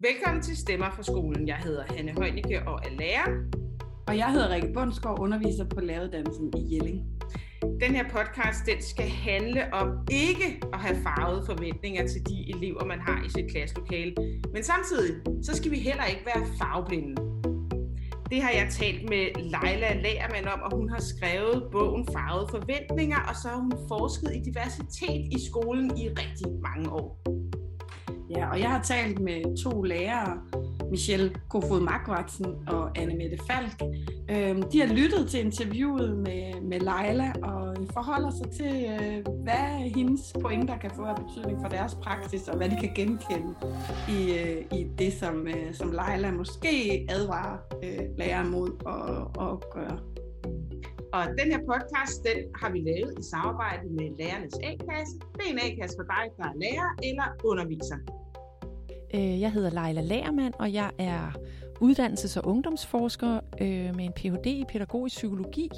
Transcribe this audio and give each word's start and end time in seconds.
Velkommen 0.00 0.42
til 0.42 0.56
Stemmer 0.56 0.90
fra 0.90 1.02
skolen. 1.02 1.48
Jeg 1.48 1.56
hedder 1.56 1.84
Hanne 1.96 2.12
Højnicke 2.12 2.62
og 2.68 2.80
er 2.84 2.90
lærer. 2.98 3.28
Og 4.06 4.18
jeg 4.18 4.32
hedder 4.32 4.54
Rikke 4.54 4.72
Bundsgaard, 4.74 5.18
underviser 5.18 5.64
på 5.64 5.80
læreruddannelsen 5.80 6.52
i 6.56 6.74
Jelling. 6.74 7.04
Den 7.80 7.94
her 7.94 8.08
podcast 8.08 8.66
den 8.66 8.82
skal 8.82 9.08
handle 9.08 9.74
om 9.74 10.06
ikke 10.10 10.60
at 10.72 10.78
have 10.78 10.96
farvede 11.02 11.46
forventninger 11.46 12.06
til 12.06 12.26
de 12.26 12.50
elever, 12.56 12.84
man 12.84 13.00
har 13.00 13.24
i 13.26 13.28
sit 13.28 13.50
klasselokale. 13.50 14.14
Men 14.52 14.62
samtidig, 14.62 15.14
så 15.42 15.56
skal 15.56 15.70
vi 15.70 15.76
heller 15.76 16.04
ikke 16.04 16.26
være 16.26 16.46
farveblinde. 16.58 17.31
Det 18.32 18.42
har 18.42 18.50
jeg 18.50 18.66
talt 18.70 19.02
med 19.08 19.24
Leila 19.54 19.94
Lagermann 19.94 20.48
om, 20.48 20.60
og 20.60 20.76
hun 20.76 20.88
har 20.88 21.00
skrevet 21.00 21.68
bogen 21.72 22.08
Farvede 22.12 22.48
Forventninger, 22.50 23.20
og 23.28 23.34
så 23.36 23.48
har 23.48 23.56
hun 23.56 23.72
forsket 23.88 24.30
i 24.38 24.40
diversitet 24.48 25.22
i 25.36 25.38
skolen 25.48 25.86
i 25.98 26.08
rigtig 26.08 26.48
mange 26.68 26.90
år. 26.90 27.10
Ja, 28.36 28.50
og 28.50 28.60
jeg 28.60 28.70
har 28.70 28.82
talt 28.82 29.18
med 29.18 29.62
to 29.64 29.82
lærere, 29.82 30.32
Michelle 30.92 31.32
Kofod 31.50 31.80
Magvatsen 31.80 32.46
og 32.68 32.98
Anne 32.98 33.14
Mette 33.16 33.38
Falk. 33.50 33.76
Øhm, 34.30 34.62
de 34.70 34.80
har 34.80 34.94
lyttet 34.94 35.30
til 35.30 35.40
interviewet 35.40 36.16
med, 36.16 36.60
med 36.60 36.80
Leila 36.80 37.32
og 37.42 37.76
forholder 37.92 38.30
sig 38.30 38.50
til, 38.50 38.74
øh, 38.92 39.34
hvad 39.44 39.68
hendes 39.96 40.32
pointer 40.42 40.78
kan 40.78 40.90
få 40.96 41.02
af 41.02 41.16
betydning 41.16 41.58
for 41.62 41.68
deres 41.68 41.94
praksis, 41.94 42.48
og 42.48 42.56
hvad 42.56 42.68
de 42.68 42.76
kan 42.80 42.92
genkende 42.94 43.54
i, 44.08 44.20
øh, 44.40 44.78
i 44.78 44.86
det, 44.98 45.12
som, 45.12 45.48
øh, 45.48 45.74
som 45.74 45.88
Leila 45.98 46.30
måske 46.30 47.06
advarer 47.08 47.56
lærer 48.18 48.44
mod 48.44 48.70
at, 48.94 49.44
at 49.46 49.54
gøre. 49.74 49.98
Og 51.16 51.24
den 51.40 51.48
her 51.52 51.60
podcast, 51.70 52.16
den 52.28 52.38
har 52.60 52.70
vi 52.74 52.78
lavet 52.90 53.12
i 53.18 53.22
samarbejde 53.22 53.84
med 53.98 54.06
Lærernes 54.18 54.56
A-kasse. 54.68 55.14
Det 55.36 55.44
er 55.48 55.52
en 55.52 55.60
A-kasse 55.66 55.96
for 56.00 56.06
dig, 56.14 56.24
der 56.38 56.44
er 56.50 56.56
lærer 56.62 56.90
eller 57.08 57.26
underviser. 57.50 57.98
Øh, 59.14 59.40
jeg 59.40 59.52
hedder 59.52 59.70
Leila 59.70 60.00
Lagermann, 60.00 60.54
og 60.58 60.72
jeg 60.72 60.90
er 60.98 61.32
uddannelses- 61.80 62.38
og 62.38 62.46
ungdomsforsker 62.46 63.40
øh, 63.60 63.96
med 63.96 64.04
en 64.04 64.12
Ph.D. 64.12 64.46
i 64.46 64.64
pædagogisk 64.68 65.16
psykologi. 65.16 65.70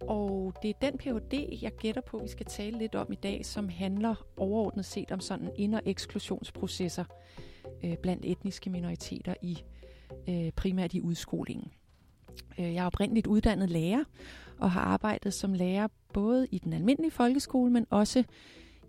Og 0.00 0.54
det 0.62 0.70
er 0.70 0.90
den 0.90 0.98
Ph.D., 0.98 1.58
jeg 1.62 1.72
gætter 1.72 2.00
på, 2.00 2.18
vi 2.18 2.28
skal 2.28 2.46
tale 2.46 2.78
lidt 2.78 2.94
om 2.94 3.12
i 3.12 3.14
dag, 3.14 3.46
som 3.46 3.68
handler 3.68 4.14
overordnet 4.36 4.84
set 4.84 5.12
om 5.12 5.20
sådan 5.20 5.50
ind- 5.56 5.74
og 5.74 5.82
eksklusionsprocesser 5.84 7.04
øh, 7.84 7.96
blandt 7.96 8.24
etniske 8.24 8.70
minoriteter 8.70 9.34
i 9.42 9.58
øh, 10.28 10.52
primært 10.56 10.94
i 10.94 11.00
udskolingen. 11.00 11.72
Øh, 12.58 12.74
jeg 12.74 12.82
er 12.82 12.86
oprindeligt 12.86 13.26
uddannet 13.26 13.70
lærer 13.70 14.04
og 14.58 14.70
har 14.70 14.80
arbejdet 14.80 15.34
som 15.34 15.52
lærer 15.52 15.88
både 16.12 16.46
i 16.50 16.58
den 16.58 16.72
almindelige 16.72 17.10
folkeskole, 17.10 17.70
men 17.70 17.86
også 17.90 18.24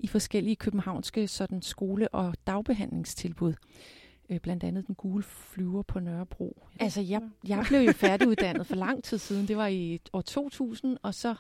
i 0.04 0.08
forskellige 0.08 0.56
københavnske 0.56 1.28
sådan 1.28 1.62
skole- 1.62 2.08
og 2.08 2.36
dagbehandlingstilbud. 2.48 3.54
Øh, 4.30 4.40
blandt 4.40 4.64
andet 4.64 4.88
den 4.88 4.96
gule 4.96 5.24
flyver 5.24 5.82
på 5.82 6.00
Nørrebro. 6.00 6.68
Altså, 6.80 7.02
jeg, 7.02 7.22
jeg 7.48 7.66
blev 7.68 7.80
jo 7.80 7.92
færdiguddannet 7.92 8.68
for 8.68 8.76
lang 8.76 9.04
tid 9.04 9.18
siden. 9.18 9.48
Det 9.48 9.58
var 9.58 9.68
i 9.68 10.00
år 10.14 10.22
2000, 10.22 10.98
og 11.04 11.14
så 11.14 11.36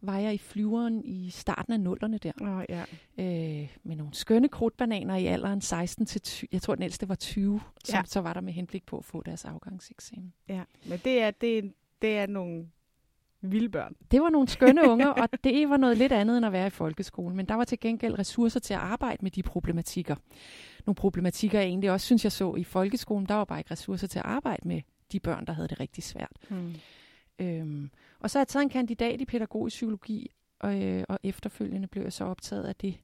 var 0.00 0.18
jeg 0.18 0.34
i 0.34 0.38
flyveren 0.38 1.04
i 1.04 1.30
starten 1.30 1.72
af 1.72 1.80
nullerne 1.80 2.18
der. 2.18 2.32
Oh, 2.40 2.64
ja. 2.68 2.84
øh, 3.18 3.76
med 3.82 3.96
nogle 3.96 4.14
skønne 4.14 4.48
krudtbananer 4.48 5.16
i 5.16 5.26
alderen 5.26 5.60
16 5.60 6.06
til 6.06 6.20
20. 6.20 6.48
Jeg 6.52 6.62
tror, 6.62 6.74
den 6.74 6.84
ældste 6.84 7.08
var 7.08 7.14
20, 7.14 7.60
som 7.84 7.96
ja. 7.96 8.02
så 8.06 8.20
var 8.20 8.32
der 8.32 8.40
med 8.40 8.52
henblik 8.52 8.86
på 8.86 8.98
at 8.98 9.04
få 9.04 9.22
deres 9.22 9.44
afgangseksamen. 9.44 10.32
Ja, 10.48 10.62
men 10.86 11.00
det 11.04 11.22
er, 11.22 11.30
det, 11.30 11.72
det 12.02 12.18
er 12.18 12.26
nogle 12.26 12.66
vilde 13.42 13.68
børn. 13.68 13.96
Det 14.10 14.20
var 14.20 14.30
nogle 14.30 14.48
skønne 14.48 14.82
unger, 14.90 15.08
og 15.08 15.28
det 15.44 15.68
var 15.68 15.76
noget 15.76 15.98
lidt 15.98 16.12
andet 16.12 16.36
end 16.36 16.46
at 16.46 16.52
være 16.52 16.66
i 16.66 16.70
folkeskolen. 16.70 17.36
Men 17.36 17.46
der 17.46 17.54
var 17.54 17.64
til 17.64 17.80
gengæld 17.80 18.18
ressourcer 18.18 18.60
til 18.60 18.74
at 18.74 18.80
arbejde 18.80 19.18
med 19.22 19.30
de 19.30 19.42
problematikker. 19.42 20.16
Nogle 20.86 20.94
problematikker, 20.94 21.58
jeg 21.58 21.68
egentlig 21.68 21.90
også 21.90 22.06
synes, 22.06 22.24
jeg 22.24 22.32
så 22.32 22.54
i 22.54 22.64
folkeskolen. 22.64 23.26
Der 23.26 23.34
var 23.34 23.44
bare 23.44 23.60
ikke 23.60 23.70
ressourcer 23.70 24.06
til 24.06 24.18
at 24.18 24.24
arbejde 24.24 24.68
med 24.68 24.80
de 25.12 25.20
børn, 25.20 25.46
der 25.46 25.52
havde 25.52 25.68
det 25.68 25.80
rigtig 25.80 26.04
svært. 26.04 26.36
Hmm. 26.48 26.74
Øhm, 27.38 27.90
og 28.20 28.30
så 28.30 28.38
har 28.38 28.40
jeg 28.40 28.48
taget 28.48 28.62
en 28.62 28.70
kandidat 28.70 29.20
i 29.20 29.24
pædagogisk 29.24 29.74
psykologi, 29.74 30.30
og, 30.60 30.82
øh, 30.82 31.04
og 31.08 31.18
efterfølgende 31.22 31.88
blev 31.88 32.02
jeg 32.02 32.12
så 32.12 32.24
optaget 32.24 32.64
af 32.64 32.76
det, 32.76 32.98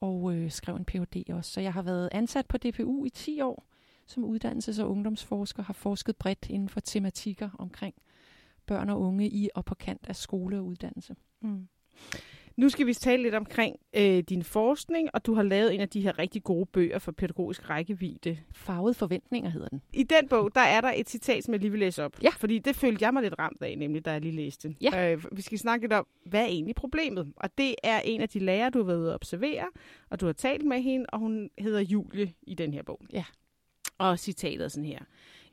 og 0.00 0.34
øh, 0.34 0.50
skrev 0.50 0.76
en 0.76 0.84
Ph.D. 0.84 1.32
også. 1.32 1.50
Så 1.50 1.60
jeg 1.60 1.72
har 1.72 1.82
været 1.82 2.08
ansat 2.12 2.46
på 2.46 2.58
DPU 2.58 3.04
i 3.04 3.10
10 3.10 3.40
år, 3.40 3.64
som 4.06 4.24
uddannelses- 4.24 4.82
og 4.82 4.90
ungdomsforsker, 4.90 5.62
har 5.62 5.72
forsket 5.72 6.16
bredt 6.16 6.46
inden 6.50 6.68
for 6.68 6.80
tematikker 6.80 7.50
omkring 7.58 7.94
børn 8.66 8.90
og 8.90 9.00
unge 9.00 9.28
i 9.28 9.48
og 9.54 9.64
på 9.64 9.74
kant 9.74 10.06
af 10.08 10.16
skole 10.16 10.58
og 10.58 10.64
uddannelse. 10.64 11.14
Mm. 11.42 11.68
Nu 12.56 12.68
skal 12.68 12.86
vi 12.86 12.94
tale 12.94 13.22
lidt 13.22 13.34
omkring 13.34 13.76
øh, 13.96 14.18
din 14.18 14.42
forskning, 14.42 15.08
og 15.14 15.26
du 15.26 15.34
har 15.34 15.42
lavet 15.42 15.74
en 15.74 15.80
af 15.80 15.88
de 15.88 16.00
her 16.00 16.18
rigtig 16.18 16.42
gode 16.42 16.66
bøger 16.66 16.98
for 16.98 17.12
pædagogisk 17.12 17.70
rækkevidde. 17.70 18.38
Farvede 18.52 18.94
forventninger 18.94 19.50
hedder 19.50 19.68
den. 19.68 19.82
I 19.92 20.02
den 20.02 20.28
bog, 20.28 20.54
der 20.54 20.60
er 20.60 20.80
der 20.80 20.92
et 20.96 21.10
citat, 21.10 21.44
som 21.44 21.54
jeg 21.54 21.60
lige 21.60 21.70
vil 21.70 21.80
læse 21.80 22.04
op. 22.04 22.22
Ja. 22.22 22.30
Fordi 22.30 22.58
det 22.58 22.76
følte 22.76 23.04
jeg 23.04 23.12
mig 23.12 23.22
lidt 23.22 23.34
ramt 23.38 23.62
af, 23.62 23.78
nemlig 23.78 24.04
da 24.04 24.12
jeg 24.12 24.20
lige 24.20 24.36
læste 24.36 24.76
Ja. 24.80 25.12
Øh, 25.12 25.24
vi 25.32 25.42
skal 25.42 25.58
snakke 25.58 25.84
lidt 25.84 25.92
om, 25.92 26.06
hvad 26.26 26.40
er 26.40 26.46
egentlig 26.46 26.74
problemet? 26.74 27.32
Og 27.36 27.58
det 27.58 27.74
er 27.82 28.00
en 28.00 28.20
af 28.20 28.28
de 28.28 28.38
lærere, 28.38 28.70
du 28.70 28.78
har 28.78 28.84
været 28.84 28.98
ude 28.98 29.08
at 29.08 29.14
observere, 29.14 29.68
og 30.10 30.20
du 30.20 30.26
har 30.26 30.32
talt 30.32 30.64
med 30.64 30.82
hende, 30.82 31.06
og 31.08 31.18
hun 31.18 31.50
hedder 31.58 31.80
Julie 31.80 32.32
i 32.42 32.54
den 32.54 32.74
her 32.74 32.82
bog. 32.82 33.00
Ja. 33.12 33.24
Og 33.98 34.18
citatet 34.18 34.64
er 34.64 34.68
sådan 34.68 34.84
her. 34.84 35.00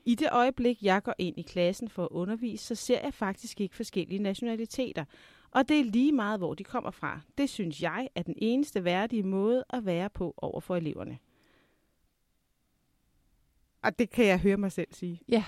I 0.06 0.16
det 0.16 0.29
øjeblik, 0.31 0.84
jeg 0.84 1.03
går 1.03 1.16
ind 1.17 1.39
i 1.39 1.41
klassen 1.41 1.89
for 1.89 2.03
at 2.03 2.09
undervise, 2.12 2.66
så 2.66 2.75
ser 2.75 3.01
jeg 3.01 3.13
faktisk 3.13 3.62
ikke 3.62 3.75
forskellige 3.75 4.19
nationaliteter. 4.19 5.06
Og 5.51 5.69
det 5.69 5.79
er 5.79 5.84
lige 5.84 6.12
meget, 6.12 6.39
hvor 6.39 6.53
de 6.53 6.63
kommer 6.63 6.91
fra. 6.91 7.22
Det 7.38 7.50
synes 7.50 7.81
jeg 7.81 8.09
er 8.16 8.23
den 8.23 8.35
eneste 8.38 8.84
værdige 8.84 9.23
måde 9.23 9.63
at 9.69 9.85
være 9.85 10.09
på 10.09 10.34
over 10.38 10.59
for 10.59 10.75
eleverne. 10.75 11.19
Og 13.81 14.00
det 14.00 14.09
kan 14.09 14.25
jeg 14.25 14.39
høre 14.39 14.57
mig 14.57 14.72
selv 14.72 14.94
sige. 14.94 15.22
Ja. 15.29 15.44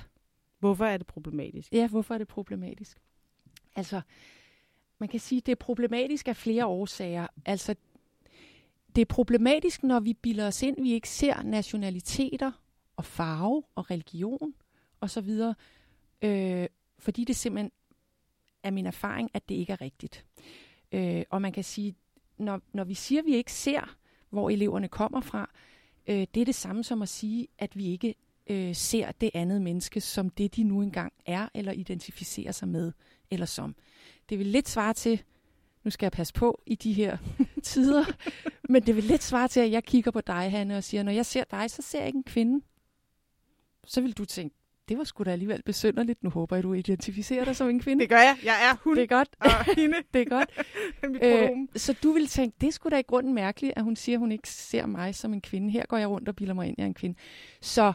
Hvorfor 0.59 0.85
er 0.85 0.97
det 0.97 1.07
problematisk? 1.07 1.73
Ja, 1.73 1.87
hvorfor 1.87 2.13
er 2.13 2.17
det 2.17 2.27
problematisk? 2.27 2.97
Altså, 3.75 4.01
man 4.97 5.09
kan 5.09 5.19
sige, 5.19 5.37
at 5.37 5.45
det 5.45 5.51
er 5.51 5.55
problematisk 5.55 6.27
af 6.27 6.35
flere 6.35 6.65
årsager. 6.65 7.27
Altså, 7.45 7.75
det 8.95 9.01
er 9.01 9.05
problematisk, 9.05 9.83
når 9.83 9.99
vi 9.99 10.13
bilder 10.13 10.47
os 10.47 10.63
ind, 10.63 10.81
vi 10.81 10.93
ikke 10.93 11.09
ser 11.09 11.41
nationaliteter 11.41 12.51
og 13.03 13.07
farve 13.07 13.63
og 13.75 13.91
religion 13.91 14.53
og 14.99 15.09
så 15.09 15.21
videre, 15.21 15.55
øh, 16.21 16.67
fordi 16.99 17.23
det 17.23 17.35
simpelthen 17.35 17.71
er 18.63 18.71
min 18.71 18.85
erfaring, 18.85 19.29
at 19.33 19.49
det 19.49 19.55
ikke 19.55 19.73
er 19.73 19.81
rigtigt. 19.81 20.25
Øh, 20.91 21.23
og 21.29 21.41
man 21.41 21.51
kan 21.51 21.63
sige, 21.63 21.95
når, 22.37 22.61
når 22.73 22.83
vi 22.83 22.93
siger, 22.93 23.21
at 23.21 23.25
vi 23.25 23.35
ikke 23.35 23.53
ser, 23.53 23.95
hvor 24.29 24.49
eleverne 24.49 24.87
kommer 24.87 25.21
fra, 25.21 25.49
øh, 26.07 26.27
det 26.33 26.41
er 26.41 26.45
det 26.45 26.55
samme 26.55 26.83
som 26.83 27.01
at 27.01 27.09
sige, 27.09 27.47
at 27.57 27.77
vi 27.77 27.85
ikke 27.85 28.15
øh, 28.47 28.75
ser 28.75 29.11
det 29.11 29.31
andet 29.33 29.61
menneske 29.61 30.01
som 30.01 30.29
det, 30.29 30.55
de 30.55 30.63
nu 30.63 30.81
engang 30.81 31.13
er, 31.25 31.49
eller 31.53 31.71
identificerer 31.71 32.51
sig 32.51 32.67
med, 32.67 32.91
eller 33.31 33.45
som. 33.45 33.75
Det 34.29 34.39
vil 34.39 34.47
lidt 34.47 34.69
svare 34.69 34.93
til, 34.93 35.23
nu 35.83 35.91
skal 35.91 36.05
jeg 36.05 36.11
passe 36.11 36.33
på 36.33 36.61
i 36.65 36.75
de 36.75 36.93
her 36.93 37.17
tider, 37.63 38.05
men 38.69 38.83
det 38.83 38.95
vil 38.95 39.03
lidt 39.03 39.23
svare 39.23 39.47
til, 39.47 39.59
at 39.59 39.71
jeg 39.71 39.83
kigger 39.83 40.11
på 40.11 40.21
dig, 40.21 40.51
Hanne, 40.51 40.77
og 40.77 40.83
siger, 40.83 41.03
når 41.03 41.11
jeg 41.11 41.25
ser 41.25 41.43
dig, 41.43 41.71
så 41.71 41.81
ser 41.81 41.99
jeg 41.99 42.07
ikke 42.07 42.17
en 42.17 42.23
kvinde. 42.23 42.65
Så 43.85 44.01
vil 44.01 44.17
du 44.17 44.25
tænke, 44.25 44.55
det 44.89 44.97
var 44.97 45.03
sgu 45.03 45.23
da 45.23 45.31
alligevel 45.31 45.63
besynderligt. 45.63 46.23
Nu 46.23 46.29
håber 46.29 46.55
jeg, 46.55 46.63
du 46.63 46.73
identificerer 46.73 47.45
dig 47.45 47.55
som 47.55 47.69
en 47.69 47.79
kvinde. 47.79 48.01
Det 48.01 48.09
gør 48.09 48.17
jeg. 48.17 48.37
Jeg 48.43 48.69
er 48.71 48.75
hun. 48.83 48.95
Det 48.95 49.03
er 49.03 49.07
godt. 49.07 49.29
Og 49.39 49.75
hende. 49.75 49.97
det 50.13 50.21
er 50.21 50.25
godt. 50.25 50.49
øh, 51.23 51.49
så 51.75 51.95
du 52.03 52.11
vil 52.11 52.27
tænke, 52.27 52.57
det 52.61 52.73
skulle 52.73 52.95
da 52.95 52.99
i 52.99 53.03
grunden 53.03 53.33
mærkeligt, 53.33 53.73
at 53.75 53.83
hun 53.83 53.95
siger, 53.95 54.15
at 54.15 54.19
hun 54.19 54.31
ikke 54.31 54.49
ser 54.49 54.85
mig 54.85 55.15
som 55.15 55.33
en 55.33 55.41
kvinde. 55.41 55.69
Her 55.69 55.85
går 55.85 55.97
jeg 55.97 56.09
rundt 56.09 56.29
og 56.29 56.35
bilder 56.35 56.53
mig 56.53 56.67
ind, 56.67 56.75
jeg 56.77 56.83
er 56.83 56.87
en 56.87 56.93
kvinde. 56.93 57.19
Så, 57.61 57.93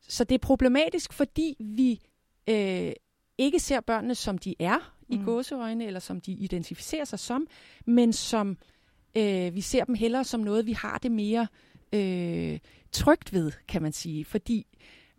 så 0.00 0.24
det 0.24 0.34
er 0.34 0.38
problematisk, 0.38 1.12
fordi 1.12 1.56
vi 1.60 2.00
øh, 2.48 2.92
ikke 3.38 3.60
ser 3.60 3.80
børnene, 3.80 4.14
som 4.14 4.38
de 4.38 4.54
er 4.58 4.94
i 5.08 5.16
mm. 5.16 5.24
gåseøjne, 5.24 5.86
eller 5.86 6.00
som 6.00 6.20
de 6.20 6.32
identificerer 6.32 7.04
sig 7.04 7.18
som, 7.18 7.46
men 7.86 8.12
som 8.12 8.58
øh, 9.16 9.54
vi 9.54 9.60
ser 9.60 9.84
dem 9.84 9.94
hellere 9.94 10.24
som 10.24 10.40
noget, 10.40 10.66
vi 10.66 10.72
har 10.72 10.98
det 10.98 11.12
mere 11.12 11.46
øh, 11.92 12.58
trygt 12.92 13.32
ved, 13.32 13.52
kan 13.68 13.82
man 13.82 13.92
sige. 13.92 14.24
Fordi 14.24 14.66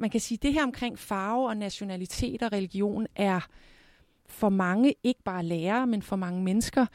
man 0.01 0.09
kan 0.09 0.19
sige, 0.19 0.37
at 0.37 0.43
det 0.43 0.53
her 0.53 0.63
omkring 0.63 0.99
farve 0.99 1.47
og 1.47 1.57
nationalitet 1.57 2.43
og 2.43 2.51
religion 2.51 3.07
er 3.15 3.47
for 4.25 4.49
mange, 4.49 4.93
ikke 5.03 5.23
bare 5.23 5.45
lærere, 5.45 5.87
men 5.87 6.01
for 6.01 6.15
mange 6.15 6.43
mennesker, 6.43 6.85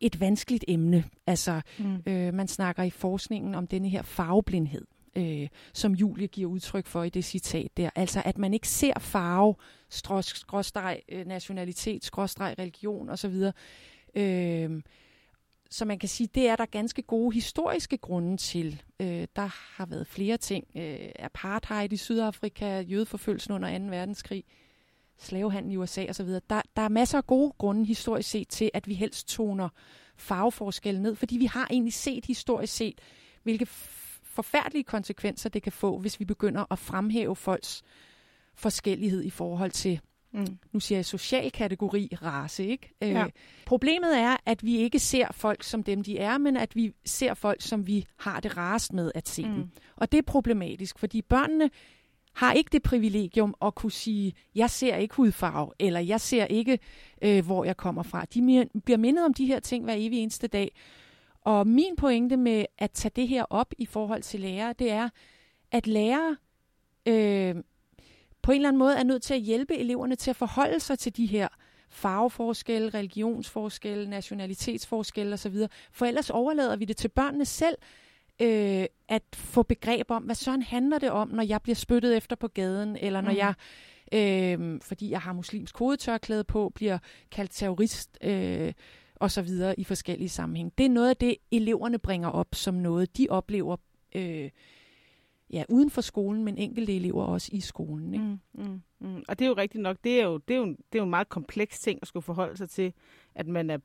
et 0.00 0.20
vanskeligt 0.20 0.64
emne. 0.68 1.04
Altså, 1.26 1.60
mm. 1.78 2.02
øh, 2.06 2.34
man 2.34 2.48
snakker 2.48 2.82
i 2.82 2.90
forskningen 2.90 3.54
om 3.54 3.66
denne 3.66 3.88
her 3.88 4.02
farveblindhed, 4.02 4.86
øh, 5.16 5.48
som 5.72 5.92
Julie 5.92 6.26
giver 6.26 6.50
udtryk 6.50 6.86
for 6.86 7.02
i 7.02 7.08
det 7.08 7.24
citat 7.24 7.76
der. 7.76 7.90
Altså, 7.94 8.22
at 8.24 8.38
man 8.38 8.54
ikke 8.54 8.68
ser 8.68 8.98
farve, 8.98 9.54
skråstreg 9.90 11.02
øh, 11.08 11.26
nationalitet, 11.26 12.04
skråstreg 12.04 12.54
religion 12.58 13.08
osv., 13.08 13.50
øh, 14.14 14.80
så 15.74 15.84
man 15.84 15.98
kan 15.98 16.08
sige, 16.08 16.28
det 16.34 16.48
er 16.48 16.56
der 16.56 16.66
ganske 16.66 17.02
gode 17.02 17.34
historiske 17.34 17.98
grunde 17.98 18.36
til. 18.36 18.82
Øh, 19.00 19.26
der 19.36 19.76
har 19.76 19.86
været 19.86 20.06
flere 20.06 20.36
ting. 20.36 20.66
Øh, 20.76 21.08
apartheid 21.18 21.92
i 21.92 21.96
Sydafrika, 21.96 22.80
jødeforfølgelsen 22.80 23.54
under 23.54 23.78
2. 23.78 23.84
verdenskrig. 23.84 24.44
slavehandel 25.18 25.72
i 25.72 25.76
USA 25.76 26.06
osv. 26.08 26.26
Der, 26.26 26.62
der 26.76 26.82
er 26.82 26.88
masser 26.88 27.18
af 27.18 27.26
gode 27.26 27.52
grunde 27.58 27.84
historisk 27.84 28.30
set 28.30 28.48
til, 28.48 28.70
at 28.74 28.88
vi 28.88 28.94
helst 28.94 29.28
toner 29.28 29.68
farveforskelle 30.16 31.02
ned, 31.02 31.14
fordi 31.14 31.36
vi 31.36 31.46
har 31.46 31.66
egentlig 31.70 31.94
set 31.94 32.26
historisk 32.26 32.74
set, 32.76 33.00
hvilke 33.42 33.66
forfærdelige 34.22 34.84
konsekvenser 34.84 35.48
det 35.48 35.62
kan 35.62 35.72
få, 35.72 35.98
hvis 35.98 36.20
vi 36.20 36.24
begynder 36.24 36.72
at 36.72 36.78
fremhæve 36.78 37.36
folks 37.36 37.82
forskellighed 38.54 39.24
i 39.24 39.30
forhold 39.30 39.70
til 39.70 40.00
Mm. 40.34 40.58
Nu 40.72 40.80
siger 40.80 40.98
jeg 40.98 41.04
social 41.04 41.50
kategori, 41.50 42.08
race, 42.22 42.66
ikke? 42.66 42.94
Øh, 43.02 43.08
ja. 43.08 43.24
Øh, 43.24 43.30
problemet 43.66 44.18
er, 44.18 44.36
at 44.46 44.64
vi 44.64 44.76
ikke 44.76 44.98
ser 44.98 45.26
folk 45.32 45.62
som 45.62 45.82
dem, 45.82 46.02
de 46.02 46.18
er, 46.18 46.38
men 46.38 46.56
at 46.56 46.76
vi 46.76 46.92
ser 47.04 47.34
folk, 47.34 47.62
som 47.62 47.86
vi 47.86 48.06
har 48.16 48.40
det 48.40 48.56
rast 48.56 48.92
med 48.92 49.12
at 49.14 49.28
se 49.28 49.44
mm. 49.44 49.54
dem. 49.54 49.70
Og 49.96 50.12
det 50.12 50.18
er 50.18 50.22
problematisk, 50.22 50.98
fordi 50.98 51.22
børnene 51.22 51.70
har 52.34 52.52
ikke 52.52 52.68
det 52.72 52.82
privilegium 52.82 53.54
at 53.62 53.74
kunne 53.74 53.92
sige, 53.92 54.32
jeg 54.54 54.70
ser 54.70 54.96
ikke 54.96 55.14
hudfarve, 55.14 55.70
eller 55.78 56.00
jeg 56.00 56.20
ser 56.20 56.44
ikke, 56.44 56.78
øh, 57.22 57.44
hvor 57.44 57.64
jeg 57.64 57.76
kommer 57.76 58.02
fra. 58.02 58.24
De 58.24 58.68
bliver 58.84 58.98
mindet 58.98 59.24
om 59.24 59.34
de 59.34 59.46
her 59.46 59.60
ting 59.60 59.84
hver 59.84 59.94
evig 59.96 60.18
eneste 60.18 60.46
dag. 60.46 60.74
Og 61.40 61.66
min 61.66 61.96
pointe 61.96 62.36
med 62.36 62.64
at 62.78 62.90
tage 62.90 63.12
det 63.16 63.28
her 63.28 63.44
op 63.50 63.74
i 63.78 63.86
forhold 63.86 64.22
til 64.22 64.40
lærere, 64.40 64.74
det 64.78 64.90
er, 64.90 65.08
at 65.72 65.86
lærere 65.86 66.36
øh, 67.06 67.54
på 68.44 68.52
en 68.52 68.56
eller 68.56 68.68
anden 68.68 68.78
måde 68.78 68.96
er 68.96 69.02
nødt 69.02 69.22
til 69.22 69.34
at 69.34 69.40
hjælpe 69.40 69.76
eleverne 69.76 70.16
til 70.16 70.30
at 70.30 70.36
forholde 70.36 70.80
sig 70.80 70.98
til 70.98 71.16
de 71.16 71.26
her 71.26 71.48
farveforskelle, 71.90 72.90
religionsforskelle, 72.90 74.10
nationalitetsforskelle 74.10 75.32
osv. 75.34 75.56
For 75.92 76.06
ellers 76.06 76.30
overlader 76.30 76.76
vi 76.76 76.84
det 76.84 76.96
til 76.96 77.08
børnene 77.08 77.44
selv 77.44 77.76
øh, 78.42 78.86
at 79.08 79.22
få 79.34 79.62
begreb 79.62 80.10
om, 80.10 80.22
hvad 80.22 80.34
sådan 80.34 80.62
handler 80.62 80.98
det 80.98 81.10
om, 81.10 81.28
når 81.28 81.42
jeg 81.42 81.62
bliver 81.62 81.76
spyttet 81.76 82.16
efter 82.16 82.36
på 82.36 82.48
gaden, 82.48 82.96
eller 82.96 83.20
når 83.20 83.30
mm. 83.30 83.36
jeg, 83.36 83.54
øh, 84.12 84.80
fordi 84.82 85.10
jeg 85.10 85.20
har 85.20 85.32
muslimsk 85.32 85.74
kodetørklæde 85.74 86.44
på, 86.44 86.72
bliver 86.74 86.98
kaldt 87.30 87.50
terrorist 87.50 88.18
øh, 88.20 88.72
og 89.14 89.30
så 89.30 89.42
videre 89.42 89.80
i 89.80 89.84
forskellige 89.84 90.28
sammenhæng. 90.28 90.72
Det 90.78 90.86
er 90.86 90.90
noget 90.90 91.08
af 91.08 91.16
det, 91.16 91.36
eleverne 91.52 91.98
bringer 91.98 92.28
op 92.28 92.54
som 92.54 92.74
noget, 92.74 93.16
de 93.16 93.26
oplever 93.30 93.76
øh, 94.14 94.50
ja, 95.54 95.64
uden 95.68 95.90
for 95.90 96.00
skolen, 96.00 96.44
men 96.44 96.58
enkelte 96.58 96.96
elever 96.96 97.24
også 97.24 97.48
i 97.52 97.60
skolen. 97.60 98.14
Ikke? 98.14 98.26
Mm, 98.26 98.38
mm, 98.54 98.82
mm. 99.00 99.24
Og 99.28 99.38
det 99.38 99.44
er 99.44 99.48
jo 99.48 99.54
rigtigt 99.54 99.82
nok, 99.82 99.96
det 100.04 100.20
er 100.20 100.24
jo, 100.24 100.38
det 100.38 100.56
er 100.56 100.58
jo, 100.58 100.66
det 100.66 100.76
er 100.92 100.98
jo 100.98 101.04
en 101.04 101.10
meget 101.10 101.28
kompleks 101.28 101.80
ting 101.80 101.98
at 102.02 102.08
skulle 102.08 102.24
forholde 102.24 102.56
sig 102.56 102.70
til, 102.70 102.92
at 103.34 103.46
man 103.46 103.70
er 103.70 103.78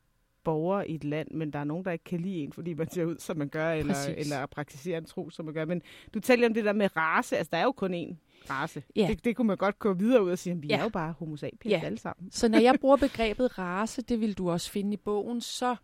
borger 0.43 0.83
i 0.83 0.95
et 0.95 1.03
land, 1.03 1.31
men 1.31 1.53
der 1.53 1.59
er 1.59 1.63
nogen, 1.63 1.85
der 1.85 1.91
ikke 1.91 2.03
kan 2.03 2.19
lide 2.19 2.37
en, 2.37 2.53
fordi 2.53 2.73
man 2.73 2.89
ser 2.89 3.05
ud, 3.05 3.17
som 3.17 3.37
man 3.37 3.49
gør, 3.49 3.71
eller, 3.71 3.95
eller 4.17 4.45
praktiserer 4.45 4.97
en 4.97 5.05
tro, 5.05 5.29
som 5.29 5.45
man 5.45 5.53
gør. 5.53 5.65
Men 5.65 5.81
du 6.13 6.19
taler 6.19 6.47
om 6.47 6.53
det 6.53 6.65
der 6.65 6.73
med 6.73 6.97
race. 6.97 7.37
Altså, 7.37 7.49
der 7.51 7.57
er 7.57 7.63
jo 7.63 7.71
kun 7.71 7.93
én 7.93 8.15
race. 8.49 8.83
Ja. 8.95 9.07
Det, 9.09 9.25
det 9.25 9.35
kunne 9.35 9.47
man 9.47 9.57
godt 9.57 9.79
gå 9.79 9.93
videre 9.93 10.23
ud 10.23 10.31
og 10.31 10.39
sige, 10.39 10.53
at 10.53 10.61
vi 10.61 10.67
ja. 10.67 10.77
er 10.77 10.83
jo 10.83 10.89
bare 10.89 11.13
homo 11.19 11.35
sapiens 11.35 11.71
ja. 11.71 11.81
alle 11.85 11.97
sammen. 11.97 12.31
Så 12.31 12.47
når 12.47 12.59
jeg 12.59 12.75
bruger 12.81 12.97
begrebet 12.97 13.59
race, 13.59 14.01
det 14.01 14.21
vil 14.21 14.33
du 14.37 14.49
også 14.49 14.71
finde 14.71 14.93
i 14.93 14.97
bogen, 14.97 15.41
så 15.41 15.75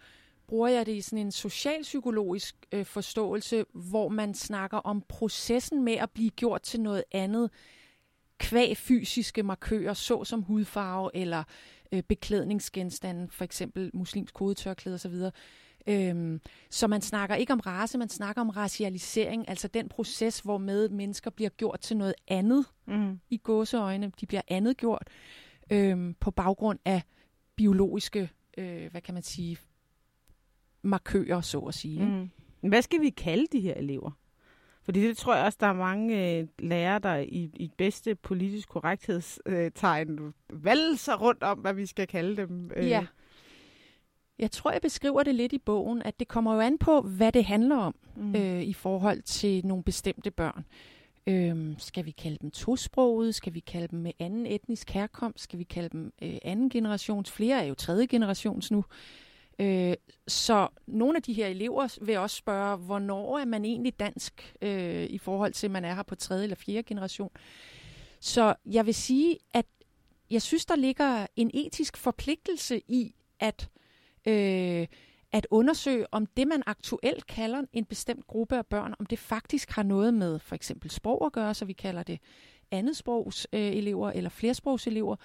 bruger 0.48 0.68
jeg 0.68 0.86
det 0.86 0.96
i 0.96 1.02
sådan 1.02 1.26
en 1.26 1.32
socialpsykologisk 1.32 2.56
øh, 2.72 2.86
forståelse, 2.86 3.66
hvor 3.74 4.10
man 4.10 4.34
snakker 4.34 4.78
om 4.78 5.04
processen 5.10 5.84
med 5.84 5.94
at 5.94 6.12
blive 6.12 6.30
gjort 6.30 6.62
til 6.62 6.82
noget 6.82 7.04
andet, 7.12 7.50
kvæg 8.38 8.78
fysiske 8.78 9.44
markører, 9.44 9.94
såsom 9.94 10.42
hudfarve 10.42 11.12
eller 11.14 11.44
øh, 11.92 12.04
beklædningsgenstande, 12.04 13.28
for 13.32 13.44
eksempel 13.44 13.92
muslimsk 13.94 14.34
kodetørklæde 14.34 14.96
osv. 14.96 15.14
Øhm, 15.88 16.42
så 16.70 16.88
man 16.88 17.02
snakker 17.02 17.36
ikke 17.36 17.54
om 17.54 17.60
race, 17.60 17.98
man 17.98 18.10
snakker 18.10 18.42
om 18.42 18.50
racialisering, 18.50 19.50
altså 19.50 19.68
den 19.68 19.90
proces, 19.90 20.40
hvor 20.40 20.58
med 20.58 20.90
mennesker 20.90 21.30
bliver 21.30 21.50
gjort 21.50 21.80
til 21.80 21.98
noget 21.98 22.14
andet 22.28 22.66
mm. 22.88 23.20
i 23.30 23.38
gåseøjne. 23.38 24.12
De 24.22 24.26
bliver 24.26 24.42
andet 24.48 24.78
gjort 24.78 25.08
øhm, 25.72 26.14
på 26.20 26.32
baggrund 26.32 26.80
af 26.86 27.02
biologiske, 27.56 28.30
øh, 28.58 28.92
hvad 28.92 29.02
kan 29.02 29.14
man 29.14 29.24
sige, 29.24 29.58
markører, 30.86 31.42
så 31.42 31.60
at 31.60 31.74
sige. 31.74 32.06
Mm. 32.06 32.30
Hvad 32.70 32.82
skal 32.82 33.02
vi 33.02 33.10
kalde 33.10 33.46
de 33.52 33.60
her 33.60 33.74
elever? 33.74 34.12
Fordi 34.84 35.08
det 35.08 35.18
tror 35.18 35.36
jeg 35.36 35.46
også, 35.46 35.58
der 35.62 35.68
er 35.68 35.74
mange 35.74 36.38
øh, 36.40 36.48
lærere, 36.60 37.00
der 37.00 37.16
i, 37.16 37.50
i 37.54 37.72
bedste 37.78 38.16
politisk 38.16 38.70
korrekthedstegn 38.70 40.20
øh, 40.20 40.66
valser 40.66 41.16
rundt 41.16 41.44
om, 41.44 41.58
hvad 41.58 41.74
vi 41.74 41.86
skal 41.86 42.08
kalde 42.08 42.36
dem. 42.36 42.72
Øh. 42.76 42.90
Ja. 42.90 43.06
Jeg 44.40 44.52
tror, 44.52 44.72
jeg 44.72 44.82
beskriver 44.82 45.24
det 45.24 45.36
lidt 45.36 45.54
i 45.54 45.58
bogen, 45.58 46.02
at 46.02 46.20
det 46.20 46.28
kommer 46.28 46.54
jo 46.54 46.60
an 46.60 46.78
på, 46.78 47.02
hvad 47.02 47.32
det 47.32 47.46
handler 47.46 47.76
om 47.76 47.96
mm. 48.16 48.36
øh, 48.36 48.62
i 48.62 48.74
forhold 48.74 49.22
til 49.22 49.66
nogle 49.66 49.84
bestemte 49.84 50.32
børn. 50.32 50.66
Øhm, 51.28 51.76
skal 51.78 52.06
vi 52.06 52.12
kalde 52.12 52.38
dem 52.42 52.52
tosproget? 52.52 53.36
Skal 53.36 53.54
vi 53.54 53.60
kalde 53.60 53.88
dem 53.88 54.00
med 54.00 54.12
anden 54.20 54.46
etnisk 54.46 54.90
herkomst? 54.90 55.44
Skal 55.44 55.60
vi 55.60 55.64
kalde 55.64 55.90
dem 55.90 56.14
øh, 56.22 56.38
anden 56.42 56.70
generations? 56.70 57.32
Flere 57.32 57.64
er 57.64 57.68
jo 57.68 57.74
tredje 57.74 58.06
generations 58.06 58.72
nu. 58.72 58.78
Øh, 58.78 59.25
Øh, 59.60 59.94
så 60.28 60.68
nogle 60.88 61.16
af 61.16 61.24
de 61.24 61.34
her 61.34 61.48
elever 61.48 61.98
vil 62.02 62.18
også 62.18 62.36
spørge, 62.36 62.78
hvornår 62.78 63.40
er 63.40 63.46
man 63.46 63.66
egentlig 63.66 64.00
dansk 64.00 64.54
øh, 64.62 65.04
i 65.04 65.18
forhold 65.18 65.54
til, 65.54 65.68
at 65.68 65.72
man 65.72 65.86
er 65.86 65.96
her 65.96 66.04
på 66.04 66.16
tredje 66.16 66.44
eller 66.44 66.56
fjerde 66.56 66.84
generation. 66.84 67.32
Så 68.20 68.56
jeg 68.66 68.86
vil 68.86 68.96
sige, 68.96 69.38
at 69.54 69.66
jeg 70.30 70.42
synes, 70.42 70.66
der 70.66 70.76
ligger 70.76 71.28
en 71.36 71.52
etisk 71.54 71.98
forpligtelse 71.98 72.82
i 72.88 73.16
at, 73.40 73.70
øh, 74.26 74.88
at 75.32 75.48
undersøge, 75.52 76.14
om 76.14 76.26
det, 76.26 76.48
man 76.48 76.64
aktuelt 76.66 77.28
kalder 77.28 77.62
en 77.74 77.86
bestemt 77.86 78.28
gruppe 78.28 78.58
af 78.58 78.66
børn, 78.66 78.94
om 79.00 79.06
det 79.06 79.20
faktisk 79.20 79.72
har 79.72 79.84
noget 79.84 80.14
med 80.14 80.40
for 80.40 80.56
eksempel 80.56 80.92
sprog 80.92 81.26
at 81.26 81.32
gøre, 81.32 81.54
så 81.54 81.66
vi 81.66 81.74
kalder 81.74 82.04
det 82.04 82.20
andetsprogselever 82.72 83.70
øh, 83.72 83.78
elever 83.78 84.12
eller 84.12 84.30
flersprogselever, 84.30 85.16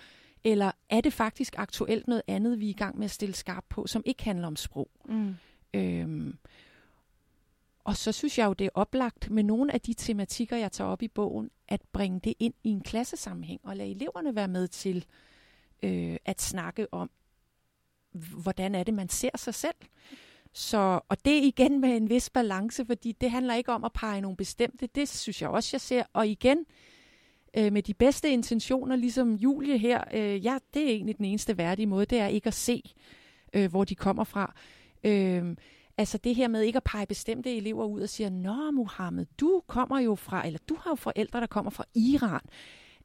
eller 0.44 0.72
er 0.90 1.00
det 1.00 1.12
faktisk 1.12 1.54
aktuelt 1.58 2.08
noget 2.08 2.22
andet, 2.26 2.60
vi 2.60 2.66
er 2.66 2.70
i 2.70 2.72
gang 2.72 2.98
med 2.98 3.04
at 3.04 3.10
stille 3.10 3.34
skarp 3.34 3.64
på, 3.68 3.86
som 3.86 4.02
ikke 4.06 4.24
handler 4.24 4.46
om 4.46 4.56
sprog? 4.56 4.90
Mm. 5.08 5.34
Øhm, 5.74 6.38
og 7.84 7.96
så 7.96 8.12
synes 8.12 8.38
jeg 8.38 8.46
jo, 8.46 8.52
det 8.52 8.64
er 8.64 8.70
oplagt 8.74 9.30
med 9.30 9.42
nogle 9.42 9.74
af 9.74 9.80
de 9.80 9.94
tematikker, 9.94 10.56
jeg 10.56 10.72
tager 10.72 10.90
op 10.90 11.02
i 11.02 11.08
bogen, 11.08 11.50
at 11.68 11.80
bringe 11.92 12.20
det 12.20 12.34
ind 12.38 12.54
i 12.64 12.68
en 12.68 12.80
klassesammenhæng 12.80 13.60
og 13.64 13.76
lade 13.76 13.90
eleverne 13.90 14.34
være 14.34 14.48
med 14.48 14.68
til 14.68 15.04
øh, 15.82 16.16
at 16.24 16.42
snakke 16.42 16.94
om, 16.94 17.10
hvordan 18.42 18.74
er 18.74 18.82
det, 18.82 18.94
man 18.94 19.08
ser 19.08 19.30
sig 19.36 19.54
selv. 19.54 19.74
Så, 20.52 21.00
og 21.08 21.24
det 21.24 21.44
igen 21.44 21.80
med 21.80 21.96
en 21.96 22.08
vis 22.08 22.30
balance, 22.30 22.86
fordi 22.86 23.12
det 23.12 23.30
handler 23.30 23.54
ikke 23.54 23.72
om 23.72 23.84
at 23.84 23.92
pege 23.92 24.20
nogle 24.20 24.36
bestemte. 24.36 24.86
Det 24.86 25.08
synes 25.08 25.42
jeg 25.42 25.50
også, 25.50 25.70
jeg 25.72 25.80
ser. 25.80 26.02
Og 26.12 26.28
igen, 26.28 26.58
øh, 26.58 26.64
Øh, 27.56 27.72
med 27.72 27.82
de 27.82 27.94
bedste 27.94 28.30
intentioner, 28.30 28.96
ligesom 28.96 29.34
Julie 29.34 29.78
her, 29.78 30.04
øh, 30.14 30.44
ja, 30.44 30.58
det 30.74 30.82
er 30.82 30.88
egentlig 30.88 31.18
den 31.18 31.24
eneste 31.24 31.58
værdige 31.58 31.86
måde, 31.86 32.06
det 32.06 32.18
er 32.18 32.26
ikke 32.26 32.46
at 32.46 32.54
se, 32.54 32.82
øh, 33.52 33.70
hvor 33.70 33.84
de 33.84 33.94
kommer 33.94 34.24
fra. 34.24 34.54
Øh, 35.04 35.56
altså 35.98 36.18
det 36.18 36.34
her 36.34 36.48
med 36.48 36.62
ikke 36.62 36.76
at 36.76 36.84
pege 36.84 37.06
bestemte 37.06 37.56
elever 37.56 37.84
ud 37.84 38.00
og 38.00 38.08
sige, 38.08 38.30
Nå 38.30 38.70
Mohammed, 38.70 39.26
du 39.40 39.62
kommer 39.66 40.00
jo 40.00 40.14
fra, 40.14 40.46
eller 40.46 40.58
du 40.68 40.76
har 40.80 40.90
jo 40.90 40.94
forældre, 40.94 41.40
der 41.40 41.46
kommer 41.46 41.70
fra 41.70 41.84
Iran. 41.94 42.40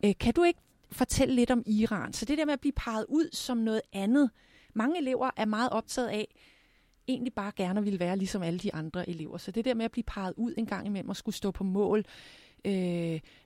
Øh, 0.06 0.14
kan 0.20 0.34
du 0.34 0.44
ikke 0.44 0.60
fortælle 0.92 1.36
lidt 1.36 1.52
om 1.52 1.64
Iran? 1.66 2.14
Så 2.14 2.26
det 2.26 2.38
der 2.38 2.46
med 2.46 2.54
at 2.54 2.62
blive 2.62 2.74
peget 2.76 3.06
ud 3.10 3.30
som 3.34 3.58
noget 3.58 3.82
andet. 3.94 4.30
Mange 4.74 4.98
elever 4.98 5.30
er 5.38 5.46
meget 5.46 5.70
optaget 5.70 6.08
af, 6.08 6.28
egentlig 7.08 7.34
bare 7.34 7.52
gerne 7.56 7.84
vil 7.84 8.00
være 8.00 8.18
ligesom 8.18 8.44
alle 8.44 8.60
de 8.60 8.74
andre 8.74 9.10
elever. 9.10 9.38
Så 9.38 9.52
det 9.52 9.66
der 9.66 9.74
med 9.74 9.86
at 9.86 9.92
blive 9.92 10.04
peget 10.04 10.34
ud 10.38 10.54
en 10.58 10.66
gang 10.66 10.88
imellem 10.88 11.10
og 11.10 11.16
skulle 11.16 11.36
stå 11.36 11.52
på 11.52 11.64
mål 11.64 12.00
øh, 12.00 12.06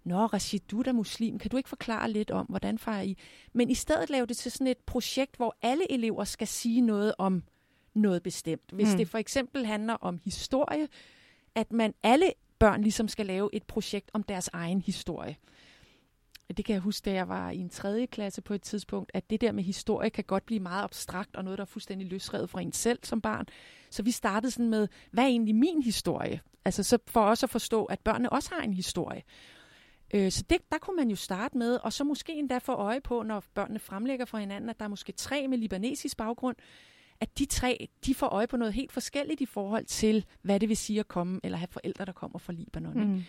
Nå, 0.03 0.25
Rashid, 0.25 0.59
du 0.71 0.81
er 0.81 0.91
muslim, 0.91 1.39
kan 1.39 1.51
du 1.51 1.57
ikke 1.57 1.69
forklare 1.69 2.11
lidt 2.11 2.31
om, 2.31 2.45
hvordan 2.45 2.77
fejrer 2.77 3.01
I? 3.01 3.17
Men 3.53 3.69
i 3.69 3.73
stedet 3.73 4.09
lave 4.09 4.25
det 4.25 4.37
til 4.37 4.51
sådan 4.51 4.67
et 4.67 4.77
projekt, 4.77 5.35
hvor 5.35 5.57
alle 5.61 5.91
elever 5.91 6.23
skal 6.23 6.47
sige 6.47 6.81
noget 6.81 7.13
om 7.17 7.43
noget 7.93 8.23
bestemt. 8.23 8.71
Hvis 8.71 8.91
mm. 8.91 8.97
det 8.97 9.07
for 9.07 9.17
eksempel 9.17 9.65
handler 9.65 9.93
om 9.93 10.19
historie, 10.25 10.87
at 11.55 11.71
man 11.71 11.93
alle 12.03 12.33
børn 12.59 12.81
ligesom 12.81 13.07
skal 13.07 13.25
lave 13.25 13.49
et 13.53 13.63
projekt 13.63 14.09
om 14.13 14.23
deres 14.23 14.49
egen 14.53 14.81
historie. 14.81 15.35
Det 16.57 16.65
kan 16.65 16.73
jeg 16.73 16.81
huske, 16.81 17.05
da 17.05 17.13
jeg 17.13 17.27
var 17.29 17.51
i 17.51 17.57
en 17.57 17.69
tredje 17.69 18.05
klasse 18.05 18.41
på 18.41 18.53
et 18.53 18.61
tidspunkt, 18.61 19.11
at 19.13 19.29
det 19.29 19.41
der 19.41 19.51
med 19.51 19.63
historie 19.63 20.09
kan 20.09 20.23
godt 20.23 20.45
blive 20.45 20.59
meget 20.59 20.83
abstrakt, 20.83 21.35
og 21.35 21.43
noget, 21.43 21.57
der 21.57 21.63
er 21.63 21.65
fuldstændig 21.65 22.07
løsrevet 22.07 22.49
fra 22.49 22.61
en 22.61 22.71
selv 22.71 22.99
som 23.03 23.21
barn. 23.21 23.45
Så 23.89 24.03
vi 24.03 24.11
startede 24.11 24.51
sådan 24.51 24.69
med, 24.69 24.87
hvad 25.11 25.23
er 25.23 25.27
egentlig 25.27 25.55
min 25.55 25.81
historie? 25.81 26.41
Altså 26.65 26.83
så 26.83 26.97
for 27.07 27.21
også 27.21 27.45
at 27.45 27.49
forstå, 27.49 27.85
at 27.85 27.99
børnene 27.99 28.29
også 28.29 28.49
har 28.53 28.61
en 28.61 28.73
historie. 28.73 29.23
Øh, 30.13 30.31
så 30.31 30.43
det, 30.49 30.57
der 30.71 30.77
kunne 30.77 30.95
man 30.95 31.09
jo 31.09 31.15
starte 31.15 31.57
med, 31.57 31.75
og 31.75 31.93
så 31.93 32.03
måske 32.03 32.33
endda 32.33 32.57
få 32.57 32.71
øje 32.71 33.01
på, 33.01 33.23
når 33.23 33.43
børnene 33.53 33.79
fremlægger 33.79 34.25
for 34.25 34.37
hinanden, 34.37 34.69
at 34.69 34.79
der 34.79 34.85
er 34.85 34.89
måske 34.89 35.11
tre 35.11 35.47
med 35.47 35.57
libanesisk 35.57 36.17
baggrund, 36.17 36.55
at 37.21 37.39
de 37.39 37.45
tre, 37.45 37.87
de 38.05 38.15
får 38.15 38.27
øje 38.27 38.47
på 38.47 38.57
noget 38.57 38.73
helt 38.73 38.91
forskelligt 38.91 39.41
i 39.41 39.45
forhold 39.45 39.85
til, 39.85 40.25
hvad 40.41 40.59
det 40.59 40.69
vil 40.69 40.77
sige 40.77 40.99
at 40.99 41.07
komme, 41.07 41.39
eller 41.43 41.57
have 41.57 41.67
forældre, 41.71 42.05
der 42.05 42.11
kommer 42.11 42.39
fra 42.39 42.53
Libanon. 42.53 43.07
Mm. 43.07 43.23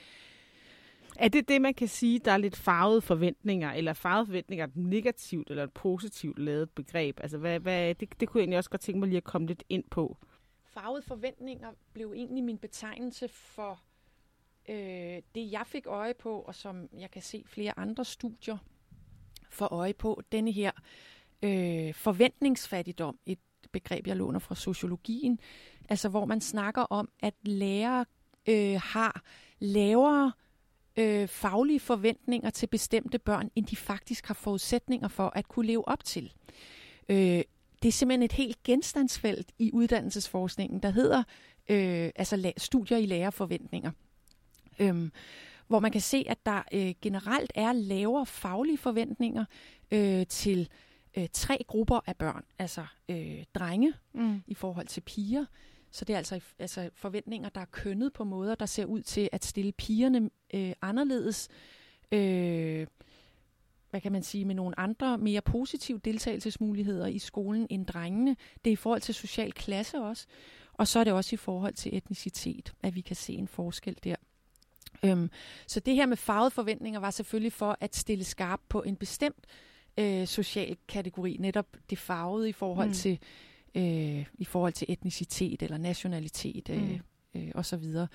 Er 1.16 1.28
det 1.28 1.48
det, 1.48 1.62
man 1.62 1.74
kan 1.74 1.88
sige, 1.88 2.18
der 2.18 2.32
er 2.32 2.36
lidt 2.36 2.56
farvede 2.56 3.00
forventninger, 3.00 3.72
eller 3.72 3.92
farvede 3.92 4.26
forventninger 4.26 4.66
et 4.66 4.76
negativt 4.76 5.50
eller 5.50 5.64
et 5.64 5.72
positivt 5.72 6.38
lavet 6.38 6.70
begreb? 6.70 7.20
Altså, 7.20 7.38
hvad, 7.38 7.60
hvad, 7.60 7.94
det, 7.94 8.20
det 8.20 8.28
kunne 8.28 8.38
jeg 8.38 8.42
egentlig 8.42 8.58
også 8.58 8.70
godt 8.70 8.80
tænke 8.80 8.98
mig 8.98 9.08
lige 9.08 9.16
at 9.16 9.24
komme 9.24 9.46
lidt 9.46 9.64
ind 9.68 9.84
på. 9.90 10.16
Farvede 10.70 11.02
forventninger 11.02 11.72
blev 11.92 12.12
egentlig 12.16 12.44
min 12.44 12.58
betegnelse 12.58 13.28
for 13.28 13.80
øh, 14.68 15.22
det, 15.34 15.52
jeg 15.52 15.62
fik 15.66 15.86
øje 15.86 16.14
på, 16.14 16.40
og 16.40 16.54
som 16.54 16.88
jeg 16.98 17.10
kan 17.10 17.22
se 17.22 17.44
flere 17.46 17.78
andre 17.78 18.04
studier 18.04 18.58
får 19.50 19.66
øje 19.66 19.92
på 19.92 20.22
denne 20.32 20.52
her 20.52 20.70
øh, 21.42 21.94
forventningsfattigdom, 21.94 23.18
et 23.26 23.38
begreb, 23.72 24.06
jeg 24.06 24.16
låner 24.16 24.38
fra 24.38 24.54
sociologien, 24.54 25.40
altså 25.88 26.08
hvor 26.08 26.24
man 26.24 26.40
snakker 26.40 26.82
om, 26.82 27.08
at 27.20 27.34
lærere 27.42 28.04
øh, 28.48 28.80
har 28.84 29.22
lavere 29.58 30.32
øh, 30.96 31.28
faglige 31.28 31.80
forventninger 31.80 32.50
til 32.50 32.66
bestemte 32.66 33.18
børn, 33.18 33.50
end 33.56 33.66
de 33.66 33.76
faktisk 33.76 34.26
har 34.26 34.34
forudsætninger 34.34 35.08
for 35.08 35.32
at 35.34 35.48
kunne 35.48 35.66
leve 35.66 35.88
op 35.88 36.04
til. 36.04 36.32
Øh, 37.08 37.42
det 37.82 37.88
er 37.88 37.92
simpelthen 37.92 38.22
et 38.22 38.32
helt 38.32 38.62
genstandsfelt 38.62 39.52
i 39.58 39.70
uddannelsesforskningen, 39.72 40.80
der 40.80 40.90
hedder 40.90 41.22
øh, 41.70 42.10
altså 42.16 42.52
studier 42.56 42.98
i 42.98 43.06
lærerforventninger. 43.06 43.90
Øhm, 44.78 45.12
hvor 45.66 45.80
man 45.80 45.92
kan 45.92 46.00
se, 46.00 46.24
at 46.28 46.46
der 46.46 46.62
øh, 46.72 46.94
generelt 47.02 47.52
er 47.54 47.72
lavere 47.72 48.26
faglige 48.26 48.78
forventninger 48.78 49.44
øh, 49.90 50.26
til 50.26 50.68
øh, 51.16 51.28
tre 51.32 51.64
grupper 51.68 52.00
af 52.06 52.16
børn. 52.16 52.44
Altså 52.58 52.86
øh, 53.08 53.44
drenge 53.54 53.92
mm. 54.14 54.42
i 54.46 54.54
forhold 54.54 54.86
til 54.86 55.00
piger. 55.00 55.44
Så 55.90 56.04
det 56.04 56.12
er 56.12 56.16
altså, 56.16 56.40
altså 56.58 56.90
forventninger, 56.94 57.48
der 57.48 57.60
er 57.60 57.64
kønnet 57.64 58.12
på 58.12 58.24
måder, 58.24 58.54
der 58.54 58.66
ser 58.66 58.84
ud 58.84 59.02
til 59.02 59.28
at 59.32 59.44
stille 59.44 59.72
pigerne 59.72 60.30
øh, 60.54 60.72
anderledes. 60.82 61.48
Øh, 62.12 62.86
hvad 63.90 64.00
kan 64.00 64.12
man 64.12 64.22
sige, 64.22 64.44
med 64.44 64.54
nogle 64.54 64.80
andre 64.80 65.18
mere 65.18 65.40
positive 65.40 66.00
deltagelsesmuligheder 66.04 67.06
i 67.06 67.18
skolen 67.18 67.66
end 67.70 67.86
drengene. 67.86 68.36
Det 68.64 68.70
er 68.70 68.72
i 68.72 68.76
forhold 68.76 69.00
til 69.00 69.14
social 69.14 69.52
klasse 69.52 70.00
også. 70.00 70.26
Og 70.72 70.88
så 70.88 70.98
er 70.98 71.04
det 71.04 71.12
også 71.12 71.34
i 71.34 71.36
forhold 71.36 71.74
til 71.74 71.96
etnicitet, 71.96 72.74
at 72.82 72.94
vi 72.94 73.00
kan 73.00 73.16
se 73.16 73.32
en 73.32 73.48
forskel 73.48 73.96
der. 74.04 74.16
Øhm, 75.04 75.30
så 75.66 75.80
det 75.80 75.94
her 75.94 76.06
med 76.06 76.16
farvede 76.16 76.50
forventninger 76.50 77.00
var 77.00 77.10
selvfølgelig 77.10 77.52
for 77.52 77.76
at 77.80 77.96
stille 77.96 78.24
skarp 78.24 78.60
på 78.68 78.82
en 78.82 78.96
bestemt 78.96 79.46
øh, 79.98 80.26
social 80.26 80.76
kategori, 80.88 81.36
netop 81.40 81.66
det 81.90 81.98
farvede 81.98 82.48
i 82.48 82.52
forhold 82.52 82.88
mm. 82.88 82.94
til 82.94 83.18
øh, 83.74 84.26
i 84.34 84.44
forhold 84.44 84.72
til 84.72 84.86
etnicitet 84.90 85.62
eller 85.62 85.78
nationalitet 85.78 86.70
øh, 86.70 86.82
mm 86.82 87.00
øh, 87.36 87.50
og 87.54 87.66
så 87.66 87.76
videre. 87.76 88.08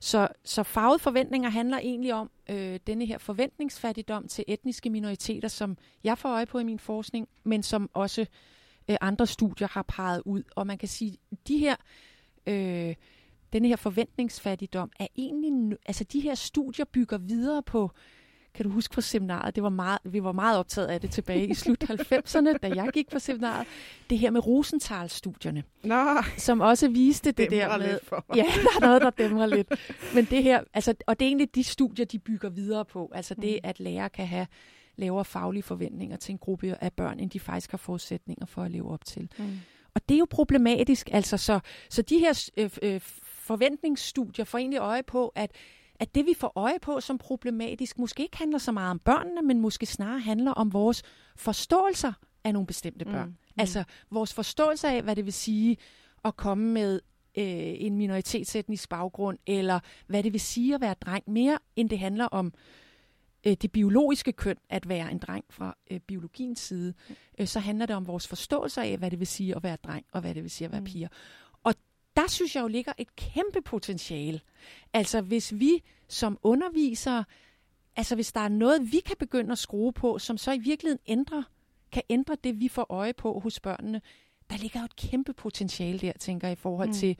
Så, 0.00 0.28
så 0.44 0.62
farvede 0.62 0.98
forventninger 0.98 1.50
handler 1.50 1.78
egentlig 1.78 2.14
om 2.14 2.30
øh, 2.50 2.80
denne 2.86 3.06
her 3.06 3.18
forventningsfattigdom 3.18 4.28
til 4.28 4.44
etniske 4.48 4.90
minoriteter, 4.90 5.48
som 5.48 5.76
jeg 6.04 6.18
får 6.18 6.28
øje 6.28 6.46
på 6.46 6.58
i 6.58 6.64
min 6.64 6.78
forskning, 6.78 7.28
men 7.44 7.62
som 7.62 7.90
også 7.92 8.26
øh, 8.88 8.96
andre 9.00 9.26
studier 9.26 9.68
har 9.68 9.82
peget 9.82 10.22
ud. 10.24 10.42
Og 10.56 10.66
man 10.66 10.78
kan 10.78 10.88
sige, 10.88 11.18
de 11.48 11.58
her 11.58 11.76
øh, 12.46 12.94
denne 13.52 13.68
her 13.68 13.76
forventningsfattigdom 13.76 14.90
er 15.00 15.06
egentlig, 15.16 15.78
altså 15.86 16.04
de 16.04 16.20
her 16.20 16.34
studier 16.34 16.84
bygger 16.84 17.18
videre 17.18 17.62
på, 17.62 17.90
kan 18.54 18.64
du 18.64 18.70
huske 18.70 18.94
på 18.94 19.00
seminaret, 19.00 19.54
det 19.54 19.62
var 19.62 19.68
meget, 19.68 19.98
vi 20.04 20.22
var 20.22 20.32
meget 20.32 20.58
optaget 20.58 20.86
af 20.86 21.00
det 21.00 21.10
tilbage 21.10 21.46
i 21.46 21.54
slut 21.54 21.84
90'erne, 21.90 22.52
da 22.62 22.72
jeg 22.74 22.90
gik 22.94 23.10
på 23.10 23.18
seminaret, 23.18 23.66
det 24.10 24.18
her 24.18 24.30
med 24.30 24.46
Rosenthal-studierne, 24.46 25.62
Nå, 25.84 26.22
som 26.36 26.60
også 26.60 26.88
viste 26.88 27.32
det 27.32 27.50
der 27.50 27.78
med, 27.78 27.98
ja, 28.36 28.44
der 28.64 28.76
er 28.76 28.80
noget, 28.80 29.02
der 29.02 29.10
dæmmer 29.10 29.46
lidt, 29.46 29.72
men 30.14 30.24
det 30.24 30.42
her, 30.42 30.64
altså, 30.74 30.94
og 31.06 31.20
det 31.20 31.26
er 31.26 31.28
egentlig 31.28 31.54
de 31.54 31.64
studier, 31.64 32.06
de 32.06 32.18
bygger 32.18 32.50
videre 32.50 32.84
på, 32.84 33.10
altså 33.14 33.34
det, 33.34 33.52
mm. 33.62 33.68
at 33.68 33.80
lærer 33.80 34.08
kan 34.08 34.26
have 34.26 34.46
lavere 34.96 35.24
faglige 35.24 35.62
forventninger 35.62 36.16
til 36.16 36.32
en 36.32 36.38
gruppe 36.38 36.76
af 36.80 36.92
børn, 36.92 37.20
end 37.20 37.30
de 37.30 37.40
faktisk 37.40 37.70
har 37.70 37.78
forudsætninger 37.78 38.46
for 38.46 38.62
at 38.62 38.70
leve 38.70 38.90
op 38.90 39.04
til. 39.04 39.28
Mm. 39.38 39.58
Og 39.94 40.08
det 40.08 40.14
er 40.14 40.18
jo 40.18 40.26
problematisk, 40.30 41.10
altså 41.12 41.36
så, 41.36 41.60
så 41.88 42.02
de 42.02 42.18
her 42.18 42.50
øh, 42.56 42.70
øh, 42.82 43.00
forventningsstudier 43.24 44.44
får 44.44 44.58
egentlig 44.58 44.78
øje 44.78 45.02
på, 45.02 45.32
at 45.34 45.50
at 46.02 46.14
det 46.14 46.26
vi 46.26 46.34
får 46.34 46.52
øje 46.56 46.78
på 46.82 47.00
som 47.00 47.18
problematisk, 47.18 47.98
måske 47.98 48.22
ikke 48.22 48.38
handler 48.38 48.58
så 48.58 48.72
meget 48.72 48.90
om 48.90 48.98
børnene, 48.98 49.42
men 49.42 49.60
måske 49.60 49.86
snarere 49.86 50.20
handler 50.20 50.50
om 50.50 50.72
vores 50.72 51.02
forståelser 51.36 52.12
af 52.44 52.52
nogle 52.52 52.66
bestemte 52.66 53.04
børn. 53.04 53.26
Mm. 53.26 53.32
Mm. 53.32 53.60
Altså 53.60 53.84
vores 54.10 54.34
forståelse 54.34 54.88
af, 54.88 55.02
hvad 55.02 55.16
det 55.16 55.24
vil 55.24 55.32
sige 55.32 55.76
at 56.24 56.36
komme 56.36 56.72
med 56.72 57.00
øh, 57.38 57.74
en 57.78 57.96
minoritetsetnisk 57.96 58.88
baggrund, 58.88 59.38
eller 59.46 59.80
hvad 60.06 60.22
det 60.22 60.32
vil 60.32 60.40
sige 60.40 60.74
at 60.74 60.80
være 60.80 60.94
dreng, 60.94 61.24
mere 61.26 61.58
end 61.76 61.90
det 61.90 61.98
handler 61.98 62.24
om 62.24 62.52
øh, 63.46 63.56
det 63.62 63.72
biologiske 63.72 64.32
køn, 64.32 64.56
at 64.68 64.88
være 64.88 65.12
en 65.12 65.18
dreng 65.18 65.44
fra 65.50 65.76
øh, 65.90 66.00
biologiens 66.00 66.60
side, 66.60 66.94
øh, 67.38 67.46
så 67.46 67.60
handler 67.60 67.86
det 67.86 67.96
om 67.96 68.06
vores 68.06 68.28
forståelse 68.28 68.82
af, 68.82 68.98
hvad 68.98 69.10
det 69.10 69.18
vil 69.18 69.26
sige 69.26 69.56
at 69.56 69.62
være 69.62 69.76
dreng, 69.76 70.06
og 70.12 70.20
hvad 70.20 70.34
det 70.34 70.42
vil 70.42 70.50
sige 70.50 70.66
at 70.66 70.72
være 70.72 70.80
mm. 70.80 70.86
piger 70.86 71.08
der 72.16 72.28
synes 72.28 72.56
jeg 72.56 72.62
jo 72.62 72.68
ligger 72.68 72.92
et 72.98 73.16
kæmpe 73.16 73.62
potentiale. 73.62 74.40
Altså 74.92 75.20
hvis 75.20 75.52
vi 75.58 75.82
som 76.08 76.38
undervisere, 76.42 77.24
altså 77.96 78.14
hvis 78.14 78.32
der 78.32 78.40
er 78.40 78.48
noget, 78.48 78.92
vi 78.92 79.00
kan 79.00 79.16
begynde 79.18 79.52
at 79.52 79.58
skrue 79.58 79.92
på, 79.92 80.18
som 80.18 80.38
så 80.38 80.52
i 80.52 80.58
virkeligheden 80.58 81.02
ændrer, 81.06 81.42
kan 81.92 82.02
ændre 82.08 82.36
det, 82.44 82.60
vi 82.60 82.68
får 82.68 82.86
øje 82.90 83.12
på 83.12 83.40
hos 83.40 83.60
børnene, 83.60 84.00
der 84.50 84.56
ligger 84.56 84.80
jo 84.80 84.84
et 84.84 84.96
kæmpe 84.96 85.32
potentiale 85.32 85.98
der, 85.98 86.12
tænker 86.12 86.48
jeg, 86.48 86.52
i 86.52 86.60
forhold 86.60 86.88
mm. 86.88 86.94
til 86.94 87.16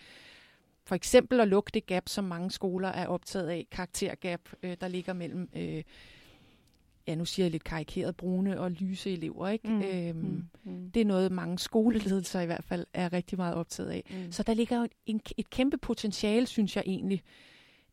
for 0.84 0.94
eksempel 0.94 1.40
at 1.40 1.48
lukke 1.48 1.70
det 1.74 1.86
gap, 1.86 2.08
som 2.08 2.24
mange 2.24 2.50
skoler 2.50 2.88
er 2.88 3.06
optaget 3.06 3.48
af, 3.48 3.66
karaktergap, 3.70 4.40
øh, 4.62 4.76
der 4.80 4.88
ligger 4.88 5.12
mellem 5.12 5.48
øh, 5.56 5.82
ja, 7.06 7.14
nu 7.14 7.24
siger 7.24 7.44
jeg 7.44 7.50
lidt 7.50 7.64
karikeret, 7.64 8.16
brune 8.16 8.60
og 8.60 8.70
lyse 8.70 9.12
elever. 9.12 9.48
Ikke? 9.48 9.68
Mm. 9.68 9.82
Øhm, 9.82 10.16
mm. 10.16 10.72
mm. 10.72 10.90
Det 10.90 11.00
er 11.00 11.06
noget, 11.06 11.32
mange 11.32 11.58
skoleledelser 11.58 12.40
i 12.40 12.46
hvert 12.46 12.64
fald 12.64 12.86
er 12.94 13.12
rigtig 13.12 13.38
meget 13.38 13.54
optaget 13.54 13.90
af. 13.90 14.04
Mm. 14.10 14.32
Så 14.32 14.42
der 14.42 14.54
ligger 14.54 14.80
jo 14.80 14.88
en, 15.06 15.20
et 15.36 15.50
kæmpe 15.50 15.76
potentiale, 15.76 16.46
synes 16.46 16.76
jeg 16.76 16.84
egentlig, 16.86 17.22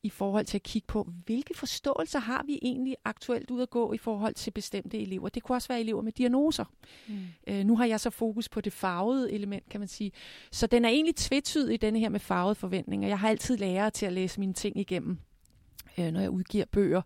i 0.03 0.09
forhold 0.09 0.45
til 0.45 0.57
at 0.57 0.63
kigge 0.63 0.85
på, 0.85 1.11
hvilke 1.25 1.53
forståelser 1.57 2.19
har 2.19 2.43
vi 2.45 2.59
egentlig 2.61 2.95
aktuelt 3.05 3.51
ud 3.51 3.61
at 3.61 3.69
gå 3.69 3.93
i 3.93 3.97
forhold 3.97 4.33
til 4.33 4.51
bestemte 4.51 5.01
elever. 5.01 5.29
Det 5.29 5.43
kunne 5.43 5.55
også 5.55 5.67
være 5.67 5.79
elever 5.79 6.01
med 6.01 6.11
diagnoser. 6.11 6.65
Mm. 7.07 7.17
Øh, 7.47 7.65
nu 7.65 7.77
har 7.77 7.85
jeg 7.85 7.99
så 7.99 8.09
fokus 8.09 8.49
på 8.49 8.61
det 8.61 8.73
farvede 8.73 9.31
element, 9.31 9.69
kan 9.69 9.81
man 9.81 9.87
sige. 9.87 10.11
Så 10.51 10.67
den 10.67 10.85
er 10.85 10.89
egentlig 10.89 11.15
tvetydig, 11.15 11.81
denne 11.81 11.99
her 11.99 12.09
med 12.09 12.19
farvede 12.19 12.55
forventninger. 12.55 13.07
Jeg 13.07 13.19
har 13.19 13.29
altid 13.29 13.57
lærere 13.57 13.89
til 13.89 14.05
at 14.05 14.13
læse 14.13 14.39
mine 14.39 14.53
ting 14.53 14.79
igennem, 14.79 15.17
øh, 15.97 16.11
når 16.11 16.19
jeg 16.19 16.29
udgiver 16.29 16.65
bøger. 16.65 17.01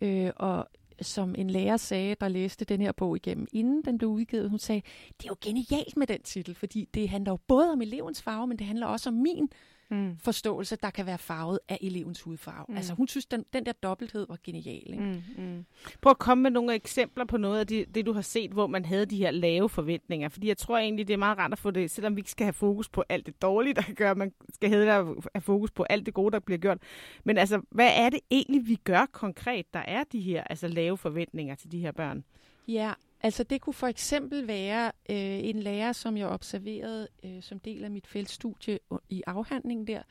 Øh, 0.00 0.30
og 0.36 0.68
som 1.00 1.34
en 1.38 1.50
lærer 1.50 1.76
sagde, 1.76 2.16
der 2.20 2.28
læste 2.28 2.64
den 2.64 2.80
her 2.80 2.92
bog 2.92 3.16
igennem, 3.16 3.46
inden 3.52 3.82
den 3.84 3.98
blev 3.98 4.10
udgivet, 4.10 4.50
hun 4.50 4.58
sagde, 4.58 4.82
det 5.18 5.24
er 5.24 5.28
jo 5.28 5.36
genialt 5.40 5.96
med 5.96 6.06
den 6.06 6.22
titel, 6.22 6.54
fordi 6.54 6.88
det 6.94 7.08
handler 7.08 7.32
jo 7.32 7.36
både 7.36 7.72
om 7.72 7.82
elevens 7.82 8.22
farve, 8.22 8.46
men 8.46 8.58
det 8.58 8.66
handler 8.66 8.86
også 8.86 9.10
om 9.10 9.14
min 9.14 9.50
mm. 9.94 10.18
forståelse, 10.18 10.76
der 10.76 10.90
kan 10.90 11.06
være 11.06 11.18
farvet 11.18 11.58
af 11.68 11.78
elevens 11.80 12.22
hudfarve. 12.22 12.64
Mm. 12.68 12.76
Altså 12.76 12.94
hun 12.94 13.08
synes, 13.08 13.26
den, 13.26 13.44
den 13.52 13.66
der 13.66 13.72
dobbelthed 13.72 14.26
var 14.28 14.38
genial. 14.44 14.92
Ikke? 14.92 15.04
Mm, 15.04 15.44
mm. 15.44 15.64
Prøv 16.00 16.10
at 16.10 16.18
komme 16.18 16.42
med 16.42 16.50
nogle 16.50 16.74
eksempler 16.74 17.24
på 17.24 17.36
noget 17.36 17.60
af 17.60 17.66
det, 17.66 17.94
det, 17.94 18.06
du 18.06 18.12
har 18.12 18.22
set, 18.22 18.50
hvor 18.50 18.66
man 18.66 18.84
havde 18.84 19.06
de 19.06 19.16
her 19.16 19.30
lave 19.30 19.68
forventninger. 19.68 20.28
Fordi 20.28 20.48
jeg 20.48 20.58
tror 20.58 20.78
egentlig, 20.78 21.08
det 21.08 21.14
er 21.14 21.18
meget 21.18 21.38
rart 21.38 21.52
at 21.52 21.58
få 21.58 21.70
det, 21.70 21.90
selvom 21.90 22.16
vi 22.16 22.20
ikke 22.20 22.30
skal 22.30 22.44
have 22.44 22.52
fokus 22.52 22.88
på 22.88 23.04
alt 23.08 23.26
det 23.26 23.42
dårlige, 23.42 23.74
der 23.74 23.82
gør, 23.96 24.14
man 24.14 24.32
skal 24.54 24.70
have 24.70 25.22
fokus 25.40 25.70
på 25.70 25.82
alt 25.82 26.06
det 26.06 26.14
gode, 26.14 26.32
der 26.32 26.38
bliver 26.38 26.58
gjort. 26.58 26.78
Men 27.24 27.38
altså, 27.38 27.60
hvad 27.70 27.90
er 27.94 28.10
det 28.10 28.20
egentlig, 28.30 28.68
vi 28.68 28.74
gør 28.74 29.06
konkret, 29.12 29.74
der 29.74 29.80
er 29.80 30.04
de 30.12 30.20
her 30.20 30.44
altså, 30.44 30.68
lave 30.68 30.98
forventninger 30.98 31.54
til 31.54 31.72
de 31.72 31.78
her 31.78 31.92
børn? 31.92 32.24
Ja, 32.68 32.92
Altså 33.24 33.42
det 33.42 33.60
kunne 33.60 33.74
for 33.74 33.86
eksempel 33.86 34.46
være 34.46 34.92
øh, 35.10 35.16
en 35.48 35.60
lærer, 35.60 35.92
som 35.92 36.16
jeg 36.16 36.26
observerede 36.26 37.08
øh, 37.24 37.42
som 37.42 37.58
del 37.58 37.84
af 37.84 37.90
mit 37.90 38.06
feltstudie 38.06 38.78
i 39.08 39.22
afhandlingen 39.26 39.86
der, 39.86 40.02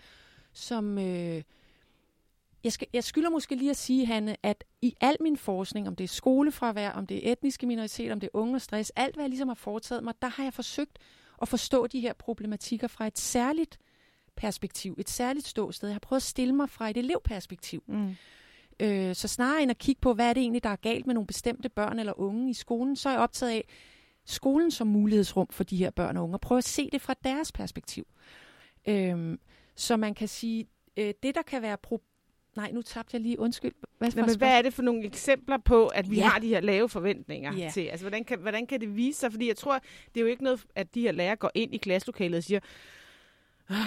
som... 0.53 0.97
Øh, 0.97 1.43
jeg, 2.63 2.73
skal, 2.73 2.87
jeg 2.93 3.03
skylder 3.03 3.29
måske 3.29 3.55
lige 3.55 3.69
at 3.69 3.77
sige, 3.77 4.05
Hanne, 4.05 4.35
at 4.43 4.63
i 4.81 4.95
al 5.01 5.17
min 5.19 5.37
forskning, 5.37 5.87
om 5.87 5.95
det 5.95 6.03
er 6.03 6.07
skolefravær, 6.07 6.91
om 6.91 7.07
det 7.07 7.27
er 7.27 7.31
etniske 7.31 7.67
minoriteter, 7.67 8.13
om 8.13 8.19
det 8.19 8.27
er 8.33 8.37
unge 8.39 8.55
og 8.55 8.61
stress, 8.61 8.91
alt 8.95 9.15
hvad 9.15 9.23
jeg 9.23 9.29
ligesom 9.29 9.47
har 9.47 9.55
foretaget 9.55 10.03
mig, 10.03 10.13
der 10.21 10.27
har 10.27 10.43
jeg 10.43 10.53
forsøgt 10.53 10.99
at 11.41 11.47
forstå 11.47 11.87
de 11.87 11.99
her 11.99 12.13
problematikker 12.13 12.87
fra 12.87 13.07
et 13.07 13.19
særligt 13.19 13.79
perspektiv, 14.35 14.95
et 14.97 15.09
særligt 15.09 15.47
ståsted. 15.47 15.89
Jeg 15.89 15.95
har 15.95 15.99
prøvet 15.99 16.19
at 16.19 16.23
stille 16.23 16.55
mig 16.55 16.69
fra 16.69 16.89
et 16.89 16.97
elevperspektiv. 16.97 17.83
Mm. 17.87 18.15
Øh, 18.79 19.15
så 19.15 19.27
snarere 19.27 19.61
end 19.61 19.71
at 19.71 19.77
kigge 19.77 20.01
på, 20.01 20.13
hvad 20.13 20.29
er 20.29 20.33
det 20.33 20.41
egentlig, 20.41 20.63
der 20.63 20.69
er 20.69 20.75
galt 20.75 21.05
med 21.07 21.13
nogle 21.13 21.27
bestemte 21.27 21.69
børn 21.69 21.99
eller 21.99 22.19
unge 22.19 22.49
i 22.49 22.53
skolen, 22.53 22.95
så 22.95 23.09
er 23.09 23.13
jeg 23.13 23.21
optaget 23.21 23.51
af 23.51 23.65
skolen 24.25 24.71
som 24.71 24.87
mulighedsrum 24.87 25.47
for 25.51 25.63
de 25.63 25.77
her 25.77 25.89
børn 25.89 26.17
og 26.17 26.23
unge, 26.23 26.35
og 26.35 26.41
prøve 26.41 26.57
at 26.57 26.63
se 26.63 26.89
det 26.91 27.01
fra 27.01 27.15
deres 27.23 27.51
perspektiv. 27.51 28.07
Øh, 28.87 29.37
så 29.75 29.97
man 29.97 30.13
kan 30.13 30.27
sige, 30.27 30.67
øh, 30.97 31.13
det 31.23 31.35
der 31.35 31.41
kan 31.41 31.61
være 31.61 31.77
pro- 31.87 32.09
Nej, 32.55 32.71
nu 32.71 32.81
tabte 32.81 33.15
jeg 33.15 33.21
lige. 33.21 33.39
Undskyld. 33.39 33.71
Hvad, 33.97 34.11
Nå, 34.15 34.25
men 34.25 34.37
hvad 34.37 34.57
er 34.57 34.61
det 34.61 34.73
for 34.73 34.81
nogle 34.81 35.03
eksempler 35.03 35.57
på, 35.57 35.87
at 35.87 36.11
vi 36.11 36.15
ja. 36.15 36.27
har 36.27 36.39
de 36.39 36.47
her 36.47 36.59
lave 36.59 36.89
forventninger 36.89 37.53
ja. 37.57 37.69
til? 37.73 37.81
Altså, 37.81 38.03
hvordan 38.03 38.23
kan, 38.23 38.39
hvordan 38.39 38.67
kan 38.67 38.81
det 38.81 38.95
vise 38.95 39.19
sig? 39.19 39.31
Fordi 39.31 39.47
jeg 39.47 39.57
tror, 39.57 39.79
det 40.13 40.17
er 40.17 40.21
jo 40.21 40.27
ikke 40.27 40.43
noget, 40.43 40.65
at 40.75 40.95
de 40.95 41.01
her 41.01 41.11
lærere 41.11 41.35
går 41.35 41.51
ind 41.55 41.73
i 41.73 41.77
klasselokalet 41.77 42.37
og 42.37 42.43
siger, 42.43 42.59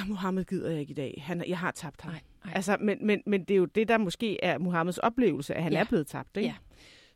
Mohammed 0.08 0.44
gider 0.44 0.70
jeg 0.70 0.80
ikke 0.80 0.90
i 0.90 0.94
dag. 0.94 1.22
Han, 1.26 1.44
jeg 1.48 1.58
har 1.58 1.70
tabt 1.70 2.00
ham. 2.00 2.12
Nej. 2.12 2.20
Altså, 2.54 2.76
men, 2.80 3.06
men, 3.06 3.22
men 3.26 3.44
det 3.44 3.54
er 3.54 3.58
jo 3.58 3.64
det, 3.64 3.88
der 3.88 3.98
måske 3.98 4.44
er 4.44 4.58
Mohammeds 4.58 4.98
oplevelse, 4.98 5.54
at 5.54 5.62
han 5.62 5.72
ja. 5.72 5.80
er 5.80 5.84
blevet 5.84 6.06
tabt. 6.06 6.36
Ikke? 6.36 6.48
Ja. 6.48 6.54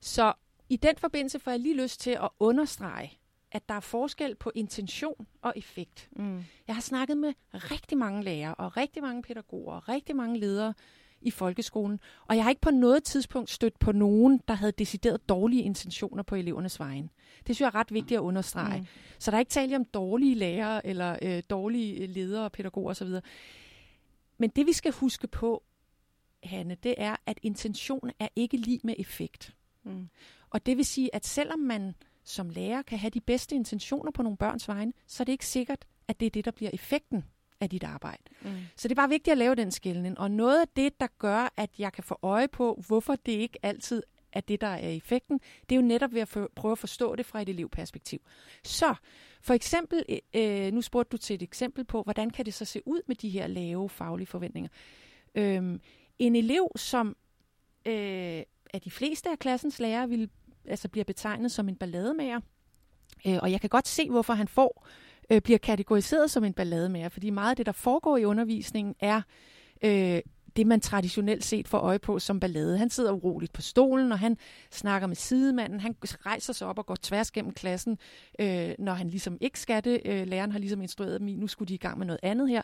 Så 0.01 0.33
i 0.69 0.77
den 0.77 0.97
forbindelse 0.97 1.39
får 1.39 1.51
jeg 1.51 1.61
lige 1.61 1.83
lyst 1.83 2.01
til 2.01 2.11
at 2.11 2.29
understrege, 2.41 3.19
at 3.53 3.69
der 3.69 3.75
er 3.75 3.81
forskel 3.81 4.35
på 4.35 4.53
intention 4.55 5.27
og 5.43 5.53
effekt. 5.57 6.09
Mm. 6.17 6.45
Jeg 6.67 6.77
har 6.77 6.83
snakket 6.83 7.17
med 7.17 7.33
rigtig 7.53 7.99
mange 7.99 8.23
lærere 8.23 8.55
og 8.55 8.77
rigtig 8.77 9.03
mange 9.03 9.23
pædagoger 9.23 9.75
og 9.75 9.89
rigtig 9.89 10.17
mange 10.17 10.39
ledere 10.39 10.75
i 11.21 11.31
folkeskolen. 11.31 12.01
Og 12.29 12.37
jeg 12.37 12.45
har 12.45 12.51
ikke 12.51 12.61
på 12.61 12.71
noget 12.71 13.05
tidspunkt 13.05 13.51
stødt 13.51 13.79
på 13.79 13.93
nogen, 13.93 14.41
der 14.49 14.55
havde 14.55 14.73
decideret 14.73 15.29
dårlige 15.29 15.63
intentioner 15.63 16.23
på 16.23 16.35
elevernes 16.35 16.81
vegne. 16.81 17.09
Det 17.47 17.57
synes 17.57 17.61
jeg 17.61 17.67
er 17.67 17.75
ret 17.75 17.93
vigtigt 17.95 18.19
at 18.19 18.23
understrege. 18.23 18.81
Mm. 18.81 18.87
Så 19.19 19.31
der 19.31 19.37
er 19.37 19.41
ikke 19.41 19.51
tale 19.51 19.77
om 19.77 19.85
dårlige 19.85 20.35
lærere 20.35 20.87
eller 20.87 21.17
øh, 21.23 21.43
dårlige 21.51 22.07
ledere, 22.07 22.51
pædagoger 22.51 22.91
osv. 22.91 23.09
Men 24.41 24.51
det 24.51 24.67
vi 24.67 24.73
skal 24.73 24.93
huske 24.93 25.27
på, 25.27 25.63
Hanne, 26.43 26.75
det 26.75 26.95
er, 26.99 27.17
at 27.27 27.39
intention 27.43 28.11
er 28.19 28.29
ikke 28.37 28.57
lige 28.57 28.81
med 28.85 28.95
effekt. 28.99 29.55
Mm. 29.83 30.09
Og 30.51 30.67
det 30.67 30.77
vil 30.77 30.85
sige, 30.85 31.15
at 31.15 31.27
selvom 31.27 31.59
man 31.59 31.95
som 32.25 32.51
lærer 32.51 32.83
kan 32.83 32.99
have 32.99 33.11
de 33.11 33.21
bedste 33.21 33.55
intentioner 33.55 34.11
på 34.11 34.23
nogle 34.23 34.37
børns 34.37 34.69
vegne, 34.69 34.93
så 35.07 35.23
er 35.23 35.25
det 35.25 35.33
ikke 35.33 35.47
sikkert, 35.47 35.85
at 36.09 36.21
det 36.21 36.27
er 36.27 36.31
det, 36.31 36.45
der 36.45 36.51
bliver 36.51 36.71
effekten 36.75 37.25
af 37.61 37.71
dit 37.71 37.85
arbejde. 37.85 38.23
Mm. 38.43 38.51
Så 38.77 38.89
det 38.89 38.93
er 38.93 39.03
bare 39.03 39.09
vigtigt 39.09 39.33
at 39.33 39.39
lave 39.39 39.55
den 39.55 39.71
skældning. 39.71 40.19
Og 40.19 40.31
noget 40.31 40.61
af 40.61 40.69
det, 40.77 41.01
der 41.01 41.07
gør, 41.19 41.53
at 41.57 41.71
jeg 41.79 41.93
kan 41.93 42.05
få 42.05 42.19
øje 42.23 42.49
på, 42.49 42.83
hvorfor 42.87 43.17
det 43.17 43.33
ikke 43.33 43.59
altid 43.63 44.03
er 44.33 44.41
det, 44.41 44.61
der 44.61 44.67
er 44.67 44.89
effekten, 44.89 45.41
det 45.69 45.73
er 45.73 45.77
jo 45.77 45.87
netop 45.87 46.15
ved 46.15 46.21
at 46.21 46.29
for, 46.29 46.51
prøve 46.57 46.73
at 46.73 46.79
forstå 46.79 47.17
det 47.17 47.27
fra 47.27 47.43
et 47.43 47.49
elevperspektiv. 47.49 48.19
Så 48.65 48.95
for 49.43 49.55
eksempel, 49.55 50.05
øh, 50.09 50.67
øh, 50.67 50.73
nu 50.73 50.83
spurgte 50.83 51.13
du 51.13 51.17
til 51.17 51.35
et 51.35 51.43
eksempel 51.43 51.85
på, 51.85 52.03
hvordan 52.03 52.31
kan 52.31 52.47
det 52.47 52.55
så 52.55 52.65
se 52.65 52.83
ud 52.87 53.01
med 53.07 53.17
de 53.17 53.29
her 53.29 53.47
lave 53.47 53.89
faglige 53.89 54.27
forventninger. 54.27 54.71
Øhm, 55.35 55.81
en 56.19 56.37
elev, 56.37 56.69
som 56.77 57.17
øh, 57.87 58.43
af 58.75 58.81
de 58.85 58.91
fleste 58.91 59.31
af 59.31 59.39
klassens 59.39 59.79
lærere 59.79 60.09
vil, 60.09 60.31
altså 60.65 60.89
bliver 60.89 61.05
betegnet 61.05 61.53
som 61.53 61.69
en 61.69 61.77
ballademager, 61.77 62.41
øh, 63.27 63.39
og 63.43 63.53
jeg 63.53 63.61
kan 63.61 63.71
godt 63.71 63.89
se, 63.89 64.11
hvorfor 64.11 64.33
han 64.33 64.49
får 64.49 64.87
øh, 65.31 65.41
bliver 65.41 65.59
kategoriseret 65.59 66.31
som 66.31 66.45
en 66.45 66.53
ballademager, 66.53 67.09
fordi 67.09 67.31
meget 67.31 67.51
af 67.51 67.57
det, 67.57 67.67
der 67.67 67.73
foregår 67.73 68.17
i 68.17 68.25
undervisningen, 68.25 68.95
er 69.01 69.23
øh, 69.85 70.21
det, 70.57 70.67
man 70.67 70.81
traditionelt 70.81 71.45
set 71.45 71.69
får 71.69 71.79
øje 71.79 71.99
på 71.99 72.19
som 72.19 72.41
ballade. 72.41 72.79
Han 72.79 72.91
sidder 72.91 73.13
uroligt 73.13 73.53
på 73.53 73.63
stolen, 73.63 74.13
og 74.13 74.19
han 74.19 74.37
snakker 74.71 75.09
med 75.09 75.17
sidemanden. 75.17 75.81
Han 75.81 75.97
rejser 76.03 76.53
sig 76.53 76.67
op 76.69 76.79
og 76.79 76.87
går 76.87 76.97
tværs 77.03 77.31
gennem 77.31 77.53
klassen, 77.53 77.99
øh, 78.39 78.71
når 78.79 78.93
han 78.93 79.11
ligesom 79.11 79.39
ikke 79.41 79.61
skal 79.61 79.85
det. 79.85 80.01
Øh, 80.05 80.27
læreren 80.27 80.53
har 80.53 80.59
ligesom 80.59 80.83
instrueret 80.83 81.21
dem 81.21 81.29
i, 81.29 81.35
nu 81.35 81.47
skulle 81.47 81.69
de 81.69 81.75
i 81.75 81.79
gang 81.79 81.99
med 81.99 82.07
noget 82.07 82.21
andet 82.23 82.49
her. 82.49 82.63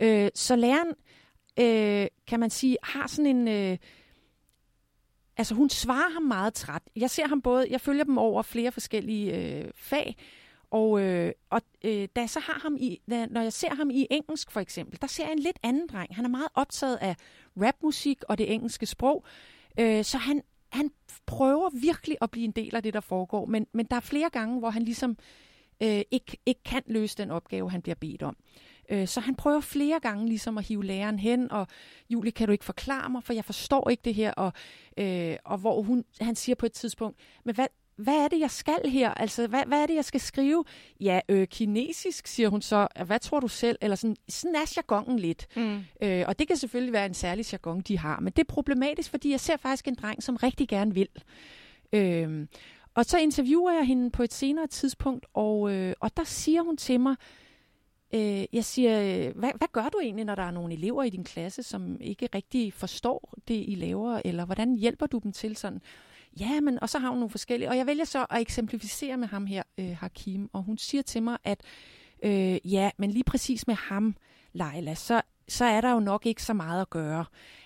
Øh, 0.00 0.30
så 0.34 0.56
læreren, 0.56 0.94
øh, 1.60 2.06
kan 2.26 2.40
man 2.40 2.50
sige, 2.50 2.76
har 2.82 3.06
sådan 3.06 3.36
en... 3.36 3.48
Øh, 3.48 3.78
altså 5.36 5.54
hun 5.54 5.70
svarer 5.70 6.12
ham 6.12 6.22
meget 6.22 6.54
træt. 6.54 6.82
Jeg 6.96 7.10
ser 7.10 7.28
ham 7.28 7.42
både, 7.42 7.66
jeg 7.70 7.80
følger 7.80 8.04
dem 8.04 8.18
over 8.18 8.42
flere 8.42 8.72
forskellige 8.72 9.36
øh, 9.36 9.70
fag, 9.74 10.16
og, 10.74 11.00
øh, 11.00 11.32
og 11.50 11.60
øh, 11.84 12.08
da, 12.16 12.20
jeg 12.20 12.30
så 12.30 12.40
har 12.40 12.58
ham 12.62 12.76
i, 12.80 13.00
da, 13.10 13.26
når 13.26 13.40
jeg 13.40 13.52
ser 13.52 13.74
ham 13.74 13.90
i 13.90 14.06
engelsk 14.10 14.50
for 14.50 14.60
eksempel, 14.60 15.00
der 15.00 15.06
ser 15.06 15.24
jeg 15.24 15.32
en 15.32 15.38
lidt 15.38 15.58
anden 15.62 15.86
dreng. 15.86 16.14
Han 16.14 16.24
er 16.24 16.28
meget 16.28 16.48
optaget 16.54 16.96
af 16.96 17.16
rapmusik 17.56 18.22
og 18.28 18.38
det 18.38 18.52
engelske 18.52 18.86
sprog, 18.86 19.24
øh, 19.80 20.04
så 20.04 20.18
han, 20.18 20.42
han 20.72 20.90
prøver 21.26 21.70
virkelig 21.80 22.16
at 22.20 22.30
blive 22.30 22.44
en 22.44 22.50
del 22.50 22.76
af 22.76 22.82
det, 22.82 22.94
der 22.94 23.00
foregår. 23.00 23.46
Men, 23.46 23.66
men 23.72 23.86
der 23.86 23.96
er 23.96 24.00
flere 24.00 24.30
gange, 24.30 24.58
hvor 24.58 24.70
han 24.70 24.82
ligesom 24.82 25.16
øh, 25.82 26.02
ikke, 26.10 26.36
ikke 26.46 26.62
kan 26.64 26.82
løse 26.86 27.16
den 27.18 27.30
opgave, 27.30 27.70
han 27.70 27.82
bliver 27.82 27.96
bedt 28.00 28.22
om. 28.22 28.36
Øh, 28.88 29.08
så 29.08 29.20
han 29.20 29.34
prøver 29.34 29.60
flere 29.60 30.00
gange 30.00 30.26
ligesom 30.28 30.58
at 30.58 30.66
hive 30.66 30.84
læreren 30.84 31.18
hen, 31.18 31.50
og 31.50 31.66
Julie, 32.10 32.32
kan 32.32 32.46
du 32.46 32.52
ikke 32.52 32.64
forklare 32.64 33.10
mig, 33.10 33.24
for 33.24 33.32
jeg 33.32 33.44
forstår 33.44 33.88
ikke 33.88 34.02
det 34.04 34.14
her. 34.14 34.32
Og, 34.32 34.52
øh, 34.96 35.36
og 35.44 35.58
hvor 35.58 35.82
hun, 35.82 36.04
han 36.20 36.34
siger 36.34 36.56
på 36.56 36.66
et 36.66 36.72
tidspunkt, 36.72 37.18
men 37.44 37.54
hvad, 37.54 37.66
hvad 37.96 38.14
er 38.14 38.28
det, 38.28 38.40
jeg 38.40 38.50
skal 38.50 38.80
her? 38.88 39.10
Altså, 39.10 39.46
hvad, 39.46 39.62
hvad 39.66 39.82
er 39.82 39.86
det, 39.86 39.94
jeg 39.94 40.04
skal 40.04 40.20
skrive? 40.20 40.64
Ja, 41.00 41.20
øh, 41.28 41.46
kinesisk, 41.46 42.26
siger 42.26 42.48
hun 42.48 42.62
så. 42.62 42.88
Hvad 43.06 43.18
tror 43.18 43.40
du 43.40 43.48
selv? 43.48 43.78
Eller 43.80 43.96
sådan, 43.96 44.16
sådan 44.28 44.54
er 44.56 44.72
jargonen 44.76 45.18
lidt. 45.18 45.46
Mm. 45.56 45.80
Øh, 46.02 46.24
og 46.28 46.38
det 46.38 46.48
kan 46.48 46.56
selvfølgelig 46.56 46.92
være 46.92 47.06
en 47.06 47.14
særlig 47.14 47.52
jargon, 47.52 47.80
de 47.80 47.98
har. 47.98 48.20
Men 48.20 48.32
det 48.32 48.38
er 48.38 48.52
problematisk, 48.52 49.10
fordi 49.10 49.30
jeg 49.30 49.40
ser 49.40 49.56
faktisk 49.56 49.88
en 49.88 49.94
dreng, 49.94 50.22
som 50.22 50.36
rigtig 50.36 50.68
gerne 50.68 50.94
vil. 50.94 51.08
Øh, 51.92 52.46
og 52.94 53.04
så 53.04 53.18
interviewer 53.18 53.72
jeg 53.72 53.86
hende 53.86 54.10
på 54.10 54.22
et 54.22 54.32
senere 54.32 54.66
tidspunkt, 54.66 55.26
og, 55.34 55.72
øh, 55.72 55.94
og 56.00 56.16
der 56.16 56.24
siger 56.24 56.62
hun 56.62 56.76
til 56.76 57.00
mig, 57.00 57.16
øh, 58.14 58.44
jeg 58.52 58.64
siger, 58.64 59.32
hvad, 59.32 59.50
hvad 59.56 59.68
gør 59.72 59.88
du 59.88 59.98
egentlig, 60.02 60.24
når 60.24 60.34
der 60.34 60.42
er 60.42 60.50
nogle 60.50 60.74
elever 60.74 61.02
i 61.02 61.10
din 61.10 61.24
klasse, 61.24 61.62
som 61.62 62.00
ikke 62.00 62.28
rigtig 62.34 62.72
forstår 62.72 63.34
det, 63.48 63.64
I 63.68 63.74
laver, 63.74 64.20
eller 64.24 64.44
hvordan 64.44 64.74
hjælper 64.74 65.06
du 65.06 65.18
dem 65.18 65.32
til 65.32 65.56
sådan? 65.56 65.80
Ja, 66.40 66.60
men 66.60 66.82
og 66.82 66.88
så 66.88 66.98
har 66.98 67.08
hun 67.08 67.18
nogle 67.18 67.30
forskellige. 67.30 67.68
Og 67.68 67.76
jeg 67.76 67.86
vælger 67.86 68.04
så 68.04 68.26
at 68.30 68.40
eksemplificere 68.40 69.16
med 69.16 69.28
ham 69.28 69.46
her, 69.46 69.62
øh, 69.78 69.96
Hakim, 70.00 70.50
og 70.52 70.62
hun 70.62 70.78
siger 70.78 71.02
til 71.02 71.22
mig, 71.22 71.38
at 71.44 71.60
øh, 72.22 72.72
ja, 72.72 72.90
men 72.96 73.10
lige 73.10 73.24
præcis 73.24 73.66
med 73.66 73.74
ham, 73.74 74.16
Leila, 74.52 74.94
så, 74.94 75.22
så 75.48 75.64
er 75.64 75.80
der 75.80 75.92
jo 75.92 76.00
nok 76.00 76.26
ikke 76.26 76.42
så 76.42 76.52
meget 76.54 76.80
at 76.80 76.90
gøre. 76.90 77.24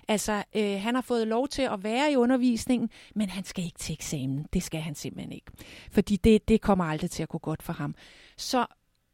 Altså, 0.09 0.45
øh, 0.57 0.81
han 0.81 0.95
har 0.95 1.03
fået 1.03 1.27
lov 1.27 1.49
til 1.49 1.63
at 1.63 1.85
være 1.85 2.13
i 2.13 2.17
undervisningen, 2.17 2.91
men 3.15 3.29
han 3.29 3.45
skal 3.45 3.65
ikke 3.65 3.79
til 3.79 3.93
eksamen. 3.93 4.47
Det 4.53 4.63
skal 4.63 4.81
han 4.81 4.95
simpelthen 4.95 5.33
ikke. 5.33 5.53
Fordi 5.93 6.17
det, 6.17 6.49
det 6.49 6.61
kommer 6.61 6.85
aldrig 6.85 7.11
til 7.11 7.23
at 7.23 7.29
gå 7.29 7.39
godt 7.39 7.63
for 7.63 7.73
ham. 7.73 7.95
Så, 8.37 8.67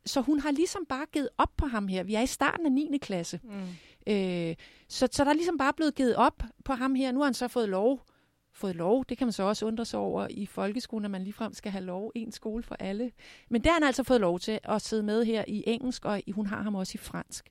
så 0.06 0.20
hun 0.20 0.40
har 0.40 0.50
ligesom 0.50 0.86
bare 0.88 1.06
givet 1.12 1.28
op 1.38 1.50
på 1.56 1.66
ham 1.66 1.88
her. 1.88 2.02
Vi 2.02 2.14
er 2.14 2.20
i 2.20 2.26
starten 2.26 2.66
af 2.66 2.72
9. 2.72 2.98
klasse. 3.02 3.40
Mm. 3.44 4.12
Øh, 4.12 4.54
så, 4.88 5.08
så 5.12 5.24
der 5.24 5.30
er 5.30 5.34
ligesom 5.34 5.58
bare 5.58 5.72
blevet 5.72 5.94
givet 5.94 6.16
op 6.16 6.42
på 6.64 6.72
ham 6.72 6.94
her. 6.94 7.12
Nu 7.12 7.18
har 7.18 7.24
han 7.24 7.34
så 7.34 7.48
fået 7.48 7.68
lov 7.68 8.06
fået 8.54 8.76
lov. 8.76 9.04
Det 9.08 9.18
kan 9.18 9.26
man 9.26 9.32
så 9.32 9.42
også 9.42 9.66
undre 9.66 9.84
sig 9.84 10.00
over 10.00 10.26
i 10.30 10.46
folkeskolen, 10.46 11.04
at 11.04 11.10
man 11.10 11.22
ligefrem 11.22 11.52
skal 11.52 11.72
have 11.72 11.84
lov. 11.84 12.12
En 12.14 12.32
skole 12.32 12.62
for 12.62 12.76
alle. 12.78 13.12
Men 13.50 13.60
det 13.60 13.66
har 13.66 13.74
han 13.74 13.82
altså 13.82 14.02
fået 14.02 14.20
lov 14.20 14.40
til 14.40 14.60
at 14.64 14.82
sidde 14.82 15.02
med 15.02 15.24
her 15.24 15.44
i 15.48 15.64
engelsk, 15.66 16.04
og 16.04 16.22
hun 16.32 16.46
har 16.46 16.62
ham 16.62 16.74
også 16.74 16.92
i 16.94 16.98
fransk. 16.98 17.50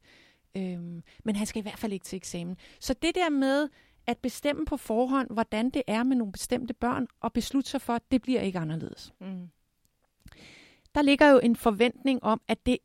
Øhm, 0.58 1.04
men 1.24 1.36
han 1.36 1.48
skal 1.48 1.60
i 1.60 1.62
hvert 1.62 1.80
fald 1.80 1.94
ikke 1.94 2.06
til 2.06 2.18
eksamen. 2.18 2.58
Så 2.80 2.94
det 2.94 3.16
der 3.16 3.30
med 3.30 3.70
at 4.08 4.18
bestemme 4.18 4.66
på 4.66 4.78
forhånd, 4.78 5.28
hvordan 5.30 5.70
det 5.70 5.82
er 5.88 6.04
med 6.04 6.18
nogle 6.18 6.32
bestemte 6.32 6.74
børn, 6.74 7.08
og 7.20 7.34
beslutte 7.34 7.70
sig 7.70 7.82
for, 7.82 7.94
at 7.94 8.12
det 8.12 8.22
bliver 8.22 8.42
ikke 8.42 8.60
anderledes. 8.60 9.14
Mm. 9.22 9.50
Der 10.96 11.02
ligger 11.02 11.30
jo 11.30 11.40
en 11.40 11.56
forventning 11.56 12.24
om, 12.24 12.42
at 12.48 12.66
det 12.66 12.78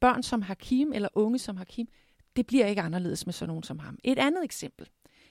børn 0.00 0.22
som 0.22 0.42
Hakim, 0.42 0.92
eller 0.92 1.08
unge 1.14 1.38
som 1.38 1.56
Hakim, 1.56 1.88
det 2.36 2.46
bliver 2.46 2.66
ikke 2.66 2.82
anderledes 2.82 3.26
med 3.26 3.32
sådan 3.32 3.48
nogen 3.48 3.62
som 3.62 3.78
ham. 3.78 3.98
Et 4.04 4.18
andet 4.18 4.44
eksempel. 4.44 4.88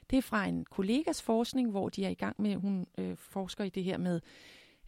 Det 0.09 0.17
er 0.17 0.21
fra 0.21 0.45
en 0.45 0.65
kollegas 0.65 1.21
forskning, 1.21 1.71
hvor 1.71 1.89
de 1.89 2.05
er 2.05 2.09
i 2.09 2.13
gang 2.13 2.41
med, 2.41 2.55
hun 2.55 2.87
øh, 2.97 3.17
forsker 3.17 3.63
i 3.63 3.69
det 3.69 3.83
her 3.83 3.97
med 3.97 4.21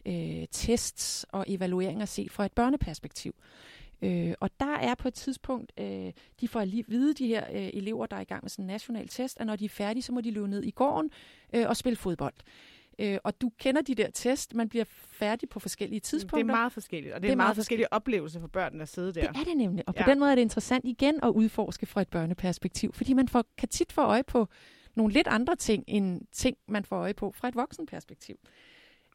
øh, 0.06 0.46
tests 0.50 1.26
og 1.32 1.44
evalueringer 1.48 2.04
set 2.04 2.32
fra 2.32 2.44
et 2.44 2.52
børneperspektiv. 2.52 3.34
Øh, 4.02 4.34
og 4.40 4.50
der 4.60 4.74
er 4.76 4.94
på 4.94 5.08
et 5.08 5.14
tidspunkt, 5.14 5.72
øh, 5.80 6.12
de 6.40 6.48
får 6.48 6.64
lige 6.64 6.84
vide, 6.88 7.14
de 7.14 7.26
her 7.26 7.44
øh, 7.52 7.70
elever, 7.72 8.06
der 8.06 8.16
er 8.16 8.20
i 8.20 8.24
gang 8.24 8.44
med 8.44 8.50
sådan 8.50 8.62
en 8.62 8.66
national 8.66 9.08
test, 9.08 9.40
at 9.40 9.46
når 9.46 9.56
de 9.56 9.64
er 9.64 9.68
færdige, 9.68 10.02
så 10.02 10.12
må 10.12 10.20
de 10.20 10.30
løbe 10.30 10.48
ned 10.48 10.62
i 10.62 10.70
gården 10.70 11.10
øh, 11.52 11.68
og 11.68 11.76
spille 11.76 11.96
fodbold. 11.96 12.34
Øh, 12.98 13.18
og 13.24 13.40
du 13.40 13.50
kender 13.58 13.82
de 13.82 13.94
der 13.94 14.10
test, 14.10 14.54
man 14.54 14.68
bliver 14.68 14.84
færdig 14.88 15.48
på 15.48 15.60
forskellige 15.60 16.00
tidspunkter. 16.00 16.46
Det 16.46 16.52
er 16.52 16.56
meget 16.56 16.72
forskelligt, 16.72 17.14
og 17.14 17.20
det, 17.20 17.22
det 17.22 17.32
er, 17.32 17.36
meget, 17.36 17.46
meget 17.46 17.56
forskellige 17.56 17.92
oplevelser 17.92 18.40
for 18.40 18.48
børnene 18.48 18.82
at 18.82 18.88
sidde 18.88 19.12
der. 19.12 19.32
Det 19.32 19.40
er 19.40 19.44
det 19.44 19.56
nemlig, 19.56 19.84
og 19.88 19.94
på 19.94 20.02
ja. 20.06 20.10
den 20.10 20.18
måde 20.18 20.30
er 20.30 20.34
det 20.34 20.42
interessant 20.42 20.84
igen 20.84 21.14
at 21.22 21.28
udforske 21.28 21.86
fra 21.86 22.00
et 22.00 22.08
børneperspektiv, 22.08 22.92
fordi 22.92 23.12
man 23.12 23.28
får, 23.28 23.44
kan 23.58 23.68
tit 23.68 23.92
få 23.92 24.00
øje 24.00 24.22
på 24.22 24.48
nogle 24.94 25.12
lidt 25.12 25.26
andre 25.28 25.56
ting, 25.56 25.84
end 25.86 26.20
ting, 26.32 26.56
man 26.68 26.84
får 26.84 26.96
øje 26.96 27.14
på 27.14 27.32
fra 27.36 27.48
et 27.48 27.54
voksenperspektiv. 27.54 28.36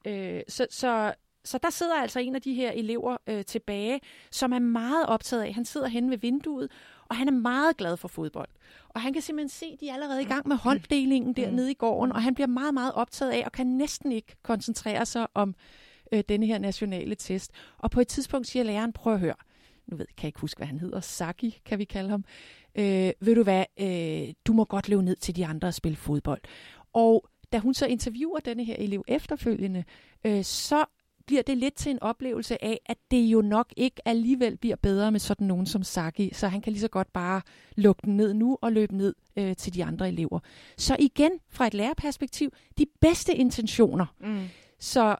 Øh, 0.08 0.42
så, 0.48 0.68
så, 0.70 1.14
så 1.44 1.58
der 1.58 1.70
sidder 1.70 1.96
altså 1.96 2.20
en 2.20 2.36
af 2.36 2.42
de 2.42 2.54
her 2.54 2.72
elever 2.72 3.18
øh, 3.28 3.46
tilbage, 3.46 4.00
som 4.32 4.54
er 4.54 4.60
meget 4.60 5.06
optaget 5.06 5.44
af, 5.44 5.54
han 5.54 5.66
sidder 5.66 5.88
henne 5.88 6.12
ved 6.12 6.18
vinduet, 6.18 6.72
og 7.10 7.16
han 7.16 7.28
er 7.28 7.32
meget 7.32 7.78
glad 7.78 7.98
for 7.98 8.08
fodbold. 8.08 8.50
Og 8.90 9.02
han 9.02 9.14
kan 9.14 9.22
simpelthen 9.22 9.50
se, 9.50 9.66
at 9.74 9.80
de 9.80 9.90
er 9.90 9.94
allerede 9.94 10.22
i 10.22 10.26
gang 10.26 10.48
med 10.48 10.56
holddelingen 10.56 11.34
dernede 11.34 11.72
i 11.72 11.74
gården, 11.74 12.12
og 12.12 12.24
han 12.24 12.36
bliver 12.36 12.48
meget, 12.48 12.74
meget 12.74 12.94
optaget 12.94 13.32
af, 13.32 13.44
og 13.46 13.52
kan 13.52 13.68
næsten 13.68 14.12
ikke 14.12 14.36
koncentrere 14.44 15.06
sig 15.06 15.28
om 15.34 15.56
øh, 16.12 16.24
denne 16.30 16.46
her 16.46 16.58
nationale 16.58 17.16
test. 17.16 17.52
Og 17.78 17.92
på 17.92 18.00
et 18.00 18.08
tidspunkt 18.08 18.48
siger 18.48 18.64
læreren, 18.64 18.94
prøv 18.94 19.14
at 19.14 19.20
høre, 19.20 19.36
nu 19.88 19.98
ved, 19.98 20.06
kan 20.06 20.24
jeg 20.24 20.28
ikke 20.28 20.39
huske, 20.39 20.60
hvad 20.60 20.67
han 20.67 20.80
hedder, 20.80 21.00
Saki 21.00 21.62
kan 21.65 21.80
vi 21.80 21.84
kalde 21.84 22.10
ham 22.10 22.26
øh, 22.76 23.12
ved 23.19 23.36
du 23.36 23.43
hvad, 23.43 23.65
øh, 23.80 24.34
du 24.45 24.54
må 24.54 24.65
godt 24.65 24.89
løbe 24.89 25.04
ned 25.04 25.15
til 25.15 25.36
de 25.36 25.45
andre 25.45 25.67
og 25.67 25.74
spille 25.74 25.95
fodbold. 25.95 26.41
Og 26.93 27.26
da 27.52 27.60
hun 27.60 27.74
så 27.74 27.86
interviewer 27.86 28.39
denne 28.39 28.63
her 28.63 28.76
elev 28.76 29.04
efterfølgende, 29.08 29.84
øh, 30.26 30.43
så 30.43 30.86
bliver 31.26 31.41
det 31.41 31.58
lidt 31.58 31.76
til 31.76 31.89
en 31.89 32.04
oplevelse 32.04 32.63
af, 32.63 32.80
at 32.86 32.98
det 33.12 33.17
jo 33.17 33.41
nok 33.41 33.74
ikke 33.78 34.08
alligevel 34.08 34.58
bliver 34.58 34.76
bedre 34.76 35.12
med 35.12 35.19
sådan 35.19 35.48
nogen 35.48 35.65
som 35.65 35.84
Saki, 35.84 36.30
så 36.34 36.48
han 36.48 36.62
kan 36.62 36.74
lige 36.74 36.82
så 36.82 36.88
godt 36.88 37.13
bare 37.13 37.41
lukke 37.76 38.02
den 38.06 38.17
ned 38.17 38.34
nu 38.34 38.58
og 38.62 38.71
løbe 38.71 38.98
ned 38.98 39.15
øh, 39.36 39.56
til 39.56 39.74
de 39.74 39.84
andre 39.84 40.08
elever. 40.08 40.39
Så 40.78 40.95
igen, 41.00 41.32
fra 41.50 41.67
et 41.67 41.74
lærerperspektiv, 41.74 42.54
de 42.78 42.86
bedste 43.02 43.36
intentioner. 43.36 44.06
Mm. 44.19 44.48
Så 44.80 45.15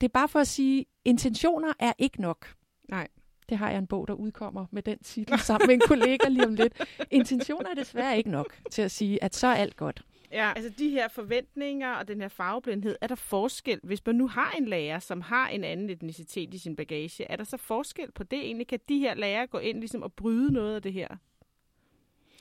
det 0.00 0.06
er 0.06 0.12
bare 0.12 0.28
for 0.28 0.38
at 0.38 0.48
sige, 0.48 0.84
intentioner 1.04 1.72
er 1.78 1.92
ikke 1.98 2.20
nok. 2.20 2.54
Nej. 2.88 3.08
Det 3.50 3.58
har 3.58 3.70
jeg 3.70 3.78
en 3.78 3.86
bog, 3.86 4.08
der 4.08 4.14
udkommer 4.14 4.66
med 4.70 4.82
den 4.82 4.98
titel 4.98 5.38
sammen 5.38 5.66
med 5.66 5.74
en 5.74 5.80
kollega 5.86 6.28
lige 6.28 6.46
om 6.46 6.54
lidt. 6.54 6.84
Intentioner 7.10 7.70
er 7.70 7.74
desværre 7.74 8.18
ikke 8.18 8.30
nok 8.30 8.56
til 8.70 8.82
at 8.82 8.90
sige, 8.90 9.24
at 9.24 9.34
så 9.34 9.46
er 9.46 9.54
alt 9.54 9.76
godt. 9.76 10.02
Ja, 10.32 10.52
altså 10.56 10.72
de 10.78 10.90
her 10.90 11.08
forventninger 11.08 11.92
og 11.92 12.08
den 12.08 12.20
her 12.20 12.28
farveblindhed, 12.28 12.96
er 13.00 13.06
der 13.06 13.14
forskel, 13.14 13.80
hvis 13.82 14.06
man 14.06 14.14
nu 14.14 14.28
har 14.28 14.54
en 14.58 14.64
lærer, 14.68 14.98
som 14.98 15.20
har 15.20 15.48
en 15.48 15.64
anden 15.64 15.90
etnicitet 15.90 16.54
i 16.54 16.58
sin 16.58 16.76
bagage, 16.76 17.24
er 17.30 17.36
der 17.36 17.44
så 17.44 17.56
forskel 17.56 18.12
på 18.12 18.22
det 18.24 18.38
egentlig? 18.38 18.66
Kan 18.66 18.78
de 18.88 18.98
her 18.98 19.14
lærere 19.14 19.46
gå 19.46 19.58
ind 19.58 19.78
ligesom 19.78 20.02
og 20.02 20.12
bryde 20.12 20.52
noget 20.52 20.74
af 20.74 20.82
det 20.82 20.92
her? 20.92 21.08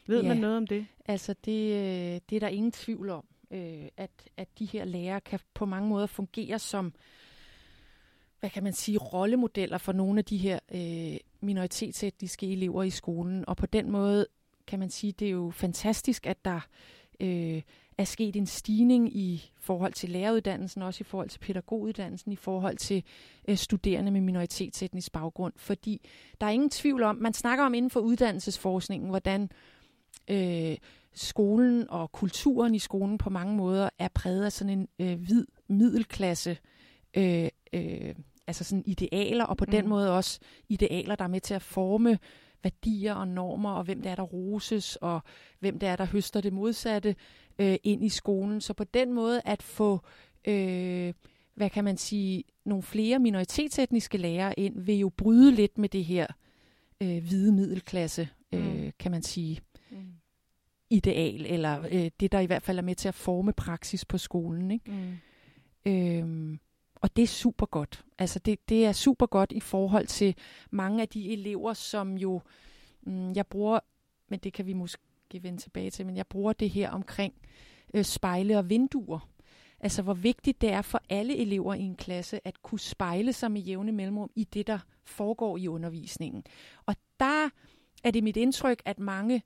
Ved 0.08 0.22
Ja. 0.22 0.28
man 0.28 0.38
noget 0.38 0.58
om 0.58 0.68
det? 0.68 0.86
Altså, 1.06 1.36
det, 1.46 1.72
øh, 1.74 2.20
det 2.30 2.36
er 2.36 2.40
der 2.40 2.48
ingen 2.48 2.72
tvivl 2.72 3.10
om, 3.10 3.26
øh, 3.52 3.86
at, 3.98 4.12
at 4.38 4.48
de 4.60 4.66
her 4.66 4.86
lærere 4.86 5.22
kan 5.22 5.40
på 5.54 5.66
mange 5.66 5.90
måder 5.90 6.08
fungere 6.08 6.60
som, 6.60 6.94
hvad 8.40 8.50
kan 8.50 8.64
man 8.64 8.74
sige, 8.74 8.98
rollemodeller 8.98 9.78
for 9.78 9.92
nogle 9.92 10.20
af 10.20 10.26
de 10.26 10.38
her 10.38 10.60
øh, 10.74 11.18
minoritetsetniske 11.42 12.52
elever 12.52 12.84
i 12.84 12.90
skolen. 12.90 13.46
Og 13.48 13.58
på 13.58 13.66
den 13.66 13.92
måde 13.92 14.28
kan 14.68 14.80
man 14.80 14.90
sige, 14.90 15.12
det 15.12 15.28
er 15.28 15.32
jo 15.32 15.52
fantastisk, 15.52 16.28
at 16.28 16.46
der 16.46 16.60
øh, 17.20 17.62
er 17.98 18.04
sket 18.04 18.36
en 18.36 18.46
stigning 18.46 19.18
i 19.18 19.52
forhold 19.60 19.94
til 19.94 20.10
læreruddannelsen, 20.10 20.82
også 20.82 21.02
i 21.02 21.04
forhold 21.04 21.30
til 21.30 21.40
pædagoguddannelsen, 21.40 22.32
i 22.32 22.36
forhold 22.36 22.78
til 22.78 23.04
øh, 23.48 23.58
studerende 23.58 24.12
med 24.12 24.22
minoritetsetnisk 24.22 25.12
baggrund. 25.12 25.54
Fordi 25.58 26.02
der 26.42 26.48
er 26.48 26.52
ingen 26.52 26.70
tvivl 26.70 27.04
om, 27.04 27.16
man 27.16 27.34
snakker 27.34 27.66
om 27.66 27.74
inden 27.74 27.92
for 27.92 28.00
uddannelsesforskningen, 28.00 29.10
hvordan 29.10 29.50
øh, 30.30 30.78
skolen 31.14 31.90
og 31.90 32.12
kulturen 32.12 32.76
i 32.76 32.80
skolen 32.80 33.18
på 33.18 33.30
mange 33.30 33.56
måder 33.56 33.90
er 34.00 34.08
præget 34.08 34.46
af 34.46 34.52
sådan 34.52 34.80
en 34.80 34.88
øh, 35.00 35.20
hvid 35.20 35.46
middelklasse, 35.68 36.58
øh, 37.14 37.50
øh, 37.74 38.16
altså 38.50 38.64
sådan 38.64 38.84
idealer, 38.86 39.46
og 39.46 39.58
på 39.58 39.66
mm. 39.68 39.72
den 39.72 39.88
måde 39.88 40.16
også 40.16 40.40
idealer, 40.70 41.16
der 41.16 41.24
er 41.24 41.28
med 41.30 41.42
til 41.42 41.54
at 41.54 41.62
forme 41.62 42.20
værdier 42.64 43.14
og 43.14 43.28
normer, 43.28 43.72
og 43.72 43.84
hvem 43.84 44.02
det 44.02 44.12
er, 44.12 44.16
der 44.16 44.24
roses, 44.24 44.96
og 44.96 45.22
hvem 45.60 45.80
det 45.80 45.90
er, 45.90 45.96
der 45.96 46.06
høster 46.06 46.42
det 46.42 46.54
modsatte 46.54 47.16
øh, 47.60 47.78
ind 47.84 48.04
i 48.04 48.10
skolen. 48.10 48.62
Så 48.62 48.74
på 48.74 48.84
den 48.84 49.14
måde 49.14 49.42
at 49.46 49.64
få, 49.64 50.00
øh, 50.48 51.14
hvad 51.56 51.70
kan 51.70 51.84
man 51.84 51.98
sige, 51.98 52.44
nogle 52.66 52.84
flere 52.84 53.20
minoritetsetniske 53.20 54.18
lærere 54.18 54.60
ind, 54.60 54.80
vil 54.82 54.96
jo 55.00 55.10
bryde 55.10 55.52
lidt 55.52 55.78
med 55.78 55.90
det 55.90 56.06
her 56.06 56.28
øh, 57.02 57.24
hvide 57.24 57.52
middelklasse, 57.52 58.30
øh, 58.54 58.84
Mm. 58.84 58.92
kan 59.00 59.12
man 59.12 59.24
sige, 59.24 59.60
Mm. 59.92 59.98
ideal, 60.90 61.46
eller 61.46 61.86
øh, 61.92 62.12
det, 62.20 62.32
der 62.32 62.40
i 62.40 62.46
hvert 62.46 62.64
fald 62.64 62.78
er 62.78 62.82
med 62.82 62.96
til 62.96 63.08
at 63.08 63.16
forme 63.16 63.54
praksis 63.54 64.06
på 64.06 64.18
skolen. 64.18 64.72
Ikke? 64.72 64.92
Mm. 64.92 65.18
Øhm, 65.92 66.60
og 67.02 67.16
det 67.16 67.24
er 67.24 67.28
super 67.28 67.66
godt. 67.66 68.06
Altså 68.18 68.40
det, 68.40 68.70
det 68.70 68.86
er 68.86 68.92
super 68.92 69.26
godt 69.26 69.52
i 69.52 69.60
forhold 69.60 70.08
til 70.08 70.36
mange 70.72 71.02
af 71.02 71.10
de 71.10 71.34
elever, 71.34 71.74
som 71.74 72.18
jo, 72.18 72.42
mm, 73.02 73.34
jeg 73.34 73.48
bruger, 73.48 73.80
men 74.30 74.40
det 74.40 74.54
kan 74.54 74.66
vi 74.66 74.74
måske 74.74 75.00
vende 75.42 75.58
tilbage 75.58 75.90
til, 75.90 76.06
men 76.06 76.18
jeg 76.18 76.28
bruger 76.28 76.54
det 76.54 76.70
her 76.70 76.92
omkring 76.92 77.34
øh, 77.94 78.04
spejle 78.04 78.58
og 78.58 78.70
vinduer. 78.70 79.30
Altså 79.80 80.02
hvor 80.02 80.14
vigtigt 80.14 80.62
det 80.62 80.72
er 80.72 80.82
for 80.82 81.02
alle 81.10 81.38
elever 81.38 81.74
i 81.74 81.82
en 81.82 81.96
klasse 81.96 82.48
at 82.48 82.62
kunne 82.62 82.80
spejle 82.80 83.34
sig 83.34 83.52
med 83.52 83.62
jævne 83.62 83.92
mellemrum 83.92 84.32
i 84.36 84.44
det, 84.44 84.68
der 84.68 84.80
foregår 85.04 85.58
i 85.58 85.68
undervisningen. 85.68 86.44
Og 86.86 86.96
der 87.20 87.50
er 88.04 88.12
det 88.12 88.24
mit 88.24 88.38
indtryk, 88.38 88.82
at 88.86 89.00
mange 89.00 89.44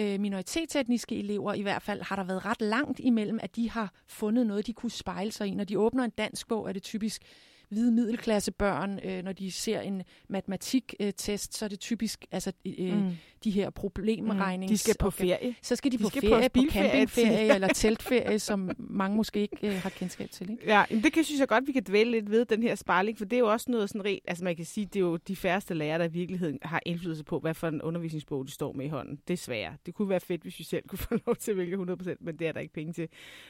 øh, 0.00 0.20
minoritetsetniske 0.20 1.18
elever 1.18 1.54
i 1.54 1.62
hvert 1.62 1.82
fald 1.82 2.02
har 2.02 2.16
der 2.16 2.24
været 2.24 2.44
ret 2.44 2.60
langt 2.60 3.00
imellem, 3.00 3.38
at 3.42 3.56
de 3.56 3.70
har 3.70 3.92
fundet 4.06 4.46
noget, 4.46 4.66
de 4.66 4.72
kunne 4.72 4.90
spejle 4.90 5.32
sig 5.32 5.48
i. 5.48 5.54
Når 5.54 5.64
de 5.64 5.78
åbner 5.78 6.04
en 6.04 6.10
dansk 6.10 6.48
bog, 6.48 6.68
er 6.68 6.72
det 6.72 6.82
typisk 6.82 7.22
hvide 7.70 7.92
middelklasse 7.92 8.52
børn. 8.52 9.00
Øh, 9.04 9.22
når 9.22 9.32
de 9.32 9.52
ser 9.52 9.80
en 9.80 10.02
matematiktest, 10.28 11.56
så 11.56 11.64
er 11.64 11.68
det 11.68 11.80
typisk 11.80 12.26
altså, 12.32 12.52
øh, 12.64 12.94
mm. 12.94 13.00
Mm. 13.00 13.10
de 13.44 13.50
her 13.50 13.70
problemregnings... 13.70 14.72
De 14.72 14.78
skal 14.78 14.94
på 14.98 15.10
ferie. 15.10 15.54
Så 15.62 15.76
skal 15.76 15.92
de, 15.92 15.98
De 15.98 16.02
på 16.02 16.08
skal 16.08 16.22
ferie, 16.22 16.48
på, 16.48 16.60
på 16.60 16.72
campingferie 16.72 17.54
eller 17.54 17.68
teltferie, 17.68 18.38
som 18.38 18.70
mange 18.78 19.16
måske 19.16 19.40
ikke 19.40 19.56
øh, 19.62 19.74
har 19.74 19.90
kendskab 19.90 20.30
til. 20.30 20.50
Ikke? 20.50 20.62
Ja, 20.66 20.84
men 20.90 21.02
det 21.02 21.12
kan, 21.12 21.24
synes 21.24 21.40
jeg 21.40 21.48
godt, 21.48 21.66
vi 21.66 21.72
kan 21.72 21.82
dvæle 21.86 22.10
lidt 22.10 22.30
ved, 22.30 22.44
den 22.44 22.62
her 22.62 22.74
spejling, 22.74 23.18
for 23.18 23.24
det 23.24 23.36
er 23.36 23.40
jo 23.40 23.52
også 23.52 23.70
noget 23.70 23.88
sådan 23.88 24.04
rent, 24.04 24.24
altså 24.28 24.44
man 24.44 24.56
kan 24.56 24.64
sige, 24.64 24.86
det 24.86 24.96
er 24.96 25.00
jo 25.00 25.16
de 25.16 25.36
færreste 25.36 25.74
lærere, 25.74 25.98
der 25.98 26.04
i 26.04 26.12
virkeligheden 26.12 26.58
har 26.62 26.80
indflydelse 26.86 27.24
på, 27.24 27.38
hvad 27.38 27.54
for 27.54 27.68
en 27.68 27.82
undervisningsbog 27.82 28.46
de 28.46 28.52
står 28.52 28.72
med 28.72 28.86
i 28.86 28.88
hånden. 28.88 29.20
Desværre. 29.28 29.76
Det 29.86 29.94
kunne 29.94 30.08
være 30.08 30.20
fedt, 30.20 30.42
hvis 30.42 30.58
vi 30.58 30.64
selv 30.64 30.88
kunne 30.88 30.98
få 31.08 31.18
lov 31.26 31.36
til 31.36 31.50
at 31.50 31.56
vælge 31.56 31.76
100%, 31.76 32.14
men 32.20 32.36
det 32.38 32.46
er 32.46 32.52
der 32.52 32.60
ikke 32.60 32.74
penge 32.74 32.92
til. 32.92 33.08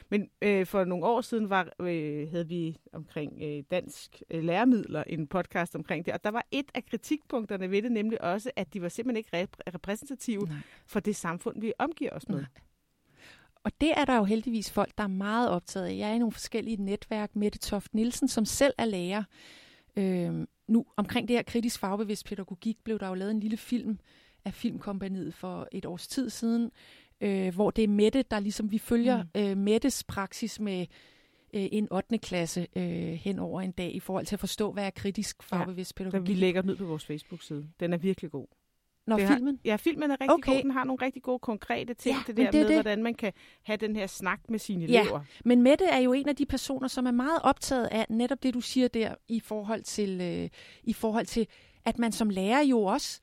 Men 0.08 0.28
øh, 0.42 0.66
for 0.66 0.84
nogle 0.84 1.06
år 1.06 1.20
siden 1.20 1.50
var, 1.50 1.68
øh, 1.80 2.30
havde 2.30 2.48
vi 2.48 2.76
omkring 2.92 3.32
øh, 3.42 3.62
dansk 3.70 4.09
øh, 4.30 4.44
læremidler 4.44 5.04
en 5.06 5.26
podcast 5.26 5.76
omkring 5.76 6.06
det, 6.06 6.14
og 6.14 6.24
der 6.24 6.30
var 6.30 6.46
et 6.50 6.66
af 6.74 6.86
kritikpunkterne 6.86 7.70
ved 7.70 7.82
det, 7.82 7.92
nemlig 7.92 8.24
også, 8.24 8.50
at 8.56 8.74
de 8.74 8.82
var 8.82 8.88
simpelthen 8.88 9.16
ikke 9.16 9.42
rep- 9.42 9.74
repræsentative 9.74 10.46
Nej. 10.46 10.56
for 10.86 11.00
det 11.00 11.16
samfund, 11.16 11.60
vi 11.60 11.72
omgiver 11.78 12.10
os 12.12 12.28
med. 12.28 12.36
Nej. 12.36 12.46
Og 13.64 13.72
det 13.80 13.92
er 13.96 14.04
der 14.04 14.16
jo 14.16 14.24
heldigvis 14.24 14.70
folk, 14.70 14.92
der 14.98 15.04
er 15.04 15.08
meget 15.08 15.50
optaget 15.50 15.86
af. 15.86 15.96
Jeg 15.96 16.10
er 16.10 16.14
i 16.14 16.18
nogle 16.18 16.32
forskellige 16.32 16.76
netværk. 16.76 17.36
Mette 17.36 17.58
Toft 17.58 17.94
Nielsen, 17.94 18.28
som 18.28 18.44
selv 18.44 18.74
er 18.78 18.84
lærer. 18.84 19.24
Øhm, 19.96 20.48
nu 20.68 20.86
omkring 20.96 21.28
det 21.28 21.36
her 21.36 21.42
kritisk 21.42 21.80
fagbevidst 21.80 22.26
pædagogik, 22.26 22.78
blev 22.84 22.98
der 22.98 23.08
jo 23.08 23.14
lavet 23.14 23.30
en 23.30 23.40
lille 23.40 23.56
film 23.56 23.98
af 24.44 24.54
Filmkompaniet 24.54 25.34
for 25.34 25.68
et 25.72 25.86
års 25.86 26.08
tid 26.08 26.30
siden, 26.30 26.70
øh, 27.20 27.54
hvor 27.54 27.70
det 27.70 27.84
er 27.84 27.88
Mette, 27.88 28.24
der 28.30 28.40
ligesom 28.40 28.70
vi 28.70 28.78
følger 28.78 29.22
mm. 29.22 29.40
øh, 29.40 29.56
Mettes 29.56 30.04
praksis 30.04 30.60
med 30.60 30.86
øh, 31.54 31.68
en 31.72 31.88
8. 31.92 32.18
klasse 32.18 32.66
øh, 32.76 32.82
hen 33.12 33.38
over 33.38 33.60
en 33.60 33.70
dag 33.70 33.94
i 33.94 34.00
forhold 34.00 34.26
til 34.26 34.36
at 34.36 34.40
forstå, 34.40 34.72
hvad 34.72 34.84
er 34.86 34.90
kritisk 34.90 35.42
fagbevidst 35.42 35.98
Der, 35.98 36.04
pædagogik. 36.04 36.28
vi 36.28 36.34
lægger 36.40 36.60
den 36.62 36.70
ud 36.70 36.76
på 36.76 36.84
vores 36.84 37.06
Facebook-side. 37.06 37.68
Den 37.80 37.92
er 37.92 37.96
virkelig 37.96 38.30
god. 38.30 38.46
Når 39.06 39.16
det 39.16 39.26
har- 39.26 39.34
filmen? 39.36 39.60
Ja, 39.64 39.76
filmen 39.76 40.10
er 40.10 40.14
rigtig 40.20 40.30
Okay. 40.34 40.52
god. 40.52 40.62
Den 40.62 40.70
har 40.70 40.84
nogle 40.84 41.04
rigtig 41.04 41.22
gode 41.22 41.38
konkrete 41.38 41.94
ting. 41.94 42.16
Ja, 42.16 42.22
det 42.26 42.36
der 42.36 42.50
det 42.50 42.54
med, 42.60 42.68
det. 42.68 42.76
hvordan 42.76 43.02
man 43.02 43.14
kan 43.14 43.32
have 43.62 43.76
den 43.76 43.96
her 43.96 44.06
snak 44.06 44.40
med 44.48 44.58
sine 44.58 44.84
Ja. 44.84 45.00
elever. 45.00 45.20
Men 45.44 45.62
Mette 45.62 45.84
er 45.84 45.98
jo 45.98 46.12
en 46.12 46.28
af 46.28 46.36
de 46.36 46.46
personer, 46.46 46.88
som 46.88 47.06
er 47.06 47.10
meget 47.10 47.40
optaget 47.42 47.86
af 47.86 48.06
netop 48.10 48.42
det, 48.42 48.54
du 48.54 48.60
siger 48.60 48.88
der, 48.88 49.14
i 49.28 49.40
forhold 49.40 49.82
til, 49.82 50.20
øh, 50.20 50.48
i 50.82 50.92
forhold 50.92 51.26
til 51.26 51.46
at 51.84 51.98
man 51.98 52.12
som 52.12 52.30
lærer 52.30 52.60
jo 52.62 52.82
også 52.82 53.20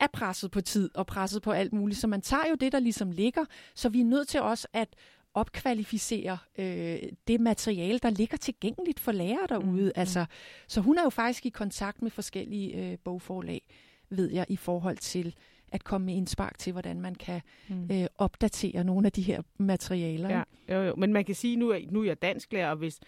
er 0.00 0.06
presset 0.12 0.50
på 0.50 0.60
tid 0.60 0.90
og 0.94 1.06
presset 1.06 1.42
på 1.42 1.50
alt 1.50 1.72
muligt. 1.72 2.00
Så 2.00 2.06
man 2.06 2.20
tager 2.20 2.48
jo 2.50 2.54
det, 2.54 2.72
der 2.72 2.78
ligesom 2.78 3.10
ligger, 3.10 3.44
så 3.74 3.88
vi 3.88 4.00
er 4.00 4.04
nødt 4.04 4.28
til 4.28 4.40
også 4.40 4.68
at 4.72 4.88
opkvalificere 5.34 6.38
øh, 6.58 6.98
det 7.28 7.40
materiale, 7.40 7.98
der 7.98 8.10
ligger 8.10 8.36
tilgængeligt 8.36 9.00
for 9.00 9.12
lærere 9.12 9.46
derude. 9.48 9.82
Mm, 9.84 9.90
Altså, 9.94 10.24
så 10.68 10.80
hun 10.80 10.98
er 10.98 11.02
jo 11.02 11.10
faktisk 11.10 11.46
i 11.46 11.48
kontakt 11.48 12.02
med 12.02 12.10
forskellige 12.10 12.90
øh, 12.92 12.98
bogforlag, 13.04 13.62
ved 14.10 14.30
jeg, 14.32 14.46
i 14.48 14.56
forhold 14.56 14.96
til 14.96 15.34
at 15.72 15.84
komme 15.84 16.04
med 16.06 16.14
indspark 16.14 16.58
til, 16.58 16.72
hvordan 16.72 17.00
man 17.00 17.14
kan 17.14 17.40
Mm. 17.68 17.88
øh, 17.92 18.06
opdatere 18.18 18.84
nogle 18.84 19.06
af 19.06 19.12
de 19.12 19.22
her 19.22 19.42
materialer. 19.58 20.28
Ja, 20.68 20.74
jo, 20.76 20.82
jo. 20.82 20.94
Men 20.96 21.12
man 21.12 21.24
kan 21.24 21.34
sige, 21.34 21.56
nu 21.56 21.68
er, 21.70 21.78
nu 21.90 22.00
er 22.00 22.04
jeg 22.06 22.22
dansklærer, 22.22 22.70
og 22.70 22.76
hvis 22.76 23.00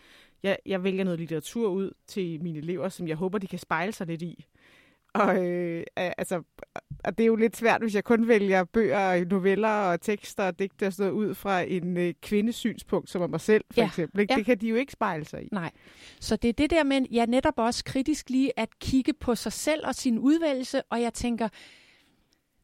jeg, 0.42 0.56
jeg 0.66 0.84
vælger 0.84 1.04
noget 1.04 1.18
litteratur 1.20 1.68
ud 1.68 1.90
til 2.06 2.42
mine 2.42 2.58
elever, 2.58 2.88
som 2.88 3.08
jeg 3.08 3.16
håber, 3.16 3.38
de 3.38 3.46
kan 3.46 3.58
spejle 3.58 3.92
sig 3.92 4.06
lidt 4.06 4.22
i. 4.22 4.44
Og, 5.14 5.46
øh, 5.46 5.84
altså, 5.96 6.42
og 7.04 7.18
det 7.18 7.24
er 7.24 7.26
jo 7.26 7.36
lidt 7.36 7.56
svært, 7.56 7.80
hvis 7.80 7.94
jeg 7.94 8.04
kun 8.04 8.28
vælger 8.28 8.64
bøger, 8.64 9.24
noveller 9.24 9.68
og 9.68 10.00
tekster 10.00 10.44
og 10.44 10.58
digte 10.58 10.86
og 10.86 10.92
sådan 10.92 11.12
noget 11.12 11.28
ud 11.28 11.34
fra 11.34 11.60
en 11.60 11.96
øh, 11.96 12.14
kvindesynspunkt, 12.22 13.10
som 13.10 13.22
er 13.22 13.26
mig 13.26 13.40
selv, 13.40 13.64
for 13.70 13.80
Ja, 13.80 13.86
eksempel. 13.86 14.20
Ikke? 14.20 14.32
ja. 14.32 14.38
Det 14.38 14.46
kan 14.46 14.58
de 14.58 14.68
jo 14.68 14.74
ikke 14.76 14.92
spejle 14.92 15.24
sig 15.24 15.42
i. 15.44 15.48
Nej. 15.52 15.70
Så 16.20 16.36
det 16.36 16.48
er 16.48 16.52
det 16.52 16.70
der 16.70 16.84
med, 16.84 17.00
ja, 17.10 17.26
netop 17.26 17.54
også 17.56 17.84
kritisk 17.84 18.30
lige 18.30 18.58
at 18.58 18.68
kigge 18.78 19.12
på 19.12 19.34
sig 19.34 19.52
selv 19.52 19.86
og 19.86 19.94
sin 19.94 20.18
udvælgelse, 20.18 20.82
og 20.82 21.02
jeg 21.02 21.14
tænker, 21.14 21.48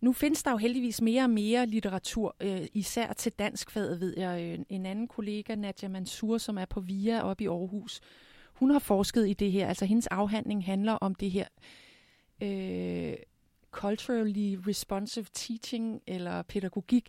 nu 0.01 0.13
findes 0.13 0.43
der 0.43 0.51
jo 0.51 0.57
heldigvis 0.57 1.01
mere 1.03 1.23
og 1.23 1.31
mere 1.31 1.67
litteratur, 1.67 2.37
øh, 2.43 2.61
især 2.75 3.13
til 3.13 3.33
danskfaget, 3.33 4.01
ved 4.01 4.15
jeg. 4.17 4.43
Øh, 4.59 4.65
En 4.69 4.87
anden 4.87 5.09
kollega, 5.09 5.55
Nadja 5.55 5.89
Mansur, 5.89 6.39
som 6.39 6.59
er 6.59 6.65
på 6.65 6.81
VIA 6.81 7.23
oppe 7.23 7.45
i 7.45 7.47
Aarhus, 7.47 8.01
hun 8.55 8.71
har 8.71 8.79
forsket 8.79 9.29
i 9.29 9.33
det 9.33 9.53
her. 9.53 9.69
Altså 9.69 9.85
hendes 9.85 10.07
afhandling 10.07 10.65
handler 10.65 10.93
om 10.93 11.15
det 11.15 11.31
her 11.31 11.47
øh, 12.43 13.15
culturally 13.71 14.57
responsive 14.69 15.27
teaching, 15.33 16.03
eller 16.07 16.43
pædagogik, 16.43 17.09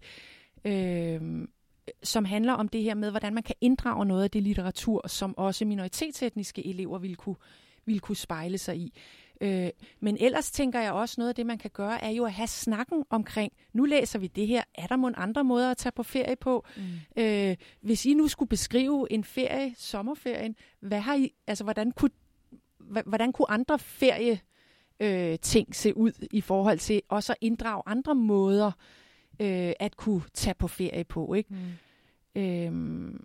øh, 0.66 1.48
som 2.04 2.26
handler 2.26 2.54
om 2.54 2.68
det 2.68 2.84
her 2.84 2.94
med, 2.94 3.10
hvordan 3.10 3.34
man 3.34 3.44
kan 3.44 3.56
inddrage 3.62 4.06
noget 4.06 4.24
af 4.24 4.32
det 4.32 4.44
litteratur, 4.44 5.08
som 5.08 5.38
også 5.38 5.66
minoritetsetniske 5.66 6.68
elever 6.68 7.00
vil 7.00 7.16
kunne, 7.16 7.36
vil 7.86 8.00
kunne 8.00 8.16
spejle 8.16 8.58
sig 8.58 8.78
i. 8.78 8.94
Øh, 9.42 9.70
men 10.00 10.18
ellers 10.20 10.52
tænker 10.52 10.80
jeg 10.80 10.92
også, 10.92 11.16
noget 11.18 11.30
af 11.30 11.36
det, 11.36 11.46
man 11.46 11.58
kan 11.58 11.72
gøre, 11.74 12.04
er 12.04 12.10
jo 12.10 12.26
at 12.26 12.34
have 12.34 12.48
snakken 12.48 13.04
omkring, 13.10 13.54
nu 13.74 13.86
læser 13.86 14.20
vi 14.20 14.28
det 14.28 14.48
her, 14.48 14.64
er 14.76 14.88
der 14.88 14.96
måske 14.96 15.20
andre 15.20 15.44
måder 15.44 15.72
at 15.72 15.78
tage 15.78 15.92
på 15.92 16.04
ferie 16.04 16.36
på? 16.36 16.66
Mm. 16.78 17.24
Øh, 17.24 17.56
hvis 17.82 18.06
I 18.06 18.14
nu 18.14 18.28
skulle 18.28 18.50
beskrive 18.50 19.12
en 19.12 19.24
ferie, 19.24 19.74
sommerferien, 19.78 20.56
hvad 20.80 21.00
har 21.00 21.16
I, 21.16 21.34
altså, 21.48 21.64
hvordan 21.64 21.92
kunne, 21.92 22.12
hvordan 23.06 23.32
kunne 23.32 23.52
andre 23.52 23.80
ferie 23.80 24.40
øh, 25.00 25.40
ting 25.40 25.76
se 25.76 25.98
ud 25.98 26.28
i 26.32 26.42
forhold 26.42 26.78
til 26.80 27.02
også 27.10 27.34
at 27.34 27.38
inddrage 27.42 27.84
andre 27.86 28.16
måder 28.16 28.72
øh, 29.42 29.74
at 29.80 29.98
kunne 29.98 30.22
tage 30.34 30.54
på 30.54 30.68
ferie 30.68 31.04
på, 31.04 31.34
ikke? 31.34 31.50
Mm. 32.36 32.42
Øhm, 32.42 33.24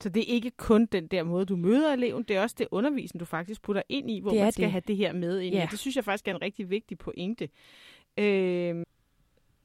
Så 0.00 0.08
det 0.08 0.20
er 0.20 0.34
ikke 0.34 0.50
kun 0.50 0.86
den 0.86 1.06
der 1.06 1.22
måde, 1.22 1.46
du 1.46 1.56
møder 1.56 1.92
eleven, 1.92 2.22
det 2.22 2.36
er 2.36 2.42
også 2.42 2.56
det 2.58 2.68
undervisning, 2.70 3.20
du 3.20 3.24
faktisk 3.24 3.62
putter 3.62 3.82
ind 3.88 4.10
i, 4.10 4.20
hvor 4.20 4.34
man 4.34 4.52
skal 4.52 4.62
det. 4.62 4.70
have 4.72 4.82
det 4.86 4.96
her 4.96 5.12
med 5.12 5.40
ind. 5.40 5.54
Ja. 5.54 5.68
Det 5.70 5.78
synes 5.78 5.96
jeg 5.96 6.04
faktisk 6.04 6.28
er 6.28 6.34
en 6.34 6.42
rigtig 6.42 6.70
vigtig 6.70 6.98
pointe. 6.98 7.48
Øh, 8.18 8.84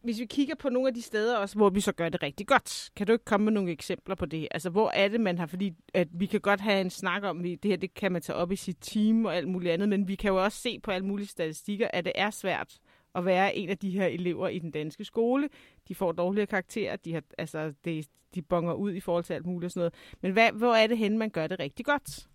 hvis 0.04 0.20
vi 0.20 0.26
kigger 0.26 0.56
på 0.56 0.70
nogle 0.70 0.88
af 0.88 0.94
de 0.94 1.02
steder 1.02 1.38
også, 1.38 1.56
hvor 1.56 1.70
vi 1.70 1.82
så 1.82 1.92
gør 1.92 2.10
det 2.10 2.24
rigtig 2.24 2.48
godt, 2.48 2.90
kan 2.96 3.08
du 3.08 3.14
ikke 3.14 3.26
komme 3.26 3.44
med 3.46 3.54
nogle 3.54 3.72
eksempler 3.72 4.16
på 4.16 4.26
det? 4.26 4.48
Altså, 4.52 4.70
hvor 4.70 4.90
er 4.90 5.08
det, 5.08 5.22
man 5.22 5.38
har, 5.38 5.46
fordi 5.46 5.74
at 5.94 6.08
vi 6.12 6.26
kan 6.26 6.42
godt 6.42 6.62
have 6.62 6.82
en 6.82 6.90
snak 6.90 7.24
om, 7.24 7.44
vi- 7.44 7.56
det 7.56 7.72
her 7.72 7.78
det 7.78 7.94
kan 7.94 8.12
man 8.12 8.22
tage 8.22 8.36
op 8.36 8.52
i 8.52 8.56
sit 8.56 8.78
team 8.82 9.26
og 9.26 9.36
alt 9.36 9.48
muligt 9.48 9.74
andet, 9.74 9.90
men 9.90 10.08
vi 10.08 10.16
kan 10.16 10.30
jo 10.32 10.44
også 10.44 10.58
se 10.62 10.80
på 10.80 10.92
alle 10.92 11.08
mulige 11.08 11.28
statistikker, 11.28 11.88
at 11.94 12.06
det 12.06 12.14
er 12.16 12.30
svært 12.30 12.78
at 13.16 13.26
være 13.26 13.56
en 13.56 13.70
af 13.70 13.78
de 13.78 13.90
her 13.90 14.06
elever 14.06 14.48
i 14.48 14.60
den 14.60 14.72
danske 14.72 15.06
skole. 15.06 15.50
De 15.88 15.96
får 15.96 16.12
dårligere 16.12 16.48
karakterer, 16.48 16.96
de, 16.96 17.14
har, 17.14 17.24
altså, 17.38 17.74
de, 17.86 18.04
de 18.36 18.42
bonger 18.42 18.74
ud 18.74 18.94
i 18.94 19.00
forhold 19.00 19.24
til 19.24 19.34
alt 19.34 19.46
muligt 19.46 19.66
og 19.66 19.72
sådan 19.72 19.80
noget. 19.82 19.94
Men 20.22 20.32
hvad, 20.32 20.52
hvor 20.52 20.74
er 20.74 20.88
det 20.88 20.98
hen, 20.98 21.18
man 21.18 21.30
gør 21.30 21.48
det 21.48 21.60
rigtig 21.60 21.86
godt? 21.86 22.28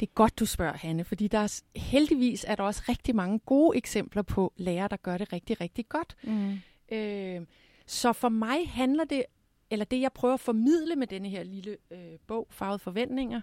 Det 0.00 0.08
er 0.08 0.12
godt, 0.14 0.38
du 0.38 0.46
spørger, 0.46 0.76
Hanne, 0.76 1.04
fordi 1.04 1.28
der 1.28 1.38
er, 1.38 1.62
heldigvis 1.76 2.44
er 2.48 2.54
der 2.54 2.62
også 2.62 2.82
rigtig 2.88 3.16
mange 3.16 3.38
gode 3.38 3.76
eksempler 3.76 4.22
på 4.22 4.52
lærere, 4.56 4.88
der 4.88 4.96
gør 4.96 5.18
det 5.18 5.32
rigtig, 5.32 5.60
rigtig 5.60 5.88
godt. 5.88 6.16
Mm. 6.22 6.58
Øh, 6.92 7.40
så 7.86 8.12
for 8.12 8.28
mig 8.28 8.68
handler 8.68 9.04
det, 9.04 9.24
eller 9.70 9.84
det 9.84 10.00
jeg 10.00 10.12
prøver 10.12 10.34
at 10.34 10.40
formidle 10.40 10.96
med 10.96 11.06
denne 11.06 11.28
her 11.28 11.42
lille 11.42 11.76
øh, 11.90 11.98
bog, 12.26 12.46
Farvet 12.50 12.80
Forventninger, 12.80 13.40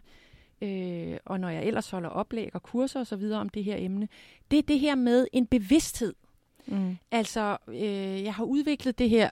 øh, 0.62 1.18
og 1.26 1.40
når 1.40 1.50
jeg 1.50 1.64
ellers 1.64 1.90
holder 1.90 2.10
oplæg 2.10 2.50
og 2.54 2.64
kurser 2.64 3.00
osv. 3.00 3.32
om 3.34 3.50
det 3.50 3.64
her 3.64 3.76
emne, 3.78 4.08
det 4.52 4.60
er 4.60 4.64
det 4.64 4.80
her 4.80 4.96
med 4.96 5.28
en 5.34 5.48
bevidsthed. 5.48 6.14
Mm. 6.66 6.98
Altså, 7.12 7.58
øh, 7.68 8.24
jeg 8.24 8.34
har 8.34 8.44
udviklet 8.44 9.00
det 9.00 9.10
her 9.10 9.30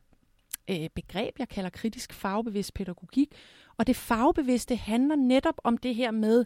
øh, 0.69 0.89
begreb, 0.95 1.39
jeg 1.39 1.49
kalder 1.49 1.69
kritisk 1.69 2.13
fagbevidst 2.13 2.73
pædagogik, 2.73 3.31
og 3.77 3.87
det 3.87 3.95
fagbevidste 3.95 4.75
handler 4.75 5.15
netop 5.15 5.55
om 5.63 5.77
det 5.77 5.95
her 5.95 6.11
med, 6.11 6.45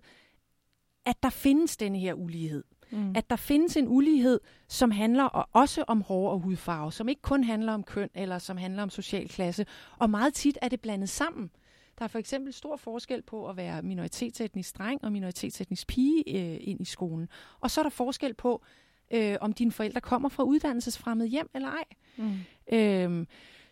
at 1.06 1.24
der 1.24 1.30
findes 1.30 1.78
denne 1.78 2.00
her 2.00 2.14
ulighed. 2.14 2.64
Mm. 2.92 3.14
At 3.16 3.30
der 3.30 3.36
findes 3.36 3.78
en 3.78 3.88
ulighed, 3.88 4.40
som 4.68 4.92
handler 4.92 5.24
også 5.54 5.84
om 5.88 6.02
hår 6.02 6.32
og 6.32 6.40
hudfarve, 6.40 6.92
som 6.92 7.10
ikke 7.10 7.22
kun 7.22 7.44
handler 7.44 7.74
om 7.74 7.84
køn, 7.84 8.10
eller 8.16 8.38
som 8.38 8.58
handler 8.58 8.84
om 8.84 8.90
social 8.90 9.30
klasse. 9.30 9.66
Og 10.00 10.10
meget 10.10 10.34
tit 10.34 10.58
er 10.62 10.70
det 10.70 10.82
blandet 10.82 11.10
sammen. 11.10 11.52
Der 11.98 12.04
er 12.04 12.08
for 12.08 12.20
eksempel 12.20 12.54
stor 12.54 12.78
forskel 12.78 13.22
på 13.22 13.48
at 13.50 13.58
være 13.58 13.82
minoritetsetnisk 13.82 14.78
dreng 14.78 15.04
og 15.04 15.12
minoritetsetnisk 15.12 15.88
pige 15.88 16.24
øh, 16.28 16.58
ind 16.62 16.82
i 16.82 16.86
skolen. 16.86 17.28
Og 17.60 17.72
så 17.72 17.82
er 17.82 17.84
der 17.84 17.90
forskel 17.90 18.34
på, 18.34 18.64
øh, 19.12 19.38
om 19.42 19.54
dine 19.54 19.72
forældre 19.72 20.02
kommer 20.02 20.30
fra 20.30 20.44
uddannelsesfremmed 20.44 21.28
hjem 21.28 21.50
eller 21.56 21.68
ej. 21.68 21.84
Mm. 22.18 22.38
Øhm, 22.72 23.28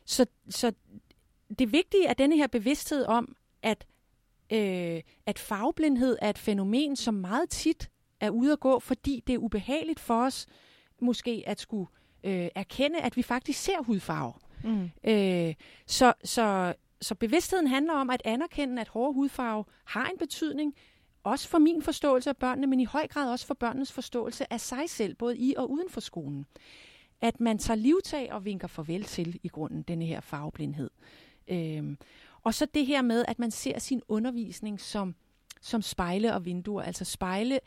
så, 0.05 0.25
så 0.49 0.71
det 1.59 1.71
vigtige 1.71 2.05
er 2.05 2.13
denne 2.13 2.35
her 2.35 2.47
bevidsthed 2.47 3.05
om, 3.05 3.35
at, 3.61 3.85
øh, 4.53 5.01
at 5.25 5.39
farveblindhed 5.39 6.17
er 6.21 6.29
et 6.29 6.37
fænomen, 6.37 6.95
som 6.95 7.13
meget 7.13 7.49
tit 7.49 7.89
er 8.19 8.29
ude 8.29 8.51
at 8.51 8.59
gå, 8.59 8.79
fordi 8.79 9.23
det 9.27 9.33
er 9.33 9.37
ubehageligt 9.37 9.99
for 9.99 10.25
os 10.25 10.47
måske 11.01 11.43
at 11.47 11.59
skulle 11.59 11.87
øh, 12.23 12.49
erkende, 12.55 12.99
at 12.99 13.17
vi 13.17 13.21
faktisk 13.21 13.59
ser 13.59 13.83
hudfarve. 13.83 14.33
Mm. 14.63 14.89
Øh, 15.03 15.53
så, 15.85 16.13
så, 16.23 16.73
så 17.01 17.15
bevidstheden 17.15 17.67
handler 17.67 17.93
om 17.93 18.09
at 18.09 18.21
anerkende, 18.25 18.81
at 18.81 18.87
hårde 18.87 19.13
hudfarve 19.13 19.65
har 19.85 20.05
en 20.05 20.17
betydning, 20.17 20.73
også 21.23 21.47
for 21.47 21.57
min 21.57 21.81
forståelse 21.81 22.29
af 22.29 22.37
børnene, 22.37 22.67
men 22.67 22.79
i 22.79 22.85
høj 22.85 23.07
grad 23.07 23.31
også 23.31 23.45
for 23.45 23.53
børnenes 23.53 23.91
forståelse 23.91 24.53
af 24.53 24.61
sig 24.61 24.89
selv, 24.89 25.15
både 25.15 25.37
i 25.37 25.53
og 25.57 25.71
uden 25.71 25.89
for 25.89 26.01
skolen. 26.01 26.45
At 27.21 27.39
man 27.39 27.57
tager 27.57 27.75
livtag 27.75 28.33
og 28.33 28.45
vinker 28.45 28.67
farvel 28.67 29.03
til 29.03 29.39
i 29.43 29.47
grunden, 29.47 29.81
denne 29.81 30.05
her 30.05 30.21
farveblindhed. 30.21 30.89
Øhm, 31.47 31.97
og 32.47 32.53
så 32.53 32.67
det 32.73 32.85
her 32.85 33.01
med, 33.01 33.25
at 33.27 33.39
man 33.39 33.51
ser 33.51 33.79
sin 33.79 34.01
undervisning 34.07 34.81
som, 34.81 35.15
som 35.61 35.81
spejle 35.81 36.33
og 36.33 36.45
vinduer. 36.45 36.81
Altså 36.81 37.05
spejle 37.05 37.59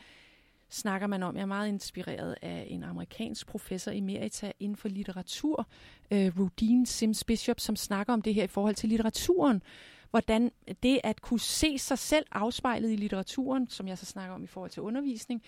snakker 0.69 1.07
man 1.07 1.23
om. 1.23 1.37
Jeg 1.37 1.43
er 1.43 1.47
meget 1.47 1.69
inspireret 1.69 2.37
af 2.43 2.67
en 2.71 2.85
amerikansk 2.85 3.47
professor 3.47 3.91
emerita 3.91 4.53
inden 4.61 4.77
for 4.77 4.89
litteratur, 4.89 5.67
øh, 6.11 6.33
Rudine 6.39 6.87
Sims 6.87 7.25
Bishop, 7.25 7.61
som 7.61 7.77
snakker 7.77 8.13
om 8.13 8.23
det 8.23 8.35
her 8.35 8.45
i 8.45 8.47
forhold 8.47 8.75
til 8.75 8.89
litteraturen. 8.89 9.63
Hvordan 10.11 10.51
det 10.83 11.01
at 11.05 11.23
kunne 11.23 11.41
se 11.41 11.79
sig 11.79 11.99
selv 11.99 12.27
afspejlet 12.33 12.93
i 12.93 12.97
litteraturen, 12.97 13.69
som 13.69 13.89
jeg 13.89 13.99
så 13.99 14.07
snakker 14.07 14.35
om 14.35 14.45
i 14.45 14.47
forhold 14.47 14.71
til 14.71 14.83
undervisning, 14.83 15.43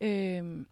øh, 0.00 0.66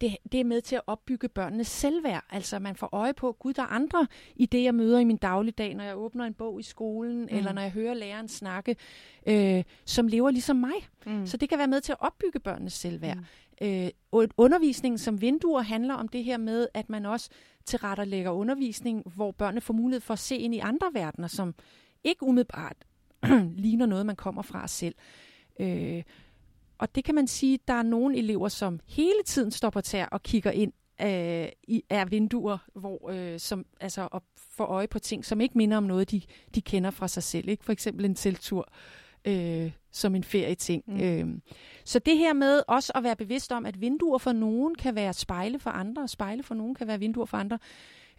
det, 0.00 0.16
det 0.32 0.40
er 0.40 0.44
med 0.44 0.60
til 0.60 0.76
at 0.76 0.82
opbygge 0.86 1.28
børnenes 1.28 1.66
selvværd. 1.66 2.24
Altså 2.30 2.58
man 2.58 2.76
får 2.76 2.88
øje 2.92 3.14
på, 3.14 3.32
gud, 3.32 3.52
der 3.52 3.62
er 3.62 3.66
andre 3.66 4.06
i 4.36 4.46
det, 4.46 4.64
jeg 4.64 4.74
møder 4.74 4.98
i 4.98 5.04
min 5.04 5.16
dagligdag, 5.16 5.74
når 5.74 5.84
jeg 5.84 5.96
åbner 5.96 6.24
en 6.24 6.34
bog 6.34 6.60
i 6.60 6.62
skolen, 6.62 7.20
mm. 7.22 7.28
eller 7.30 7.52
når 7.52 7.62
jeg 7.62 7.70
hører 7.70 7.94
læreren 7.94 8.28
snakke, 8.28 8.76
øh, 9.26 9.64
som 9.84 10.06
lever 10.08 10.30
ligesom 10.30 10.56
mig. 10.56 10.88
Mm. 11.06 11.26
Så 11.26 11.36
det 11.36 11.48
kan 11.48 11.58
være 11.58 11.68
med 11.68 11.80
til 11.80 11.92
at 11.92 11.98
opbygge 12.00 12.40
børnenes 12.40 12.72
selvværd. 12.72 13.16
Mm. 13.16 13.66
Øh, 13.66 13.90
undervisningen 14.36 14.98
som 14.98 15.20
vinduer 15.20 15.62
handler 15.62 15.94
om 15.94 16.08
det 16.08 16.24
her 16.24 16.36
med, 16.36 16.66
at 16.74 16.90
man 16.90 17.06
også 17.06 17.30
tilrettelægger 17.64 18.30
undervisning, 18.30 19.02
hvor 19.14 19.30
børnene 19.30 19.60
får 19.60 19.74
mulighed 19.74 20.00
for 20.00 20.12
at 20.12 20.18
se 20.18 20.36
ind 20.36 20.54
i 20.54 20.58
andre 20.58 20.90
verdener, 20.92 21.28
som 21.28 21.54
ikke 22.04 22.22
umiddelbart 22.22 22.76
ligner 23.64 23.86
noget, 23.86 24.06
man 24.06 24.16
kommer 24.16 24.42
fra 24.42 24.68
selv. 24.68 24.94
Øh, 25.60 26.02
og 26.80 26.94
det 26.94 27.04
kan 27.04 27.14
man 27.14 27.26
sige, 27.26 27.58
der 27.68 27.74
er 27.74 27.82
nogle 27.82 28.18
elever, 28.18 28.48
som 28.48 28.80
hele 28.86 29.22
tiden 29.26 29.50
står 29.50 29.70
på 29.70 29.80
tær 29.80 30.06
og 30.06 30.22
kigger 30.22 30.50
ind 30.50 30.72
øh, 31.02 31.48
i 31.62 31.82
af 31.90 32.10
vinduer, 32.10 32.58
hvor, 32.74 33.10
øh, 33.10 33.40
som 33.40 33.66
altså 33.80 34.08
og 34.12 34.22
får 34.56 34.64
øje 34.64 34.86
på 34.86 34.98
ting, 34.98 35.24
som 35.24 35.40
ikke 35.40 35.58
minder 35.58 35.76
om 35.76 35.82
noget, 35.82 36.10
de, 36.10 36.22
de 36.54 36.60
kender 36.60 36.90
fra 36.90 37.08
sig 37.08 37.22
selv. 37.22 37.48
Ikke? 37.48 37.64
For 37.64 37.72
eksempel 37.72 38.04
en 38.04 38.14
teltur 38.14 38.68
øh, 39.24 39.70
som 39.90 40.14
en 40.14 40.24
ferieting. 40.24 40.84
Mm. 40.86 41.00
Øh, 41.00 41.26
så 41.84 41.98
det 41.98 42.18
her 42.18 42.32
med 42.32 42.62
også 42.68 42.92
at 42.94 43.02
være 43.02 43.16
bevidst 43.16 43.52
om, 43.52 43.66
at 43.66 43.80
vinduer 43.80 44.18
for 44.18 44.32
nogen 44.32 44.74
kan 44.74 44.94
være 44.94 45.12
spejle 45.12 45.58
for 45.58 45.70
andre, 45.70 46.02
og 46.02 46.10
spejle 46.10 46.42
for 46.42 46.54
nogen 46.54 46.74
kan 46.74 46.86
være 46.86 46.98
vinduer 46.98 47.26
for 47.26 47.36
andre, 47.36 47.58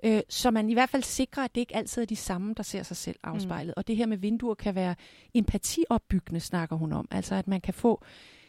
øh, 0.04 0.22
så 0.30 0.52
man 0.52 0.70
i 0.70 0.74
hvert 0.74 0.90
fald 0.90 1.04
sikrer, 1.04 1.44
at 1.44 1.56
det 1.56 1.62
ikke 1.62 1.76
altid 1.76 2.02
er 2.02 2.06
de 2.06 2.16
samme, 2.16 2.54
der 2.58 2.64
ser 2.64 2.84
sig 2.84 2.98
selv 2.98 3.20
afspejlet. 3.24 3.68
Mm. 3.68 3.74
Og 3.78 3.88
det 3.88 3.96
her 3.96 4.06
med 4.06 4.18
vinduer 4.18 4.56
kan 4.56 4.76
være 4.76 4.96
empatiopbyggende, 5.34 6.40
snakker 6.40 6.76
hun 6.76 6.92
om. 6.92 7.08
Altså 7.12 7.36
at 7.36 7.48
man 7.48 7.62
kan 7.62 7.74
få 7.74 8.04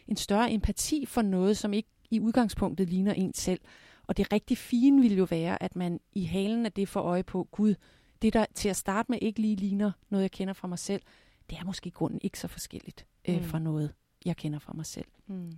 en 0.07 0.15
større 0.15 0.51
empati 0.51 1.05
for 1.05 1.21
noget, 1.21 1.57
som 1.57 1.73
ikke 1.73 1.89
i 2.11 2.19
udgangspunktet 2.19 2.89
ligner 2.89 3.13
en 3.13 3.33
selv. 3.33 3.61
Og 4.07 4.17
det 4.17 4.33
rigtig 4.33 4.57
fine 4.57 5.01
ville 5.01 5.17
jo 5.17 5.27
være, 5.29 5.63
at 5.63 5.75
man 5.75 5.99
i 6.13 6.23
halen 6.23 6.65
af 6.65 6.71
det 6.71 6.89
får 6.89 7.01
øje 7.01 7.23
på, 7.23 7.47
gud, 7.51 7.75
det 8.21 8.33
der 8.33 8.45
til 8.55 8.69
at 8.69 8.75
starte 8.75 9.11
med 9.11 9.19
ikke 9.21 9.41
lige 9.41 9.55
ligner 9.55 9.91
noget, 10.09 10.21
jeg 10.21 10.31
kender 10.31 10.53
fra 10.53 10.67
mig 10.67 10.79
selv, 10.79 11.01
det 11.49 11.57
er 11.57 11.63
måske 11.63 11.87
i 11.87 11.91
grunden 11.91 12.19
ikke 12.23 12.39
så 12.39 12.47
forskelligt 12.47 13.05
øh, 13.29 13.35
mm. 13.35 13.43
fra 13.43 13.59
noget, 13.59 13.93
jeg 14.25 14.37
kender 14.37 14.59
fra 14.59 14.73
mig 14.73 14.85
selv. 14.85 15.07
Mm. 15.27 15.51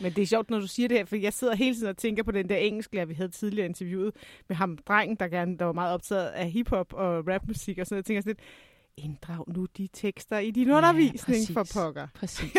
Men 0.00 0.12
det 0.12 0.22
er 0.22 0.26
sjovt, 0.26 0.50
når 0.50 0.58
du 0.58 0.66
siger 0.66 0.88
det 0.88 0.96
her, 0.96 1.04
for 1.04 1.16
jeg 1.16 1.32
sidder 1.32 1.54
hele 1.54 1.74
tiden 1.74 1.88
og 1.88 1.96
tænker 1.96 2.22
på 2.22 2.30
den 2.30 2.48
der 2.48 2.56
engelsklærer, 2.56 3.06
vi 3.06 3.14
havde 3.14 3.28
tidligere 3.28 3.66
interviewet 3.66 4.14
med 4.48 4.56
ham, 4.56 4.78
drengen, 4.78 5.16
der, 5.16 5.28
gerne, 5.28 5.58
der 5.58 5.64
var 5.64 5.72
meget 5.72 5.94
optaget 5.94 6.26
af 6.26 6.50
hiphop 6.50 6.92
og 6.92 7.28
rapmusik 7.28 7.78
og 7.78 7.86
sådan 7.86 7.94
noget. 7.94 8.02
Jeg 8.02 8.04
tænker 8.04 8.20
sådan 8.20 8.30
lidt, 8.30 8.40
inddrag 8.96 9.44
nu 9.48 9.66
de 9.76 9.88
tekster 9.92 10.38
i 10.38 10.50
din 10.50 10.68
ja, 10.68 10.76
undervisning 10.76 11.36
præcis, 11.36 11.52
for 11.52 11.66
pokker. 11.74 12.06
Præcis. 12.14 12.52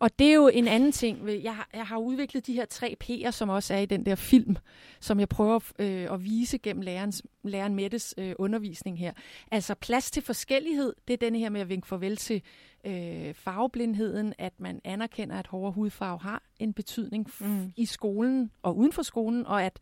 og 0.00 0.18
det 0.18 0.26
er 0.26 0.34
jo 0.34 0.48
en 0.48 0.68
anden 0.68 0.92
ting. 0.92 1.28
Jeg 1.42 1.56
har, 1.56 1.68
jeg 1.74 1.86
har 1.86 1.98
udviklet 1.98 2.46
de 2.46 2.52
her 2.52 2.64
tre 2.64 2.96
P'er, 3.04 3.30
som 3.30 3.48
også 3.48 3.74
er 3.74 3.78
i 3.78 3.86
den 3.86 4.06
der 4.06 4.14
film, 4.14 4.56
som 5.00 5.20
jeg 5.20 5.28
prøver 5.28 5.60
øh, 5.78 6.12
at 6.12 6.24
vise 6.24 6.58
gennem 6.58 6.82
lærerens, 6.82 7.22
læreren 7.42 7.74
Mettes 7.74 8.14
øh, 8.18 8.34
undervisning 8.38 8.98
her. 8.98 9.12
Altså 9.50 9.74
plads 9.74 10.10
til 10.10 10.22
forskellighed, 10.22 10.92
det 11.08 11.14
er 11.14 11.18
den 11.18 11.34
her 11.34 11.50
med 11.50 11.60
at 11.60 11.68
vinke 11.68 11.86
farvel 11.86 12.16
til 12.16 12.42
øh, 12.84 13.34
farveblindheden, 13.34 14.34
at 14.38 14.60
man 14.60 14.80
anerkender, 14.84 15.36
at 15.36 15.46
hårde 15.46 15.72
hudfarve 15.72 16.18
har 16.18 16.42
en 16.58 16.72
betydning 16.72 17.30
mm. 17.40 17.72
i 17.76 17.84
skolen 17.84 18.50
og 18.62 18.76
uden 18.76 18.92
for 18.92 19.02
skolen, 19.02 19.46
og 19.46 19.64
at, 19.64 19.80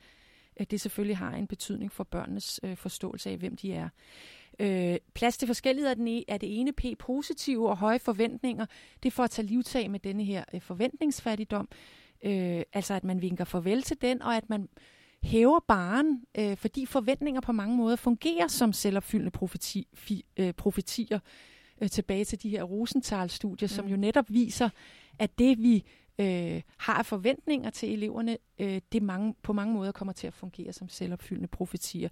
at 0.57 0.71
det 0.71 0.81
selvfølgelig 0.81 1.17
har 1.17 1.33
en 1.33 1.47
betydning 1.47 1.93
for 1.93 2.05
børnenes 2.05 2.61
øh, 2.63 2.77
forståelse 2.77 3.31
af, 3.31 3.37
hvem 3.37 3.57
de 3.57 3.73
er. 3.73 3.89
Øh, 4.59 4.97
plads 5.15 5.37
til 5.37 5.47
forskellighed 5.47 5.91
er, 5.91 5.95
den 5.95 6.09
e, 6.09 6.25
er 6.29 6.37
det 6.37 6.61
ene 6.61 6.73
P, 6.73 6.85
positive 6.99 7.69
og 7.69 7.77
høje 7.77 7.99
forventninger. 7.99 8.67
Det 9.03 9.09
er 9.09 9.11
for 9.11 9.23
at 9.23 9.31
tage 9.31 9.47
livtag 9.47 9.91
med 9.91 10.01
denne 10.01 10.25
her 10.25 10.45
øh, 10.55 10.61
forventningsfattigdom. 10.61 11.69
Øh, 12.25 12.63
altså 12.73 12.95
at 12.95 13.05
man 13.05 13.23
vinker 13.23 13.45
farvel 13.45 13.83
til 13.83 14.03
den, 14.03 14.23
og 14.23 14.37
at 14.37 14.51
man 14.51 14.69
hæver 15.23 15.61
baren, 15.69 16.25
øh, 16.39 16.57
fordi 16.57 16.87
forventninger 16.87 17.41
på 17.41 17.53
mange 17.53 17.77
måder 17.77 17.97
fungerer 17.97 18.49
som 18.49 18.73
selvopfyldende 18.73 19.31
profeti, 19.31 19.87
fi, 19.95 20.25
øh, 20.37 20.53
profetier. 20.53 21.19
Øh, 21.81 21.89
tilbage 21.91 22.25
til 22.25 22.43
de 22.43 22.49
her 22.49 22.63
Rosenthal-studier, 22.63 23.67
mm. 23.67 23.75
som 23.75 23.87
jo 23.87 23.97
netop 23.97 24.25
viser, 24.29 24.69
at 25.19 25.39
det 25.39 25.59
vi 25.59 25.85
øh, 26.19 26.63
har 26.79 27.03
forventninger 27.03 27.71
til 27.71 27.93
eleverne, 27.93 28.39
øh, 28.59 28.81
det 28.93 29.03
mange, 29.03 29.35
på 29.43 29.53
mange 29.53 29.75
måder 29.75 29.93
kommer 29.93 30.13
til 30.13 30.27
at 30.27 30.35
fungere 30.35 30.73
som 30.73 30.89
selvopfyldende 30.89 31.49
profetier. 31.49 32.09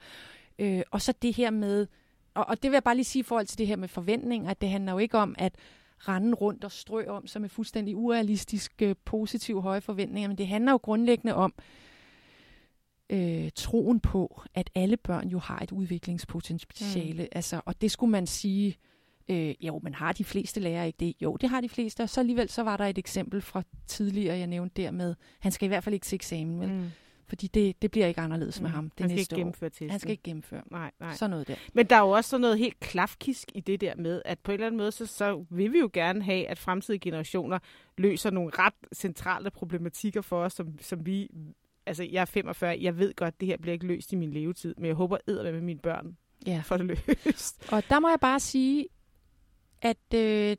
Øh, 0.59 0.83
og 0.91 1.03
så 1.03 1.13
det 1.23 1.37
her 1.37 1.51
med 1.51 1.87
og, 2.35 2.45
og 2.49 2.63
det 2.63 2.71
vil 2.71 2.77
jeg 2.77 2.85
bare 2.85 2.95
lige 2.95 3.05
sige 3.05 3.21
i 3.21 3.23
forhold 3.23 3.47
til 3.47 3.59
det 3.59 3.67
her 3.67 3.77
med 3.77 3.89
forventninger, 3.89 4.51
at 4.51 4.61
det 4.61 4.69
handler 4.69 4.93
jo 4.93 4.99
ikke 4.99 5.19
om 5.19 5.35
at 5.39 5.55
rende 5.99 6.35
rundt 6.35 6.65
og 6.65 6.73
strø 6.73 7.07
om, 7.07 7.27
som 7.27 7.45
er 7.45 7.49
fuldstændig 7.49 7.97
urealistiske, 7.97 8.95
positive, 9.05 9.63
høje 9.63 9.81
forventninger, 9.81 10.29
men 10.29 10.39
det 10.39 10.47
handler 10.47 10.73
jo 10.73 10.77
grundlæggende 10.83 11.35
om 11.35 11.55
øh, 13.11 13.51
troen 13.55 14.01
på, 14.01 14.43
at 14.55 14.71
alle 14.75 14.97
børn 14.97 15.29
jo 15.29 15.39
har 15.39 15.59
et 15.59 15.73
udviklingspotentiale. 15.73 17.23
Mm. 17.23 17.29
Altså, 17.33 17.61
og 17.65 17.81
det 17.81 17.91
skulle 17.91 18.11
man 18.11 18.27
sige, 18.27 18.77
øh, 19.29 19.55
jo, 19.61 19.81
men 19.83 19.95
har 19.95 20.13
de 20.13 20.25
fleste 20.25 20.61
lærere 20.61 20.87
ikke 20.87 20.97
det? 21.01 21.15
Jo, 21.23 21.37
det 21.37 21.49
har 21.49 21.61
de 21.61 21.69
fleste, 21.69 22.03
og 22.03 22.09
så 22.09 22.21
alligevel 22.21 22.49
så 22.49 22.63
var 22.63 22.77
der 22.77 22.85
et 22.85 22.99
eksempel 22.99 23.41
fra 23.41 23.63
tidligere, 23.87 24.39
jeg 24.39 24.47
nævnte 24.47 24.83
dermed, 24.83 25.15
han 25.41 25.53
skal 25.53 25.67
i 25.67 25.69
hvert 25.69 25.85
fald 25.85 25.95
ikke 25.95 26.07
se 26.07 26.15
eksamen, 26.15 26.59
men 26.59 26.81
mm. 26.81 26.91
Fordi 27.31 27.47
det, 27.47 27.83
det 27.83 27.91
bliver 27.91 28.07
ikke 28.07 28.21
anderledes 28.21 28.61
mm. 28.61 28.63
med 28.63 28.71
ham 28.71 28.91
det 28.91 29.01
han 29.01 29.11
skal 29.11 29.17
næste 29.17 29.65
år. 29.65 29.69
testen. 29.69 29.91
Han 29.91 30.01
skal 30.01 30.11
ikke 30.11 30.23
gennemføre. 30.23 30.63
Nej, 30.71 30.91
nej. 31.01 31.15
Sådan 31.15 31.31
noget 31.31 31.49
der. 31.49 31.55
Men 31.73 31.87
der 31.87 31.97
er 31.97 32.01
jo 32.01 32.11
også 32.11 32.31
sådan 32.31 32.41
noget 32.41 32.59
helt 32.59 32.81
klafkisk 32.81 33.49
i 33.55 33.61
det 33.61 33.81
der 33.81 33.97
med, 33.97 34.23
at 34.25 34.39
på 34.39 34.51
en 34.51 34.55
eller 34.55 34.67
anden 34.67 34.79
måde, 34.79 34.93
så, 34.93 35.07
så 35.07 35.45
vil 35.51 35.73
vi 35.73 35.79
jo 35.79 35.91
gerne 35.93 36.23
have, 36.23 36.47
at 36.47 36.59
fremtidige 36.59 37.01
generationer 37.01 37.59
løser 37.99 38.31
nogle 38.31 38.51
ret 38.55 38.75
centrale 38.95 39.51
problematikker 39.51 40.21
for 40.21 40.45
os, 40.45 40.53
som, 40.53 40.79
som 40.81 41.07
vi 41.07 41.29
altså, 41.87 42.03
jeg 42.05 42.21
er 42.21 42.25
45, 42.25 42.79
jeg 42.81 42.99
ved 42.99 43.15
godt, 43.15 43.41
det 43.41 43.49
her 43.49 43.57
bliver 43.57 43.73
ikke 43.73 43.87
løst 43.87 44.13
i 44.13 44.17
min 44.17 44.31
levetid, 44.33 44.75
men 44.79 44.87
jeg 44.87 44.95
håber 44.95 45.19
æder 45.29 45.53
med 45.53 45.61
mine 45.61 45.81
børn 45.81 46.17
Ja. 46.47 46.63
for 46.65 46.77
det 46.77 46.87
løst. 47.27 47.67
Og 47.73 47.83
der 47.89 48.01
må 48.01 48.09
jeg 48.09 48.21
bare 48.21 48.41
sige, 48.41 48.87
at 49.83 50.15
øh, 50.15 50.57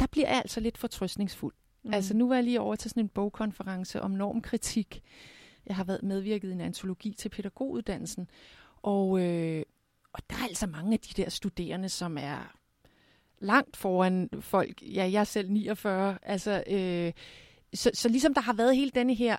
der 0.00 0.06
bliver 0.10 0.28
jeg 0.28 0.36
altså 0.36 0.60
lidt 0.60 0.78
fortrøstningsfuld. 0.78 1.54
Mm. 1.84 1.94
Altså 1.94 2.16
nu 2.16 2.28
var 2.28 2.34
jeg 2.34 2.44
lige 2.44 2.60
over 2.60 2.76
til 2.76 2.90
sådan 2.90 3.02
en 3.02 3.08
bogkonference 3.08 4.00
om 4.02 4.10
normkritik. 4.10 5.02
Jeg 5.66 5.76
har 5.76 5.84
været 5.84 6.02
medvirket 6.02 6.48
i 6.48 6.52
en 6.52 6.60
antologi 6.60 7.14
til 7.14 7.28
pædagoguddannelsen. 7.28 8.28
Og, 8.82 9.20
øh, 9.22 9.62
og 10.12 10.20
der 10.30 10.36
er 10.36 10.42
altså 10.44 10.66
mange 10.66 10.92
af 10.92 11.00
de 11.00 11.22
der 11.22 11.30
studerende, 11.30 11.88
som 11.88 12.18
er 12.18 12.56
langt 13.38 13.76
foran 13.76 14.28
folk. 14.40 14.82
Ja, 14.82 15.08
jeg 15.12 15.20
er 15.20 15.24
selv 15.24 15.50
49. 15.50 16.18
Altså, 16.22 16.64
øh, 16.66 17.12
så, 17.74 17.90
så 17.94 18.08
ligesom 18.08 18.34
der 18.34 18.40
har 18.40 18.52
været 18.52 18.76
hele 18.76 18.90
denne 18.94 19.14
her 19.14 19.36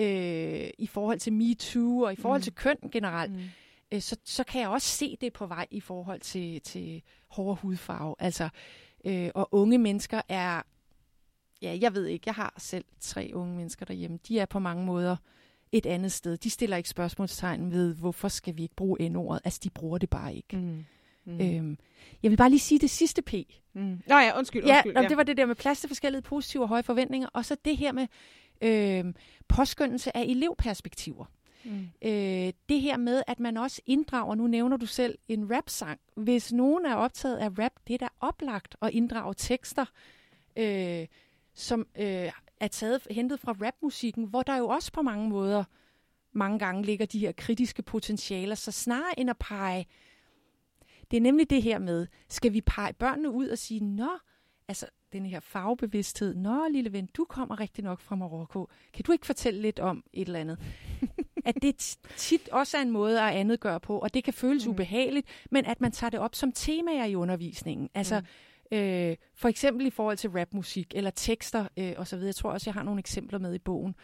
øh, 0.00 0.70
i 0.78 0.86
forhold 0.86 1.18
til 1.18 1.32
MeToo 1.32 2.00
og 2.00 2.12
i 2.12 2.16
forhold 2.16 2.40
Mm. 2.40 2.42
til 2.42 2.54
køn 2.54 2.76
generelt, 2.92 3.32
Mm. 3.32 3.40
øh, 3.92 4.00
så, 4.00 4.16
så 4.24 4.44
kan 4.44 4.60
jeg 4.60 4.68
også 4.68 4.88
se 4.88 5.16
det 5.20 5.32
på 5.32 5.46
vej 5.46 5.66
i 5.70 5.80
forhold 5.80 6.20
til, 6.20 6.60
til 6.60 7.02
hårde 7.28 7.56
hudfarve. 7.60 8.14
Altså, 8.18 8.48
øh, 9.04 9.30
og 9.34 9.48
unge 9.52 9.78
mennesker 9.78 10.20
er, 10.28 10.62
ja, 11.64 11.78
jeg 11.80 11.94
ved 11.94 12.06
ikke, 12.06 12.22
jeg 12.26 12.34
har 12.34 12.54
selv 12.58 12.84
tre 13.00 13.30
unge 13.34 13.56
mennesker 13.56 13.86
derhjemme. 13.86 14.18
De 14.28 14.38
er 14.38 14.46
på 14.46 14.58
mange 14.58 14.84
måder 14.84 15.16
et 15.72 15.86
andet 15.86 16.12
sted. 16.12 16.36
De 16.36 16.50
stiller 16.50 16.76
ikke 16.76 16.88
spørgsmålstegn 16.88 17.70
ved, 17.72 17.94
hvorfor 17.94 18.28
skal 18.28 18.56
vi 18.56 18.62
ikke 18.62 18.74
bruge 18.74 19.08
N-ordet. 19.08 19.40
Altså, 19.44 19.60
de 19.64 19.70
bruger 19.70 19.98
det 19.98 20.10
bare 20.10 20.34
ikke. 20.34 20.56
Mm. 20.56 20.84
Mm. 21.26 21.40
Øhm, 21.40 21.78
jeg 22.22 22.30
vil 22.30 22.36
bare 22.36 22.50
lige 22.50 22.60
sige 22.60 22.78
det 22.78 22.90
sidste 22.90 23.22
P. 23.22 23.32
Mm. 23.72 24.02
Nå 24.06 24.16
ja, 24.18 24.38
undskyld, 24.38 24.64
Ja, 24.64 24.76
undskyld. 24.76 25.02
ja, 25.02 25.08
det 25.08 25.16
var 25.16 25.22
det 25.22 25.36
der 25.36 25.46
med 25.46 25.54
plads 25.54 25.80
til 25.80 25.88
forskellige 25.88 26.22
positive 26.22 26.62
og 26.62 26.68
høje 26.68 26.82
forventninger, 26.82 27.28
og 27.32 27.44
så 27.44 27.56
det 27.64 27.76
her 27.76 27.92
med 27.92 28.06
øh, 28.60 29.14
påskyndelse 29.48 30.16
af 30.16 30.22
elevperspektiver. 30.22 31.24
Mm. 31.64 31.88
Øh, 32.04 32.52
det 32.68 32.80
her 32.80 32.96
med, 32.96 33.22
at 33.26 33.40
man 33.40 33.56
også 33.56 33.80
inddrager, 33.86 34.34
nu 34.34 34.46
nævner 34.46 34.76
du 34.76 34.86
selv 34.86 35.18
en 35.28 35.56
rap-sang. 35.56 36.00
Hvis 36.16 36.52
nogen 36.52 36.86
er 36.86 36.94
optaget 36.94 37.36
af 37.36 37.48
rap, 37.58 37.72
det 37.86 37.94
er 37.94 37.98
da 37.98 38.08
oplagt 38.20 38.76
at 38.82 38.90
inddrage 38.90 39.34
tekster, 39.36 39.84
øh, 40.56 41.06
som 41.54 41.86
øh, 41.96 42.32
er 42.60 42.68
taget, 42.68 43.06
hentet 43.10 43.40
fra 43.40 43.52
rapmusikken, 43.52 44.24
hvor 44.24 44.42
der 44.42 44.56
jo 44.56 44.68
også 44.68 44.92
på 44.92 45.02
mange 45.02 45.28
måder 45.28 45.64
mange 46.32 46.58
gange 46.58 46.82
ligger 46.82 47.06
de 47.06 47.18
her 47.18 47.32
kritiske 47.32 47.82
potentialer. 47.82 48.54
Så 48.54 48.72
snarere 48.72 49.18
end 49.18 49.30
at 49.30 49.38
pege, 49.38 49.86
det 51.10 51.16
er 51.16 51.20
nemlig 51.20 51.50
det 51.50 51.62
her 51.62 51.78
med, 51.78 52.06
skal 52.28 52.52
vi 52.52 52.60
pege 52.60 52.92
børnene 52.92 53.30
ud 53.30 53.48
og 53.48 53.58
sige, 53.58 53.80
nå, 53.80 54.08
altså 54.68 54.86
den 55.12 55.26
her 55.26 55.40
farvebevidsthed, 55.40 56.34
nå 56.34 56.68
lille 56.68 56.92
ven, 56.92 57.06
du 57.06 57.24
kommer 57.24 57.60
rigtig 57.60 57.84
nok 57.84 58.00
fra 58.00 58.16
Marokko, 58.16 58.68
kan 58.92 59.04
du 59.04 59.12
ikke 59.12 59.26
fortælle 59.26 59.62
lidt 59.62 59.80
om 59.80 60.04
et 60.12 60.26
eller 60.26 60.40
andet? 60.40 60.58
at 61.46 61.54
det 61.62 61.98
tit 62.16 62.48
også 62.48 62.76
er 62.76 62.82
en 62.82 62.90
måde 62.90 63.22
at 63.22 63.34
andet 63.34 63.60
gøre 63.60 63.80
på, 63.80 63.98
og 63.98 64.14
det 64.14 64.24
kan 64.24 64.34
føles 64.34 64.66
mm. 64.66 64.72
ubehageligt, 64.72 65.26
men 65.50 65.64
at 65.64 65.80
man 65.80 65.92
tager 65.92 66.10
det 66.10 66.20
op 66.20 66.34
som 66.34 66.52
temaer 66.52 67.04
i 67.04 67.14
undervisningen. 67.14 67.90
Altså 67.94 68.20
mm. 68.20 68.26
Øh, 68.72 69.16
for 69.34 69.48
eksempel 69.48 69.86
i 69.86 69.90
forhold 69.90 70.16
til 70.16 70.30
rapmusik 70.30 70.92
eller 70.94 71.10
tekster 71.10 71.68
øh, 71.76 71.92
osv. 71.96 72.18
Jeg 72.18 72.34
tror 72.34 72.50
også, 72.50 72.70
jeg 72.70 72.74
har 72.74 72.82
nogle 72.82 72.98
eksempler 72.98 73.38
med 73.38 73.54
i 73.54 73.58
bogen, 73.58 73.94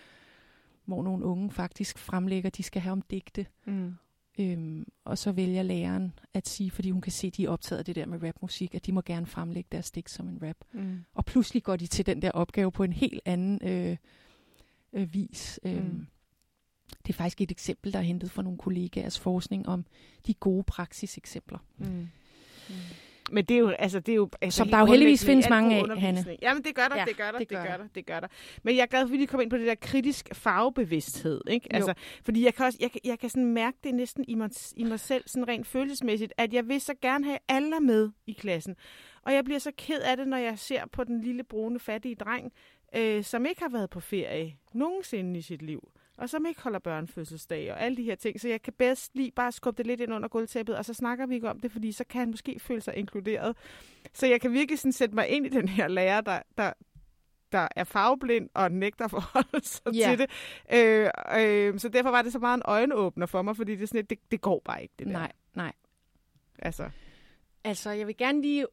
hvor 0.84 1.02
nogle 1.02 1.24
unge 1.24 1.50
faktisk 1.50 1.98
fremlægger, 1.98 2.50
de 2.50 2.62
skal 2.62 2.82
have 2.82 2.92
om 2.92 3.02
digte. 3.02 3.46
Mm. 3.64 3.94
Øhm, 4.38 4.86
og 5.04 5.18
så 5.18 5.32
vælger 5.32 5.62
læreren 5.62 6.12
at 6.34 6.48
sige, 6.48 6.70
fordi 6.70 6.90
hun 6.90 7.00
kan 7.00 7.12
se, 7.12 7.26
at 7.26 7.36
de 7.36 7.44
er 7.44 7.48
optaget 7.48 7.78
af 7.78 7.84
det 7.84 7.96
der 7.96 8.06
med 8.06 8.22
rapmusik, 8.22 8.74
at 8.74 8.86
de 8.86 8.92
må 8.92 9.00
gerne 9.00 9.26
fremlægge 9.26 9.68
deres 9.72 9.90
digt 9.90 10.10
som 10.10 10.28
en 10.28 10.38
rap. 10.42 10.56
Mm. 10.72 11.04
Og 11.14 11.24
pludselig 11.24 11.62
går 11.62 11.76
de 11.76 11.86
til 11.86 12.06
den 12.06 12.22
der 12.22 12.30
opgave 12.30 12.72
på 12.72 12.84
en 12.84 12.92
helt 12.92 13.20
anden 13.24 13.68
øh, 13.68 13.96
øh, 14.92 15.14
vis. 15.14 15.60
Mm. 15.64 15.70
Øhm, 15.70 16.06
det 17.06 17.08
er 17.08 17.16
faktisk 17.16 17.40
et 17.40 17.50
eksempel, 17.50 17.92
der 17.92 17.98
er 17.98 18.02
hentet 18.02 18.30
fra 18.30 18.42
nogle 18.42 18.58
kollegaers 18.58 19.18
forskning 19.18 19.68
om 19.68 19.84
de 20.26 20.34
gode 20.34 20.64
praksiseksempler. 20.64 21.58
Mm. 21.78 21.86
Mm. 21.86 22.74
Men 23.32 23.44
det 23.44 23.54
er 23.54 23.58
jo, 23.58 23.68
altså, 23.68 24.00
det 24.00 24.12
er 24.12 24.16
jo... 24.16 24.30
Altså, 24.40 24.56
Som 24.56 24.68
der 24.68 24.78
jo 24.78 24.84
heldigvis 24.86 25.24
findes 25.24 25.48
mange 25.48 25.76
af, 25.76 25.98
Hanne. 25.98 26.36
Jamen, 26.42 26.62
det 26.64 26.74
gør 26.74 26.88
der, 26.88 26.96
Ja, 26.96 27.04
det 27.04 27.16
gør 27.16 27.24
der, 27.30 27.38
det, 27.38 27.38
det 27.38 27.48
gør 27.58 27.64
gør 27.64 27.76
der. 27.76 27.84
det 27.94 28.06
gør 28.06 28.20
der. 28.20 28.28
Men 28.62 28.76
jeg 28.76 28.82
er 28.82 28.86
glad 28.86 29.06
for, 29.08 29.14
at 29.14 29.20
vi 29.20 29.24
kommer 29.26 29.42
ind 29.42 29.50
på 29.50 29.56
det 29.56 29.66
der 29.66 29.74
kritisk 29.74 30.28
farvebevidsthed, 30.34 31.40
ikke? 31.48 31.68
Jo. 31.72 31.76
Altså, 31.76 31.94
fordi 32.24 32.44
jeg 32.44 32.54
kan 32.54 32.66
også, 32.66 32.78
jeg, 32.80 32.90
jeg 33.04 33.18
kan 33.18 33.30
sådan 33.30 33.52
mærke 33.52 33.78
det 33.84 33.94
næsten 33.94 34.24
i 34.28 34.34
mig, 34.34 34.50
i 34.76 34.84
mig 34.84 35.00
selv, 35.00 35.24
sådan 35.26 35.48
rent 35.48 35.66
følelsesmæssigt, 35.66 36.32
at 36.36 36.52
jeg 36.52 36.68
vil 36.68 36.80
så 36.80 36.94
gerne 37.02 37.24
have 37.24 37.38
alle 37.48 37.80
med 37.80 38.10
i 38.26 38.32
klassen. 38.32 38.76
Og 39.22 39.34
jeg 39.34 39.44
bliver 39.44 39.58
så 39.60 39.72
ked 39.78 40.00
af 40.00 40.16
det, 40.16 40.28
når 40.28 40.36
jeg 40.36 40.58
ser 40.58 40.82
på 40.92 41.04
den 41.04 41.20
lille 41.20 41.44
brune, 41.44 41.78
fattige 41.80 42.14
dreng, 42.14 42.52
øh, 42.96 43.24
som 43.24 43.46
ikke 43.46 43.62
har 43.62 43.68
været 43.68 43.90
på 43.90 44.00
ferie 44.00 44.56
nogensinde 44.74 45.38
i 45.38 45.42
sit 45.42 45.62
liv, 45.62 45.90
og 46.20 46.30
som 46.30 46.46
ikke 46.46 46.62
holder 46.62 46.78
børnefødselsdag 46.78 47.72
og 47.72 47.80
alle 47.82 47.96
de 47.96 48.02
her 48.02 48.14
ting. 48.14 48.40
Så 48.40 48.48
jeg 48.48 48.62
kan 48.62 48.72
bedst 48.72 49.14
lige 49.16 49.30
bare 49.30 49.52
skubbe 49.52 49.78
det 49.78 49.86
lidt 49.86 50.00
ind 50.00 50.12
under 50.14 50.28
gulvtæppet, 50.28 50.76
og 50.76 50.84
så 50.84 50.94
snakker 50.94 51.26
vi 51.26 51.34
ikke 51.34 51.50
om 51.50 51.60
det, 51.60 51.72
fordi 51.72 51.92
så 51.92 52.04
kan 52.04 52.18
han 52.18 52.30
måske 52.30 52.60
føle 52.60 52.80
sig 52.80 52.96
inkluderet. 52.96 53.56
Så 54.12 54.26
jeg 54.26 54.40
kan 54.40 54.52
virkelig 54.52 54.78
sådan 54.78 54.92
sætte 54.92 55.14
mig 55.14 55.28
ind 55.28 55.46
i 55.46 55.48
den 55.48 55.68
her 55.68 55.88
lærer, 55.88 56.20
der, 56.20 56.42
der, 56.58 56.72
der 57.52 57.68
er 57.76 57.84
farveblind 57.84 58.48
og 58.54 58.72
nægter 58.72 59.08
forholde 59.08 59.66
sig 59.68 59.92
Ja. 59.94 60.08
til 60.10 60.18
det. 60.18 60.30
Øh, 60.74 61.10
øh, 61.40 61.78
så 61.78 61.88
derfor 61.88 62.10
var 62.10 62.22
det 62.22 62.32
så 62.32 62.38
meget 62.38 62.56
en 62.56 62.62
øjenåbner 62.64 63.26
for 63.26 63.42
mig, 63.42 63.56
fordi 63.56 63.72
det, 63.76 63.82
er 63.82 63.86
sådan, 63.86 63.98
lidt, 63.98 64.10
det, 64.10 64.18
det 64.30 64.40
går 64.40 64.62
bare 64.64 64.82
ikke, 64.82 64.94
det 64.98 65.06
der. 65.06 65.12
Nej, 65.12 65.32
nej. 65.54 65.72
Altså, 66.58 66.90
Altså, 67.64 67.90
jeg 67.90 68.06
vil 68.06 68.16
gerne 68.16 68.42
lige 68.42 68.66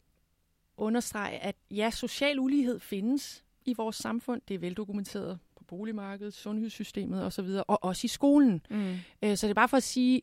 understrege, 0.77 1.37
at 1.39 1.55
ja, 1.71 1.89
social 1.89 2.39
ulighed 2.39 2.79
findes 2.79 3.43
i 3.65 3.73
vores 3.77 3.95
samfund. 3.95 4.41
Det 4.47 4.53
er 4.55 4.59
veldokumenteret 4.59 5.39
boligmarkedet, 5.67 6.33
sundhedssystemet 6.33 7.25
osv., 7.25 7.45
og 7.67 7.83
også 7.83 8.05
i 8.05 8.07
skolen. 8.07 8.61
mm. 8.69 8.95
Øh, 9.21 9.37
Så 9.37 9.47
det 9.47 9.49
er 9.51 9.53
bare 9.55 9.69
for 9.69 9.77
at 9.77 9.83
sige, 9.83 10.21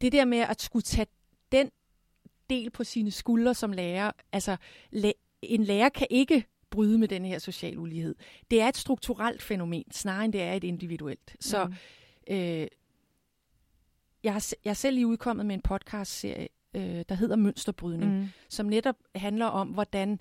det 0.00 0.12
der 0.12 0.24
med 0.24 0.38
at 0.38 0.62
skulle 0.62 0.82
tage 0.82 1.06
den 1.52 1.70
del 2.50 2.70
på 2.70 2.84
sine 2.84 3.10
skuldre 3.10 3.54
som 3.54 3.72
lærer, 3.72 4.10
altså 4.32 4.56
la- 4.96 5.38
en 5.42 5.64
lærer 5.64 5.88
kan 5.88 6.06
ikke 6.10 6.44
bryde 6.70 6.98
med 6.98 7.08
den 7.08 7.24
her 7.24 7.38
social 7.38 7.78
ulighed. 7.78 8.14
Det 8.50 8.60
er 8.60 8.68
et 8.68 8.76
strukturelt 8.76 9.42
fænomen, 9.42 9.84
snarere 9.92 10.24
end 10.24 10.32
det 10.32 10.42
er 10.42 10.52
et 10.52 10.64
individuelt. 10.64 11.36
Så 11.40 11.64
Mm. 11.66 11.74
øh, 12.34 12.66
jeg, 14.24 14.32
har, 14.32 14.52
jeg 14.64 14.70
er 14.70 14.74
selv 14.74 14.94
lige 14.94 15.06
udkommet 15.06 15.46
med 15.46 15.54
en 15.54 15.60
podcast-serie, 15.62 16.48
øh, 16.74 17.04
der 17.08 17.14
hedder 17.14 17.36
Mønsterbrydning. 17.36 18.12
Mm. 18.20 18.26
som 18.48 18.66
netop 18.66 18.96
handler 19.14 19.46
om, 19.46 19.68
hvordan, 19.68 20.20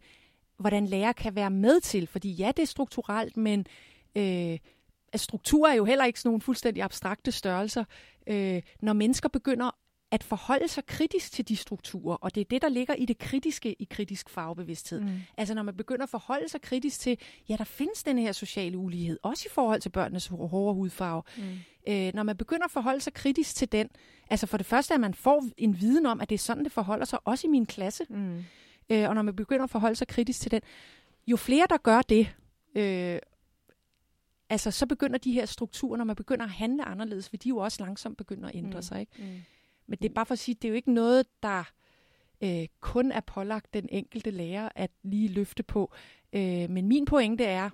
hvordan 0.58 0.86
lærer 0.86 1.12
kan 1.12 1.36
være 1.36 1.50
med 1.50 1.82
til. 1.82 2.08
Fordi 2.08 2.32
ja, 2.32 2.52
det 2.58 2.64
er 2.64 2.68
strukturelt, 2.68 3.38
men 3.38 3.66
øh, 4.16 4.58
altså, 5.14 5.24
struktur 5.24 5.68
er 5.68 5.74
jo 5.74 5.86
heller 5.86 6.06
ikke 6.06 6.20
sådan 6.20 6.30
nogle 6.30 6.42
fuldstændig 6.42 6.84
abstrakte 6.84 7.32
størrelser. 7.32 7.84
Øh, 8.28 8.62
når 8.82 8.94
mennesker 8.94 9.30
begynder 9.30 9.72
at 10.12 10.24
forholde 10.24 10.68
sig 10.68 10.86
kritisk 10.86 11.32
til 11.32 11.48
de 11.48 11.56
strukturer, 11.56 12.16
og 12.16 12.36
det 12.36 12.42
er 12.42 12.46
det, 12.46 12.62
der 12.62 12.70
ligger 12.70 12.94
i 12.94 13.06
det 13.06 13.18
kritiske 13.18 13.74
i 13.74 13.88
kritisk 13.90 14.30
farvebevidsthed. 14.30 15.00
Mm. 15.02 15.10
Altså 15.38 15.54
når 15.54 15.64
man 15.64 15.78
begynder 15.78 16.04
at 16.04 16.10
forholde 16.10 16.50
sig 16.50 16.62
kritisk 16.62 17.00
til, 17.00 17.18
ja, 17.50 17.56
der 17.58 17.64
findes 17.64 18.04
den 18.04 18.18
her 18.18 18.32
sociale 18.32 18.78
ulighed, 18.78 19.20
også 19.24 19.44
i 19.46 19.54
forhold 19.54 19.82
til 19.82 19.90
børnenes 19.90 20.28
hår- 20.28 20.48
hårde 20.48 20.76
hudfarve. 20.76 21.24
Mm. 21.38 21.44
Øh, 21.88 22.12
når 22.14 22.24
man 22.24 22.38
begynder 22.38 22.66
at 22.66 22.72
forholde 22.72 23.00
sig 23.02 23.14
kritisk 23.14 23.56
til 23.56 23.72
den, 23.72 23.90
altså 24.30 24.48
for 24.48 24.58
det 24.58 24.66
første, 24.66 24.94
at 24.94 25.00
man 25.00 25.14
får 25.14 25.44
en 25.58 25.82
viden 25.82 26.06
om, 26.06 26.22
at 26.22 26.30
det 26.30 26.36
er 26.36 26.40
sådan, 26.40 26.64
det 26.64 26.72
forholder 26.72 27.06
sig, 27.06 27.20
også 27.26 27.48
i 27.48 27.50
min 27.50 27.66
klasse, 27.66 28.04
Mm. 28.10 28.44
øh, 28.90 29.10
og 29.10 29.16
når 29.16 29.22
man 29.22 29.36
begynder 29.36 29.64
at 29.64 29.70
forholde 29.70 29.96
sig 29.96 30.08
kritisk 30.08 30.42
til 30.42 30.52
den, 30.52 30.62
jo 31.28 31.38
flere, 31.38 31.66
der 31.70 31.78
gør 31.78 32.02
det, 32.02 32.30
øh, 32.76 33.20
altså 34.54 34.72
så 34.72 34.86
begynder 34.86 35.18
de 35.18 35.32
her 35.32 35.46
strukturer, 35.46 35.98
når 35.98 36.06
man 36.06 36.16
begynder 36.16 36.44
at 36.46 36.52
handle 36.52 36.86
anderledes, 36.86 37.32
vil 37.34 37.44
de 37.44 37.50
jo 37.50 37.58
også 37.58 37.84
langsomt 37.84 38.18
begynde 38.18 38.48
at 38.50 38.56
ændre 38.56 38.78
Mm. 38.78 38.82
sig. 38.82 39.00
Ikke? 39.00 39.12
Mm. 39.20 39.42
Men 39.88 39.98
det 40.02 40.10
er 40.10 40.14
bare 40.14 40.26
for 40.26 40.34
at 40.34 40.40
sige, 40.40 40.56
det 40.56 40.66
er 40.66 40.70
jo 40.70 40.76
ikke 40.76 40.94
noget, 40.94 41.26
der 41.44 41.64
øh, 42.44 42.68
kun 42.80 43.12
er 43.12 43.20
pålagt 43.20 43.74
den 43.74 43.90
enkelte 43.92 44.32
lærer 44.32 44.70
at 44.76 44.92
lige 45.04 45.28
løfte 45.28 45.64
på. 45.64 45.94
Øh, 46.34 46.70
men 46.70 46.88
min 46.88 47.06
pointe 47.06 47.44
er, 47.46 47.70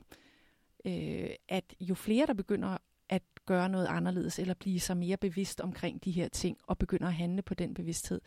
øh, 0.86 1.30
at 1.48 1.74
jo 1.82 1.96
flere, 1.96 2.26
der 2.26 2.34
begynder 2.34 2.78
at 3.10 3.24
gøre 3.46 3.70
noget 3.70 3.88
anderledes, 3.88 4.40
eller 4.40 4.54
blive 4.54 4.80
sig 4.80 4.98
mere 4.98 5.18
bevidst 5.18 5.62
omkring 5.62 6.04
de 6.04 6.12
her 6.12 6.28
ting, 6.28 6.58
og 6.64 6.78
begynder 6.78 7.08
at 7.08 7.14
handle 7.14 7.42
på 7.42 7.54
den 7.54 7.74
bevidsthed, 7.74 8.22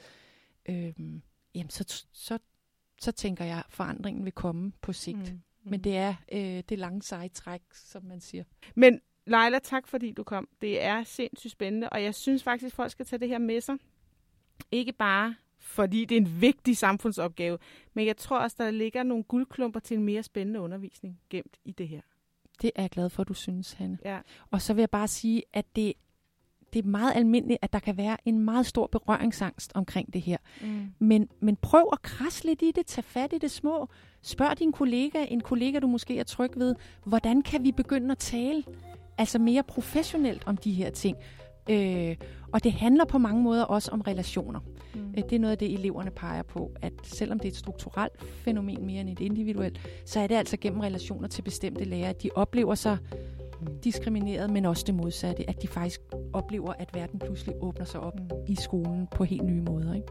øh, 0.68 0.92
jamen 1.54 1.70
så, 1.70 2.04
så, 2.12 2.38
så 3.00 3.12
tænker 3.12 3.44
jeg, 3.44 3.58
at 3.58 3.64
forandringen 3.68 4.24
vil 4.24 4.32
komme 4.32 4.72
på 4.80 4.92
sigt. 4.92 5.32
Mm. 5.32 5.40
Men 5.64 5.84
det 5.84 5.96
er 5.96 6.14
øh, 6.32 6.62
det 6.68 6.78
lange 6.78 7.02
seje 7.02 7.28
træk, 7.28 7.62
som 7.72 8.04
man 8.04 8.20
siger. 8.20 8.44
Men 8.74 9.00
Leila, 9.26 9.58
tak 9.58 9.88
fordi 9.88 10.12
du 10.12 10.22
kom. 10.22 10.48
Det 10.60 10.82
er 10.82 11.02
sindssygt 11.02 11.52
spændende, 11.52 11.88
og 11.88 12.02
jeg 12.02 12.14
synes 12.14 12.42
faktisk, 12.42 12.66
at 12.66 12.76
folk 12.76 12.90
skal 12.90 13.06
tage 13.06 13.20
det 13.20 13.28
her 13.28 13.38
med 13.38 13.60
sig. 13.60 13.76
Ikke 14.70 14.92
bare 14.92 15.34
fordi 15.58 16.04
det 16.04 16.16
er 16.16 16.20
en 16.20 16.40
vigtig 16.40 16.76
samfundsopgave, 16.76 17.58
men 17.94 18.06
jeg 18.06 18.16
tror 18.16 18.38
også, 18.38 18.56
der 18.58 18.70
ligger 18.70 19.02
nogle 19.02 19.24
guldklumper 19.24 19.80
til 19.80 19.96
en 19.96 20.04
mere 20.04 20.22
spændende 20.22 20.60
undervisning 20.60 21.20
gemt 21.30 21.56
i 21.64 21.72
det 21.72 21.88
her. 21.88 22.00
Det 22.62 22.70
er 22.76 22.82
jeg 22.82 22.90
glad 22.90 23.10
for, 23.10 23.22
at 23.22 23.28
du 23.28 23.34
synes, 23.34 23.72
Hanne. 23.72 23.98
Ja. 24.04 24.18
Og 24.50 24.62
så 24.62 24.74
vil 24.74 24.82
jeg 24.82 24.90
bare 24.90 25.08
sige, 25.08 25.42
at 25.52 25.76
det, 25.76 25.92
det 26.72 26.84
er 26.84 26.88
meget 26.88 27.12
almindeligt, 27.16 27.58
at 27.62 27.72
der 27.72 27.78
kan 27.78 27.96
være 27.96 28.16
en 28.24 28.38
meget 28.38 28.66
stor 28.66 28.86
berøringsangst 28.86 29.72
omkring 29.74 30.12
det 30.12 30.22
her. 30.22 30.36
Mm. 30.60 30.92
Men, 30.98 31.28
men 31.40 31.56
prøv 31.56 31.88
at 31.92 32.02
krasse 32.02 32.44
lidt 32.44 32.62
i 32.62 32.70
det, 32.70 32.86
tag 32.86 33.04
fat 33.04 33.32
i 33.32 33.38
det 33.38 33.50
små. 33.50 33.88
Spørg 34.22 34.58
din 34.58 34.72
kollega, 34.72 35.24
en 35.28 35.40
kollega, 35.40 35.78
du 35.78 35.86
måske 35.86 36.18
er 36.18 36.24
tryg 36.24 36.50
ved, 36.56 36.74
hvordan 37.04 37.42
kan 37.42 37.64
vi 37.64 37.72
begynde 37.72 38.12
at 38.12 38.18
tale 38.18 38.64
altså 39.18 39.38
mere 39.38 39.62
professionelt 39.62 40.42
om 40.46 40.56
de 40.56 40.72
her 40.72 40.90
ting. 40.90 41.16
Øh, 41.70 42.16
og 42.52 42.64
det 42.64 42.72
handler 42.72 43.04
på 43.04 43.18
mange 43.18 43.42
måder 43.42 43.64
også 43.64 43.90
om 43.90 44.00
relationer. 44.00 44.60
Mm. 44.94 45.14
Øh, 45.16 45.24
det 45.24 45.32
er 45.32 45.38
noget 45.38 45.52
af 45.52 45.58
det, 45.58 45.72
eleverne 45.72 46.10
peger 46.10 46.42
på, 46.42 46.70
at 46.82 46.92
selvom 47.02 47.38
det 47.38 47.48
er 47.48 47.52
et 47.52 47.56
strukturelt 47.56 48.22
fænomen 48.22 48.86
mere 48.86 49.00
end 49.00 49.08
et 49.08 49.20
individuelt, 49.20 49.80
så 50.06 50.20
er 50.20 50.26
det 50.26 50.34
altså 50.34 50.56
gennem 50.56 50.80
relationer 50.80 51.28
til 51.28 51.42
bestemte 51.42 51.84
lærere, 51.84 52.08
at 52.08 52.22
de 52.22 52.30
oplever 52.34 52.74
sig 52.74 52.98
diskrimineret, 53.84 54.50
men 54.50 54.64
også 54.64 54.84
det 54.86 54.94
modsatte, 54.94 55.50
at 55.50 55.62
de 55.62 55.68
faktisk 55.68 56.00
oplever, 56.32 56.72
at 56.78 56.94
verden 56.94 57.18
pludselig 57.18 57.54
åbner 57.60 57.84
sig 57.84 58.00
op 58.00 58.20
mm. 58.20 58.28
i 58.48 58.54
skolen 58.54 59.08
på 59.16 59.24
helt 59.24 59.44
nye 59.44 59.60
måder. 59.60 59.94
Ikke? 59.94 60.08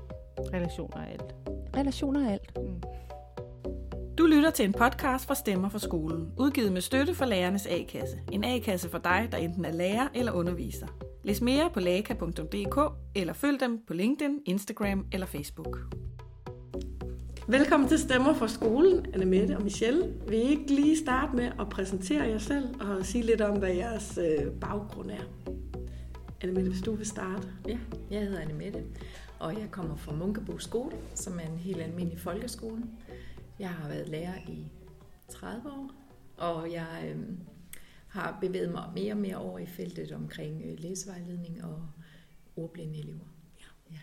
Relationer 0.53 0.97
er 0.97 1.05
alt. 1.05 1.35
Relationer 1.77 2.27
er 2.27 2.31
alt. 2.31 2.57
Mm. 2.57 2.81
Du 4.21 4.25
lytter 4.25 4.49
til 4.49 4.65
en 4.65 4.73
podcast 4.73 5.25
fra 5.25 5.35
Stemmer 5.35 5.69
for 5.69 5.79
skolen, 5.79 6.31
udgivet 6.37 6.71
med 6.71 6.81
støtte 6.81 7.15
for 7.15 7.25
Lærernes 7.25 7.65
A-kasse. 7.65 8.19
En 8.31 8.43
A-kasse 8.43 8.89
for 8.89 8.97
dig, 8.97 9.27
der 9.31 9.37
enten 9.37 9.65
er 9.65 9.71
lærer 9.71 10.07
eller 10.15 10.31
underviser. 10.31 10.87
Læs 11.23 11.41
mere 11.41 11.69
på 11.73 11.79
laka.dk 11.79 12.79
eller 13.15 13.33
følg 13.33 13.59
dem 13.59 13.79
på 13.87 13.93
LinkedIn, 13.93 14.39
Instagram 14.45 15.05
eller 15.11 15.27
Facebook. 15.27 15.77
Velkommen 17.47 17.89
til 17.89 17.99
Stemmer 17.99 18.33
for 18.33 18.47
skolen, 18.47 19.05
Anne 19.13 19.25
Mette 19.25 19.57
og 19.57 19.63
Michelle. 19.63 20.13
Vil 20.27 20.37
I 20.37 20.41
ikke 20.41 20.75
lige 20.75 20.97
starte 20.97 21.35
med 21.35 21.51
at 21.59 21.69
præsentere 21.69 22.23
jer 22.23 22.37
selv 22.37 22.67
og 22.81 23.05
sige 23.05 23.23
lidt 23.23 23.41
om, 23.41 23.57
hvad 23.57 23.73
jeres 23.73 24.19
øh, 24.21 24.51
baggrund 24.51 25.11
er? 25.11 25.51
Anne 26.41 26.53
Mette, 26.53 26.69
hvis 26.69 26.81
du 26.81 26.95
vil 26.95 27.05
starte. 27.05 27.47
Ja, 27.67 27.77
jeg 28.11 28.21
hedder 28.21 28.39
Anne 28.39 28.53
Mette, 28.53 28.83
og 29.39 29.53
jeg 29.53 29.67
kommer 29.71 29.95
fra 29.95 30.11
Munkebo 30.13 30.57
Skole, 30.57 30.95
som 31.15 31.33
er 31.33 31.51
en 31.51 31.57
helt 31.57 31.81
almindelig 31.81 32.19
folkeskole. 32.19 32.81
Jeg 33.61 33.69
har 33.69 33.87
været 33.89 34.09
lærer 34.09 34.37
i 34.49 34.71
30 35.29 35.69
år, 35.69 35.91
og 36.37 36.71
jeg 36.71 37.13
øh, 37.15 37.21
har 38.07 38.37
bevæget 38.41 38.71
mig 38.71 38.83
mere 38.95 39.13
og 39.13 39.17
mere 39.17 39.35
over 39.35 39.59
i 39.59 39.65
feltet 39.65 40.11
omkring 40.11 40.61
øh, 40.65 40.79
læsevejledning 40.79 41.63
og 41.63 41.87
ordblinde 42.55 42.99
elever. 42.99 43.25
Ja. 43.59 43.65
ja. 43.91 43.99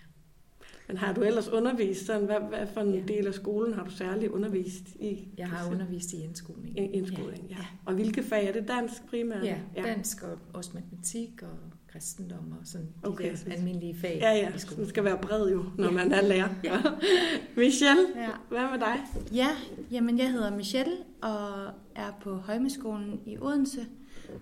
Men 0.88 0.96
har 0.96 1.14
du 1.14 1.22
ellers 1.22 1.48
undervist 1.48 2.06
sådan, 2.06 2.26
hvad, 2.26 2.40
hvad 2.40 2.66
for 2.66 2.80
en 2.80 2.94
ja. 2.94 3.02
del 3.08 3.26
af 3.26 3.34
skolen 3.34 3.74
har 3.74 3.84
du 3.84 3.90
særligt 3.90 4.32
undervist 4.32 4.88
i? 4.88 5.28
Jeg 5.38 5.48
har 5.48 5.70
undervist 5.70 6.12
i 6.12 6.22
indskoling. 6.22 6.78
I 6.78 6.82
indskoling, 6.82 7.46
ja. 7.50 7.56
ja. 7.56 7.66
Og 7.84 7.94
hvilke 7.94 8.22
fag 8.22 8.48
er 8.48 8.52
det? 8.52 8.68
Dansk 8.68 9.06
primært? 9.06 9.44
Ja, 9.44 9.60
dansk 9.76 10.22
og 10.22 10.38
også 10.52 10.70
matematik 10.74 11.42
og 11.42 11.58
kristendom 11.98 12.52
og 12.60 12.66
sådan 12.66 12.86
de 12.86 13.08
okay. 13.08 13.36
der 13.46 13.52
almindelige 13.52 13.96
fag 14.00 14.18
ja, 14.20 14.32
ja. 14.32 14.54
i 14.54 14.58
skolen. 14.58 14.88
Skal 14.88 15.04
være 15.04 15.18
bred 15.18 15.50
jo, 15.50 15.64
når 15.78 15.84
ja. 15.84 15.90
man 15.90 16.12
er 16.12 16.22
lærer. 16.22 16.48
Ja. 16.64 16.82
Michelle, 17.56 18.06
ja. 18.16 18.30
hvad 18.48 18.70
med 18.70 18.78
dig? 18.78 18.96
Ja, 19.32 19.48
jamen 19.90 20.18
jeg 20.18 20.32
hedder 20.32 20.56
Michelle 20.56 20.92
og 21.22 21.72
er 21.94 22.10
på 22.20 22.34
Højmeskolen 22.34 23.20
i 23.26 23.38
Odense, 23.38 23.86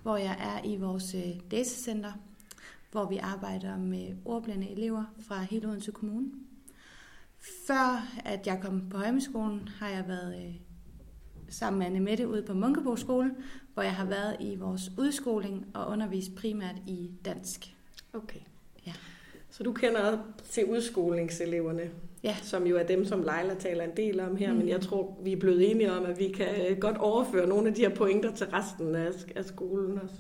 hvor 0.02 0.16
jeg 0.16 0.36
er 0.40 0.68
i 0.68 0.76
vores 0.76 1.14
øh, 1.14 1.50
datacenter, 1.50 2.12
hvor 2.92 3.08
vi 3.08 3.16
arbejder 3.16 3.78
med 3.78 4.16
ordblinde 4.24 4.70
elever 4.70 5.04
fra 5.20 5.42
hele 5.42 5.68
Odense 5.68 5.92
Kommune. 5.92 6.30
Før 7.66 8.08
at 8.24 8.46
jeg 8.46 8.60
kom 8.62 8.88
på 8.90 8.98
Højmeskolen, 8.98 9.68
har 9.68 9.88
jeg 9.88 10.04
været 10.08 10.46
øh, 10.46 10.54
sammen 11.48 11.78
med 11.78 11.86
Anne 11.86 12.00
Mette 12.00 12.28
ude 12.28 12.42
på 12.42 12.54
Munkebo 12.54 12.96
skole, 12.96 13.30
hvor 13.76 13.82
jeg 13.82 13.94
har 13.94 14.04
været 14.04 14.36
i 14.40 14.56
vores 14.56 14.90
udskoling 14.98 15.66
og 15.74 15.88
undervist 15.88 16.34
primært 16.34 16.74
i 16.86 17.10
dansk. 17.24 17.74
Okay. 18.12 18.40
Ja. 18.86 18.92
Så 19.50 19.62
du 19.62 19.72
kender 19.72 20.18
til 20.50 20.64
udskolingseleverne, 20.64 21.90
ja. 22.24 22.36
som 22.42 22.66
jo 22.66 22.76
er 22.76 22.82
dem, 22.82 23.04
som 23.04 23.18
Leila 23.18 23.54
taler 23.58 23.84
en 23.84 23.96
del 23.96 24.20
om 24.20 24.36
her, 24.36 24.52
mm. 24.52 24.58
men 24.58 24.68
jeg 24.68 24.80
tror, 24.80 25.18
vi 25.22 25.32
er 25.32 25.36
blevet 25.36 25.70
enige 25.70 25.92
om, 25.92 26.04
at 26.04 26.18
vi 26.18 26.28
kan 26.28 26.76
godt 26.80 26.96
overføre 26.96 27.46
nogle 27.46 27.68
af 27.68 27.74
de 27.74 27.80
her 27.80 27.94
pointer 27.94 28.34
til 28.34 28.46
resten 28.46 28.94
af, 28.94 29.10
af 29.36 29.44
skolen 29.44 29.98
også. 29.98 30.14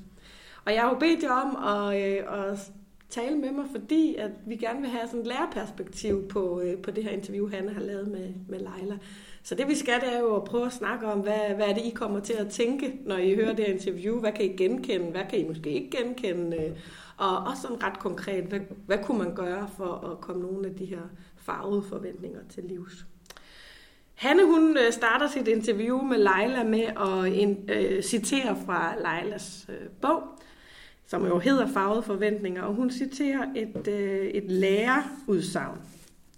Og 0.64 0.74
jeg 0.74 0.82
har 0.82 0.88
jo 0.88 0.98
bedt 0.98 1.22
jer 1.22 1.32
om 1.32 1.56
at, 1.64 2.02
øh, 2.02 2.50
at 2.50 2.72
tale 3.08 3.36
med 3.36 3.50
mig, 3.50 3.64
fordi 3.70 4.14
at 4.14 4.30
vi 4.46 4.56
gerne 4.56 4.80
vil 4.80 4.90
have 4.90 5.06
sådan 5.06 5.20
et 5.20 5.26
lærerperspektiv 5.26 6.28
på, 6.28 6.60
øh, 6.60 6.82
på 6.82 6.90
det 6.90 7.04
her 7.04 7.10
interview, 7.10 7.50
han 7.50 7.68
har 7.68 7.80
lavet 7.80 8.08
med, 8.08 8.28
med 8.48 8.58
Leila. 8.58 8.98
Så 9.46 9.54
det 9.54 9.68
vi 9.68 9.74
skal, 9.74 10.00
det 10.00 10.14
er 10.14 10.18
jo 10.18 10.36
at 10.36 10.44
prøve 10.44 10.66
at 10.66 10.72
snakke 10.72 11.06
om, 11.06 11.20
hvad, 11.20 11.54
hvad 11.56 11.66
er 11.66 11.74
det, 11.74 11.82
I 11.84 11.90
kommer 11.90 12.20
til 12.20 12.32
at 12.32 12.48
tænke, 12.48 12.98
når 13.04 13.16
I 13.16 13.34
hører 13.34 13.52
det 13.52 13.64
her 13.64 13.72
interview? 13.72 14.20
Hvad 14.20 14.32
kan 14.32 14.44
I 14.44 14.48
genkende? 14.48 15.10
Hvad 15.10 15.22
kan 15.30 15.38
I 15.38 15.48
måske 15.48 15.70
ikke 15.70 15.96
genkende? 15.96 16.76
Og 17.16 17.38
også 17.38 17.62
sådan 17.62 17.82
ret 17.82 17.98
konkret, 17.98 18.44
hvad, 18.44 18.60
hvad 18.86 18.98
kunne 19.04 19.18
man 19.18 19.34
gøre 19.34 19.68
for 19.76 20.10
at 20.12 20.20
komme 20.20 20.42
nogle 20.42 20.68
af 20.68 20.74
de 20.74 20.84
her 20.84 21.00
farvede 21.36 21.82
forventninger 21.82 22.40
til 22.48 22.64
livs? 22.64 23.06
Hanne, 24.14 24.44
hun 24.44 24.76
øh, 24.86 24.92
starter 24.92 25.28
sit 25.28 25.48
interview 25.48 26.02
med 26.02 26.18
Leila 26.18 26.64
med 26.64 26.84
at 26.84 27.32
in, 27.32 27.70
øh, 27.70 28.02
citere 28.02 28.56
fra 28.66 28.94
Leilas 28.96 29.66
øh, 29.68 29.88
bog, 30.02 30.22
som 31.06 31.26
jo 31.26 31.38
hedder 31.38 31.66
Farvede 31.66 32.02
forventninger, 32.02 32.62
og 32.62 32.74
hun 32.74 32.90
citerer 32.90 33.46
et, 33.56 33.88
øh, 33.88 34.26
et 34.26 34.50
lærerudsagn. 34.50 35.78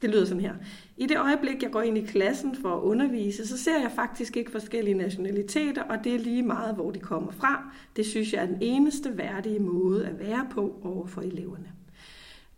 Det 0.02 0.10
lyder 0.10 0.24
sådan 0.24 0.40
her. 0.40 0.54
I 0.96 1.06
det 1.06 1.18
øjeblik, 1.18 1.62
jeg 1.62 1.70
går 1.70 1.82
ind 1.82 1.98
i 1.98 2.04
klassen 2.04 2.56
for 2.56 2.76
at 2.76 2.82
undervise, 2.82 3.46
så 3.46 3.58
ser 3.58 3.80
jeg 3.80 3.92
faktisk 3.94 4.36
ikke 4.36 4.50
forskellige 4.50 4.94
nationaliteter, 4.94 5.82
og 5.82 6.04
det 6.04 6.14
er 6.14 6.18
lige 6.18 6.42
meget, 6.42 6.74
hvor 6.74 6.90
de 6.90 6.98
kommer 6.98 7.32
fra. 7.32 7.72
Det 7.96 8.06
synes 8.06 8.32
jeg 8.32 8.42
er 8.42 8.46
den 8.46 8.58
eneste 8.60 9.18
værdige 9.18 9.58
måde 9.58 10.06
at 10.06 10.18
være 10.18 10.46
på 10.50 10.80
over 10.84 11.06
for 11.06 11.20
eleverne. 11.20 11.72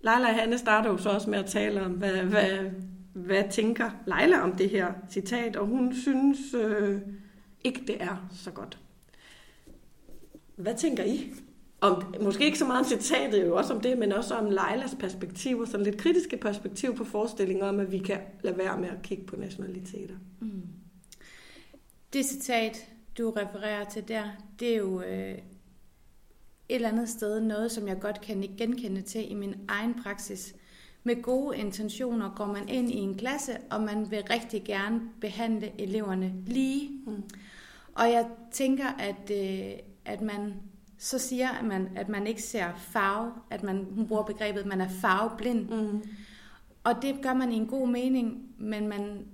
Leila 0.01 0.29
og 0.29 0.35
Hanne 0.35 0.59
starter 0.59 0.91
jo 0.91 0.97
så 0.97 1.11
også 1.11 1.31
med 1.31 1.39
at 1.39 1.47
tale 1.47 1.83
om, 1.83 1.93
hvad, 1.93 2.17
hvad, 2.17 2.71
hvad 3.13 3.45
tænker 3.51 3.91
Leila 4.07 4.41
om 4.41 4.53
det 4.53 4.71
her 4.71 4.93
citat, 5.11 5.57
og 5.57 5.67
hun 5.67 5.95
synes 5.95 6.39
øh, 6.55 7.01
ikke, 7.65 7.85
det 7.87 8.03
er 8.03 8.29
så 8.33 8.51
godt. 8.51 8.79
Hvad 10.57 10.75
tænker 10.75 11.05
I? 11.05 11.33
Om, 11.81 12.15
måske 12.21 12.45
ikke 12.45 12.59
så 12.59 12.65
meget 12.65 12.81
om 12.81 12.99
citatet 12.99 13.47
jo 13.47 13.57
også 13.57 13.75
om 13.75 13.81
det, 13.81 13.99
men 13.99 14.13
også 14.13 14.35
om 14.35 14.45
Leilas 14.45 14.97
perspektiv 15.01 15.59
og 15.59 15.69
sådan 15.69 15.87
lidt 15.87 15.99
kritiske 15.99 16.37
perspektiv 16.37 16.97
på 16.97 17.05
forestillingen 17.05 17.65
om, 17.65 17.81
at 17.81 17.93
vi 17.93 17.99
kan 17.99 18.19
lade 18.43 18.59
være 18.59 18.81
med 18.81 18.89
at 18.89 19.03
kigge 19.03 19.25
på 19.25 19.37
nationaliteter. 19.37 20.15
Mm. 20.41 20.63
Det 22.13 22.25
citat, 22.25 22.87
du 23.19 23.31
refererer 23.31 23.85
til 23.85 24.09
der, 24.09 24.25
det 24.61 24.73
er 24.73 24.77
jo 24.77 25.03
øh, 25.03 25.33
et 25.33 25.41
eller 26.69 26.89
andet 26.89 27.09
sted 27.09 27.41
noget, 27.41 27.73
som 27.73 27.89
jeg 27.89 28.01
godt 28.01 28.21
kan 28.21 28.55
genkende 28.59 29.03
til 29.03 29.31
i 29.31 29.35
min 29.35 29.55
egen 29.69 30.03
praksis. 30.03 30.55
Med 31.05 31.23
gode 31.23 31.57
intentioner 31.57 32.35
går 32.37 32.47
man 32.47 32.69
ind 32.69 32.91
i 32.91 32.97
en 32.97 33.15
klasse, 33.15 33.53
og 33.71 33.81
man 33.81 34.11
vil 34.11 34.23
rigtig 34.31 34.65
gerne 34.65 35.01
behandle 35.21 35.81
eleverne 35.81 36.33
lige. 36.47 36.91
Mm. 37.07 37.23
Og 37.95 38.11
jeg 38.11 38.29
tænker, 38.53 38.87
at, 38.87 39.31
øh, 39.31 39.73
at 40.05 40.21
man 40.21 40.55
så 41.03 41.19
siger 41.19 41.63
man, 41.63 41.89
at 41.97 42.09
man 42.09 42.27
ikke 42.27 42.43
ser 42.43 42.67
farve, 42.77 43.33
at 43.51 43.63
man 43.63 43.87
hun 43.95 44.09
bruger 44.09 44.23
begrebet, 44.23 44.61
at 44.61 44.67
man 44.67 44.81
er 44.81 44.89
farveblind. 44.89 45.69
Mm. 45.69 46.03
Og 46.85 46.95
det 47.03 47.23
gør 47.23 47.35
man 47.35 47.53
i 47.53 47.57
en 47.57 47.67
god 47.67 47.89
mening, 47.89 48.43
men 48.59 48.89
man 48.89 49.27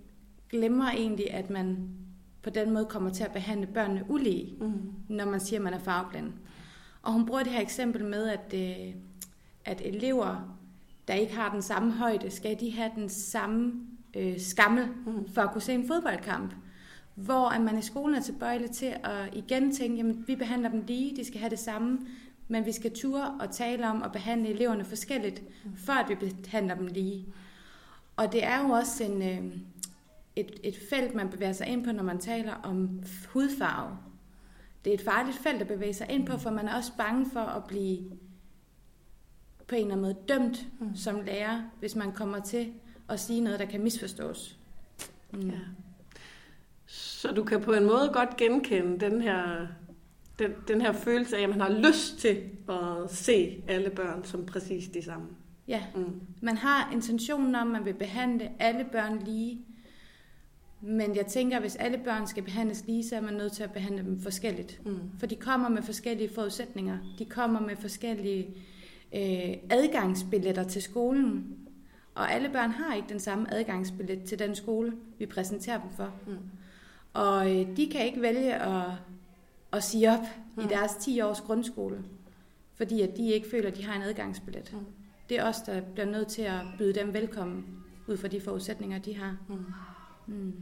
glemmer 0.51 0.91
egentlig, 0.91 1.31
at 1.31 1.51
man 1.51 1.89
på 2.43 2.51
den 2.51 2.73
måde 2.73 2.85
kommer 2.85 3.11
til 3.11 3.25
at 3.25 3.33
behandle 3.33 3.67
børnene 3.67 4.05
ulige, 4.09 4.55
mm. 4.61 4.93
når 5.09 5.25
man 5.25 5.41
siger, 5.41 5.59
at 5.61 5.65
man 5.65 5.75
er 5.75 5.79
farveblind. 5.79 6.33
Og 7.03 7.13
hun 7.13 7.27
bruger 7.27 7.43
det 7.43 7.53
her 7.53 7.61
eksempel 7.61 8.05
med, 8.05 8.29
at, 8.29 8.55
øh, 8.55 8.95
at 9.65 9.81
elever, 9.85 10.57
der 11.09 11.15
ikke 11.15 11.35
har 11.37 11.53
den 11.53 11.63
samme 11.63 11.93
højde, 11.93 12.31
skal 12.31 12.61
de 12.61 12.73
have 12.73 12.91
den 12.97 13.09
samme 13.09 13.73
øh, 14.17 14.41
skammel 14.41 14.89
mm. 15.07 15.29
for 15.29 15.43
at 15.43 15.53
kunne 15.53 15.63
se 15.63 15.75
en 15.75 15.87
fodboldkamp 15.87 16.55
hvor 17.17 17.49
at 17.49 17.61
man 17.61 17.79
i 17.79 17.83
skolen 17.83 18.15
er 18.15 18.23
tilbøjelig 18.23 18.71
til 18.71 18.95
at 19.05 19.35
igen 19.35 19.75
tænke, 19.75 19.97
jamen 19.97 20.25
vi 20.27 20.37
behandler 20.37 20.69
dem 20.69 20.85
lige, 20.87 21.17
de 21.17 21.25
skal 21.25 21.41
have 21.41 21.51
det 21.51 21.59
samme, 21.59 21.99
men 22.49 22.67
vi 22.67 22.73
skal 22.73 22.95
ture 22.95 23.35
og 23.41 23.51
tale 23.51 23.89
om 23.89 24.03
at 24.03 24.13
behandle 24.13 24.49
eleverne 24.49 24.85
forskelligt, 24.85 25.43
før 25.77 25.93
at 25.93 26.09
vi 26.09 26.15
behandler 26.15 26.75
dem 26.75 26.87
lige. 26.87 27.27
Og 28.17 28.33
det 28.33 28.45
er 28.45 28.63
jo 28.63 28.69
også 28.69 29.05
en, 29.05 29.23
øh, 29.23 29.57
et, 30.37 30.61
et 30.65 30.77
felt, 30.91 31.15
man 31.15 31.29
bevæger 31.29 31.53
sig 31.53 31.67
ind 31.67 31.85
på, 31.85 31.93
når 31.93 32.03
man 32.03 32.19
taler 32.19 32.55
om 32.55 33.03
hudfarve. 33.33 33.99
Det 34.85 34.91
er 34.91 34.95
et 34.95 35.05
farligt 35.05 35.37
felt 35.37 35.61
at 35.61 35.69
bevæge 35.69 35.95
sig 35.95 36.07
ind 36.11 36.27
på, 36.27 36.39
for 36.39 36.51
man 36.51 36.69
er 36.69 36.77
også 36.77 36.93
bange 36.99 37.31
for 37.33 37.41
at 37.41 37.65
blive 37.65 37.99
på 39.67 39.75
en 39.75 39.81
eller 39.81 39.93
anden 39.95 40.03
måde 40.03 40.17
dømt 40.29 40.67
mm. 40.81 40.97
som 40.97 41.21
lærer, 41.21 41.63
hvis 41.81 41.97
man 41.97 42.13
kommer 42.13 42.41
til 42.41 42.73
at 43.09 43.21
sige 43.21 43.41
noget, 43.41 43.59
der 43.59 43.67
kan 43.67 43.83
misforstås. 43.83 44.59
Mm. 45.33 45.51
Ja. 45.51 45.59
Så 47.27 47.35
du 47.35 47.45
kan 47.45 47.61
på 47.61 47.73
en 47.73 47.85
måde 47.85 48.11
godt 48.13 48.37
genkende 48.37 49.01
den 49.01 49.21
her, 49.21 49.67
den, 50.39 50.51
den 50.69 50.81
her 50.81 50.93
følelse 50.93 51.37
af, 51.37 51.43
at 51.43 51.49
man 51.49 51.61
har 51.61 51.71
lyst 51.71 52.19
til 52.19 52.43
at 52.69 53.11
se 53.11 53.63
alle 53.69 53.91
børn 53.91 54.25
som 54.25 54.47
præcis 54.47 54.89
de 54.89 55.03
samme. 55.03 55.27
Ja, 55.69 55.83
mm. 55.95 56.21
man 56.43 56.57
har 56.57 56.93
intentionen 56.93 57.55
om, 57.55 57.69
at 57.69 57.73
man 57.73 57.85
vil 57.85 57.95
behandle 57.95 58.51
alle 58.59 58.87
børn 58.93 59.23
lige. 59.25 59.61
Men 60.81 61.17
jeg 61.17 61.27
tænker, 61.27 61.57
at 61.57 61.63
hvis 61.63 61.77
alle 61.77 61.99
børn 61.99 62.27
skal 62.27 62.43
behandles 62.43 62.85
lige, 62.87 63.05
så 63.05 63.17
er 63.17 63.21
man 63.21 63.35
nødt 63.35 63.53
til 63.53 63.63
at 63.63 63.73
behandle 63.73 64.03
dem 64.03 64.21
forskelligt. 64.21 64.81
Mm. 64.87 64.99
For 65.19 65.27
de 65.27 65.37
kommer 65.37 65.69
med 65.69 65.83
forskellige 65.83 66.31
forudsætninger. 66.35 66.99
De 67.19 67.25
kommer 67.25 67.61
med 67.61 67.77
forskellige 67.77 68.47
øh, 69.15 69.55
adgangsbilletter 69.71 70.65
til 70.65 70.83
skolen. 70.83 71.57
Og 72.15 72.33
alle 72.33 72.49
børn 72.49 72.71
har 72.71 72.95
ikke 72.95 73.09
den 73.09 73.21
samme 73.21 73.55
adgangsbillet 73.55 74.23
til 74.23 74.39
den 74.39 74.55
skole, 74.55 74.93
vi 75.19 75.27
præsenterer 75.27 75.81
dem 75.81 75.91
for. 75.97 76.15
Mm. 76.27 76.37
Og 77.17 77.57
øh, 77.57 77.77
de 77.77 77.89
kan 77.93 78.07
ikke 78.07 78.23
vælge 78.23 78.55
at, 78.55 78.85
at 79.73 79.85
sige 79.85 80.11
op 80.11 80.25
mm. 80.57 80.63
i 80.63 80.67
deres 80.67 80.93
10 81.01 81.21
års 81.21 81.41
grundskole, 81.41 82.05
fordi 82.75 83.01
at 83.01 83.17
de 83.17 83.33
ikke 83.33 83.51
føler, 83.51 83.69
at 83.69 83.77
de 83.77 83.85
har 83.85 83.97
en 83.97 84.03
adgangsbillet. 84.03 84.73
Mm. 84.73 84.79
Det 85.29 85.39
er 85.39 85.45
os, 85.45 85.57
der 85.57 85.81
bliver 85.81 86.07
nødt 86.07 86.29
til 86.29 86.43
at 86.43 86.61
byde 86.79 86.95
dem 86.95 87.15
velkommen 87.15 87.65
ud 88.09 88.17
fra 88.17 88.29
de 88.29 88.41
forudsætninger, 88.41 88.99
de 88.99 89.17
har. 89.17 89.37
Mm. 89.49 89.65
Mm. 90.27 90.53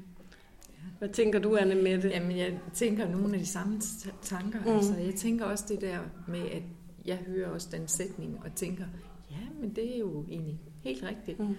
Hvad 0.99 1.09
tænker 1.09 1.39
du, 1.39 1.57
Anne 1.57 1.75
med 1.75 2.03
det? 2.03 2.11
Jamen, 2.11 2.37
jeg 2.37 2.59
tænker 2.75 3.09
nogle 3.09 3.35
af 3.35 3.41
de 3.41 3.47
samme 3.47 3.81
tanker. 4.23 4.61
Mm. 4.61 4.77
Altså, 4.77 4.97
jeg 4.97 5.15
tænker 5.15 5.45
også 5.45 5.65
det 5.69 5.81
der 5.81 5.99
med, 6.29 6.51
at 6.51 6.63
jeg 7.05 7.17
hører 7.17 7.51
også 7.51 7.69
den 7.73 7.89
sætning 7.89 8.41
og 8.45 8.55
tænker, 8.55 8.85
ja, 9.31 9.61
men 9.61 9.77
det 9.77 9.95
er 9.95 9.99
jo 9.99 10.25
egentlig 10.29 10.61
helt 10.81 11.03
rigtigt. 11.03 11.39
Mm. 11.39 11.57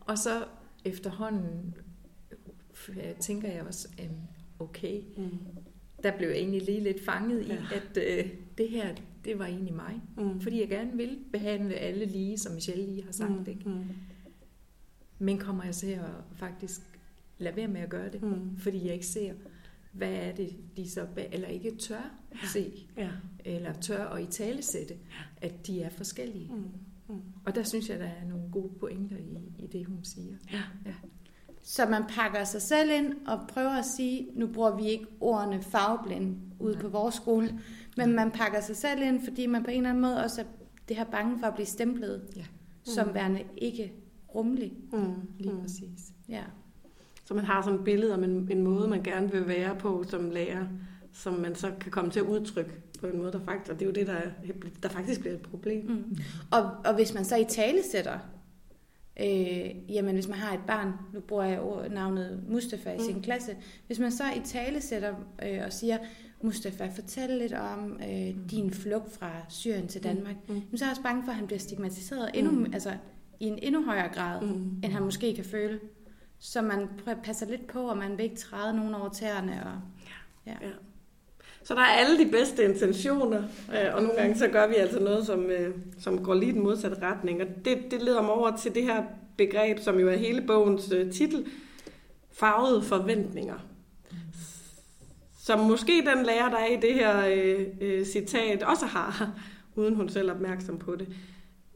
Og 0.00 0.18
så 0.18 0.44
efterhånden 0.84 1.74
øh, 2.88 3.14
tænker 3.20 3.48
jeg 3.52 3.62
også, 3.62 3.88
okay, 4.58 5.02
mm. 5.16 5.38
der 6.02 6.16
blev 6.16 6.28
jeg 6.28 6.36
egentlig 6.36 6.62
lige 6.62 6.80
lidt 6.80 7.04
fanget 7.04 7.42
i, 7.42 7.48
ja. 7.48 7.58
at 7.74 8.18
øh, 8.18 8.30
det 8.58 8.68
her, 8.68 8.94
det 9.24 9.38
var 9.38 9.46
egentlig 9.46 9.74
mig. 9.74 10.00
Mm. 10.16 10.40
Fordi 10.40 10.60
jeg 10.60 10.68
gerne 10.68 10.96
vil 10.96 11.18
behandle 11.32 11.74
alle 11.74 12.04
lige, 12.04 12.38
som 12.38 12.54
Michelle 12.54 12.86
lige 12.86 13.04
har 13.04 13.12
sagt. 13.12 13.30
Mm. 13.30 13.46
Ikke? 13.48 13.68
Mm. 13.68 13.84
Men 15.18 15.38
kommer 15.38 15.64
jeg 15.64 15.74
til 15.74 15.86
at 15.86 16.10
faktisk 16.32 16.80
lade 17.38 17.56
være 17.56 17.68
med 17.68 17.80
at 17.80 17.88
gøre 17.88 18.10
det, 18.10 18.22
mm. 18.22 18.56
fordi 18.56 18.86
jeg 18.86 18.94
ikke 18.94 19.06
ser, 19.06 19.32
hvad 19.92 20.12
er 20.12 20.34
det, 20.34 20.56
de 20.76 20.90
så, 20.90 21.06
eller 21.32 21.48
ikke 21.48 21.76
tør 21.76 22.14
ja. 22.42 22.48
se, 22.52 22.72
ja. 22.96 23.10
eller 23.44 23.72
tør 23.72 24.04
at 24.04 24.22
i 24.22 24.26
tale 24.26 24.62
sætte, 24.62 24.94
at 25.36 25.66
de 25.66 25.82
er 25.82 25.90
forskellige. 25.90 26.50
Mm. 26.54 26.64
Mm. 27.08 27.20
Og 27.44 27.54
der 27.54 27.62
synes 27.62 27.88
jeg, 27.88 27.98
der 27.98 28.06
er 28.06 28.28
nogle 28.28 28.50
gode 28.52 28.72
pointer 28.80 29.16
i, 29.16 29.64
i 29.64 29.66
det, 29.66 29.86
hun 29.86 30.04
siger. 30.04 30.36
Ja. 30.52 30.62
Ja. 30.86 30.94
Så 31.68 31.86
man 31.86 32.02
pakker 32.08 32.44
sig 32.44 32.62
selv 32.62 32.90
ind 32.90 33.14
og 33.26 33.40
prøver 33.48 33.70
at 33.70 33.84
sige, 33.84 34.26
nu 34.34 34.46
bruger 34.46 34.76
vi 34.76 34.86
ikke 34.88 35.06
ordene 35.20 35.62
farveblind 35.62 36.36
ude 36.60 36.72
Nej. 36.72 36.82
på 36.82 36.88
vores 36.88 37.14
skole, 37.14 37.60
men 37.96 38.12
man 38.12 38.30
pakker 38.30 38.60
sig 38.60 38.76
selv 38.76 39.02
ind, 39.02 39.24
fordi 39.24 39.46
man 39.46 39.64
på 39.64 39.70
en 39.70 39.76
eller 39.76 39.90
anden 39.90 40.02
måde 40.02 40.24
også 40.24 40.40
er 40.40 40.44
det 40.88 40.96
her 40.96 41.04
bange 41.04 41.38
for 41.38 41.46
at 41.46 41.54
blive 41.54 41.66
stemplet 41.66 42.22
ja. 42.36 42.42
mm. 42.42 42.92
som 42.92 43.14
værende 43.14 43.42
ikke 43.56 43.92
rummelig. 44.34 44.72
Mm. 44.92 45.14
Lige 45.38 45.52
mm. 45.52 45.60
præcis. 45.60 46.12
Ja. 46.28 46.42
Så 47.24 47.34
man 47.34 47.44
har 47.44 47.62
sådan 47.62 47.78
et 47.78 47.84
billede 47.84 48.14
om 48.14 48.24
en, 48.24 48.48
en 48.50 48.62
måde, 48.62 48.88
man 48.88 49.02
gerne 49.02 49.32
vil 49.32 49.48
være 49.48 49.76
på 49.76 50.04
som 50.08 50.30
lærer, 50.30 50.66
som 51.12 51.34
man 51.34 51.54
så 51.54 51.72
kan 51.80 51.92
komme 51.92 52.10
til 52.10 52.20
at 52.20 52.26
udtrykke 52.26 52.70
på 53.00 53.06
en 53.06 53.18
måde, 53.18 53.32
der 53.32 53.40
faktisk, 53.44 53.72
og 53.72 53.80
det 53.80 53.84
er 53.84 53.90
jo 53.90 53.94
det, 53.94 54.06
der, 54.06 54.20
der 54.82 54.88
faktisk 54.88 55.20
bliver 55.20 55.34
et 55.34 55.42
problem. 55.42 55.86
Mm. 55.86 56.16
Og, 56.50 56.70
og 56.84 56.94
hvis 56.94 57.14
man 57.14 57.24
så 57.24 57.36
i 57.36 57.44
tale 57.44 57.82
sætter, 57.92 58.18
øh, 59.20 59.94
jamen 59.94 60.14
hvis 60.14 60.28
man 60.28 60.38
har 60.38 60.54
et 60.54 60.60
barn, 60.66 60.92
nu 61.12 61.20
bruger 61.20 61.44
jeg 61.44 61.88
navnet 61.90 62.44
Mustafa 62.48 62.92
i 62.92 62.96
mm. 62.96 63.04
sin 63.04 63.22
klasse, 63.22 63.56
hvis 63.86 63.98
man 63.98 64.12
så 64.12 64.24
i 64.36 64.40
tale 64.44 64.80
sætter 64.80 65.14
øh, 65.42 65.60
og 65.64 65.72
siger, 65.72 65.98
Mustafa, 66.42 66.88
fortæl 66.94 67.30
lidt 67.30 67.52
om 67.52 68.00
øh, 68.02 68.50
din 68.50 68.70
flugt 68.70 69.12
fra 69.12 69.30
Syrien 69.48 69.88
til 69.88 70.00
mm. 70.00 70.02
Danmark, 70.02 70.36
mm. 70.48 70.54
Mm. 70.54 70.76
så 70.76 70.84
er 70.84 70.88
jeg 70.88 70.92
også 70.92 71.02
bange 71.02 71.24
for, 71.24 71.30
at 71.30 71.36
han 71.36 71.46
bliver 71.46 71.60
stigmatiseret 71.60 72.30
endnu, 72.34 72.52
mm. 72.52 72.70
altså, 72.72 72.92
i 73.40 73.44
en 73.44 73.58
endnu 73.62 73.84
højere 73.84 74.08
grad, 74.14 74.42
mm. 74.42 74.80
end 74.84 74.92
han 74.92 75.02
måske 75.02 75.34
kan 75.34 75.44
føle. 75.44 75.80
Så 76.38 76.62
man 76.62 76.88
passer 77.24 77.46
lidt 77.46 77.66
på, 77.66 77.88
og 77.88 77.98
man 77.98 78.18
vil 78.18 78.24
ikke 78.24 78.36
træde 78.36 78.76
nogen 78.76 78.94
over 78.94 79.08
tæerne. 79.08 79.52
Og, 79.66 79.80
ja. 80.46 80.52
Ja. 80.52 80.70
Så 81.66 81.74
der 81.74 81.80
er 81.80 81.84
alle 81.84 82.24
de 82.24 82.30
bedste 82.30 82.64
intentioner, 82.64 83.42
øh, 83.72 83.94
og 83.94 84.02
nogle 84.02 84.16
gange 84.16 84.36
så 84.36 84.48
gør 84.48 84.66
vi 84.66 84.74
altså 84.74 85.00
noget, 85.00 85.26
som, 85.26 85.50
øh, 85.50 85.74
som 85.98 86.24
går 86.24 86.34
lige 86.34 86.52
den 86.52 86.62
modsatte 86.62 87.02
retning. 87.02 87.42
Og 87.42 87.48
det, 87.64 87.78
det 87.90 88.02
leder 88.02 88.22
mig 88.22 88.30
over 88.30 88.56
til 88.56 88.74
det 88.74 88.82
her 88.82 89.02
begreb, 89.36 89.78
som 89.78 89.98
jo 89.98 90.08
er 90.08 90.16
hele 90.16 90.42
bogens 90.46 90.92
øh, 90.92 91.12
titel, 91.12 91.46
farvede 92.32 92.82
forventninger. 92.82 93.54
Som 95.38 95.60
måske 95.60 95.92
den 95.92 96.26
lærer, 96.26 96.50
der 96.50 96.58
er 96.58 96.66
i 96.66 96.80
det 96.80 96.94
her 96.94 97.26
øh, 97.26 97.66
øh, 97.80 98.04
citat, 98.04 98.62
også 98.62 98.86
har, 98.86 99.40
uden 99.76 99.94
hun 99.94 100.08
selv 100.08 100.28
er 100.28 100.34
opmærksom 100.34 100.78
på 100.78 100.96
det. 100.96 101.08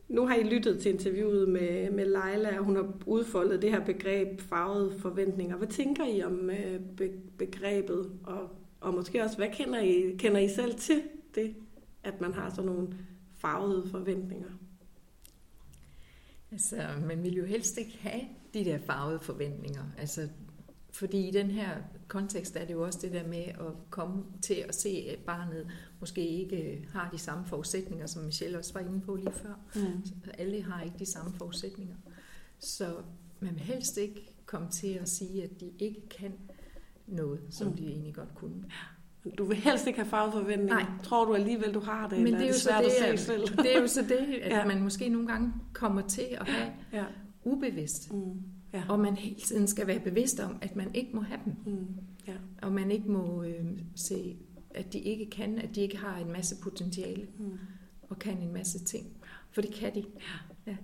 Nu 0.08 0.26
har 0.26 0.34
I 0.34 0.42
lyttet 0.42 0.78
til 0.78 0.92
interviewet 0.92 1.48
med, 1.48 1.90
med 1.90 2.04
Leila, 2.04 2.58
og 2.58 2.64
hun 2.64 2.76
har 2.76 2.86
udfoldet 3.06 3.62
det 3.62 3.70
her 3.70 3.80
begreb 3.80 4.40
farvede 4.40 4.92
forventninger. 4.98 5.56
Hvad 5.56 5.68
tænker 5.68 6.04
I 6.04 6.22
om 6.22 6.50
øh, 6.50 6.80
be, 6.96 7.10
begrebet, 7.38 8.10
og, 8.24 8.59
og 8.80 8.94
måske 8.94 9.24
også, 9.24 9.36
hvad 9.36 9.48
kender 9.52 9.80
I, 9.80 10.16
kender 10.18 10.38
I 10.38 10.48
selv 10.48 10.78
til 10.78 11.02
det, 11.34 11.54
at 12.04 12.20
man 12.20 12.34
har 12.34 12.50
sådan 12.50 12.64
nogle 12.64 12.88
farvede 13.38 13.88
forventninger? 13.90 14.50
Altså, 16.52 16.88
man 17.06 17.22
vil 17.22 17.34
jo 17.34 17.44
helst 17.44 17.78
ikke 17.78 17.98
have 18.00 18.22
de 18.54 18.64
der 18.64 18.78
farvede 18.78 19.20
forventninger. 19.20 19.84
Altså, 19.98 20.28
fordi 20.92 21.28
i 21.28 21.30
den 21.30 21.50
her 21.50 21.76
kontekst 22.08 22.56
er 22.56 22.64
det 22.64 22.72
jo 22.72 22.84
også 22.84 22.98
det 23.02 23.12
der 23.12 23.26
med 23.26 23.44
at 23.44 23.90
komme 23.90 24.24
til 24.42 24.54
at 24.54 24.74
se, 24.74 25.06
at 25.10 25.18
barnet 25.18 25.70
måske 26.00 26.28
ikke 26.28 26.88
har 26.92 27.10
de 27.10 27.18
samme 27.18 27.46
forudsætninger, 27.46 28.06
som 28.06 28.22
Michelle 28.22 28.58
også 28.58 28.72
var 28.72 28.80
inde 28.80 29.00
på 29.00 29.16
lige 29.16 29.32
før. 29.32 29.54
Mm. 29.74 30.02
alle 30.38 30.62
har 30.62 30.82
ikke 30.82 30.98
de 30.98 31.06
samme 31.06 31.32
forudsætninger. 31.38 31.96
Så 32.58 32.94
man 33.40 33.54
vil 33.54 33.62
helst 33.62 33.96
ikke 33.96 34.34
komme 34.46 34.70
til 34.70 34.94
at 34.94 35.08
sige, 35.08 35.44
at 35.44 35.60
de 35.60 35.72
ikke 35.78 36.08
kan 36.08 36.32
noget, 37.10 37.40
som 37.50 37.66
mm. 37.66 37.76
de 37.76 37.86
egentlig 37.86 38.14
godt 38.14 38.34
kunne. 38.34 38.64
Du 39.38 39.44
vil 39.44 39.56
helst 39.56 39.86
ikke 39.86 39.98
have 39.98 40.08
fagforventninger. 40.08 40.74
Nej. 40.74 40.86
Tror 41.02 41.24
du 41.24 41.34
alligevel, 41.34 41.74
du 41.74 41.80
har 41.80 42.08
det? 42.08 42.22
Men 42.22 42.32
det 42.32 42.42
er, 42.42 42.46
jo 42.46 42.52
det 42.52 42.60
svært 42.60 42.84
det, 42.84 42.90
at 42.90 43.18
se 43.18 43.24
selv? 43.26 43.48
det 43.64 43.76
er 43.76 43.80
jo 43.80 43.86
så 43.86 44.02
det, 44.02 44.34
at 44.42 44.50
ja. 44.50 44.66
man 44.66 44.82
måske 44.82 45.08
nogle 45.08 45.28
gange 45.28 45.52
kommer 45.72 46.02
til 46.02 46.26
at 46.40 46.48
have 46.48 46.72
ja. 46.92 47.04
ubevidst. 47.44 48.12
Mm. 48.12 48.42
Ja. 48.72 48.82
Og 48.88 49.00
man 49.00 49.16
hele 49.16 49.40
tiden 49.40 49.66
skal 49.66 49.86
være 49.86 50.00
bevidst 50.00 50.40
om, 50.40 50.56
at 50.62 50.76
man 50.76 50.94
ikke 50.94 51.10
må 51.14 51.20
have 51.20 51.40
dem. 51.44 51.54
Mm. 51.66 51.86
Ja. 52.26 52.34
Og 52.62 52.72
man 52.72 52.90
ikke 52.90 53.10
må 53.10 53.42
øh, 53.42 53.64
se, 53.94 54.36
at 54.70 54.92
de 54.92 54.98
ikke 54.98 55.30
kan, 55.30 55.58
at 55.58 55.74
de 55.74 55.80
ikke 55.80 55.96
har 55.96 56.16
en 56.16 56.32
masse 56.32 56.56
potentiale. 56.62 57.26
Mm. 57.38 57.58
Og 58.02 58.18
kan 58.18 58.38
en 58.38 58.52
masse 58.52 58.84
ting. 58.84 59.06
For 59.50 59.60
det 59.60 59.74
kan 59.74 59.94
de. 59.94 60.04
Ja. 60.66 60.76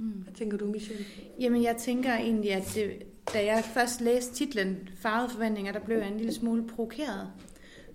Mm. 0.00 0.10
Hvad 0.10 0.32
tænker 0.32 0.58
du, 0.58 0.66
Michelle? 0.66 1.04
Jamen, 1.40 1.62
jeg 1.62 1.76
tænker 1.76 2.14
egentlig, 2.14 2.52
at 2.52 2.72
det, 2.74 3.02
da 3.32 3.44
jeg 3.44 3.64
først 3.74 4.00
læste 4.00 4.34
titlen 4.34 4.88
Farvede 4.96 5.30
forventninger, 5.30 5.72
der 5.72 5.80
blev 5.80 5.98
jeg 5.98 6.08
en 6.08 6.16
lille 6.16 6.32
smule 6.32 6.66
provokeret. 6.66 7.32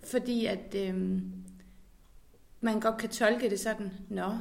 Fordi 0.04 0.46
at 0.46 0.76
øh, 0.78 1.22
man 2.62 2.80
godt 2.80 2.98
kan 2.98 3.10
tolke 3.10 3.50
det 3.50 3.60
sådan, 3.60 3.92
nå, 4.10 4.32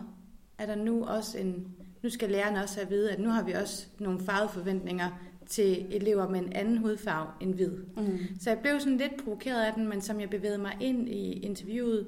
er 0.59 0.67
der 0.67 0.75
nu 0.75 1.05
også 1.05 1.39
en 1.39 1.75
nu 2.05 2.11
skal 2.11 2.31
lærerne 2.31 2.63
også 2.63 2.75
have 2.75 2.85
at 2.85 2.91
vide, 2.91 3.13
at 3.13 3.19
nu 3.19 3.29
har 3.29 3.43
vi 3.43 3.53
også 3.53 3.87
nogle 3.99 4.21
farveforventninger 4.21 5.11
til 5.47 5.87
elever 5.91 6.29
med 6.29 6.41
en 6.41 6.53
anden 6.53 6.79
hudfarve 6.79 7.29
end 7.41 7.55
hvid. 7.55 7.71
Mm. 7.97 8.19
Så 8.41 8.51
jeg 8.51 8.59
blev 8.59 8.81
sådan 8.81 8.99
lidt 8.99 9.25
provokeret 9.25 9.65
af 9.65 9.73
den, 9.73 9.89
men 9.89 10.01
som 10.01 10.21
jeg 10.21 10.31
bevægede 10.31 10.59
mig 10.59 10.77
ind 10.81 11.09
i 11.09 11.33
interviewet, 11.33 12.07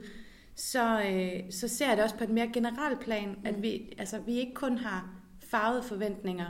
så, 0.54 1.00
øh, 1.00 1.50
så 1.50 1.68
ser 1.68 1.88
jeg 1.88 1.96
det 1.96 2.04
også 2.04 2.16
på 2.16 2.24
et 2.24 2.30
mere 2.30 2.50
generelt 2.52 3.00
plan, 3.00 3.28
mm. 3.28 3.46
at 3.46 3.62
vi, 3.62 3.94
altså, 3.98 4.18
vi 4.18 4.32
ikke 4.32 4.54
kun 4.54 4.78
har 4.78 5.15
farvede 5.50 5.82
forventninger 5.82 6.46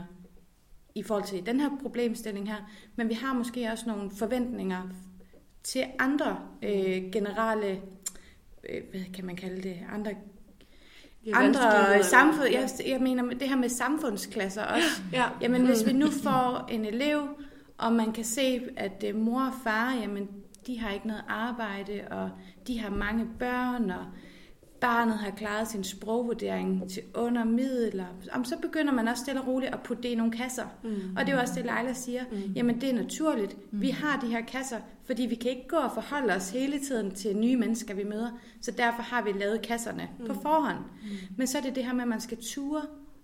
i 0.95 1.03
forhold 1.03 1.23
til 1.23 1.45
den 1.45 1.59
her 1.59 1.69
problemstilling 1.81 2.49
her, 2.49 2.69
men 2.95 3.09
vi 3.09 3.13
har 3.13 3.33
måske 3.33 3.69
også 3.71 3.83
nogle 3.87 4.11
forventninger 4.11 4.81
til 5.63 5.83
andre 5.99 6.37
øh, 6.63 7.11
generelle, 7.11 7.81
øh, 8.69 8.81
hvad 8.91 9.13
kan 9.13 9.25
man 9.25 9.35
kalde 9.35 9.61
det, 9.61 9.77
andre 9.91 10.11
andre 11.33 12.03
samfund. 12.03 12.47
Jeg, 12.51 12.69
jeg 12.87 13.01
mener 13.01 13.23
det 13.23 13.49
her 13.49 13.55
med 13.55 13.69
samfundsklasser 13.69 14.63
også. 14.63 15.01
Ja. 15.13 15.25
Jamen 15.41 15.65
hvis 15.65 15.85
vi 15.85 15.93
nu 15.93 16.07
får 16.23 16.65
en 16.69 16.85
elev, 16.85 17.27
og 17.77 17.93
man 17.93 18.11
kan 18.11 18.23
se, 18.23 18.61
at 18.77 19.03
øh, 19.07 19.15
mor 19.15 19.41
og 19.41 19.53
far, 19.63 19.93
jamen 19.93 20.29
de 20.67 20.79
har 20.79 20.91
ikke 20.91 21.07
noget 21.07 21.23
arbejde, 21.27 22.01
og 22.11 22.29
de 22.67 22.79
har 22.79 22.89
mange 22.89 23.27
børn, 23.39 23.89
og 23.89 24.05
barnet 24.81 25.17
har 25.17 25.31
klaret 25.31 25.67
sin 25.67 25.83
sprogvurdering 25.83 26.89
til 26.89 27.03
under 27.13 27.43
middel, 27.43 28.05
så 28.43 28.57
begynder 28.61 28.93
man 28.93 29.07
også 29.07 29.23
stille 29.23 29.41
og 29.41 29.47
roligt 29.47 29.73
at 29.73 29.79
putte 29.83 30.03
det 30.03 30.09
i 30.09 30.15
nogle 30.15 30.31
kasser. 30.31 30.63
Mm. 30.83 31.15
Og 31.17 31.25
det 31.25 31.31
er 31.31 31.35
jo 31.35 31.41
også 31.41 31.53
det, 31.55 31.65
Leila 31.65 31.93
siger. 31.93 32.23
Mm. 32.31 32.53
Jamen, 32.55 32.81
det 32.81 32.89
er 32.89 32.93
naturligt. 32.93 33.57
Mm. 33.71 33.81
Vi 33.81 33.89
har 33.89 34.19
de 34.19 34.27
her 34.27 34.41
kasser, 34.41 34.77
fordi 35.05 35.25
vi 35.25 35.35
kan 35.35 35.51
ikke 35.51 35.67
gå 35.67 35.77
og 35.77 35.91
forholde 35.93 36.33
os 36.33 36.49
hele 36.49 36.79
tiden 36.79 37.11
til 37.11 37.37
nye 37.37 37.57
mennesker, 37.57 37.93
vi 37.93 38.03
møder. 38.03 38.29
Så 38.61 38.71
derfor 38.71 39.01
har 39.01 39.21
vi 39.21 39.31
lavet 39.31 39.61
kasserne 39.61 40.09
mm. 40.19 40.25
på 40.25 40.33
forhånd. 40.33 40.77
Mm. 40.77 41.09
Men 41.37 41.47
så 41.47 41.57
er 41.57 41.61
det 41.61 41.75
det 41.75 41.85
her 41.85 41.93
med, 41.93 42.01
at 42.01 42.07
man 42.07 42.21
skal 42.21 42.37
ture 42.41 42.81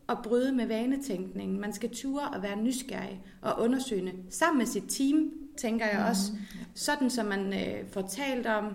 og 0.07 0.17
bryde 0.23 0.51
med 0.51 0.67
vanetænkningen. 0.67 1.59
Man 1.59 1.73
skal 1.73 1.89
ture 1.89 2.27
og 2.27 2.43
være 2.43 2.55
nysgerrig 2.55 3.21
og 3.41 3.59
undersøgende 3.59 4.11
sammen 4.29 4.57
med 4.57 4.65
sit 4.65 4.83
team, 4.89 5.31
tænker 5.57 5.85
jeg 5.85 5.99
mm. 5.99 6.09
også. 6.09 6.31
Sådan, 6.73 7.09
som 7.09 7.25
man 7.25 7.53
øh, 7.53 7.89
får 7.89 8.01
talt 8.01 8.47
om, 8.47 8.65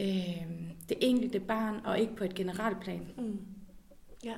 øh, 0.00 0.65
det 0.88 0.96
enkelte 1.00 1.40
barn, 1.40 1.80
og 1.84 1.98
ikke 1.98 2.16
på 2.16 2.24
et 2.24 2.34
generelt 2.34 2.80
plan. 2.80 3.06
Mm. 3.18 3.38
Ja. 4.24 4.34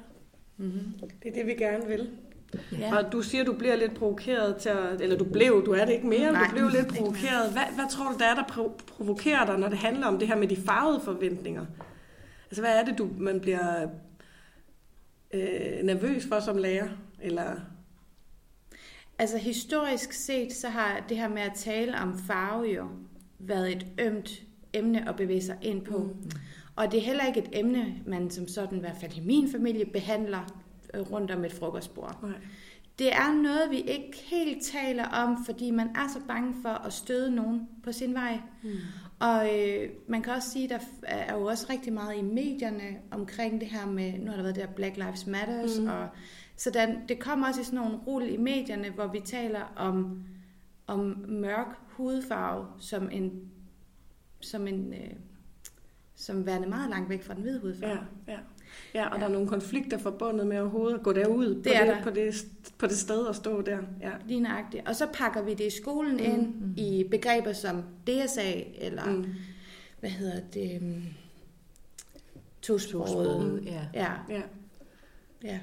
Mm-hmm. 0.57 1.09
Det 1.23 1.29
er 1.29 1.33
det, 1.33 1.47
vi 1.47 1.55
gerne 1.55 1.87
vil. 1.87 2.11
Ja. 2.73 2.97
Og 2.97 3.13
du 3.13 3.23
siger, 3.23 3.45
du 3.45 3.53
bliver 3.53 3.77
lidt 3.77 3.95
provokeret 3.95 4.57
til 4.57 4.69
at, 4.69 5.01
eller 5.01 5.17
du 5.17 5.25
blev, 5.25 5.63
du 5.67 5.73
er 5.73 5.85
det 5.85 5.93
ikke 5.93 6.07
mere, 6.07 6.33
Nej, 6.33 6.45
du 6.45 6.51
blev 6.53 6.69
lidt 6.69 6.89
provokeret. 6.89 7.53
Hvad, 7.53 7.75
hvad 7.75 7.91
tror 7.91 8.13
du, 8.13 8.19
der 8.19 8.25
er, 8.25 8.35
der 8.35 8.73
provokerer 8.87 9.47
dig, 9.47 9.59
når 9.59 9.69
det 9.69 9.79
handler 9.79 10.07
om 10.07 10.19
det 10.19 10.29
her 10.29 10.37
med 10.37 10.49
de 10.49 10.57
farvede 10.57 11.01
forventninger? 11.05 11.67
Altså, 12.51 12.63
hvad 12.63 12.79
er 12.81 12.85
det, 12.85 12.99
du, 12.99 13.09
man 13.19 13.41
bliver 13.41 13.89
øh, 15.35 15.83
nervøs 15.83 16.27
for 16.29 16.41
som 16.41 16.57
lærer? 16.57 16.89
Eller 17.21 17.57
Altså 19.19 19.39
historisk 19.39 20.13
set, 20.13 20.53
så 20.53 20.69
har 20.69 21.05
det 21.09 21.17
her 21.17 21.29
med 21.29 21.43
at 21.43 21.53
tale 21.55 21.99
om 21.99 22.19
farve 22.19 22.65
jo 22.65 22.89
været 23.39 23.77
et 23.77 23.87
ømt 23.99 24.43
emne 24.73 25.09
at 25.09 25.17
bevæge 25.17 25.43
sig 25.43 25.57
ind 25.63 25.83
på. 25.85 25.99
Mm. 25.99 26.31
Og 26.77 26.93
det 26.93 26.99
er 26.99 27.05
heller 27.05 27.27
ikke 27.27 27.41
et 27.41 27.49
emne, 27.53 27.95
man 28.07 28.31
som 28.31 28.49
sådan, 28.49 28.79
i 28.79 28.81
hvert 28.81 28.97
fald 29.01 29.17
i 29.17 29.21
min 29.21 29.51
familie, 29.51 29.85
behandler 29.85 30.63
øh, 30.95 31.13
rundt 31.13 31.31
om 31.31 31.45
et 31.45 31.53
frokostbord. 31.53 32.19
Nej. 32.23 32.33
Det 32.99 33.13
er 33.13 33.43
noget, 33.43 33.71
vi 33.71 33.77
ikke 33.77 34.25
helt 34.27 34.63
taler 34.63 35.05
om, 35.05 35.45
fordi 35.45 35.71
man 35.71 35.89
er 35.89 36.09
så 36.13 36.19
bange 36.29 36.55
for 36.63 36.69
at 36.69 36.93
støde 36.93 37.35
nogen 37.35 37.69
på 37.85 37.93
sin 37.93 38.15
vej. 38.15 38.41
Mm. 38.63 38.71
Og 39.21 39.59
øh, 39.59 39.91
man 40.09 40.23
kan 40.23 40.33
også 40.33 40.51
sige, 40.51 40.65
at 40.65 40.71
der 40.71 41.09
er 41.09 41.35
jo 41.35 41.45
også 41.45 41.67
rigtig 41.71 41.93
meget 41.93 42.19
i 42.19 42.23
medierne 42.23 42.99
omkring 43.11 43.61
det 43.61 43.69
her 43.69 43.87
med, 43.87 44.13
nu 44.19 44.27
har 44.27 44.37
der 44.37 44.43
været 44.43 44.57
der 44.57 44.67
Black 44.67 44.97
Lives 44.97 45.27
Matters, 45.27 45.81
mm. 45.81 45.89
og 45.89 46.09
så 46.57 46.71
der, 46.71 46.87
det 47.09 47.19
kommer 47.19 47.49
også 47.49 47.61
i 47.61 47.65
sådan 47.65 47.79
nogle 47.79 47.97
rulle 47.97 48.31
i 48.31 48.37
medierne, 48.37 48.91
hvor 48.91 49.07
vi 49.07 49.21
taler 49.25 49.73
om, 49.77 50.23
om 50.87 51.25
mørk 51.29 51.79
hudfarve 51.89 52.67
som 52.79 53.09
en, 53.13 53.33
som 54.41 54.67
en 54.67 54.93
øh, 54.93 55.11
som 56.15 56.47
værende 56.47 56.69
meget 56.69 56.91
langt 56.91 57.11
væk 57.11 57.23
fra 57.23 57.35
den 57.35 57.43
hvide 57.43 57.61
hudfarve. 57.61 57.99
Ja, 58.27 58.33
ja. 58.33 58.39
Ja, 58.95 59.09
og 59.09 59.15
ja. 59.17 59.21
der 59.21 59.29
er 59.29 59.33
nogle 59.33 59.49
konflikter 59.49 59.99
forbundet 59.99 60.47
med 60.47 60.61
overhovedet 60.61 60.99
at 60.99 61.03
gå 61.03 61.13
derud 61.13 61.47
det 61.47 61.63
på, 61.63 61.71
er 61.73 61.85
det, 61.85 61.97
der. 61.97 62.03
på, 62.03 62.11
det, 62.11 62.47
på 62.79 62.87
det 62.87 62.97
sted 62.99 63.19
og 63.19 63.35
stå 63.35 63.63
der. 63.63 63.79
Ja. 64.01 64.11
Lige 64.27 64.41
nøjagtigt. 64.41 64.89
Og 64.89 64.97
så 64.97 65.07
pakker 65.13 65.43
vi 65.43 65.55
det 65.55 65.67
i 65.67 65.71
skolen 65.71 66.13
mm. 66.13 66.23
ind 66.23 66.55
mm. 66.55 66.75
i 66.77 67.05
begreber 67.11 67.53
som 67.53 67.83
DSA, 68.07 68.63
eller 68.79 69.05
mm. 69.05 69.27
hvad 70.01 70.11
hedder 70.11 70.41
det, 70.55 70.83
um, 70.83 71.03
tosproget. 72.63 73.65
Ja. 73.65 73.87
Ja. 73.95 74.13
ja. 74.29 74.43
ja. 75.45 75.59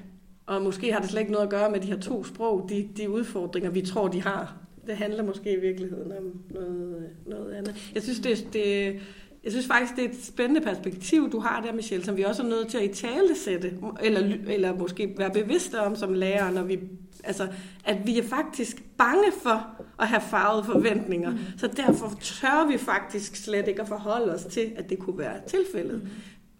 Og 0.46 0.62
måske 0.62 0.92
har 0.92 1.00
det 1.00 1.10
slet 1.10 1.20
ikke 1.20 1.32
noget 1.32 1.44
at 1.44 1.50
gøre 1.50 1.70
med 1.70 1.80
de 1.80 1.86
her 1.86 2.00
to 2.00 2.24
sprog, 2.24 2.66
de, 2.68 2.88
de 2.96 3.10
udfordringer, 3.10 3.70
vi 3.70 3.82
tror, 3.82 4.08
de 4.08 4.22
har. 4.22 4.65
Det 4.86 4.96
handler 4.96 5.22
måske 5.22 5.52
i 5.52 5.60
virkeligheden 5.60 6.12
om 6.12 6.40
noget, 6.50 7.10
noget 7.26 7.54
andet. 7.54 7.90
Jeg 7.94 8.02
synes, 8.02 8.20
det, 8.20 8.48
det, 8.52 8.96
jeg 9.44 9.52
synes 9.52 9.66
faktisk, 9.66 9.96
det 9.96 10.04
er 10.04 10.08
et 10.08 10.24
spændende 10.24 10.60
perspektiv, 10.60 11.32
du 11.32 11.38
har 11.38 11.60
der, 11.60 11.72
Michelle, 11.72 12.04
som 12.04 12.16
vi 12.16 12.22
også 12.22 12.42
er 12.42 12.46
nødt 12.46 12.68
til 12.68 12.78
at 12.78 12.84
i 12.84 12.88
tale 12.88 13.36
sætte, 13.44 13.72
eller, 14.02 14.36
eller 14.48 14.74
måske 14.74 15.14
være 15.18 15.30
bevidste 15.30 15.80
om 15.80 15.96
som 15.96 16.14
lærer, 16.14 16.50
når 16.50 16.62
vi, 16.62 16.78
altså, 17.24 17.48
at 17.84 18.06
vi 18.06 18.18
er 18.18 18.22
faktisk 18.22 18.84
bange 18.98 19.32
for 19.42 19.66
at 20.00 20.06
have 20.06 20.20
farvede 20.20 20.64
forventninger. 20.64 21.30
Mm. 21.30 21.38
Så 21.58 21.66
derfor 21.66 22.12
tør 22.20 22.68
vi 22.72 22.78
faktisk 22.78 23.36
slet 23.36 23.68
ikke 23.68 23.82
at 23.82 23.88
forholde 23.88 24.34
os 24.34 24.44
til, 24.44 24.72
at 24.76 24.90
det 24.90 24.98
kunne 24.98 25.18
være 25.18 25.40
tilfældet. 25.46 26.02
Mm. 26.02 26.08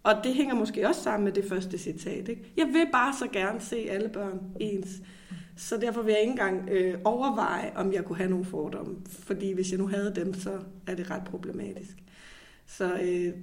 Og 0.03 0.13
det 0.23 0.33
hænger 0.33 0.55
måske 0.55 0.87
også 0.87 1.01
sammen 1.03 1.23
med 1.23 1.31
det 1.31 1.45
første 1.45 1.77
citat. 1.77 2.27
Ikke? 2.27 2.53
Jeg 2.57 2.65
vil 2.65 2.87
bare 2.91 3.13
så 3.19 3.27
gerne 3.33 3.61
se 3.61 3.87
alle 3.89 4.09
børn 4.09 4.39
ens. 4.59 4.89
Så 5.57 5.77
derfor 5.77 6.01
vil 6.01 6.11
jeg 6.11 6.21
ikke 6.21 6.31
engang 6.31 6.69
øh, 6.69 6.99
overveje, 7.03 7.71
om 7.75 7.93
jeg 7.93 8.05
kunne 8.05 8.17
have 8.17 8.29
nogle 8.29 8.45
fordomme. 8.45 8.97
Fordi 9.05 9.51
hvis 9.51 9.71
jeg 9.71 9.79
nu 9.79 9.87
havde 9.87 10.15
dem, 10.15 10.33
så 10.33 10.59
er 10.87 10.95
det 10.95 11.11
ret 11.11 11.23
problematisk. 11.23 12.03
Så 12.65 12.93
øh, 12.93 13.33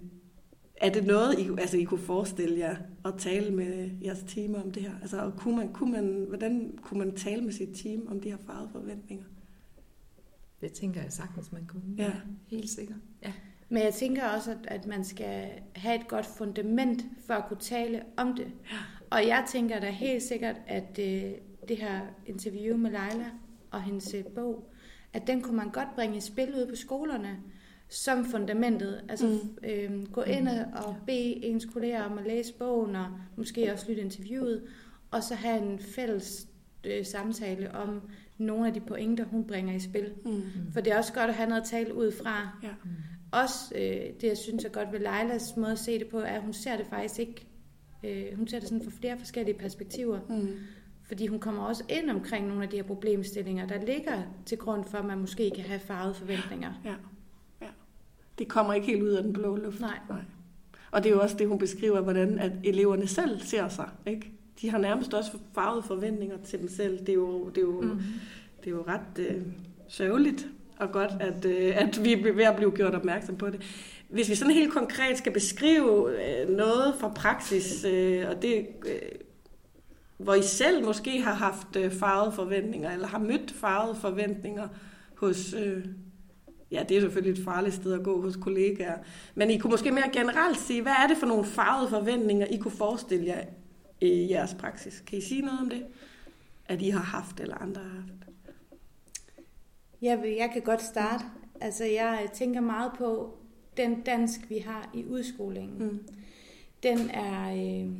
er 0.76 0.90
det 0.90 1.06
noget, 1.06 1.38
I, 1.38 1.48
altså, 1.58 1.76
I 1.76 1.84
kunne 1.84 2.00
forestille 2.00 2.58
jer 2.58 2.76
at 3.04 3.14
tale 3.18 3.54
med 3.54 3.90
jeres 4.04 4.24
team 4.26 4.54
om 4.54 4.70
det 4.70 4.82
her? 4.82 4.92
Altså, 5.02 5.30
kunne 5.36 5.56
man, 5.56 5.72
kunne 5.72 5.92
man, 5.92 6.24
hvordan 6.28 6.78
kunne 6.82 6.98
man 6.98 7.16
tale 7.16 7.42
med 7.42 7.52
sit 7.52 7.68
team 7.74 8.06
om 8.08 8.20
de 8.20 8.30
her 8.30 8.36
farvede 8.46 8.68
forventninger? 8.72 9.24
Det 10.60 10.72
tænker 10.72 11.02
jeg 11.02 11.12
sagtens, 11.12 11.52
man 11.52 11.66
kunne. 11.66 11.82
Ja. 11.98 12.12
Helt 12.46 12.70
sikkert. 12.70 12.98
Ja. 13.22 13.32
Men 13.68 13.82
jeg 13.82 13.94
tænker 13.94 14.28
også, 14.28 14.50
at, 14.50 14.58
at 14.64 14.86
man 14.86 15.04
skal 15.04 15.50
have 15.74 16.00
et 16.00 16.08
godt 16.08 16.26
fundament 16.26 17.04
for 17.26 17.34
at 17.34 17.44
kunne 17.48 17.60
tale 17.60 18.02
om 18.16 18.36
det. 18.36 18.46
Ja. 18.70 18.76
Og 19.10 19.26
jeg 19.26 19.44
tænker 19.52 19.80
da 19.80 19.90
helt 19.90 20.22
sikkert, 20.22 20.56
at 20.66 20.98
øh, 20.98 21.32
det 21.68 21.76
her 21.76 22.00
interview 22.26 22.76
med 22.76 22.90
Leila 22.90 23.30
og 23.70 23.82
hendes 23.82 24.14
øh, 24.14 24.24
bog, 24.24 24.70
at 25.12 25.26
den 25.26 25.42
kunne 25.42 25.56
man 25.56 25.70
godt 25.70 25.94
bringe 25.94 26.16
i 26.16 26.20
spil 26.20 26.48
ud 26.48 26.66
på 26.66 26.76
skolerne 26.76 27.38
som 27.88 28.24
fundamentet. 28.24 29.00
Altså 29.08 29.26
mm. 29.26 29.68
øh, 29.68 30.06
gå 30.12 30.22
ind 30.22 30.48
og 30.48 30.96
bede 31.06 31.44
ens 31.44 31.64
kolleger 31.64 32.02
om 32.02 32.18
at 32.18 32.26
læse 32.26 32.54
bogen, 32.54 32.96
og 32.96 33.06
måske 33.36 33.72
også 33.72 33.86
lytte 33.88 34.02
interviewet, 34.02 34.62
og 35.10 35.22
så 35.22 35.34
have 35.34 35.62
en 35.62 35.78
fælles 35.78 36.48
øh, 36.84 37.04
samtale 37.04 37.74
om 37.74 38.00
nogle 38.38 38.66
af 38.66 38.74
de 38.74 38.80
pointer, 38.80 39.24
hun 39.24 39.46
bringer 39.46 39.74
i 39.74 39.80
spil. 39.80 40.12
Mm. 40.24 40.42
For 40.72 40.80
det 40.80 40.92
er 40.92 40.98
også 40.98 41.12
godt 41.12 41.30
at 41.30 41.34
have 41.34 41.48
noget 41.48 41.62
at 41.62 41.68
tale 41.68 41.94
ud 41.94 42.12
fra. 42.12 42.58
Ja. 42.62 42.70
Mm. 42.84 42.90
Også 43.32 43.74
øh, 43.74 44.20
det, 44.20 44.24
jeg 44.28 44.36
synes 44.36 44.64
er 44.64 44.68
godt 44.68 44.92
ved 44.92 45.00
Leilas 45.00 45.56
måde 45.56 45.72
at 45.72 45.78
se 45.78 45.98
det 45.98 46.06
på, 46.06 46.18
er, 46.18 46.24
at 46.24 46.42
hun 46.42 46.52
ser 46.52 46.76
det 46.76 46.86
faktisk 46.86 47.20
ikke, 47.20 47.46
øh, 48.04 48.36
hun 48.36 48.48
ser 48.48 48.58
det 48.58 48.68
sådan 48.68 48.84
fra 48.84 48.90
flere 49.00 49.18
forskellige 49.18 49.58
perspektiver. 49.58 50.20
Mm. 50.28 50.56
Fordi 51.14 51.26
hun 51.26 51.38
kommer 51.38 51.62
også 51.62 51.84
ind 51.88 52.10
omkring 52.10 52.48
nogle 52.48 52.62
af 52.62 52.68
de 52.68 52.76
her 52.76 52.82
problemstillinger, 52.82 53.66
der 53.66 53.84
ligger 53.86 54.22
til 54.46 54.58
grund 54.58 54.84
for, 54.84 54.98
at 54.98 55.04
man 55.04 55.18
måske 55.18 55.50
kan 55.54 55.64
have 55.64 55.80
farvede 55.80 56.14
forventninger. 56.14 56.72
Ja. 56.84 56.94
ja. 57.60 57.66
Det 58.38 58.48
kommer 58.48 58.74
ikke 58.74 58.86
helt 58.86 59.02
ud 59.02 59.08
af 59.08 59.22
den 59.22 59.32
blå 59.32 59.56
luft. 59.56 59.80
Nej. 59.80 59.98
Nej. 60.08 60.20
Og 60.90 61.02
det 61.02 61.10
er 61.10 61.14
jo 61.14 61.20
også 61.20 61.36
det, 61.36 61.48
hun 61.48 61.58
beskriver, 61.58 62.00
hvordan 62.00 62.38
at 62.38 62.52
eleverne 62.64 63.06
selv 63.06 63.40
ser 63.40 63.68
sig. 63.68 63.88
Ikke? 64.06 64.32
De 64.60 64.70
har 64.70 64.78
nærmest 64.78 65.14
også 65.14 65.30
farvede 65.54 65.82
forventninger 65.82 66.36
til 66.44 66.60
dem 66.60 66.68
selv. 66.68 66.98
Det 66.98 67.08
er 67.08 67.14
jo, 67.14 67.48
det 67.48 67.58
er 67.58 67.62
jo, 67.62 67.80
mm. 67.80 68.00
det 68.60 68.66
er 68.66 68.70
jo 68.70 68.84
ret 68.88 69.18
øh, 69.18 69.42
sørgeligt 69.88 70.46
og 70.76 70.92
godt, 70.92 71.12
at, 71.20 71.44
øh, 71.44 71.76
at 71.76 72.04
vi 72.04 72.12
er 72.12 72.32
ved 72.32 72.44
at 72.44 72.56
blive 72.56 72.70
gjort 72.70 72.94
opmærksom 72.94 73.36
på 73.36 73.50
det. 73.50 73.60
Hvis 74.08 74.30
vi 74.30 74.34
sådan 74.34 74.54
helt 74.54 74.72
konkret 74.72 75.18
skal 75.18 75.32
beskrive 75.32 76.10
øh, 76.10 76.56
noget 76.56 76.94
fra 77.00 77.08
praksis, 77.08 77.84
øh, 77.84 78.28
og 78.28 78.42
det, 78.42 78.66
øh, 78.86 78.98
hvor 80.16 80.34
I 80.34 80.42
selv 80.42 80.84
måske 80.84 81.22
har 81.22 81.34
haft 81.34 81.76
øh, 81.76 81.92
farvede 81.92 82.32
forventninger, 82.32 82.90
eller 82.90 83.06
har 83.06 83.18
mødt 83.18 83.50
farvede 83.50 83.96
forventninger 84.00 84.68
hos, 85.16 85.54
øh, 85.54 85.84
ja, 86.70 86.84
det 86.88 86.96
er 86.96 87.00
selvfølgelig 87.00 87.40
et 87.40 87.44
farligt 87.44 87.74
sted 87.74 87.92
at 87.92 88.04
gå 88.04 88.22
hos 88.22 88.36
kollegaer, 88.36 88.98
men 89.34 89.50
I 89.50 89.58
kunne 89.58 89.70
måske 89.70 89.90
mere 89.90 90.10
generelt 90.12 90.58
sige, 90.58 90.82
hvad 90.82 90.92
er 90.92 91.06
det 91.06 91.16
for 91.16 91.26
nogle 91.26 91.44
farvede 91.44 91.90
forventninger, 91.90 92.46
I 92.46 92.56
kunne 92.56 92.72
forestille 92.72 93.26
jer 93.26 93.44
i 94.00 94.30
jeres 94.30 94.54
praksis? 94.54 95.02
Kan 95.06 95.18
I 95.18 95.20
sige 95.20 95.42
noget 95.42 95.60
om 95.60 95.70
det? 95.70 95.86
At 96.66 96.82
I 96.82 96.90
har 96.90 97.02
haft, 97.02 97.40
eller 97.40 97.56
andre 97.56 97.82
har 97.82 97.90
haft? 97.90 98.24
Jeg, 100.02 100.22
vil, 100.22 100.30
jeg 100.30 100.50
kan 100.52 100.62
godt 100.62 100.82
starte. 100.82 101.24
Altså, 101.60 101.84
jeg 101.84 102.28
tænker 102.34 102.60
meget 102.60 102.92
på 102.98 103.38
den 103.76 104.00
dansk, 104.00 104.40
vi 104.48 104.58
har 104.58 104.90
i 104.94 105.04
udskolingen. 105.04 105.78
Mm. 105.78 106.08
Den 106.82 107.10
er... 107.10 107.52
Øh, 107.52 107.90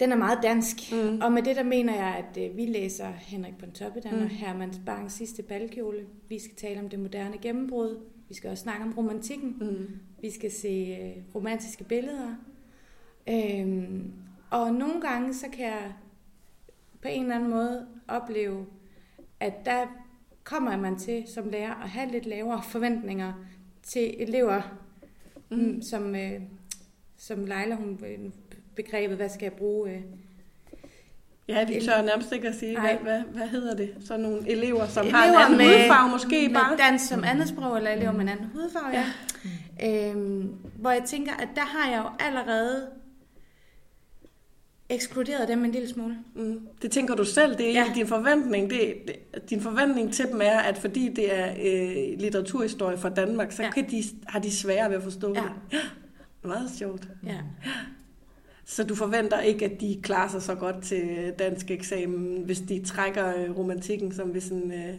den 0.00 0.12
er 0.12 0.16
meget 0.16 0.38
dansk, 0.42 0.76
mm. 0.92 1.20
og 1.22 1.32
med 1.32 1.42
det 1.42 1.56
der 1.56 1.62
mener 1.62 1.94
jeg, 1.94 2.24
at 2.28 2.50
øh, 2.50 2.56
vi 2.56 2.66
læser 2.66 3.06
Henrik 3.06 3.58
Pontoppidan 3.58 4.16
mm. 4.16 4.22
og 4.22 4.28
Herman 4.28 4.74
Bangs 4.86 5.14
sidste 5.14 5.42
balkjole. 5.42 6.06
Vi 6.28 6.38
skal 6.38 6.56
tale 6.56 6.80
om 6.80 6.88
det 6.88 6.98
moderne 6.98 7.38
gennembrud. 7.38 8.00
Vi 8.28 8.34
skal 8.34 8.50
også 8.50 8.62
snakke 8.62 8.84
om 8.84 8.94
romantikken. 8.96 9.56
Mm. 9.60 9.88
Vi 10.20 10.30
skal 10.30 10.50
se 10.50 10.98
øh, 11.00 11.34
romantiske 11.34 11.84
billeder. 11.84 12.34
Øhm, 13.28 14.12
og 14.50 14.74
nogle 14.74 15.00
gange, 15.00 15.34
så 15.34 15.46
kan 15.52 15.64
jeg 15.64 15.92
på 17.02 17.08
en 17.08 17.22
eller 17.22 17.36
anden 17.36 17.50
måde 17.50 17.86
opleve 18.08 18.66
at 19.40 19.54
der 19.64 19.86
kommer 20.44 20.76
man 20.76 20.98
til 20.98 21.24
som 21.26 21.48
lærer 21.48 21.74
at 21.74 21.88
have 21.88 22.10
lidt 22.10 22.26
lavere 22.26 22.62
forventninger 22.62 23.32
til 23.82 24.22
elever, 24.22 24.78
mm. 25.50 25.56
mm. 25.56 25.82
som, 25.82 26.14
øh, 26.14 26.40
som 27.16 27.44
Leila, 27.44 27.74
hun 27.74 28.00
øh, 28.06 28.30
begrebet, 28.82 29.16
hvad 29.16 29.28
skal 29.28 29.44
jeg 29.44 29.52
bruge? 29.52 29.90
Øh, 29.90 30.00
Ja, 31.48 31.64
de 31.64 31.86
tør 31.86 32.02
nærmest 32.02 32.32
ikke 32.32 32.48
at 32.48 32.54
sige, 32.54 32.80
hvad, 32.80 32.94
hvad, 33.02 33.20
hvad 33.20 33.46
hedder 33.46 33.74
det? 33.76 33.94
Så 34.06 34.16
nogle 34.16 34.50
elever, 34.50 34.86
som 34.86 35.06
elever 35.06 35.18
har 35.18 35.28
en 35.28 35.44
anden 35.44 35.58
med, 35.58 35.78
hudfarve 35.78 36.10
måske 36.10 36.48
med 36.48 36.54
bare? 36.54 36.76
dans 36.76 37.02
som 37.02 37.24
andet 37.24 37.48
sprog, 37.48 37.76
eller 37.76 37.90
elever 37.90 38.12
med 38.12 38.20
en 38.20 38.28
anden 38.28 38.46
hudfarve, 38.54 38.88
ja. 38.92 39.04
ja. 39.80 40.10
Øhm, 40.10 40.54
hvor 40.76 40.90
jeg 40.90 41.02
tænker, 41.06 41.32
at 41.32 41.48
der 41.54 41.60
har 41.60 41.90
jeg 41.90 41.98
jo 41.98 42.24
allerede 42.26 42.86
ekskluderet 44.88 45.48
dem 45.48 45.64
en 45.64 45.70
lille 45.70 45.88
smule. 45.88 46.16
Mm. 46.34 46.60
Det 46.82 46.90
tænker 46.90 47.14
du 47.14 47.24
selv, 47.24 47.58
det 47.58 47.68
er 47.68 47.72
ja. 47.72 47.92
din 47.94 48.06
forventning. 48.06 48.70
Det, 48.70 48.94
det, 49.06 49.50
din 49.50 49.60
forventning 49.60 50.14
til 50.14 50.28
dem 50.28 50.40
er, 50.42 50.58
at 50.58 50.78
fordi 50.78 51.08
det 51.08 51.38
er 51.38 51.50
øh, 51.50 52.18
litteraturhistorie 52.20 52.98
fra 52.98 53.08
Danmark, 53.08 53.52
så 53.52 53.62
ja. 53.62 53.70
kan 53.70 53.90
de, 53.90 54.02
har 54.26 54.38
de 54.38 54.56
svære 54.56 54.88
ved 54.88 54.96
at 54.96 55.02
forstå 55.02 55.34
ja. 55.34 55.40
det. 55.40 55.50
Ja. 55.72 55.78
Meget 56.48 56.70
sjovt. 56.78 57.08
Ja. 57.26 57.36
Så 58.68 58.84
du 58.84 58.94
forventer 58.94 59.40
ikke, 59.40 59.64
at 59.64 59.80
de 59.80 60.00
klarer 60.02 60.28
sig 60.28 60.42
så 60.42 60.54
godt 60.54 60.82
til 60.82 61.32
dansk 61.38 61.70
eksamen, 61.70 62.42
hvis 62.44 62.60
de 62.60 62.84
trækker 62.84 63.36
øh, 63.36 63.58
romantikken 63.58 64.12
som 64.12 64.28
hvis 64.28 64.48
en 64.48 64.72
øh, 64.72 64.94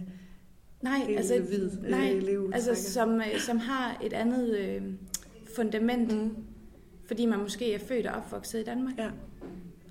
nej, 0.82 1.16
altså, 1.18 1.40
hvid 1.40 1.72
øh, 1.84 1.90
nej, 1.90 2.10
elev 2.10 2.52
altså 2.54 2.76
som, 2.76 3.16
øh, 3.16 3.40
som 3.40 3.58
har 3.58 4.02
et 4.04 4.14
andet 4.14 4.58
øh, 4.58 4.82
fundament, 5.56 6.14
mm. 6.14 6.36
fordi 7.08 7.26
man 7.26 7.40
måske 7.40 7.74
er 7.74 7.80
født 7.80 8.08
og 8.08 8.16
opvokset 8.16 8.60
i 8.60 8.64
Danmark. 8.64 8.98
Ja 8.98 9.10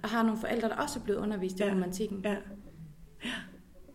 og 0.03 0.09
har 0.09 0.23
nogle 0.23 0.41
forældre, 0.41 0.69
der 0.69 0.75
også 0.75 0.99
er 0.99 1.05
blevet 1.05 1.21
undervist 1.21 1.61
i 1.61 1.63
ja. 1.63 1.71
romantikken. 1.71 2.21
Ja. 2.25 2.37
ja, 3.25 3.31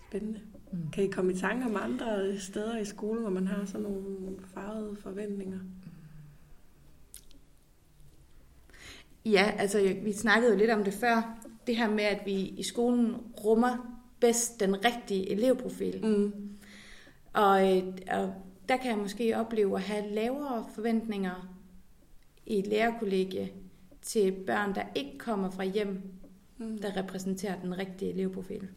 spændende. 0.10 0.40
Mm. 0.72 0.92
Kan 0.94 1.04
I 1.04 1.08
komme 1.08 1.34
i 1.34 1.36
tanke 1.36 1.66
om 1.66 1.78
andre 1.84 2.40
steder 2.40 2.78
i 2.78 2.86
skolen, 2.86 3.22
hvor 3.22 3.32
man 3.32 3.48
har 3.48 3.66
sådan 3.66 3.82
nogle 3.82 4.06
farvede 4.54 4.96
forventninger? 4.96 5.60
Ja, 9.26 9.51
altså 9.57 9.95
vi 10.03 10.13
snakkede 10.13 10.51
jo 10.51 10.57
lidt 10.57 10.71
om 10.71 10.84
det 10.84 10.93
før. 10.93 11.38
Det 11.67 11.78
her 11.78 11.89
med, 11.89 12.03
at 12.03 12.21
vi 12.26 12.34
i 12.34 12.63
skolen 12.63 13.15
rummer 13.43 13.99
bedst 14.19 14.59
den 14.59 14.86
rigtige 14.86 15.30
elevprofil. 15.30 16.05
Mm. 16.05 16.34
Og, 17.34 17.61
og 18.11 18.34
der 18.69 18.78
kan 18.78 18.91
jeg 18.91 18.97
måske 18.97 19.38
opleve 19.38 19.76
at 19.76 19.82
have 19.82 20.09
lavere 20.15 20.65
forventninger 20.76 21.55
i 22.45 22.59
et 22.59 22.67
lærerkollegie 22.67 23.51
til 24.01 24.32
børn, 24.32 24.76
der 24.76 24.84
ikke 24.95 25.17
kommer 25.17 25.49
fra 25.49 25.63
hjem, 25.63 26.01
mm. 26.57 26.78
der 26.78 26.97
repræsenterer 26.97 27.61
den 27.61 27.78
rigtige 27.78 28.11
elevprofil. 28.11 28.67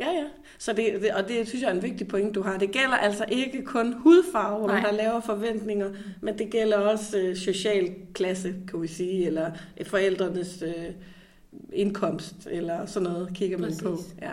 Ja, 0.00 0.10
ja. 0.10 0.24
Så 0.58 0.72
det, 0.72 1.02
det, 1.02 1.10
og 1.10 1.28
det 1.28 1.48
synes 1.48 1.62
jeg 1.62 1.70
er 1.70 1.74
en 1.74 1.82
vigtig 1.82 2.08
point, 2.08 2.34
du 2.34 2.42
har. 2.42 2.58
Det 2.58 2.70
gælder 2.70 2.96
altså 2.96 3.24
ikke 3.28 3.64
kun 3.64 3.92
hudfarve, 3.92 4.58
hvor 4.58 4.68
man 4.68 4.82
har 4.82 4.92
lavere 4.92 5.22
forventninger, 5.22 5.90
men 6.20 6.38
det 6.38 6.50
gælder 6.50 6.78
også 6.78 7.18
øh, 7.18 7.36
social 7.36 7.94
klasse, 8.14 8.54
kan 8.68 8.82
vi 8.82 8.86
sige, 8.86 9.26
eller 9.26 9.50
forældrenes 9.86 10.62
øh, 10.62 10.94
indkomst, 11.72 12.48
eller 12.50 12.86
sådan 12.86 13.10
noget, 13.10 13.34
kigger 13.34 13.58
man 13.58 13.68
Præcis. 13.68 13.82
på. 13.82 13.98
Ja. 14.22 14.32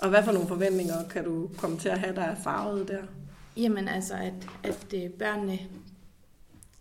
Og 0.00 0.08
hvad 0.08 0.22
for 0.22 0.32
nogle 0.32 0.48
forventninger 0.48 1.08
kan 1.10 1.24
du 1.24 1.50
komme 1.56 1.78
til 1.78 1.88
at 1.88 1.98
have, 1.98 2.14
der 2.14 2.22
er 2.22 2.34
farvet 2.44 2.88
der? 2.88 3.02
Jamen 3.56 3.88
altså, 3.88 4.14
at, 4.14 4.48
at 4.62 4.94
øh, 4.94 5.10
børnene 5.10 5.58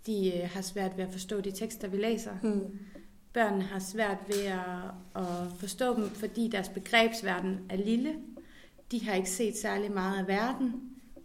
de 0.08 0.32
øh, 0.36 0.50
har 0.54 0.62
svært 0.62 0.92
ved 0.98 1.04
at 1.04 1.12
forstå 1.12 1.42
de 1.42 1.52
tekster, 1.52 1.88
vi 1.88 1.98
læser. 1.98 2.32
Hmm. 2.42 2.80
Børnene 3.34 3.64
har 3.64 3.80
svært 3.80 4.18
ved 4.28 4.46
at, 4.46 4.60
at 5.16 5.52
forstå 5.60 5.96
dem, 5.96 6.10
fordi 6.10 6.48
deres 6.48 6.70
begrebsverden 6.70 7.60
er 7.70 7.76
lille. 7.76 8.16
De 8.92 9.06
har 9.06 9.14
ikke 9.14 9.30
set 9.30 9.58
særlig 9.58 9.92
meget 9.92 10.20
af 10.20 10.28
verden. 10.28 10.74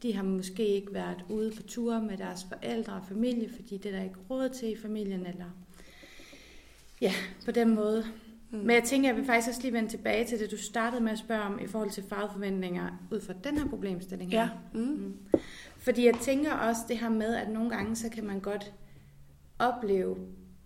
De 0.02 0.14
har 0.14 0.22
måske 0.22 0.66
ikke 0.66 0.94
været 0.94 1.24
ude 1.28 1.52
på 1.56 1.62
ture 1.62 2.02
med 2.02 2.16
deres 2.18 2.46
forældre 2.48 2.92
og 2.92 3.04
familie, 3.08 3.48
fordi 3.56 3.76
det 3.76 3.86
er 3.86 3.96
der 3.96 4.04
ikke 4.04 4.18
råd 4.30 4.48
til 4.48 4.72
i 4.72 4.76
familien, 4.76 5.26
eller 5.26 5.44
ja, 7.00 7.12
på 7.44 7.50
den 7.50 7.74
måde. 7.74 8.04
Mm. 8.50 8.58
Men 8.58 8.70
jeg 8.70 8.84
tænker, 8.84 9.08
jeg 9.08 9.16
vil 9.16 9.24
faktisk 9.24 9.48
også 9.48 9.62
lige 9.62 9.72
vende 9.72 9.88
tilbage 9.88 10.24
til 10.24 10.38
det, 10.38 10.50
du 10.50 10.56
startede 10.56 11.02
med 11.02 11.12
at 11.12 11.18
spørge 11.18 11.42
om 11.42 11.58
i 11.62 11.66
forhold 11.66 11.90
til 11.90 12.04
fagforventninger 12.08 12.90
ud 13.10 13.20
fra 13.20 13.34
den 13.44 13.58
her 13.58 13.68
problemstilling. 13.68 14.30
Ja. 14.30 14.48
Mm. 14.74 14.80
Mm. 14.80 15.14
Fordi 15.78 16.06
jeg 16.06 16.14
tænker 16.14 16.52
også 16.52 16.80
det 16.88 16.98
her 16.98 17.08
med, 17.08 17.34
at 17.34 17.48
nogle 17.48 17.70
gange 17.70 17.96
så 17.96 18.08
kan 18.08 18.24
man 18.24 18.40
godt 18.40 18.72
opleve 19.58 20.16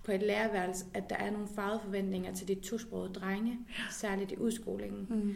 på 0.05 0.13
et 0.13 0.23
lærerværelse, 0.23 0.85
at 0.95 1.11
der 1.11 1.17
er 1.17 1.31
nogle 1.31 1.49
farvede 1.55 1.81
forventninger 1.85 2.35
til 2.35 2.49
de 2.49 2.55
tosprogede 2.55 3.13
drenge, 3.13 3.59
særligt 3.91 4.33
i 4.33 4.37
udskolingen. 4.37 5.07
Mm. 5.11 5.35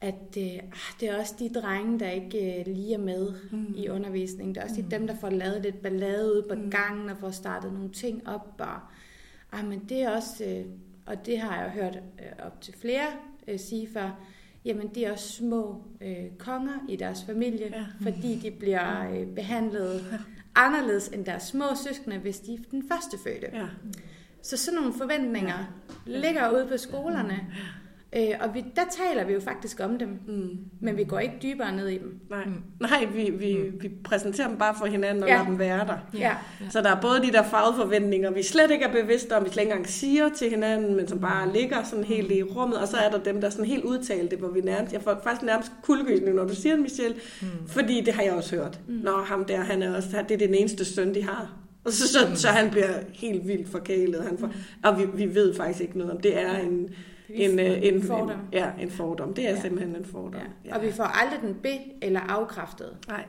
At 0.00 0.36
øh, 0.38 0.44
ah, 0.44 1.00
det 1.00 1.08
er 1.08 1.18
også 1.18 1.34
de 1.38 1.60
drenge, 1.60 1.98
der 1.98 2.10
ikke 2.10 2.60
øh, 2.60 2.66
lige 2.66 2.94
er 2.94 2.98
med 2.98 3.32
mm. 3.52 3.74
i 3.76 3.88
undervisningen. 3.88 4.54
Det 4.54 4.60
er 4.60 4.64
også 4.64 4.82
mm. 4.82 4.90
dem, 4.90 5.06
der 5.06 5.16
får 5.16 5.30
lavet 5.30 5.62
lidt 5.62 5.82
ballade 5.82 6.32
ude 6.32 6.46
på 6.48 6.54
mm. 6.54 6.70
gangen 6.70 7.08
og 7.08 7.16
får 7.18 7.30
startet 7.30 7.72
nogle 7.72 7.92
ting 7.92 8.28
op. 8.28 8.54
Og, 8.58 8.80
ah, 9.52 9.68
men 9.68 9.84
det 9.88 10.02
er 10.02 10.10
også, 10.10 10.44
øh, 10.44 10.64
og 11.06 11.26
det 11.26 11.38
har 11.38 11.62
jeg 11.62 11.70
hørt 11.70 11.96
øh, 11.96 12.46
op 12.46 12.60
til 12.60 12.74
flere 12.74 13.06
øh, 13.48 13.58
sige 13.58 13.88
før, 13.92 14.20
jamen 14.64 14.88
de 14.94 15.04
er 15.04 15.12
også 15.12 15.32
små 15.32 15.82
øh, 16.00 16.30
konger 16.38 16.78
i 16.88 16.96
deres 16.96 17.24
familie, 17.24 17.66
ja. 17.72 17.86
fordi 18.00 18.38
de 18.42 18.50
bliver 18.50 19.10
øh, 19.10 19.26
behandlet 19.26 20.04
anderledes 20.58 21.08
end 21.08 21.24
deres 21.24 21.42
små 21.42 21.64
søskende, 21.84 22.18
hvis 22.18 22.38
de 22.38 22.54
er 22.54 22.58
den 22.70 22.88
første 22.88 23.18
fødte. 23.24 23.46
Ja. 23.52 23.66
Så 24.42 24.56
sådan 24.56 24.80
nogle 24.80 24.94
forventninger 24.98 25.58
ja. 26.06 26.18
ligger 26.18 26.50
ude 26.50 26.66
på 26.66 26.76
skolerne. 26.76 27.34
Ja. 27.34 27.87
Øh, 28.16 28.34
og 28.40 28.54
vi, 28.54 28.64
der 28.76 28.82
taler 28.90 29.24
vi 29.24 29.32
jo 29.32 29.40
faktisk 29.40 29.80
om 29.80 29.98
dem, 29.98 30.08
mm. 30.08 30.58
men 30.80 30.96
vi 30.96 31.04
går 31.04 31.18
ikke 31.18 31.34
dybere 31.42 31.76
ned 31.76 31.88
i 31.88 31.98
dem. 31.98 32.20
Nej, 32.30 32.44
mm. 32.44 32.62
Nej 32.80 33.08
vi, 33.14 33.30
vi, 33.30 33.56
mm. 33.56 33.82
vi 33.82 33.90
præsenterer 34.04 34.48
dem 34.48 34.58
bare 34.58 34.74
for 34.78 34.86
hinanden 34.86 35.22
og 35.22 35.28
ja. 35.28 35.34
lader 35.34 35.46
dem 35.46 35.58
være 35.58 35.86
der. 35.86 36.18
Ja. 36.18 36.36
Så 36.70 36.80
der 36.80 36.96
er 36.96 37.00
både 37.00 37.22
de 37.22 37.32
der 37.32 37.42
fagforventninger, 37.42 38.30
vi 38.30 38.42
slet 38.42 38.70
ikke 38.70 38.84
er 38.84 38.92
bevidste 38.92 39.36
om, 39.36 39.44
vi 39.44 39.50
slet 39.50 39.62
ikke 39.62 39.72
engang 39.72 39.88
siger 39.88 40.28
til 40.28 40.50
hinanden, 40.50 40.96
men 40.96 41.08
som 41.08 41.20
bare 41.20 41.52
ligger 41.52 41.82
sådan 41.82 42.04
helt 42.04 42.32
i 42.32 42.42
rummet, 42.42 42.78
og 42.78 42.88
så 42.88 42.96
er 42.96 43.10
der 43.10 43.18
dem, 43.18 43.40
der 43.40 43.46
er 43.46 43.50
sådan 43.50 43.64
helt 43.64 43.84
udtalte, 43.84 44.36
hvor 44.36 44.48
vi 44.48 44.60
nærmest, 44.60 44.92
jeg 44.92 45.02
får 45.02 45.20
faktisk 45.22 45.42
nærmest 45.42 45.72
kuldegysning, 45.82 46.36
når 46.36 46.44
du 46.44 46.54
siger 46.54 46.74
det, 46.74 46.82
Michelle, 46.82 47.16
mm. 47.40 47.48
fordi 47.66 48.00
det 48.00 48.14
har 48.14 48.22
jeg 48.22 48.32
også 48.32 48.56
hørt. 48.56 48.80
Mm. 48.88 48.94
Når 48.94 49.24
ham 49.26 49.44
der, 49.44 49.60
han 49.60 49.82
er 49.82 49.96
også, 49.96 50.24
det 50.28 50.42
er 50.42 50.46
den 50.46 50.54
eneste 50.54 50.84
søn, 50.84 51.14
de 51.14 51.22
har. 51.22 51.52
Og 51.84 51.92
så, 51.92 52.08
så, 52.08 52.18
så 52.34 52.48
han 52.48 52.70
bliver 52.70 52.94
helt 53.12 53.48
vildt 53.48 53.68
forkælet. 53.68 54.24
Han 54.24 54.38
får, 54.38 54.46
mm. 54.46 54.52
og 54.82 54.98
vi, 54.98 55.06
vi 55.14 55.34
ved 55.34 55.54
faktisk 55.54 55.80
ikke 55.80 55.98
noget 55.98 56.12
om 56.12 56.20
det. 56.20 56.38
er 56.38 56.58
en 56.58 56.88
en, 57.28 57.58
øh, 57.58 57.66
en, 57.66 57.94
en 57.94 58.02
fordom. 58.02 58.30
En, 58.30 58.46
ja, 58.52 58.70
en 58.80 58.90
fordom. 58.90 59.34
Det 59.34 59.46
er 59.46 59.50
ja. 59.50 59.60
simpelthen 59.60 59.96
en 59.96 60.04
fordom. 60.04 60.34
Ja. 60.34 60.46
Ja. 60.64 60.76
Og 60.76 60.82
vi 60.82 60.92
får 60.92 61.04
aldrig 61.04 61.40
den 61.40 61.54
be- 61.62 62.04
eller 62.04 62.20
afkræftet. 62.20 62.96
Nej. 63.08 63.24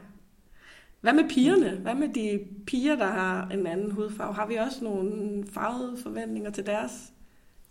Hvad 1.02 1.14
med 1.14 1.30
pigerne? 1.30 1.80
Hvad 1.82 1.96
med 1.96 2.14
de 2.14 2.40
piger, 2.66 2.96
der 2.96 3.06
har 3.06 3.50
en 3.50 3.68
anden 3.68 3.92
hudfarve? 3.92 4.34
Har 4.34 4.48
vi 4.48 4.56
også 4.56 4.84
nogle 4.84 5.44
farvede 5.48 5.98
forventninger 6.04 6.52
til 6.52 6.66
deres? 6.66 6.92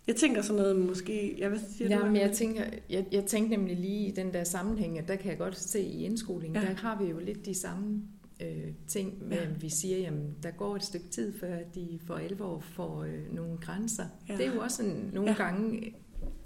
Jeg 0.06 0.16
tænker 0.16 0.42
sådan 0.42 0.62
noget 0.62 0.76
måske... 0.76 1.34
Jeg 1.38 1.50
ved, 1.50 1.58
siger 1.76 1.88
ja, 1.88 2.04
men 2.04 2.16
jeg, 2.16 2.32
tænker, 2.32 2.64
jeg, 2.90 3.06
jeg 3.12 3.24
tænker 3.24 3.58
nemlig 3.58 3.76
lige 3.76 4.08
i 4.08 4.10
den 4.10 4.34
der 4.34 4.44
sammenhæng, 4.44 4.98
at 4.98 5.08
der 5.08 5.16
kan 5.16 5.30
jeg 5.30 5.38
godt 5.38 5.58
se 5.58 5.80
i 5.80 6.04
indskolingen, 6.04 6.62
ja. 6.62 6.68
der 6.68 6.74
har 6.74 7.02
vi 7.02 7.10
jo 7.10 7.18
lidt 7.18 7.46
de 7.46 7.54
samme 7.54 8.02
øh, 8.42 8.72
ting, 8.88 9.28
med, 9.28 9.36
ja. 9.36 9.46
vi 9.60 9.68
siger, 9.68 9.98
jamen 9.98 10.34
der 10.42 10.50
går 10.50 10.76
et 10.76 10.82
stykke 10.82 11.08
tid, 11.08 11.38
før 11.40 11.56
de 11.74 11.98
for 12.06 12.14
alvor 12.14 12.60
får 12.60 13.02
øh, 13.02 13.34
nogle 13.34 13.58
grænser. 13.58 14.04
Ja. 14.28 14.36
Det 14.36 14.46
er 14.46 14.54
jo 14.54 14.60
også 14.60 14.82
en, 14.82 15.10
nogle 15.12 15.30
ja. 15.30 15.36
gange 15.36 15.94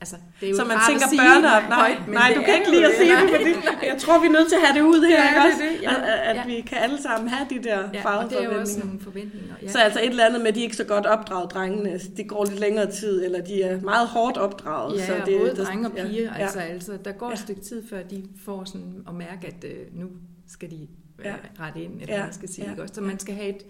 Altså, 0.02 0.16
det 0.40 0.46
er 0.46 0.50
jo 0.50 0.56
så 0.56 0.64
man 0.64 0.78
tænker 0.88 1.06
børne 1.22 1.48
op. 1.56 1.64
Nej, 1.68 1.78
højt, 1.78 2.08
nej 2.08 2.28
du 2.36 2.42
kan 2.46 2.54
ikke 2.58 2.70
lide 2.70 2.86
at 2.90 2.94
sige 3.00 3.12
det, 3.22 3.30
fordi 3.34 3.52
jeg 3.90 3.96
tror, 3.98 4.20
vi 4.20 4.26
er 4.26 4.34
nødt 4.38 4.48
til 4.48 4.56
at 4.60 4.62
have 4.66 4.74
det 4.78 4.84
ud 4.92 5.00
her, 5.10 5.18
ja, 5.22 5.28
ikke 5.28 5.40
også? 5.46 5.58
Det, 5.64 5.82
ja. 5.82 5.94
At, 5.94 6.18
at 6.30 6.36
ja. 6.36 6.46
vi 6.46 6.60
kan 6.60 6.78
alle 6.78 7.02
sammen 7.02 7.28
have 7.28 7.46
de 7.50 7.58
der 7.68 7.78
ja, 7.94 8.00
farvede 8.02 8.30
det 8.30 8.42
er 8.42 8.44
jo 8.44 8.60
også 8.60 8.78
nogle 8.84 9.00
forventninger. 9.00 9.54
Ja. 9.62 9.68
Så 9.68 9.78
altså 9.78 10.00
et 10.00 10.08
eller 10.08 10.26
andet 10.26 10.40
med, 10.40 10.48
at 10.48 10.54
de 10.54 10.62
ikke 10.62 10.76
så 10.76 10.84
godt 10.84 11.06
opdraget, 11.06 11.50
drengene. 11.50 12.00
De 12.16 12.24
går 12.24 12.44
lidt 12.44 12.60
længere 12.60 12.90
tid, 12.90 13.24
eller 13.24 13.40
de 13.40 13.62
er 13.62 13.80
meget 13.80 14.08
hårdt 14.08 14.36
opdraget. 14.36 14.98
Ja, 14.98 15.06
så 15.06 15.12
det, 15.26 15.38
både 15.38 15.56
der, 15.56 15.64
drenge 15.64 15.86
og 15.88 15.92
piger. 15.92 16.22
Ja. 16.22 16.42
Altså, 16.42 16.60
altså, 16.60 16.98
der 17.04 17.12
går 17.12 17.30
et 17.30 17.38
stykke 17.38 17.60
tid, 17.60 17.88
før 17.88 18.02
de 18.02 18.24
får 18.44 18.64
sådan 18.64 19.04
at 19.08 19.14
mærke, 19.14 19.46
at 19.46 19.64
uh, 19.64 20.00
nu 20.00 20.06
skal 20.48 20.70
de 20.70 20.88
uh, 21.18 21.24
ja. 21.24 21.34
rette 21.60 21.82
ind, 21.82 22.00
eller 22.00 22.14
ja. 22.14 22.22
hvad 22.22 22.32
skal 22.32 22.48
sige. 22.48 22.64
Ja. 22.64 22.70
Ikke 22.70 22.82
også? 22.82 22.94
Så 22.94 23.00
man 23.00 23.18
skal 23.18 23.34
have 23.34 23.48
et... 23.48 23.62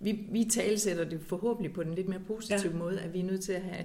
Vi, 0.00 0.20
vi 0.32 0.44
talsætter 0.44 1.04
det 1.04 1.20
forhåbentlig 1.26 1.72
på 1.72 1.82
den 1.82 1.94
lidt 1.94 2.08
mere 2.08 2.20
positive 2.26 2.72
ja. 2.72 2.78
måde, 2.78 3.00
at 3.00 3.14
vi 3.14 3.20
er 3.20 3.24
nødt 3.24 3.40
til 3.40 3.52
at 3.52 3.62
have 3.62 3.84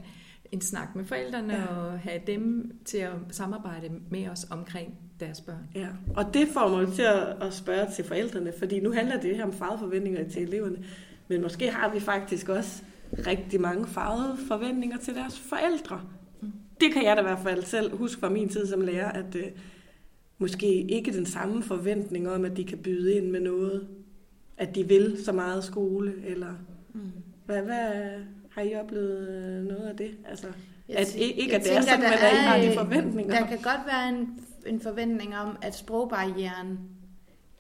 en 0.52 0.62
snak 0.62 0.96
med 0.96 1.06
forældrene 1.06 1.54
ja. 1.54 1.66
og 1.66 2.00
have 2.00 2.22
dem 2.28 2.72
til 2.86 2.98
at 2.98 3.12
samarbejde 3.30 3.90
med 4.10 4.28
os 4.28 4.48
omkring 4.50 4.94
deres 5.20 5.42
børn. 5.42 5.68
Ja, 5.76 5.88
og 6.16 6.34
det 6.34 6.48
får 6.48 6.70
mig 6.70 6.94
til 6.94 7.06
at 7.42 7.54
spørge 7.54 7.88
til 7.96 8.06
forældrene, 8.06 8.54
fordi 8.60 8.80
nu 8.80 8.92
handler 8.92 9.20
det 9.20 9.36
her 9.36 9.44
om 9.44 9.54
farvede 9.54 9.80
forventninger 9.80 10.30
til 10.30 10.44
eleverne, 10.44 10.78
men 11.28 11.42
måske 11.42 11.72
har 11.72 11.94
vi 11.94 12.00
faktisk 12.00 12.50
også 12.50 12.84
rigtig 13.28 13.62
mange 13.62 13.88
farvede 13.88 14.38
forventninger 14.48 14.98
til 14.98 15.16
deres 15.16 15.40
forældre. 15.40 16.02
Mm. 16.42 16.52
Det 16.82 16.94
kan 16.94 17.06
jeg 17.06 17.16
da 17.16 17.22
i 17.22 17.26
hvert 17.26 17.40
fald 17.44 17.64
selv 17.64 17.98
huske 17.98 18.20
fra 18.20 18.30
min 18.30 18.50
tid 18.50 18.68
som 18.68 18.82
lærer, 18.82 19.12
at 19.12 19.36
uh, 19.36 19.42
måske 20.38 20.82
ikke 20.82 21.14
den 21.14 21.26
samme 21.26 21.64
forventning 21.64 22.30
om, 22.30 22.46
at 22.46 22.58
de 22.58 22.64
kan 22.64 22.78
byde 22.78 23.14
ind 23.14 23.32
med 23.32 23.40
noget, 23.40 23.88
at 24.58 24.76
de 24.76 24.88
vil 24.88 25.24
så 25.24 25.32
meget 25.32 25.64
skole, 25.64 26.14
eller 26.26 26.54
mm. 26.94 27.12
hvad, 27.46 27.62
hvad, 27.62 28.12
har 28.52 28.62
I 28.62 28.76
oplevet 28.76 29.30
øh, 29.30 29.64
noget 29.64 29.88
af 29.90 29.98
det? 29.98 30.12
Altså, 30.30 30.48
jeg 30.90 30.98
at, 30.98 31.16
ikke 31.16 31.56
at 31.56 31.64
det 31.64 31.78
er 31.78 31.82
sådan, 31.82 32.00
men 32.00 32.10
at 32.10 32.34
I 32.34 32.36
har 32.36 32.58
de 32.58 32.74
forventninger. 32.74 33.40
Der 33.40 33.48
kan 33.48 33.58
godt 33.58 33.82
være 33.88 34.10
en, 34.10 34.46
en 34.66 34.82
forventning 34.82 35.38
om, 35.38 35.58
at 35.62 35.76
sprogbarrieren 35.76 36.80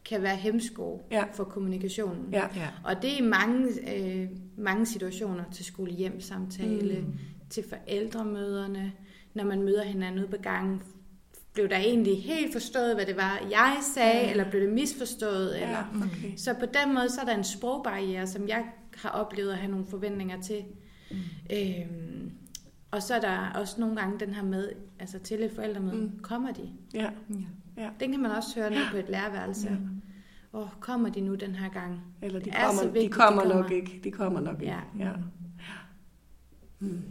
kan 0.06 0.22
være 0.22 0.36
hemsko 0.36 1.02
ja. 1.12 1.24
for 1.34 1.44
kommunikationen. 1.44 2.30
Ja. 2.32 2.44
Ja. 2.56 2.68
Og 2.84 3.02
det 3.02 3.14
er 3.14 3.18
i 3.18 3.22
mange, 3.22 3.68
øh, 3.96 4.30
mange 4.58 4.86
situationer 4.86 5.44
til 5.52 5.66
skole-hjem-samtale, 5.66 7.00
mm. 7.00 7.14
til 7.50 7.64
forældremøderne, 7.70 8.92
når 9.34 9.44
man 9.44 9.62
møder 9.62 9.84
hinanden 9.84 10.20
ude 10.20 10.28
på 10.28 10.38
gangen, 10.42 10.82
blev 11.54 11.70
der 11.70 11.78
egentlig 11.78 12.24
helt 12.24 12.54
forstået, 12.54 12.96
hvad 12.96 13.06
det 13.06 13.16
var, 13.16 13.48
jeg 13.52 13.78
sagde, 13.96 14.20
ja. 14.20 14.32
eller 14.32 14.50
blev 14.50 14.62
det 14.62 14.74
misforstået? 14.74 15.56
Ja, 15.56 15.62
eller, 15.62 15.84
okay. 15.96 16.32
Så 16.38 16.54
på 16.54 16.66
den 16.66 16.94
måde, 16.94 17.10
så 17.10 17.22
er 17.22 17.26
der 17.26 17.38
en 17.38 17.44
sprogbarriere, 17.44 18.28
som 18.28 18.48
jeg 18.48 18.64
har 18.96 19.10
oplevet 19.10 19.52
at 19.52 19.58
have 19.58 19.72
nogle 19.72 19.86
forventninger 19.89 20.42
til. 20.42 20.64
Mm. 21.12 21.55
Øhm, 21.55 22.32
og 22.91 23.03
så 23.03 23.16
er 23.16 23.20
der 23.20 23.51
også 23.55 23.80
nogle 23.80 23.95
gange 23.95 24.20
den 24.20 24.34
her 24.34 24.43
med, 24.43 24.72
altså 24.99 25.20
til 25.20 25.43
et 25.43 25.51
forældremøde, 25.51 25.95
mm. 25.95 26.20
kommer 26.22 26.51
de? 26.51 26.70
Ja. 26.93 27.09
ja. 27.78 27.89
Den 27.99 28.12
kan 28.12 28.20
man 28.20 28.32
også 28.32 28.59
høre 28.59 28.70
ned 28.70 28.82
på 28.91 28.97
et 28.97 29.09
lærerværelse. 29.09 29.70
Ja. 29.70 29.76
Og 30.51 30.70
kommer 30.80 31.09
de 31.09 31.22
nu 31.22 31.36
den 31.36 31.55
her 31.55 31.70
gang? 31.70 32.01
Eller 32.22 32.39
de, 32.39 32.51
kommer, 32.51 32.84
vigtigt, 32.84 33.03
de 33.03 33.09
kommer, 33.09 33.41
de 33.41 33.47
kommer 33.47 33.62
nok 33.62 33.72
ikke. 33.72 34.01
De 34.03 34.12
kommer 34.12 34.39
nok 34.39 34.62
ikke. 34.62 34.74
Ja. 34.99 35.05
ja. 35.05 35.12
Mm. 36.80 37.01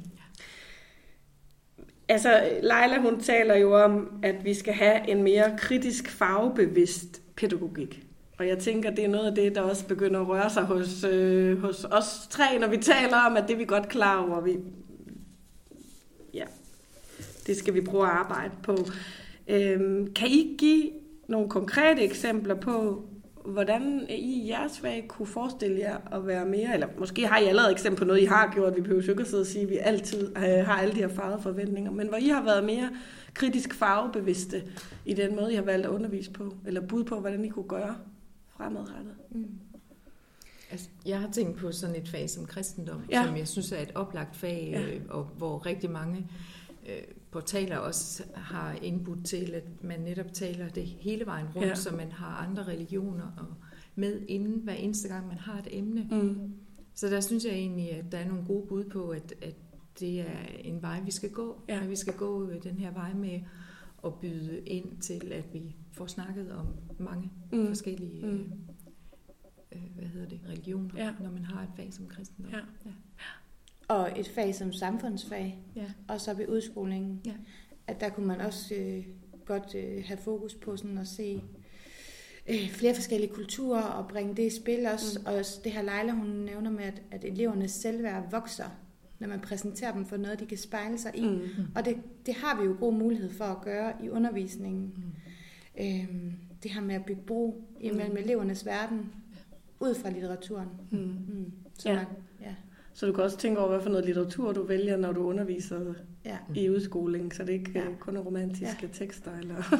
Altså, 2.08 2.60
Leila, 2.62 3.00
hun 3.00 3.20
taler 3.20 3.54
jo 3.54 3.84
om, 3.84 4.20
at 4.22 4.44
vi 4.44 4.54
skal 4.54 4.74
have 4.74 5.08
en 5.08 5.22
mere 5.22 5.56
kritisk 5.58 6.10
farvebevidst 6.10 7.22
pædagogik. 7.36 8.06
Og 8.40 8.48
jeg 8.48 8.58
tænker, 8.58 8.90
det 8.90 9.04
er 9.04 9.08
noget 9.08 9.26
af 9.26 9.34
det, 9.34 9.54
der 9.54 9.60
også 9.60 9.86
begynder 9.86 10.20
at 10.20 10.28
røre 10.28 10.50
sig 10.50 10.62
hos, 10.62 11.04
øh, 11.04 11.60
hos 11.60 11.84
os 11.84 12.26
tre, 12.30 12.58
når 12.58 12.68
vi 12.68 12.76
taler 12.76 13.16
om, 13.16 13.36
at 13.36 13.44
det 13.48 13.54
er 13.54 13.58
vi 13.58 13.64
godt 13.64 13.88
klar 13.88 14.28
over. 14.28 14.40
Vi, 14.40 14.56
ja, 16.34 16.44
det 17.46 17.56
skal 17.56 17.74
vi 17.74 17.80
prøve 17.80 18.04
at 18.04 18.10
arbejde 18.10 18.52
på. 18.62 18.76
Øhm, 19.48 20.12
kan 20.12 20.28
I 20.28 20.56
give 20.58 20.90
nogle 21.28 21.48
konkrete 21.48 22.02
eksempler 22.02 22.54
på, 22.54 23.04
hvordan 23.44 24.06
I 24.08 24.14
i 24.14 24.48
jeres 24.48 24.78
fag 24.78 25.04
kunne 25.08 25.26
forestille 25.26 25.78
jer 25.78 25.96
at 26.12 26.26
være 26.26 26.46
mere, 26.46 26.74
eller 26.74 26.86
måske 26.98 27.26
har 27.26 27.38
I 27.38 27.44
allerede 27.44 27.72
eksempel 27.72 27.98
på 27.98 28.04
noget, 28.04 28.20
I 28.20 28.24
har 28.24 28.52
gjort, 28.54 28.76
vi 28.76 28.80
behøver 28.80 29.02
jo 29.02 29.12
ikke 29.12 29.24
sidde 29.24 29.40
og 29.40 29.46
sige, 29.46 29.62
at 29.62 29.70
vi 29.70 29.76
altid 29.76 30.36
øh, 30.36 30.66
har 30.66 30.76
alle 30.80 30.94
de 30.94 31.00
her 31.00 31.08
farvede 31.08 31.42
forventninger, 31.42 31.90
men 31.90 32.08
hvor 32.08 32.16
I 32.16 32.28
har 32.28 32.44
været 32.44 32.64
mere 32.64 32.90
kritisk 33.34 33.74
farvebevidste 33.74 34.62
i 35.06 35.14
den 35.14 35.36
måde, 35.36 35.52
I 35.52 35.56
har 35.56 35.62
valgt 35.62 35.86
at 35.86 35.92
undervise 35.92 36.30
på, 36.30 36.54
eller 36.66 36.80
bud 36.80 37.04
på, 37.04 37.20
hvordan 37.20 37.44
I 37.44 37.48
kunne 37.48 37.68
gøre 37.68 37.94
fremadrettet. 38.60 39.14
Mm. 39.30 39.46
Altså, 40.70 40.88
jeg 41.06 41.20
har 41.20 41.30
tænkt 41.30 41.58
på 41.58 41.72
sådan 41.72 41.96
et 41.96 42.08
fag 42.08 42.30
som 42.30 42.46
kristendom, 42.46 43.02
Ja. 43.10 43.24
som 43.26 43.36
jeg 43.36 43.48
synes 43.48 43.72
er 43.72 43.80
et 43.82 43.92
oplagt 43.94 44.36
fag, 44.36 44.68
Ja. 44.72 44.94
øh, 44.94 45.00
og 45.08 45.24
hvor 45.24 45.66
rigtig 45.66 45.90
mange 45.90 46.26
øh, 46.88 47.02
portaler 47.30 47.76
også 47.76 48.22
har 48.34 48.72
indbudt 48.82 49.26
til, 49.26 49.54
at 49.54 49.64
man 49.84 50.00
netop 50.00 50.32
taler 50.32 50.68
det 50.68 50.86
hele 50.86 51.26
vejen 51.26 51.46
rundt, 51.46 51.62
Ja. 51.62 51.68
ja. 51.68 51.74
så 51.74 51.96
man 51.96 52.12
har 52.12 52.46
andre 52.46 52.62
religioner 52.66 53.24
og 53.36 53.46
med 53.94 54.20
inden 54.28 54.60
hver 54.60 54.72
eneste 54.74 55.08
gang, 55.08 55.26
man 55.28 55.38
har 55.38 55.58
et 55.58 55.68
emne. 55.70 56.08
Mm. 56.10 56.52
Så 56.94 57.06
der 57.06 57.20
synes 57.20 57.44
jeg 57.44 57.52
egentlig, 57.52 57.90
at 57.92 58.04
der 58.12 58.18
er 58.18 58.28
nogle 58.28 58.44
gode 58.46 58.66
bud 58.66 58.84
på, 58.84 59.08
at, 59.08 59.34
at 59.42 59.54
det 60.00 60.20
er 60.20 60.38
en 60.60 60.82
vej, 60.82 61.00
vi 61.04 61.10
skal 61.10 61.30
gå. 61.30 61.60
Ja. 61.68 61.80
At 61.82 61.90
vi 61.90 61.96
skal 61.96 62.14
gå 62.14 62.48
øh, 62.48 62.62
den 62.62 62.78
her 62.78 62.92
vej 62.92 63.12
med 63.14 63.40
at 64.04 64.14
byde 64.14 64.60
ind 64.66 64.98
til, 65.00 65.32
at 65.32 65.44
vi 65.52 65.76
får 66.00 66.06
snakket 66.06 66.52
om 66.52 66.66
mange 66.98 67.30
Mm. 67.52 67.66
forskellige 67.66 68.26
Mm. 68.26 68.32
mm. 68.32 68.52
øh, 69.72 69.82
hvad 69.98 70.08
hedder 70.08 70.28
det, 70.28 70.40
religioner, 70.48 70.90
Ja. 70.96 71.04
ja. 71.04 71.12
når 71.20 71.30
man 71.30 71.44
har 71.44 71.62
et 71.62 71.68
fag 71.76 71.92
som 71.92 72.06
kristendom. 72.06 72.52
Ja. 72.52 72.58
Ja. 72.86 72.90
Og 73.88 74.12
et 74.20 74.28
fag 74.28 74.54
som 74.54 74.72
samfundsfag, 74.72 75.58
Ja. 75.76 75.86
og 76.08 76.20
så 76.20 76.34
ved 76.34 76.48
udskolingen, 76.48 77.20
Ja. 77.26 77.32
at 77.86 78.00
der 78.00 78.08
kunne 78.08 78.26
man 78.26 78.40
også 78.40 78.74
øh, 78.74 79.06
godt 79.44 79.74
øh, 79.74 80.04
have 80.06 80.18
fokus 80.18 80.54
på 80.54 80.76
sådan 80.76 80.98
at 80.98 81.06
se 81.08 81.42
øh, 82.48 82.68
flere 82.70 82.94
forskellige 82.94 83.32
kulturer 83.34 83.82
og 83.82 84.08
bringe 84.08 84.36
det 84.36 84.42
i 84.52 84.56
spil 84.56 84.86
også. 84.86 85.18
Mm. 85.18 85.26
Og 85.26 85.34
også 85.34 85.60
det 85.64 85.72
her 85.72 85.82
Leila, 85.82 86.12
hun 86.12 86.26
nævner 86.28 86.70
med, 86.70 86.84
at, 86.84 87.02
at 87.10 87.24
elevernes 87.24 87.70
selvværd 87.70 88.30
vokser, 88.30 88.64
når 89.18 89.28
man 89.28 89.40
præsenterer 89.40 89.92
dem 89.92 90.06
for 90.06 90.16
noget, 90.16 90.40
de 90.40 90.46
kan 90.46 90.58
spejle 90.58 90.98
sig 90.98 91.12
i. 91.16 91.26
Mm. 91.28 91.42
Og 91.74 91.84
det, 91.84 91.96
det 92.26 92.34
har 92.34 92.60
vi 92.60 92.66
jo 92.66 92.76
god 92.80 92.92
mulighed 92.94 93.30
for 93.30 93.44
at 93.44 93.60
gøre 93.62 93.92
i 94.04 94.08
undervisningen. 94.10 94.92
Mm. 94.96 95.02
Øhm, 95.80 96.32
det 96.62 96.70
her 96.70 96.80
med 96.80 96.94
at 96.94 97.04
bygge 97.04 97.22
bro 97.26 97.64
imellem 97.80 98.10
Mm. 98.10 98.16
elevernes 98.16 98.66
verden, 98.66 99.12
ud 99.80 99.94
fra 99.94 100.10
litteraturen. 100.10 100.68
Mm. 100.90 100.98
Mm. 100.98 101.52
Så 101.78 101.88
Ja. 101.88 101.94
man, 101.94 102.04
ja. 102.40 102.54
Så 102.94 103.06
du 103.06 103.12
kan 103.12 103.24
også 103.24 103.36
tænke 103.36 103.60
over, 103.60 103.68
hvad 103.68 103.80
for 103.80 103.90
noget 103.90 104.04
litteratur 104.06 104.52
du 104.52 104.62
vælger, 104.62 104.96
når 104.96 105.12
du 105.12 105.22
underviser 105.24 105.94
Ja. 106.24 106.36
i 106.54 106.70
udskolingen, 106.70 107.30
så 107.30 107.44
det 107.44 107.52
ikke 107.52 107.70
Ja. 107.74 107.80
ja. 107.80 107.86
kun 108.00 108.16
er 108.16 108.20
romantiske 108.20 108.78
ja. 108.82 108.88
tekster. 108.92 109.30
Eller... 109.38 109.56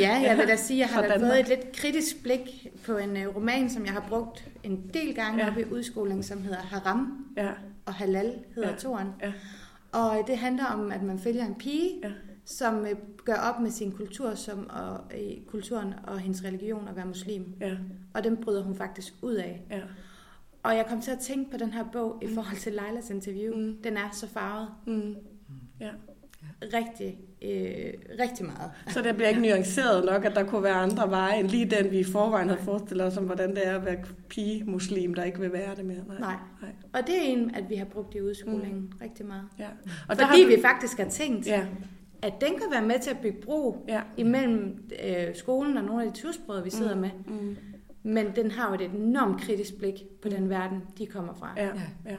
Ja, 0.00 0.14
jeg 0.14 0.36
vil 0.38 0.48
da 0.48 0.56
sige, 0.56 0.84
at 0.84 0.90
jeg 0.90 0.94
har 0.94 1.02
da 1.08 1.18
fået 1.18 1.40
et 1.40 1.48
lidt 1.48 1.72
kritisk 1.72 2.22
blik 2.22 2.66
på 2.86 2.96
en 2.96 3.10
uh, 3.10 3.36
roman, 3.36 3.70
som 3.70 3.84
jeg 3.84 3.92
har 3.92 4.04
brugt 4.08 4.48
en 4.62 4.90
del 4.94 5.14
gange 5.14 5.44
Ja. 5.44 5.56
i 5.60 5.64
udskolingen, 5.72 6.22
som 6.22 6.42
hedder 6.42 6.56
Haram, 6.58 7.26
ja. 7.36 7.50
og 7.86 7.94
Halal 7.94 8.32
hedder 8.54 8.68
Ja. 8.68 8.74
ja. 8.74 8.78
toren. 8.80 9.08
Ja. 9.22 9.32
Og 9.92 10.18
øh, 10.18 10.26
det 10.26 10.38
handler 10.38 10.64
om, 10.64 10.92
at 10.92 11.02
man 11.02 11.18
følger 11.18 11.46
en 11.46 11.54
pige, 11.54 11.90
Ja. 12.02 12.10
Som 12.46 12.80
uh, 12.80 12.88
gør 13.24 13.34
op 13.34 13.60
med 13.60 13.70
sin 13.70 13.92
kultur 13.92 14.34
som, 14.34 14.70
og, 14.70 14.92
uh, 14.94 15.46
kulturen 15.46 15.94
og 16.04 16.18
hendes 16.18 16.44
religion 16.44 16.88
at 16.88 16.96
være 16.96 17.06
muslim. 17.06 17.54
Ja. 17.60 17.76
Og 18.14 18.24
den 18.24 18.36
bryder 18.36 18.62
hun 18.62 18.74
faktisk 18.76 19.14
ud 19.22 19.34
af. 19.34 19.62
Ja. 19.70 19.80
Og 20.62 20.76
jeg 20.76 20.86
kom 20.86 21.00
til 21.00 21.10
at 21.10 21.18
tænke 21.18 21.50
på 21.50 21.56
den 21.56 21.72
her 21.72 21.84
bog 21.92 22.18
i 22.22 22.34
forhold 22.34 22.56
til 22.56 22.72
Leilas 22.72 23.10
interview. 23.10 23.54
Mm. 23.56 23.62
Mm. 23.62 23.76
Den 23.84 23.96
er 23.96 24.08
så 24.12 24.28
farvet 24.28 24.68
Mm. 24.86 25.14
ja. 25.80 25.90
rigtig, 26.62 27.18
øh, 27.42 27.92
rigtig 28.20 28.46
meget. 28.46 28.70
Så 28.88 29.02
det 29.02 29.14
bliver 29.16 29.28
ikke 29.28 29.40
nuanceret 29.48 30.04
nok, 30.04 30.24
at 30.24 30.34
der 30.34 30.44
kunne 30.44 30.62
være 30.62 30.74
andre 30.74 31.10
veje, 31.10 31.40
end 31.40 31.48
lige 31.48 31.64
den, 31.64 31.90
vi 31.90 31.98
i 31.98 32.04
forvejen 32.04 32.48
havde 32.48 32.62
forestillet 32.62 33.06
os 33.06 33.16
om, 33.16 33.24
hvordan 33.24 33.50
det 33.50 33.66
er 33.66 33.76
at 33.78 33.84
være 33.84 33.96
pige-muslim, 34.28 35.14
der 35.14 35.24
ikke 35.24 35.40
vil 35.40 35.52
være 35.52 35.74
det 35.76 35.84
mere. 35.84 36.02
Nej. 36.08 36.18
Nej. 36.20 36.36
Nej. 36.62 36.70
Og 36.92 37.00
det 37.06 37.16
er 37.18 37.22
en, 37.22 37.54
at 37.54 37.64
vi 37.70 37.74
har 37.74 37.84
brugt 37.84 38.14
i 38.14 38.20
udskolingen 38.22 38.80
mm. 38.80 38.92
rigtig 39.02 39.26
meget. 39.26 39.44
Ja. 39.58 39.68
Og 40.08 40.18
der 40.18 40.26
Fordi 40.26 40.42
har 40.42 40.56
vi 40.56 40.62
faktisk 40.62 40.98
har 40.98 41.08
tænkt, 41.08 41.46
Ja, 41.46 41.66
at 42.22 42.32
den 42.40 42.48
kan 42.50 42.66
være 42.72 42.82
med 42.86 42.98
til 43.02 43.10
at 43.10 43.18
bygge 43.22 43.40
bro 43.40 43.84
ja. 43.88 44.00
imellem 44.16 44.90
øh, 45.04 45.34
skolen 45.34 45.76
og 45.76 45.84
nogle 45.84 46.04
af 46.04 46.12
de 46.12 46.18
tusbrødre, 46.20 46.64
vi 46.64 46.70
sidder 46.70 46.94
Mm. 46.94 47.00
med. 47.00 47.10
Mm. 47.26 47.56
Men 48.02 48.26
den 48.36 48.50
har 48.50 48.68
jo 48.68 48.74
et 48.84 48.90
enormt 48.94 49.40
kritisk 49.40 49.78
blik 49.78 49.94
på 50.22 50.28
den 50.28 50.50
verden, 50.50 50.78
de 50.98 51.06
kommer 51.06 51.34
fra. 51.34 51.52
Ja, 51.56 51.64
Ja. 51.66 51.70
ja. 52.10 52.16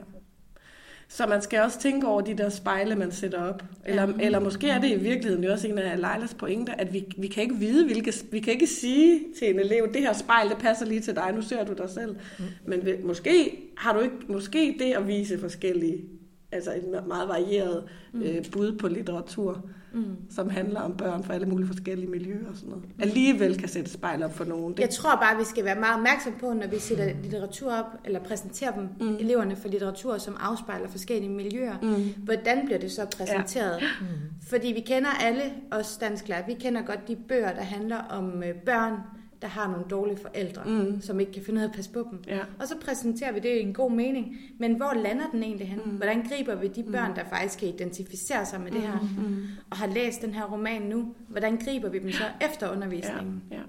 Så 1.09 1.25
man 1.27 1.41
skal 1.41 1.61
også 1.61 1.79
tænke 1.79 2.07
over 2.07 2.21
de 2.21 2.37
der 2.37 2.49
spejle, 2.49 2.95
man 2.95 3.11
sætter 3.11 3.43
op. 3.43 3.63
Eller, 3.85 4.07
Ja. 4.07 4.13
eller 4.25 4.39
måske 4.39 4.69
er 4.69 4.81
det 4.81 4.89
i 4.91 4.95
virkeligheden 4.99 5.43
jo 5.43 5.51
også 5.51 5.67
en 5.67 5.77
af 5.77 5.97
Leilas 6.01 6.33
pointer, 6.33 6.73
at 6.73 6.93
vi, 6.93 7.05
vi 7.17 7.27
kan 7.27 7.43
ikke 7.43 7.55
vide, 7.55 7.85
hvilke, 7.85 8.13
vi 8.31 8.39
kan 8.39 8.53
ikke 8.53 8.67
sige 8.67 9.19
til 9.39 9.49
en 9.49 9.59
elev, 9.59 9.87
det 9.93 10.01
her 10.01 10.13
spejl, 10.13 10.49
det 10.49 10.57
passer 10.57 10.85
lige 10.85 10.99
til 11.01 11.15
dig, 11.15 11.31
nu 11.35 11.41
ser 11.41 11.63
du 11.65 11.73
dig 11.73 11.89
selv. 11.89 12.15
Mm. 12.39 12.45
Men 12.65 12.87
måske 13.03 13.59
har 13.77 13.93
du 13.93 13.99
ikke, 13.99 14.15
måske 14.27 14.75
det 14.79 14.93
at 14.93 15.07
vise 15.07 15.39
forskellige, 15.39 16.03
altså 16.51 16.71
et 16.71 17.03
meget 17.07 17.27
varieret 17.27 17.83
mm. 18.13 18.21
øh, 18.21 18.45
bud 18.51 18.77
på 18.77 18.87
litteratur, 18.87 19.65
Mm. 19.93 20.15
som 20.29 20.49
handler 20.49 20.81
om 20.81 20.97
børn 20.97 21.23
fra 21.23 21.33
alle 21.33 21.45
mulige 21.47 21.67
forskellige 21.67 22.09
miljøer 22.09 22.49
og 22.49 22.55
sådan 22.55 22.69
noget. 22.69 22.85
Alligevel 22.99 23.57
kan 23.59 23.69
sætte 23.69 23.89
spejl 23.91 24.23
op 24.23 24.33
for 24.33 24.45
nogen. 24.45 24.73
Det, 24.73 24.79
Jeg 24.79 24.89
tror 24.89 25.15
bare, 25.15 25.37
vi 25.37 25.43
skal 25.43 25.65
være 25.65 25.79
meget 25.79 25.95
opmærksom 25.95 26.33
på, 26.39 26.53
når 26.53 26.67
vi 26.67 26.79
sætter 26.79 27.13
litteratur 27.23 27.73
op, 27.73 27.85
eller 28.05 28.19
præsenterer 28.19 28.71
dem, 28.71 28.83
Mm. 28.99 29.05
mm. 29.05 29.15
eleverne 29.19 29.55
for 29.55 29.67
litteratur, 29.67 30.17
som 30.17 30.35
afspejler 30.39 30.87
forskellige 30.89 31.29
miljøer. 31.31 31.75
mm, 31.81 32.23
Hvordan 32.23 32.65
bliver 32.65 32.79
det 32.79 32.91
så 32.91 33.05
præsenteret? 33.17 33.81
Ja. 33.81 33.87
Mm. 34.01 34.07
Fordi 34.47 34.67
vi 34.67 34.79
kender 34.79 35.09
alle, 35.09 35.41
os 35.71 35.97
dansklærer, 35.97 36.45
vi 36.47 36.53
kender 36.53 36.81
godt 36.81 37.07
de 37.07 37.15
bøger, 37.15 37.53
der 37.53 37.61
handler 37.63 37.97
om 38.09 38.43
øh, 38.43 38.55
børn, 38.55 38.93
der 39.41 39.47
har 39.47 39.71
nogle 39.71 39.85
dårlige 39.89 40.17
forældre, 40.17 40.61
Mm. 40.65 40.71
mm. 40.71 41.01
som 41.01 41.19
ikke 41.19 41.31
kan 41.31 41.43
finde 41.43 41.59
ud 41.59 41.63
af 41.63 41.67
at 41.69 41.75
passe 41.75 41.91
på 41.91 42.07
dem. 42.11 42.19
ja. 42.27 42.39
Og 42.59 42.67
så 42.67 42.75
præsenterer 42.85 43.31
vi 43.31 43.39
det 43.39 43.49
i 43.49 43.61
en 43.61 43.73
god 43.73 43.91
mening. 43.91 44.38
Men 44.59 44.73
hvor 44.75 44.93
lander 44.93 45.25
den 45.31 45.43
egentlig 45.43 45.67
hen? 45.67 45.79
Mm. 45.85 45.91
Mm. 45.91 45.97
Hvordan 45.97 46.27
griber 46.29 46.55
vi 46.55 46.67
de 46.67 46.83
børn, 46.83 47.15
der 47.15 47.23
faktisk 47.29 47.59
kan 47.59 47.67
identificere 47.67 48.45
sig 48.45 48.61
med 48.61 48.71
det 48.71 48.81
her, 48.81 48.99
Mm. 49.17 49.45
og 49.69 49.77
har 49.77 49.88
læst 49.88 50.21
den 50.21 50.33
her 50.33 50.43
roman 50.45 50.81
nu? 50.81 51.15
Hvordan 51.27 51.57
griber 51.57 51.89
vi 51.89 51.99
dem 51.99 52.11
så 52.11 52.23
efter 52.41 52.71
undervisningen? 52.71 53.43
Ja, 53.51 53.55
ja. 53.55 53.61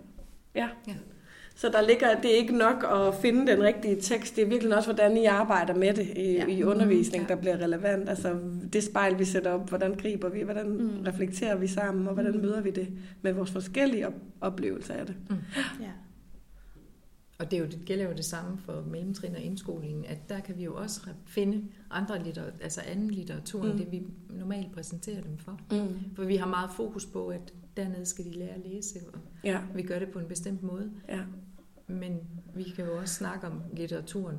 ja. 0.55 0.69
Ja. 0.87 0.93
Så 1.61 1.69
der 1.69 1.81
ligger, 1.87 2.21
det 2.21 2.33
er 2.33 2.37
ikke 2.37 2.57
nok 2.57 2.85
at 2.93 3.15
finde 3.23 3.53
den 3.53 3.63
rigtige 3.63 4.01
tekst, 4.01 4.37
det 4.37 4.45
er 4.45 4.49
virkelig 4.49 4.77
også, 4.77 4.93
hvordan 4.93 5.17
I 5.17 5.25
arbejder 5.25 5.75
med 5.75 5.95
det 5.95 6.07
i, 6.17 6.33
ja. 6.33 6.47
I 6.47 6.63
undervisning, 6.65 7.23
Ja. 7.29 7.35
der 7.35 7.41
bliver 7.41 7.57
relevant. 7.57 8.09
Altså 8.09 8.41
det 8.73 8.83
spejl, 8.85 9.19
vi 9.19 9.25
sætter 9.25 9.51
op, 9.51 9.69
hvordan 9.69 9.95
griber 9.95 10.29
vi, 10.29 10.43
hvordan 10.43 10.69
mm. 10.71 10.77
Mm. 10.85 11.01
reflekterer 11.07 11.57
vi 11.57 11.67
sammen, 11.67 12.09
og 12.09 12.15
hvordan 12.15 12.35
Mm. 12.35 12.41
møder 12.41 12.61
vi 12.61 12.71
det 12.71 12.89
med 13.23 13.33
vores 13.33 13.51
forskellige 13.51 14.07
op- 14.07 14.23
oplevelser 14.41 14.95
af 14.95 15.07
det. 15.07 15.17
Ja. 15.81 15.91
Og 17.39 17.51
det, 17.51 17.57
er 17.57 17.61
jo, 17.61 17.67
det 17.67 17.81
gælder 17.87 18.05
jo 18.09 18.13
det 18.17 18.25
samme 18.25 18.59
for 18.59 18.85
mellemtrin 18.91 19.35
og 19.35 19.41
indskolingen, 19.41 20.05
at 20.05 20.29
der 20.29 20.41
kan 20.41 20.57
vi 20.59 20.65
jo 20.65 20.75
også 20.75 21.01
finde 21.27 21.65
andre 21.91 22.23
litteratur, 22.25 22.53
altså 22.63 22.81
anden 22.93 23.11
litteratur, 23.11 23.63
mm. 23.63 23.67
Mm. 23.69 23.71
end 23.73 23.79
det 23.81 23.93
vi 23.93 24.03
normalt 24.31 24.73
præsenterer 24.73 25.21
dem 25.23 25.39
for. 25.39 25.61
Mm. 25.71 25.89
For 26.17 26.25
vi 26.25 26.37
har 26.37 26.47
meget 26.47 26.71
fokus 26.77 27.07
på, 27.07 27.27
at 27.29 27.53
dernede 27.77 28.07
skal 28.07 28.25
de 28.25 28.31
lære 28.31 28.49
at 28.49 28.61
læse, 28.67 28.99
og 29.13 29.19
Ja, 29.45 29.59
vi 29.75 29.83
gør 29.83 29.99
det 29.99 30.09
på 30.09 30.19
en 30.19 30.27
bestemt 30.27 30.63
måde. 30.63 30.91
ja. 31.09 31.21
Men 31.89 32.18
vi 32.55 32.62
kan 32.76 32.84
jo 32.84 32.97
også 33.01 33.14
snakke 33.14 33.47
om 33.47 33.53
litteraturen 33.76 34.36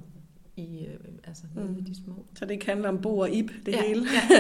i, 0.58 0.86
øh, 0.86 0.94
altså 1.28 1.44
Mm. 1.56 1.78
i 1.78 1.82
de 1.82 1.96
små. 2.06 2.26
Så 2.36 2.46
det 2.46 2.52
ikke 2.52 2.66
handler 2.66 2.90
om 2.90 3.02
Bo 3.02 3.18
og 3.18 3.30
Ib, 3.32 3.50
det 3.66 3.72
Ja, 3.72 3.82
hele. 3.88 4.06
ja. 4.14 4.36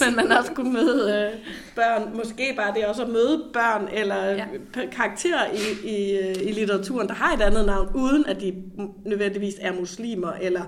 Men 0.06 0.16
man 0.16 0.32
også 0.38 0.52
kunne 0.52 0.72
møde 0.72 1.30
øh, 1.32 1.38
børn, 1.74 2.16
måske 2.16 2.52
bare 2.56 2.74
det 2.74 2.86
også 2.86 3.02
at 3.04 3.08
møde 3.10 3.44
børn 3.52 3.88
eller 3.92 4.24
Ja. 4.24 4.34
ja. 4.76 4.86
karakterer 4.92 5.46
i, 5.52 5.88
i, 5.88 6.18
øh, 6.18 6.34
i 6.48 6.52
litteraturen, 6.52 7.08
der 7.08 7.14
har 7.14 7.36
et 7.36 7.42
andet 7.42 7.66
navn, 7.66 7.88
uden 7.94 8.26
at 8.26 8.40
de 8.40 8.62
nødvendigvis 9.04 9.54
er 9.60 9.72
muslimer 9.72 10.32
eller 10.32 10.62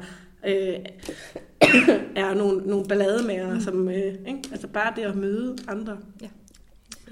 øh, 0.46 0.74
er 2.24 2.34
nogle, 2.34 2.60
nogle 2.66 2.84
ballademager, 2.88 3.54
mm. 3.54 3.60
som, 3.60 3.88
øh, 3.88 3.94
ikke? 4.26 4.42
altså 4.52 4.66
bare 4.68 4.92
det 4.96 5.02
at 5.02 5.16
møde 5.16 5.56
andre. 5.68 5.98
Ja. 6.22 6.26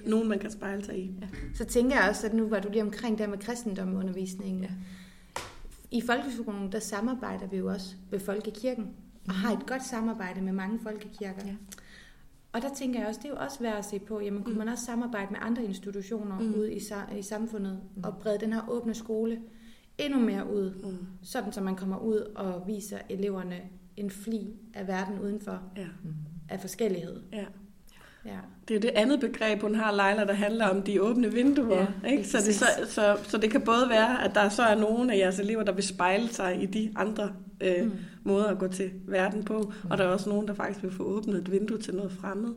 Nogen, 0.07 0.29
man 0.29 0.39
kan 0.39 0.51
spejle 0.51 0.85
sig 0.85 0.99
i. 0.99 1.11
Så 1.55 1.65
tænker 1.65 1.97
jeg 2.01 2.09
også, 2.09 2.27
at 2.27 2.35
nu 2.35 2.49
var 2.49 2.61
du 2.61 2.69
lige 2.71 2.83
omkring 2.83 3.19
det 3.19 3.29
med 3.29 3.39
kristendomsundervisningen. 3.39 4.63
Ja. 4.65 4.71
I 5.91 6.01
folkeskolen, 6.01 6.73
der 6.73 6.79
samarbejder 6.79 7.47
vi 7.47 7.57
jo 7.57 7.69
også 7.69 7.95
ved 8.11 8.21
Folkekirken, 8.21 8.87
og 9.29 9.35
har 9.35 9.53
et 9.53 9.67
godt 9.67 9.85
samarbejde 9.85 10.41
med 10.41 10.53
mange 10.53 10.79
folkekirker. 10.83 11.47
Ja. 11.47 11.55
Og 12.53 12.63
der 12.63 12.75
tænker 12.75 12.99
jeg 13.01 13.09
også, 13.09 13.21
det 13.23 13.29
er 13.29 13.35
jo 13.35 13.41
også 13.45 13.59
værd 13.61 13.79
at 13.79 13.85
se 13.85 13.99
på, 13.99 14.21
jamen 14.21 14.43
kunne 14.43 14.53
Mm. 14.53 14.59
man 14.59 14.69
også 14.69 14.85
samarbejde 14.85 15.27
med 15.31 15.39
andre 15.43 15.65
institutioner 15.65 16.41
Mm. 16.41 16.55
ude 16.55 16.73
i, 16.75 16.81
i 17.19 17.23
samfundet, 17.23 17.81
Mm. 17.97 18.05
og 18.05 18.17
brede 18.17 18.39
den 18.41 18.53
her 18.53 18.69
åbne 18.69 18.95
skole 18.95 19.41
endnu 19.99 20.21
mere 20.21 20.53
ud, 20.55 20.75
Mm. 20.85 21.07
sådan 21.23 21.53
så 21.53 21.61
man 21.61 21.77
kommer 21.77 21.99
ud 21.99 22.33
og 22.37 22.63
viser 22.67 22.99
eleverne 23.11 23.61
en 23.97 24.11
fli 24.11 24.57
af 24.75 24.87
verden 24.89 25.21
udenfor 25.21 25.63
Ja. 25.77 25.87
Af 26.49 26.61
forskellighed. 26.61 27.21
Ja. 27.33 27.45
Ja. 28.25 28.39
Det 28.69 28.77
er 28.77 28.81
det 28.81 28.91
andet 28.95 29.21
begreb, 29.21 29.61
hun 29.61 29.75
har, 29.75 29.93
Leila, 29.93 30.25
der 30.25 30.33
handler 30.33 30.69
om 30.69 30.83
de 30.83 31.03
åbne 31.03 31.33
vinduer. 31.33 31.87
Ja, 32.05 32.09
ikke? 32.11 32.29
Så, 32.29 32.39
det, 32.47 32.55
så, 32.55 32.67
så, 32.87 33.17
så 33.23 33.39
det 33.39 33.51
kan 33.51 33.61
både 33.61 33.89
være, 33.89 34.25
at 34.25 34.35
der 34.35 34.49
så 34.49 34.63
er 34.63 34.75
nogle 34.75 35.13
af 35.13 35.19
jeres 35.19 35.39
elever, 35.39 35.63
der 35.63 35.73
vil 35.73 35.85
spejle 35.85 36.29
sig 36.29 36.63
i 36.63 36.67
de 36.67 36.93
andre 36.97 37.33
øh, 37.61 37.85
mm. 37.85 37.89
Mm. 37.89 37.97
måder 38.25 38.47
at 38.47 38.59
gå 38.59 38.69
til 38.69 38.91
verden 39.07 39.45
på, 39.45 39.73
og 39.91 39.99
der 39.99 40.05
er 40.05 40.09
også 40.09 40.29
nogen, 40.29 40.49
der 40.49 40.55
faktisk 40.55 40.83
vil 40.83 40.93
få 40.93 41.03
åbnet 41.03 41.37
et 41.37 41.53
vindue 41.53 41.79
til 41.79 41.95
noget 41.95 42.13
fremmed. 42.13 42.55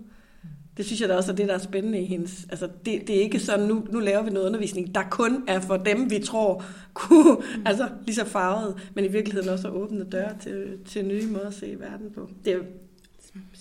Det 0.78 0.86
synes 0.86 1.01
jeg 1.01 1.09
da 1.09 1.16
også 1.16 1.32
er 1.32 1.36
det, 1.36 1.47
der 1.47 1.53
er 1.53 1.57
spændende 1.57 1.99
i 1.99 2.05
hendes... 2.05 2.47
Altså, 2.49 2.70
det, 2.86 3.07
det 3.07 3.18
er 3.18 3.22
ikke 3.22 3.39
sådan, 3.39 3.68
nu, 3.68 3.88
nu 3.89 3.99
laver 3.99 4.24
vi 4.24 4.30
noget 4.30 4.47
undervisning, 4.47 4.95
der 4.95 5.03
kun 5.09 5.43
er 5.47 5.59
for 5.59 5.78
dem, 5.78 6.09
vi 6.09 6.20
tror 6.20 6.64
kunne... 6.93 7.34
Mm. 7.34 7.62
Altså, 7.66 7.89
lige 8.05 8.16
så 8.16 8.26
farvet, 8.26 8.89
men 8.95 9.05
i 9.05 9.07
virkeligheden 9.07 9.49
også 9.49 9.68
at 9.68 9.74
åbne 9.74 10.03
døre 10.03 10.38
til, 10.39 10.78
til 10.86 11.05
nye 11.05 11.28
måder 11.28 11.47
at 11.47 11.53
se 11.53 11.76
verden 11.80 12.12
på. 12.16 12.30
Det 12.45 12.53
er 12.53 12.57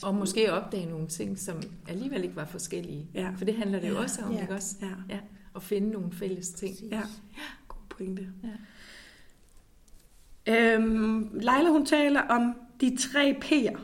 Og 0.03 0.15
måske 0.15 0.53
opdage 0.53 0.87
nogle 0.87 1.09
ting, 1.09 1.39
som 1.39 1.63
alligevel 1.89 2.25
ikke 2.25 2.37
var 2.37 2.45
forskellige. 2.45 3.07
Ja. 3.15 3.31
For 3.37 3.45
det 3.45 3.55
handler 3.57 3.81
det 3.81 3.89
jo 3.89 3.95
Ja. 3.95 4.01
også 4.01 4.23
om, 4.23 4.33
Ja. 4.33 4.41
ikke 4.41 4.55
også? 4.55 4.77
ja, 5.09 5.19
At 5.57 5.63
finde 5.63 5.91
nogle 5.91 6.13
fælles 6.13 6.51
ting. 6.51 6.77
ja. 6.91 7.03
God 7.69 7.79
pointe. 7.91 8.29
Ja. 8.43 8.49
Øhm, 10.75 11.31
Leila, 11.33 11.71
hun 11.71 11.87
taler 11.87 12.21
om 12.21 12.55
de 12.81 12.97
tre 12.97 13.37
P'er. 13.45 13.79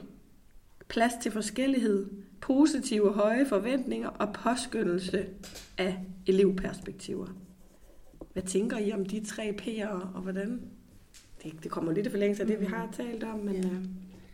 Plads 0.88 1.12
til 1.22 1.32
forskellighed, 1.32 2.06
positive 2.40 3.12
høje 3.12 3.46
forventninger 3.46 4.08
og 4.08 4.32
påskyndelse 4.34 5.26
af 5.78 5.98
elevperspektiver. 6.26 7.26
Hvad 8.32 8.42
tænker 8.42 8.78
I 8.78 8.92
om 8.92 9.06
de 9.06 9.24
tre 9.24 9.56
P'er, 9.62 9.88
og 10.14 10.20
hvordan? 10.22 10.60
Det, 11.42 11.52
det 11.62 11.70
kommer 11.70 11.92
lidt 11.92 12.06
i 12.06 12.10
forlængelse 12.10 12.42
af 12.42 12.46
det, 12.48 12.60
vi 12.60 12.64
har 12.66 12.88
talt 12.92 13.24
om, 13.24 13.38
men 13.38 13.54
Ja. 13.54 13.68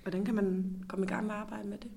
Hvordan 0.02 0.24
kan 0.24 0.34
man 0.34 0.76
komme 0.88 1.04
i 1.06 1.08
gang 1.08 1.26
med 1.26 1.34
at 1.34 1.40
arbejde 1.40 1.68
med 1.68 1.78
det? 1.78 1.90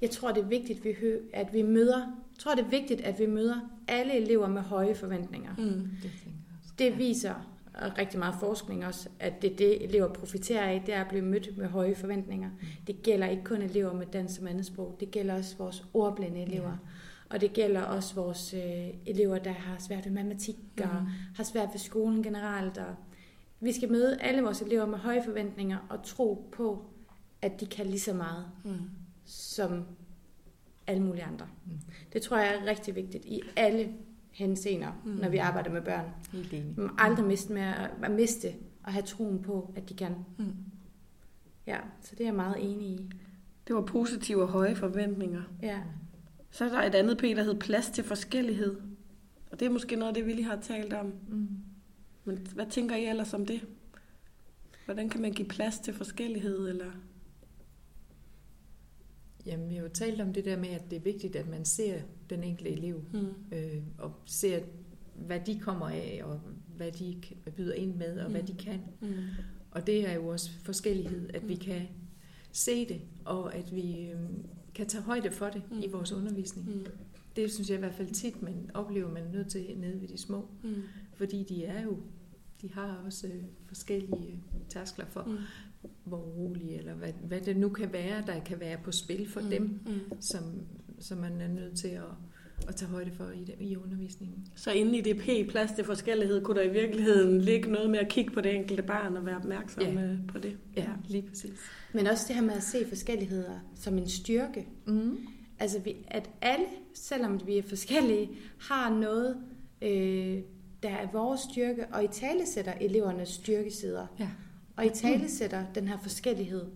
Jeg 0.00 0.10
tror, 0.10 0.32
det 0.32 0.42
er 0.42 0.46
vigtigt, 0.48 0.78
at 0.78 0.84
vi, 0.84 0.92
hø- 1.00 1.20
at 1.32 1.52
vi 1.52 1.62
møder, 1.62 1.98
jeg 1.98 2.38
tror, 2.38 2.54
det 2.54 2.64
er 2.64 2.68
vigtigt, 2.68 3.00
at 3.00 3.18
vi 3.18 3.26
møder 3.26 3.56
alle 3.88 4.16
elever 4.16 4.48
med 4.48 4.62
høje 4.62 4.94
forventninger. 4.94 5.50
Mm. 5.58 5.88
Det. 6.02 6.10
Det 6.78 6.98
viser 6.98 7.34
og 7.74 7.98
rigtig 7.98 8.18
meget 8.18 8.34
forskning 8.40 8.86
også, 8.86 9.08
at 9.20 9.42
det 9.42 9.52
er 9.52 9.56
det, 9.56 9.84
elever 9.84 10.08
profiterer 10.12 10.66
af, 10.70 10.82
det 10.86 10.94
er 10.94 11.00
at 11.00 11.08
blive 11.08 11.24
mødt 11.24 11.58
med 11.58 11.66
høje 11.66 11.94
forventninger. 11.94 12.50
Det 12.86 13.02
gælder 13.02 13.26
ikke 13.26 13.44
kun 13.44 13.62
elever 13.62 13.92
med 13.92 14.06
dansk 14.06 14.36
som 14.36 14.46
andetsprog, 14.46 14.96
det 15.00 15.10
gælder 15.10 15.34
også 15.34 15.56
vores 15.58 15.84
ordblinde 15.94 16.42
elever. 16.42 16.68
Ja. 16.70 16.76
Og 17.30 17.40
det 17.40 17.52
gælder 17.52 17.82
også 17.82 18.14
vores 18.14 18.54
øh, 18.54 18.88
elever, 19.06 19.38
der 19.38 19.52
har 19.52 19.76
svært 19.78 20.04
ved 20.04 20.12
matematik 20.12 20.56
og 20.82 20.88
Mm. 21.00 21.06
har 21.36 21.44
svært 21.44 21.68
ved 21.72 21.78
skolen 21.80 22.22
generelt. 22.22 22.78
Og 22.78 22.94
vi 23.60 23.72
skal 23.72 23.90
møde 23.92 24.16
alle 24.20 24.42
vores 24.42 24.60
elever 24.62 24.86
med 24.86 24.98
høje 24.98 25.22
forventninger 25.24 25.78
og 25.88 26.02
tro 26.02 26.48
på, 26.52 26.84
at 27.42 27.60
de 27.60 27.66
kan 27.66 27.86
lige 27.86 28.00
så 28.00 28.14
meget 28.14 28.46
Mm. 28.64 28.70
som 29.24 29.84
alle 30.86 31.02
mulige 31.02 31.24
andre. 31.24 31.46
Mm. 31.66 31.72
Det 32.12 32.22
tror 32.22 32.36
jeg 32.38 32.54
er 32.54 32.66
rigtig 32.66 32.94
vigtigt 32.94 33.24
i 33.24 33.40
alle 33.56 33.92
henseender, 34.30 35.02
Mm. 35.04 35.10
når 35.10 35.28
vi 35.28 35.36
arbejder 35.36 35.70
med 35.70 35.82
børn. 35.82 36.04
Helt 36.32 36.52
enig. 36.52 36.74
Man 36.76 36.90
aldrig 36.98 37.26
miste 37.26 37.52
med 37.52 37.62
at, 37.62 37.90
at 38.02 38.10
miste 38.10 38.48
og 38.82 38.92
have 38.92 39.02
troen 39.02 39.42
på, 39.42 39.72
at 39.76 39.88
de 39.88 39.94
kan. 39.94 40.14
Mm. 40.38 40.52
Ja, 41.66 41.78
så 42.00 42.10
det 42.14 42.20
er 42.20 42.24
jeg 42.26 42.34
meget 42.34 42.56
enig 42.72 42.88
i. 42.88 43.10
Det 43.66 43.74
var 43.76 43.82
positive 43.82 44.42
og 44.42 44.48
høje 44.48 44.76
forventninger. 44.76 45.42
Ja. 45.62 45.80
Så 46.50 46.64
er 46.64 46.68
der 46.68 46.82
et 46.82 46.94
andet 46.94 47.18
P, 47.18 47.20
der 47.22 47.42
hedder 47.42 47.58
plads 47.58 47.90
til 47.90 48.04
forskellighed. 48.04 48.76
Og 49.50 49.60
det 49.60 49.66
er 49.66 49.70
måske 49.70 49.96
noget 49.96 50.08
af 50.08 50.14
det, 50.14 50.26
vi 50.26 50.32
lige 50.32 50.44
har 50.44 50.60
talt 50.60 50.92
om. 50.92 51.12
Mm. 51.28 51.48
Men 52.24 52.46
hvad 52.54 52.66
tænker 52.66 52.96
I 52.96 53.04
ellers 53.06 53.34
om 53.34 53.46
det? 53.46 53.66
Hvordan 54.84 55.08
kan 55.08 55.20
man 55.22 55.32
give 55.32 55.48
plads 55.48 55.78
til 55.78 55.94
forskellighed? 55.94 56.68
Eller? 56.68 56.90
Jamen, 59.46 59.70
vi 59.70 59.74
har 59.74 59.82
jo 59.82 59.88
talt 59.88 60.20
om 60.20 60.32
det 60.32 60.44
der 60.44 60.56
med, 60.56 60.68
at 60.68 60.82
det 60.90 60.96
er 60.96 61.00
vigtigt, 61.00 61.36
at 61.36 61.48
man 61.48 61.64
ser 61.64 62.00
den 62.30 62.42
enkelte 62.44 62.70
elev, 62.70 63.04
Mm. 63.12 63.26
øh, 63.56 63.82
og 63.98 64.12
ser, 64.24 64.60
hvad 65.14 65.40
de 65.46 65.58
kommer 65.58 65.88
af, 65.88 66.20
og 66.24 66.40
hvad 66.76 66.92
de 66.92 67.16
byder 67.56 67.74
ind 67.74 67.94
med, 67.94 68.18
og 68.18 68.30
hvad 68.30 68.40
Mm. 68.40 68.46
de 68.46 68.54
kan. 68.54 68.80
Mm. 69.00 69.08
Og 69.70 69.86
det 69.86 70.08
er 70.08 70.12
jo 70.14 70.26
også 70.28 70.50
forskellighed, 70.62 71.30
at 71.34 71.48
vi 71.48 71.54
Mm. 71.54 71.60
kan 71.60 71.82
se 72.52 72.88
det, 72.88 73.00
og 73.24 73.54
at 73.54 73.74
vi 73.74 74.06
øh, 74.06 74.20
kan 74.74 74.86
tage 74.86 75.02
højde 75.02 75.30
for 75.30 75.46
det 75.48 75.62
Mm. 75.70 75.80
i 75.82 75.86
vores 75.88 76.12
undervisning. 76.12 76.68
Mm. 76.76 76.86
Det 77.36 77.52
synes 77.52 77.70
jeg 77.70 77.76
i 77.76 77.80
hvert 77.80 77.94
fald 77.94 78.08
tit, 78.10 78.42
man 78.42 78.70
oplever, 78.74 79.12
man 79.12 79.22
er 79.22 79.32
nødt 79.32 79.48
til 79.48 79.66
nede 79.76 80.00
ved 80.00 80.08
de 80.08 80.18
små. 80.18 80.48
Mm. 80.64 80.74
Fordi 81.14 81.42
de 81.48 81.64
er 81.64 81.82
jo, 81.82 81.98
de 82.62 82.72
har 82.72 83.02
også 83.06 83.26
øh, 83.26 83.42
forskellige 83.66 84.42
tærskler 84.68 85.06
for, 85.06 85.22
Mm. 85.26 85.36
Hvor 86.04 86.16
urolige, 86.18 86.78
eller 86.78 86.94
hvad, 86.94 87.12
hvad 87.24 87.40
det 87.40 87.56
nu 87.56 87.68
kan 87.68 87.92
være, 87.92 88.22
der 88.26 88.40
kan 88.40 88.60
være 88.60 88.78
på 88.84 88.92
spil 88.92 89.28
for 89.30 89.40
Mm. 89.40 89.46
dem, 89.50 89.62
Mm. 89.86 90.20
som, 90.20 90.42
som 90.98 91.18
man 91.18 91.40
er 91.40 91.48
nødt 91.48 91.76
til 91.78 91.88
at, 91.88 92.02
at 92.68 92.76
tage 92.76 92.88
højde 92.90 93.10
for 93.12 93.30
i, 93.30 93.54
i 93.60 93.76
undervisningen. 93.76 94.46
Så 94.56 94.70
inde 94.72 94.98
i 94.98 95.00
det 95.00 95.16
P, 95.18 95.50
plads 95.50 95.70
til 95.72 95.84
forskellighed, 95.84 96.44
kunne 96.44 96.60
der 96.60 96.66
i 96.66 96.72
virkeligheden 96.72 97.40
ligge 97.40 97.70
noget 97.70 97.90
med 97.90 97.98
at 97.98 98.08
kigge 98.08 98.30
på 98.34 98.40
det 98.40 98.54
enkelte 98.54 98.82
barn 98.82 99.16
og 99.16 99.26
være 99.26 99.36
opmærksom 99.36 99.82
Ja. 99.82 99.90
ja. 100.00 100.16
på 100.28 100.38
det? 100.38 100.56
Ja, 100.76 100.86
lige 101.08 101.22
præcis. 101.28 101.52
Men 101.92 102.06
også 102.06 102.24
det 102.28 102.36
her 102.36 102.42
med 102.42 102.54
at 102.54 102.62
se 102.62 102.86
forskelligheder 102.88 103.58
som 103.74 103.98
en 103.98 104.08
styrke. 104.08 104.66
Mm. 104.86 105.18
Altså, 105.58 105.78
vi, 105.80 105.96
at 106.08 106.30
alle, 106.40 106.66
selvom 106.94 107.40
vi 107.46 107.58
er 107.58 107.62
forskellige, 107.62 108.30
har 108.60 108.94
noget, 108.98 109.36
øh, 109.82 110.38
der 110.82 110.88
er 110.88 111.08
vores 111.12 111.40
styrke, 111.40 111.86
og 111.92 112.04
i 112.04 112.08
tale 112.12 112.46
sætter 112.46 112.72
elevernes 112.80 113.28
styrkesider. 113.28 114.06
Ja. 114.18 114.28
Og 114.76 114.86
i 114.86 114.90
tale 114.90 115.30
sætter 115.30 115.64
den 115.74 115.88
her 115.88 115.98
forskellighed 115.98 116.66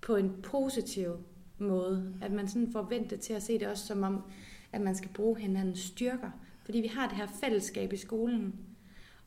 på 0.00 0.16
en 0.16 0.32
positiv 0.42 1.10
måde. 1.58 2.14
At 2.22 2.32
man 2.32 2.48
sådan 2.48 2.72
får 2.72 2.82
ventet 2.90 3.20
til 3.20 3.32
at 3.32 3.42
se 3.42 3.58
det 3.58 3.68
også 3.68 3.86
som 3.86 4.02
om, 4.02 4.22
at 4.72 4.80
man 4.80 4.94
skal 4.94 5.10
bruge 5.14 5.38
hinandens 5.38 5.78
styrker. 5.80 6.30
Fordi 6.64 6.80
vi 6.80 6.86
har 6.86 7.08
det 7.08 7.16
her 7.16 7.26
fællesskab 7.40 7.92
i 7.92 7.96
skolen. 7.96 8.54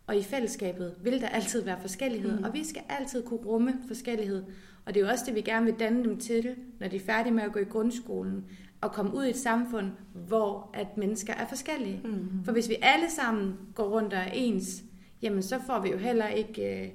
Og 0.08 0.16
i 0.18 0.24
fællesskabet 0.24 0.96
vil 1.04 1.22
der 1.22 1.28
altid 1.28 1.64
være 1.64 1.82
forskellighed, 1.82 2.32
Mm. 2.32 2.38
mm. 2.38 2.44
og 2.44 2.54
vi 2.54 2.64
skal 2.64 2.82
altid 2.90 3.24
kunne 3.24 3.40
rumme 3.40 3.74
forskellighed. 3.88 4.44
Og 4.86 4.94
det 4.94 5.02
er 5.02 5.06
jo 5.06 5.12
også 5.12 5.24
det, 5.28 5.36
vi 5.36 5.42
gerne 5.42 5.66
vil 5.66 5.76
danne 5.80 6.04
dem 6.04 6.18
til, 6.20 6.56
når 6.80 6.88
de 6.88 6.96
er 6.96 7.00
færdige 7.00 7.34
med 7.34 7.44
at 7.44 7.52
gå 7.54 7.60
i 7.60 7.64
grundskolen, 7.64 8.46
og 8.82 8.92
komme 8.92 9.14
ud 9.16 9.24
i 9.26 9.30
et 9.30 9.36
samfund, 9.38 9.92
hvor 10.14 10.70
at 10.74 10.98
mennesker 10.98 11.34
er 11.34 11.48
forskellige. 11.48 12.02
Mm. 12.04 12.44
For 12.44 12.52
hvis 12.52 12.70
vi 12.70 12.76
alle 12.82 13.10
sammen 13.12 13.54
går 13.76 13.84
rundt 13.90 14.14
og 14.14 14.20
er 14.20 14.32
ens, 14.34 14.84
jamen 15.22 15.42
så 15.44 15.60
får 15.68 15.80
vi 15.80 15.90
jo 15.90 15.98
heller 15.98 16.28
ikke 16.28 16.82
øh, 16.84 16.90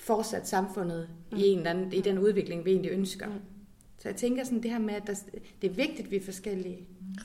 fortsat 0.00 0.48
samfundet 0.48 1.08
mm. 1.32 1.38
i, 1.38 1.42
en 1.48 1.58
eller 1.58 1.70
anden, 1.70 1.92
i 1.92 2.00
den 2.00 2.18
udvikling, 2.18 2.64
vi 2.64 2.70
egentlig 2.70 2.92
ønsker. 2.92 3.26
Mm. 3.26 3.32
Mm. 3.32 3.40
Så 3.98 4.08
jeg 4.08 4.16
tænker 4.16 4.44
sådan 4.44 4.62
det 4.62 4.70
her 4.70 4.78
med, 4.78 4.94
at 4.94 5.06
der, 5.06 5.14
det 5.62 5.70
er 5.70 5.74
vigtigt, 5.74 6.00
at 6.00 6.10
vi 6.10 6.16
er 6.16 6.24
forskellige. 6.24 6.78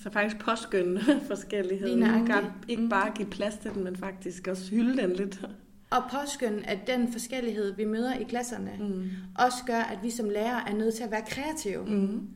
Så 0.04 0.12
faktisk 0.12 0.46
påskynde 0.46 1.02
forskellighed. 1.28 1.88
Lige 1.88 2.00
nøjagtigt. 2.00 2.38
Ikke, 2.38 2.82
ikke 2.82 2.90
bare 2.90 3.12
give 3.16 3.28
plads 3.28 3.58
til 3.58 3.72
den, 3.74 3.84
men 3.84 3.96
faktisk 3.96 4.48
også 4.48 4.72
hylde 4.72 5.02
den 5.02 5.14
lidt. 5.14 5.42
Og 5.90 6.04
påskynde, 6.12 6.64
at 6.66 6.80
den 6.88 7.12
forskellighed, 7.12 7.76
vi 7.76 7.86
møder 7.86 8.14
i 8.14 8.24
klasserne, 8.24 8.72
Mm. 8.80 9.10
også 9.36 9.58
gør, 9.68 9.80
at 9.80 10.00
vi 10.04 10.10
som 10.10 10.30
lærere 10.30 10.70
er 10.70 10.74
nødt 10.76 10.94
til 10.96 11.04
at 11.04 11.12
være 11.12 11.24
kreative. 11.28 11.86
Mm. 11.86 12.28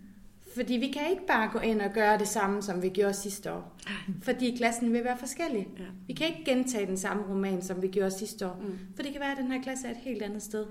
Fordi 0.55 0.73
vi 0.73 0.87
kan 0.87 1.01
ikke 1.09 1.27
bare 1.27 1.49
gå 1.51 1.59
ind 1.59 1.81
og 1.81 1.91
gøre 1.93 2.17
det 2.17 2.27
samme, 2.27 2.61
som 2.61 2.81
vi 2.81 2.89
gjorde 2.89 3.13
sidste 3.13 3.53
år. 3.53 3.77
Fordi 4.21 4.55
klassen 4.57 4.93
vil 4.93 5.03
være 5.03 5.17
forskellig. 5.17 5.67
Ja. 5.79 5.83
Vi 6.07 6.13
kan 6.13 6.27
ikke 6.27 6.51
gentage 6.51 6.85
den 6.85 6.97
samme 6.97 7.23
roman, 7.29 7.61
som 7.61 7.81
vi 7.81 7.87
gjorde 7.87 8.11
sidste 8.11 8.47
år. 8.47 8.59
Mm. 8.61 8.77
For 8.95 9.03
det 9.03 9.11
kan 9.11 9.21
være, 9.21 9.31
at 9.31 9.37
den 9.37 9.51
her 9.51 9.61
klasse 9.61 9.87
er 9.87 9.91
et 9.91 9.97
helt 9.97 10.21
andet 10.21 10.41
sted. 10.43 10.65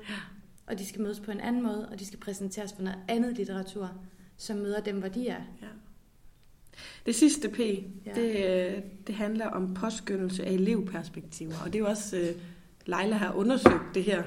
Og 0.67 0.79
de 0.79 0.87
skal 0.87 1.01
mødes 1.01 1.21
på 1.21 1.31
en 1.31 1.41
anden 1.41 1.63
måde, 1.63 1.89
og 1.93 2.01
de 2.01 2.07
skal 2.07 2.19
præsenteres 2.19 2.73
for 2.73 2.83
noget 2.83 2.99
andet 3.09 3.37
litteratur, 3.37 3.91
som 4.37 4.57
møder 4.57 4.81
dem, 4.81 4.99
hvor 4.99 5.09
de 5.09 5.29
er. 5.29 5.43
Ja. 5.63 5.67
Det 7.07 7.15
sidste 7.15 7.49
P, 7.49 7.59
Ja. 7.59 8.13
det, 8.15 8.47
øh, 8.77 8.83
det 9.07 9.15
handler 9.15 9.47
om 9.47 9.75
påskyndelse 9.75 10.45
af 10.45 10.53
elevperspektiver. 10.53 11.55
Og 11.65 11.67
det 11.67 11.75
er 11.75 11.79
jo 11.79 11.87
også, 11.87 12.17
øh, 12.17 12.29
Leila 12.87 13.17
har 13.17 13.33
undersøgt 13.33 13.95
det 13.95 14.05
her 14.05 14.23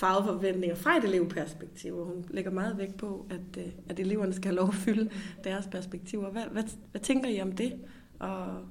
farveforventninger 0.00 0.76
fra 0.76 0.96
et 0.96 1.04
elevperspektiv, 1.04 1.96
og 1.96 2.06
hun 2.06 2.24
lægger 2.30 2.50
meget 2.50 2.78
vægt 2.78 2.96
på, 2.96 3.26
at, 3.30 3.62
øh, 3.64 3.72
at 3.88 4.00
eleverne 4.00 4.32
skal 4.32 4.44
have 4.44 4.56
lov 4.56 4.68
at 4.68 4.74
fylde 4.74 5.10
deres 5.44 5.66
perspektiver. 5.66 6.30
Hvad, 6.30 6.44
hvad, 6.52 6.62
hvad 6.90 7.00
tænker 7.00 7.28
I 7.28 7.40
om 7.40 7.52
det? 7.52 7.80
Og 8.18 8.64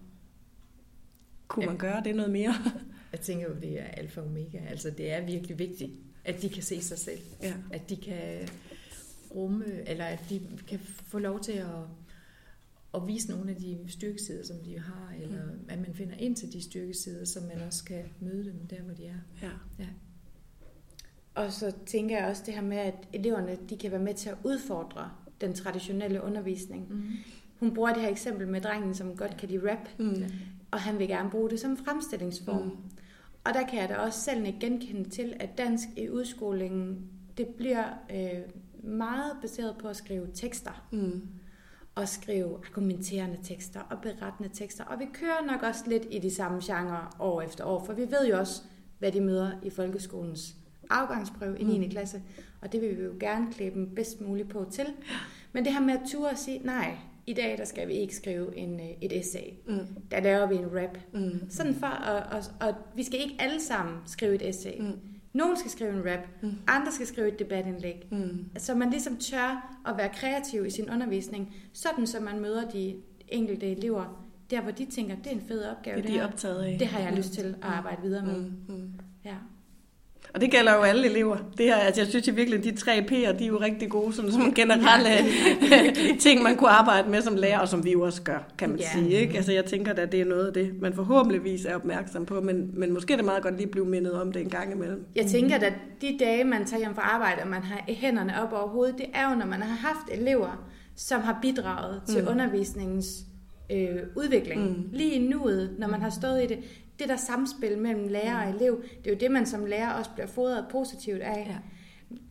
kunne 1.47 1.65
man 1.65 1.77
gøre 1.77 2.01
det 2.03 2.15
noget 2.15 2.31
mere? 2.31 2.53
Jeg 3.11 3.19
tænker 3.19 3.47
jo, 3.49 3.55
det 3.61 3.79
er 3.79 3.83
alfa 3.85 4.21
og 4.21 4.27
omega. 4.27 4.57
Altså, 4.57 4.89
det 4.89 5.11
er 5.11 5.25
virkelig 5.25 5.59
vigtigt, 5.59 5.91
at 6.25 6.41
de 6.41 6.49
kan 6.49 6.63
se 6.63 6.81
sig 6.81 6.97
selv. 6.99 7.19
Ja. 7.41 7.53
At 7.71 7.89
de 7.89 7.95
kan 7.95 8.47
rumme, 9.35 9.65
eller 9.89 10.05
at 10.05 10.19
de 10.29 10.41
kan 10.67 10.79
få 10.83 11.19
lov 11.19 11.39
til 11.39 11.51
at, 11.51 11.65
at 12.95 13.07
vise 13.07 13.29
nogle 13.29 13.49
af 13.49 13.55
de 13.55 13.77
styrkesider, 13.87 14.45
som 14.45 14.55
de 14.65 14.79
har, 14.79 15.13
eller 15.21 15.45
Mm. 15.45 15.59
at 15.69 15.79
man 15.81 15.93
finder 15.93 16.15
ind 16.15 16.35
til 16.35 16.53
de 16.53 16.63
styrkesider, 16.63 17.25
så 17.25 17.39
man 17.39 17.61
også 17.67 17.83
kan 17.83 18.03
møde 18.19 18.45
dem 18.45 18.67
der, 18.69 18.81
hvor 18.81 18.93
de 18.93 19.05
er. 19.05 19.19
ja. 19.79 19.85
Og 21.35 21.51
så 21.51 21.73
tænker 21.85 22.17
jeg 22.19 22.27
også 22.27 22.43
det 22.45 22.53
her 22.53 22.61
med, 22.61 22.77
at 22.77 23.07
eleverne 23.13 23.57
de 23.69 23.77
kan 23.77 23.91
være 23.91 23.99
med 23.99 24.13
til 24.13 24.29
at 24.29 24.35
udfordre 24.43 25.11
den 25.41 25.53
traditionelle 25.53 26.23
undervisning. 26.23 26.87
Mm. 26.89 27.03
Hun 27.59 27.73
bruger 27.73 27.93
det 27.93 28.01
her 28.01 28.09
eksempel 28.09 28.47
med 28.47 28.61
drengen, 28.61 28.95
som 28.95 29.15
godt 29.15 29.37
kan 29.37 29.49
lide 29.49 29.71
rap, 29.71 29.87
Mm. 29.97 30.23
og 30.71 30.79
han 30.79 30.99
vil 30.99 31.07
gerne 31.07 31.29
bruge 31.29 31.49
det 31.49 31.59
som 31.59 31.77
fremstillingsform. 31.77 32.61
Mm. 32.63 32.71
Og 33.43 33.53
der 33.53 33.67
kan 33.67 33.79
jeg 33.79 33.89
da 33.89 33.95
også 33.95 34.19
selv 34.21 34.45
ikke 34.45 34.59
genkende 34.59 35.09
til, 35.09 35.33
at 35.39 35.57
dansk 35.57 35.87
i 35.97 36.09
udskolingen, 36.09 37.09
det 37.37 37.47
bliver 37.47 37.85
øh, 38.11 38.41
meget 38.83 39.31
baseret 39.41 39.75
på 39.77 39.87
at 39.87 39.95
skrive 39.95 40.27
tekster. 40.33 40.87
Mm. 40.91 41.21
Og 41.95 42.07
skrive 42.07 42.57
argumenterende 42.69 43.37
tekster 43.43 43.79
og 43.79 43.97
berettende 44.01 44.49
tekster. 44.53 44.83
Og 44.83 44.99
vi 44.99 45.05
kører 45.13 45.45
nok 45.51 45.63
også 45.63 45.83
lidt 45.87 46.03
i 46.11 46.19
de 46.19 46.35
samme 46.35 46.59
genrer 46.63 47.15
år 47.19 47.41
efter 47.41 47.65
år, 47.65 47.83
for 47.85 47.93
vi 47.93 48.01
ved 48.01 48.27
jo 48.29 48.39
også, 48.39 48.61
hvad 48.99 49.11
de 49.11 49.21
møder 49.21 49.51
i 49.63 49.69
folkeskolens 49.69 50.55
afgangsprøve 50.89 51.59
i 51.59 51.63
9. 51.63 51.77
Mm. 51.79 51.89
klasse. 51.89 52.21
Og 52.61 52.71
det 52.71 52.81
vil 52.81 52.97
vi 52.97 53.03
jo 53.03 53.11
gerne 53.19 53.47
klæde 53.53 53.73
dem 53.73 53.89
bedst 53.95 54.21
muligt 54.21 54.49
på 54.49 54.65
til. 54.71 54.85
Men 55.53 55.65
det 55.65 55.73
her 55.73 55.79
med 55.81 55.93
at 55.93 56.01
ture 56.11 56.29
og 56.29 56.37
sige, 56.37 56.59
nej, 56.63 56.97
i 57.27 57.33
dag 57.33 57.57
der 57.57 57.65
skal 57.65 57.87
vi 57.87 57.93
ikke 57.93 58.15
skrive 58.15 58.57
en, 58.57 58.79
øh, 58.79 58.85
et 59.01 59.19
essay. 59.19 59.53
Mm. 59.67 59.79
Der 60.11 60.19
laver 60.19 60.45
vi 60.47 60.55
en 60.55 60.65
rap. 60.73 60.97
Mm. 61.13 61.49
Sådan 61.49 61.73
for, 61.75 61.87
og, 61.87 62.15
og, 62.37 62.67
og 62.67 62.75
vi 62.95 63.03
skal 63.03 63.19
ikke 63.21 63.35
alle 63.39 63.59
sammen 63.61 63.97
skrive 64.05 64.35
et 64.35 64.49
essay. 64.49 64.79
Mm. 64.81 64.91
Nogen 65.33 65.57
skal 65.57 65.71
skrive 65.71 65.91
en 65.93 66.11
rap, 66.11 66.27
Mm. 66.41 66.51
andre 66.67 66.91
skal 66.91 67.07
skrive 67.07 67.27
et 67.27 67.39
debatindlæg. 67.39 68.07
Mm. 68.11 68.45
Så 68.57 68.75
man 68.75 68.89
ligesom 68.89 69.17
tør 69.17 69.79
at 69.87 69.97
være 69.97 70.09
kreativ 70.13 70.65
i 70.65 70.69
sin 70.69 70.89
undervisning, 70.89 71.55
sådan 71.73 72.07
så 72.07 72.19
man 72.19 72.39
møder 72.39 72.69
de 72.69 72.95
enkelte 73.27 73.67
elever 73.71 74.25
der, 74.51 74.61
hvor 74.61 74.71
de 74.71 74.85
tænker, 74.85 75.15
det 75.15 75.27
er 75.27 75.31
en 75.31 75.41
fed 75.47 75.63
opgave. 75.65 75.97
Det 75.97 76.05
er 76.05 76.07
de 76.13 76.19
her. 76.19 76.27
optaget 76.27 76.63
af. 76.63 76.75
Det 76.79 76.87
har 76.87 76.99
jeg 76.99 77.13
lyst 77.17 77.33
til 77.33 77.41
at 77.43 77.55
arbejde 77.61 78.01
videre 78.01 78.25
med. 78.25 78.35
Mm, 78.39 78.53
mm. 78.75 78.91
Og 80.33 80.41
det 80.41 80.51
gælder 80.51 80.75
jo 80.75 80.81
alle 80.81 81.05
elever. 81.09 81.37
Det 81.57 81.65
her, 81.65 81.75
altså 81.75 82.01
jeg 82.01 82.07
synes 82.07 82.27
jo 82.27 82.33
virkelig, 82.33 82.57
at 82.59 82.63
de 82.65 82.71
tre 82.75 82.97
P'er, 83.11 83.37
de 83.37 83.43
er 83.43 83.47
jo 83.47 83.59
rigtig 83.61 83.89
gode 83.89 84.13
sådan, 84.13 84.31
som 84.31 84.53
generelle 84.53 85.09
ting, 86.19 86.43
man 86.43 86.55
kunne 86.55 86.69
arbejde 86.69 87.09
med 87.09 87.21
som 87.21 87.35
lærer, 87.35 87.59
og 87.59 87.67
som 87.67 87.85
vi 87.85 87.91
jo 87.91 88.01
også 88.01 88.21
gør, 88.21 88.39
kan 88.57 88.69
man 88.69 88.79
Ja. 88.79 88.85
sige. 88.93 89.09
Ikke? 89.11 89.37
Altså 89.37 89.51
jeg 89.51 89.65
tænker 89.65 89.93
at 89.93 90.11
det 90.11 90.21
er 90.21 90.25
noget 90.25 90.47
af 90.47 90.53
det, 90.53 90.81
man 90.81 90.93
forhåbentligvis 90.93 91.65
er 91.65 91.75
opmærksom 91.75 92.25
på, 92.25 92.41
men, 92.41 92.69
men 92.73 92.93
måske 92.93 93.13
er 93.13 93.17
det 93.17 93.25
meget 93.25 93.43
godt 93.43 93.53
lige 93.55 93.65
at 93.65 93.71
blive 93.71 93.85
mindet 93.85 94.13
om 94.13 94.31
det 94.31 94.41
en 94.41 94.49
gang 94.49 94.71
imellem. 94.71 95.05
Jeg 95.15 95.25
tænker, 95.25 95.55
at 95.55 95.73
de 96.01 96.17
dage, 96.19 96.43
man 96.43 96.65
tager 96.65 96.79
hjem 96.79 96.95
fra 96.95 97.01
arbejde, 97.01 97.41
og 97.41 97.47
man 97.47 97.61
har 97.63 97.81
hænderne 97.87 98.41
op 98.43 98.53
over 98.53 98.67
hovedet, 98.67 98.97
det 98.97 99.05
er 99.13 99.29
jo, 99.31 99.35
når 99.39 99.45
man 99.45 99.61
har 99.61 99.87
haft 99.87 100.21
elever, 100.21 100.65
som 100.95 101.21
har 101.21 101.39
bidraget 101.41 102.01
til 102.07 102.27
undervisningens 102.27 103.07
øh, 103.71 103.87
udvikling. 104.15 104.61
Mm. 104.69 104.83
Lige 104.91 105.11
i 105.11 105.19
nuet, 105.27 105.75
når 105.79 105.87
man 105.87 106.01
har 106.01 106.09
stået 106.09 106.43
i 106.43 106.47
det. 106.47 106.57
Det 106.99 107.09
der 107.09 107.15
samspil 107.17 107.77
mellem 107.77 108.07
lærer 108.07 108.45
og 108.47 108.55
elev, 108.55 108.83
det 109.03 109.07
er 109.07 109.13
jo 109.13 109.19
det, 109.19 109.31
man 109.31 109.45
som 109.45 109.65
lærer 109.65 109.93
også 109.93 110.11
bliver 110.13 110.27
fodret 110.27 110.65
positivt 110.71 111.21
af. 111.21 111.45
Ja. 111.49 111.57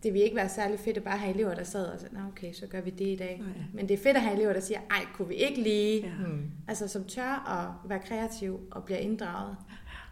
Det 0.02 0.12
vil 0.14 0.22
ikke 0.22 0.36
være 0.36 0.48
særlig 0.48 0.78
fedt 0.80 0.96
at 0.96 1.04
bare 1.04 1.18
have 1.18 1.34
elever, 1.34 1.54
der 1.54 1.64
sad 1.64 1.86
og 1.86 2.00
sagde, 2.00 2.14
Nå, 2.14 2.20
okay, 2.28 2.52
så 2.52 2.66
gør 2.66 2.80
vi 2.80 2.90
det 2.90 3.06
i 3.08 3.16
dag. 3.16 3.38
Nej. 3.44 3.64
Men 3.74 3.88
det 3.88 3.94
er 3.94 4.02
fedt 4.02 4.16
at 4.16 4.22
have 4.22 4.34
elever, 4.36 4.52
der 4.52 4.60
siger, 4.60 4.80
ej, 4.90 5.04
kunne 5.14 5.28
vi 5.28 5.34
ikke 5.34 5.62
lige... 5.62 6.00
Ja. 6.00 6.26
Mm. 6.26 6.42
Altså 6.68 6.88
som 6.88 7.04
tør 7.04 7.48
at 7.48 7.90
være 7.90 7.98
kreativ 7.98 8.60
og 8.70 8.84
bliver 8.84 8.98
inddraget 8.98 9.56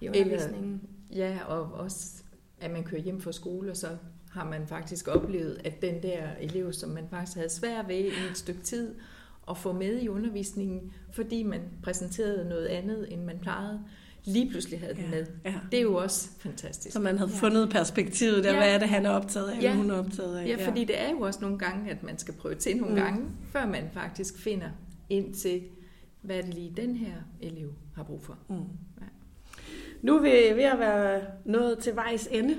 i 0.01 0.07
Eller- 0.07 0.25
undervisningen. 0.25 0.83
Ja, 1.15 1.39
og 1.47 1.63
også 1.73 2.23
at 2.61 2.71
man 2.71 2.85
kører 2.85 3.01
hjem 3.01 3.21
fra 3.21 3.33
skole, 3.33 3.71
og 3.71 3.77
så 3.77 3.89
har 4.31 4.45
man 4.45 4.67
faktisk 4.67 5.09
oplevet, 5.09 5.61
at 5.65 5.83
den 5.83 6.03
der 6.03 6.23
elev, 6.41 6.73
som 6.73 6.91
man 6.91 7.05
faktisk 7.11 7.37
havde 7.37 7.51
svært 7.51 7.89
ved 7.89 7.97
i 7.97 8.07
et 8.07 8.31
stykke 8.35 8.61
tid, 8.63 8.95
at 9.51 9.59
få 9.59 9.73
med 9.73 10.01
i 10.01 10.09
undervisningen, 10.09 10.93
fordi 11.13 11.43
man 11.43 11.61
præsenterede 11.83 12.49
noget 12.49 12.67
andet, 12.67 13.13
end 13.13 13.25
man 13.25 13.39
plejede, 13.39 13.81
lige 14.27 14.51
pludselig 14.51 14.81
havde 14.81 14.95
den 14.95 15.03
Ja, 15.03 15.11
med. 15.11 15.27
ja. 15.45 15.55
Det 15.71 15.79
er 15.79 15.83
jo 15.83 15.95
også 15.95 16.29
fantastisk. 16.39 16.93
Så 16.93 17.01
man 17.01 17.19
havde 17.19 17.31
fundet 17.31 17.71
perspektivet 17.71 18.45
der, 18.45 18.51
Ja. 18.53 18.57
hvad 18.57 18.75
er 18.75 18.79
det, 18.79 18.89
han 18.89 19.07
er 19.07 19.11
optaget 19.11 19.49
af, 19.51 19.53
Ja. 19.55 19.57
eller 19.59 19.75
hun 19.77 19.91
er 19.91 19.95
optaget 19.95 20.39
af. 20.39 20.47
Ja, 20.47 20.67
fordi 20.69 20.85
det 20.85 21.01
er 21.01 21.11
jo 21.11 21.21
også 21.21 21.39
nogle 21.43 21.59
gange, 21.59 21.91
at 21.91 22.03
man 22.03 22.19
skal 22.19 22.35
prøve 22.35 22.55
til 22.55 22.77
nogle 22.77 22.95
Mm. 22.95 23.01
gange, 23.01 23.25
før 23.53 23.67
man 23.67 23.83
faktisk 23.95 24.39
finder 24.39 24.69
ind 25.11 25.35
til, 25.35 25.63
hvad 26.23 26.43
det 26.43 26.55
lige 26.55 26.73
den 26.77 26.97
her 26.97 27.13
elev 27.41 27.73
har 27.97 28.03
brug 28.03 28.23
for. 28.23 28.39
Mm. 28.49 28.55
Ja. 29.01 29.07
Nu 30.03 30.17
er 30.17 30.23
vi 30.23 30.57
ved 30.57 30.65
at 30.65 30.79
være 30.79 31.21
nået 31.45 31.79
til 31.79 31.95
vejs 31.97 32.29
ende 32.33 32.57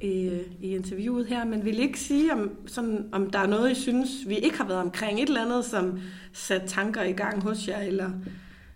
i, 0.00 0.40
i 0.60 0.74
interviewet 0.74 1.26
her, 1.26 1.44
men 1.44 1.64
vil 1.64 1.78
ikke 1.78 2.00
sige, 2.00 2.32
om, 2.32 2.50
sådan, 2.66 3.08
om 3.12 3.30
der 3.30 3.38
er 3.38 3.46
noget, 3.46 3.70
I 3.70 3.74
synes, 3.74 4.10
vi 4.26 4.36
ikke 4.36 4.56
har 4.58 4.66
været 4.66 4.80
omkring? 4.80 5.22
Et 5.22 5.28
eller 5.28 5.44
andet, 5.44 5.64
som 5.64 6.00
satte 6.32 6.66
tanker 6.68 7.02
i 7.02 7.12
gang 7.12 7.42
hos 7.42 7.68
jer, 7.68 7.80
eller 7.80 8.10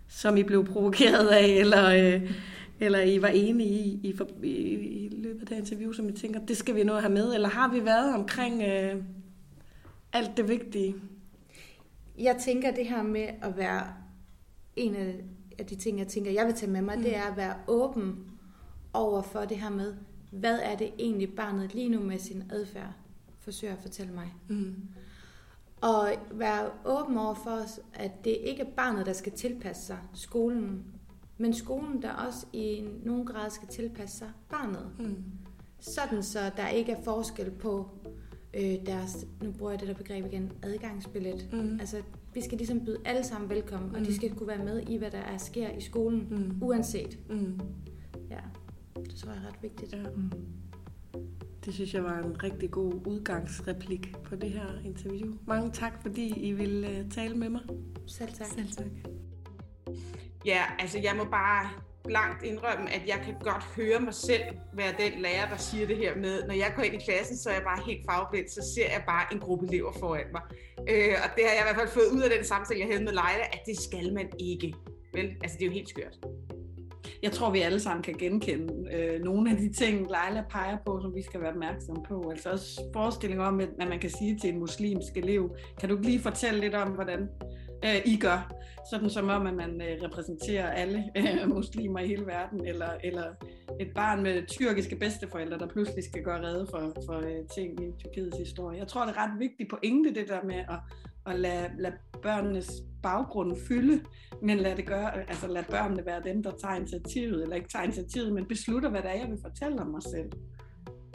som 0.07 0.37
I 0.37 0.43
blev 0.43 0.65
provokeret 0.65 1.27
af, 1.27 1.47
eller, 1.47 2.15
øh, 2.15 2.35
eller 2.79 3.01
I 3.01 3.21
var 3.21 3.27
enige 3.27 3.69
i, 3.69 3.99
i, 4.03 4.15
for- 4.17 4.29
i, 4.43 4.49
i 4.49 5.09
løbet 5.17 5.41
af 5.41 5.47
det 5.47 5.55
interview, 5.57 5.91
som 5.91 6.09
I 6.09 6.11
tænker, 6.11 6.45
det 6.45 6.57
skal 6.57 6.75
vi 6.75 6.83
nå 6.83 6.93
at 6.95 7.01
have 7.01 7.13
med? 7.13 7.33
Eller 7.33 7.49
har 7.49 7.73
vi 7.73 7.85
været 7.85 8.15
omkring 8.15 8.61
øh, 8.63 9.03
alt 10.13 10.37
det 10.37 10.49
vigtige? 10.49 10.95
Jeg 12.17 12.37
tænker 12.45 12.71
det 12.71 12.87
her 12.87 13.03
med 13.03 13.27
at 13.41 13.57
være 13.57 13.83
en 14.75 14.95
af 14.95 15.15
af 15.59 15.65
de 15.65 15.75
ting, 15.75 15.99
jeg 15.99 16.07
tænker, 16.07 16.31
jeg 16.31 16.45
vil 16.45 16.53
tage 16.53 16.71
med 16.71 16.81
mig, 16.81 16.97
mm. 16.97 17.03
det 17.03 17.15
er 17.15 17.23
at 17.23 17.37
være 17.37 17.55
åben 17.67 18.15
over 18.93 19.21
for 19.21 19.39
det 19.39 19.57
her 19.57 19.69
med, 19.69 19.93
hvad 20.31 20.59
er 20.63 20.75
det 20.75 20.91
egentlig 20.99 21.33
barnet 21.33 21.73
lige 21.73 21.89
nu 21.89 21.99
med 21.99 22.19
sin 22.19 22.43
adfærd 22.51 22.93
forsøger 23.39 23.73
at 23.73 23.81
fortælle 23.81 24.13
mig. 24.13 24.33
Mm. 24.47 24.75
Og 25.81 26.09
være 26.31 26.69
åben 26.85 27.17
over 27.17 27.33
for, 27.33 27.59
at 27.93 28.11
det 28.23 28.37
ikke 28.43 28.61
er 28.61 28.71
barnet, 28.77 29.05
der 29.05 29.13
skal 29.13 29.31
tilpasse 29.31 29.85
sig 29.85 29.97
skolen, 30.13 30.83
men 31.37 31.53
skolen, 31.53 32.01
der 32.01 32.11
også 32.11 32.45
i 32.53 32.87
nogen 33.03 33.25
grad 33.25 33.49
skal 33.49 33.67
tilpasse 33.67 34.17
sig 34.17 34.29
barnet. 34.49 34.89
Mm. 34.99 35.23
Sådan 35.79 36.23
så 36.23 36.39
der 36.57 36.67
ikke 36.67 36.91
er 36.91 37.01
forskel 37.03 37.51
på 37.51 37.89
øh, 38.53 38.85
deres, 38.85 39.25
nu 39.43 39.51
bruger 39.51 39.71
jeg 39.71 39.79
det 39.79 39.87
der 39.87 39.93
begreb 39.93 40.25
igen, 40.25 40.51
adgangsbillet. 40.63 41.49
Mm. 41.53 41.79
Altså, 41.79 42.01
vi 42.33 42.41
skal 42.41 42.57
ligesom 42.57 42.85
byde 42.85 42.97
alle 43.05 43.23
sammen 43.23 43.49
velkommen, 43.49 43.89
mm. 43.89 43.95
og 43.95 44.01
de 44.01 44.15
skal 44.15 44.35
kunne 44.35 44.47
være 44.47 44.65
med 44.65 44.81
i, 44.87 44.97
hvad 44.97 45.11
der 45.11 45.17
er 45.17 45.37
sker 45.37 45.69
i 45.69 45.81
skolen, 45.81 46.27
Mm. 46.29 46.63
uanset. 46.63 47.19
Mm. 47.29 47.59
Ja, 48.29 48.39
det 48.95 49.15
tror 49.15 49.31
jeg 49.31 49.41
er 49.43 49.47
ret 49.47 49.63
vigtigt. 49.63 49.93
Ja. 49.93 50.03
Det 51.65 51.73
synes 51.73 51.93
jeg 51.93 52.03
var 52.03 52.17
en 52.17 52.43
rigtig 52.43 52.71
god 52.71 52.93
udgangsreplik 53.07 54.15
på 54.23 54.35
det 54.35 54.49
her 54.49 54.67
interview. 54.83 55.33
Mange 55.47 55.71
tak, 55.71 56.01
fordi 56.01 56.27
I 56.27 56.51
ville 56.51 56.87
uh, 56.89 57.11
tale 57.11 57.35
med 57.35 57.49
mig. 57.49 57.61
Selv 58.07 58.33
tak. 58.33 58.47
Selv 58.47 58.71
tak. 58.71 58.85
Ja, 60.45 60.61
altså 60.79 60.99
jeg 60.99 61.13
må 61.17 61.23
bare 61.23 61.69
blankt 62.03 62.43
indrømme, 62.43 62.93
at 62.93 63.07
jeg 63.07 63.21
kan 63.25 63.35
godt 63.39 63.63
høre 63.63 63.99
mig 63.99 64.13
selv 64.13 64.43
være 64.73 64.93
den 64.99 65.21
lærer, 65.21 65.49
der 65.49 65.57
siger 65.57 65.87
det 65.87 65.97
her 65.97 66.15
med, 66.15 66.47
når 66.47 66.53
jeg 66.53 66.73
går 66.75 66.83
ind 66.83 66.95
i 66.95 67.05
klassen, 67.05 67.37
så 67.37 67.49
er 67.49 67.53
jeg 67.53 67.63
bare 67.63 67.81
helt 67.85 68.05
farveblind, 68.09 68.47
så 68.47 68.61
ser 68.75 68.89
jeg 68.91 69.03
bare 69.07 69.33
en 69.33 69.39
gruppe 69.39 69.67
elever 69.67 69.91
foran 69.99 70.25
mig. 70.31 70.41
Øh, 70.89 71.15
og 71.23 71.29
det 71.35 71.43
har 71.47 71.53
jeg 71.57 71.61
i 71.63 71.65
hvert 71.67 71.79
fald 71.79 71.89
fået 71.89 72.09
ud 72.15 72.21
af 72.21 72.29
den 72.37 72.45
samtale, 72.45 72.79
jeg 72.79 72.87
havde 72.87 73.03
med 73.03 73.13
Leila, 73.13 73.45
at 73.53 73.61
det 73.65 73.77
skal 73.77 74.13
man 74.13 74.29
ikke. 74.39 74.73
Vel? 75.13 75.25
Altså 75.43 75.57
det 75.57 75.63
er 75.65 75.69
jo 75.69 75.73
helt 75.73 75.89
skørt. 75.89 76.17
Jeg 77.25 77.33
tror, 77.33 77.51
vi 77.51 77.59
alle 77.59 77.79
sammen 77.79 78.03
kan 78.03 78.13
genkende 78.13 78.73
øh, 78.93 79.21
nogle 79.21 79.51
af 79.51 79.57
de 79.57 79.73
ting, 79.73 79.97
Leila 79.97 80.43
peger 80.49 80.77
på, 80.85 80.99
som 81.01 81.15
vi 81.15 81.21
skal 81.21 81.41
være 81.41 81.49
opmærksomme 81.49 82.03
på. 82.03 82.29
Altså 82.29 82.49
også 82.49 82.81
forestilling 82.93 83.41
om, 83.41 83.59
at 83.59 83.69
man 83.77 83.99
kan 83.99 84.09
sige 84.09 84.39
til 84.41 84.49
en 84.49 84.59
muslimsk 84.59 85.17
elev, 85.17 85.55
kan 85.79 85.89
du 85.89 85.97
lige 86.01 86.19
fortælle 86.19 86.59
lidt 86.59 86.75
om, 86.75 86.91
hvordan 86.91 87.29
øh, 87.85 88.01
I 88.05 88.17
gør? 88.17 88.51
Sådan 88.91 89.09
som 89.09 89.29
om, 89.29 89.47
at 89.47 89.53
man 89.53 89.81
øh, 89.81 90.03
repræsenterer 90.03 90.69
alle 90.69 91.03
øh, 91.17 91.49
muslimer 91.55 91.99
i 91.99 92.07
hele 92.07 92.25
verden, 92.25 92.65
eller, 92.67 92.89
eller 93.03 93.25
et 93.79 93.91
barn 93.95 94.23
med 94.23 94.47
tyrkiske 94.47 94.95
bedsteforældre, 94.95 95.57
der 95.57 95.67
pludselig 95.67 96.03
skal 96.03 96.23
gøre 96.23 96.41
rede 96.41 96.67
for, 96.71 96.93
for 97.05 97.17
øh, 97.17 97.47
ting 97.55 97.83
i 97.83 97.91
Tyrkiets 97.99 98.37
historie. 98.37 98.79
Jeg 98.79 98.87
tror, 98.87 99.05
det 99.05 99.15
er 99.15 99.23
ret 99.23 99.39
vigtigt 99.39 99.69
pointe, 99.69 100.13
det 100.13 100.27
der 100.27 100.43
med 100.43 100.55
at, 100.55 100.79
at 101.25 101.39
lade, 101.39 101.69
lade 101.79 101.93
børnenes 102.21 102.71
baggrund 103.03 103.57
fylde, 103.67 104.01
men 104.41 104.57
lad, 104.57 104.75
det 104.75 104.87
gøre, 104.87 105.29
altså 105.29 105.47
lad 105.47 105.63
børnene 105.69 106.05
være 106.05 106.23
dem, 106.23 106.43
der 106.43 106.51
tager 106.51 106.75
initiativet, 106.75 107.43
eller 107.43 107.55
ikke 107.55 107.69
tager 107.69 107.83
initiativet, 107.83 108.33
men 108.33 108.45
beslutter, 108.45 108.89
hvad 108.89 109.01
det 109.01 109.09
er, 109.09 109.19
jeg 109.19 109.29
vil 109.29 109.39
fortælle 109.41 109.81
om 109.81 109.87
mig 109.87 110.03
selv. 110.03 110.31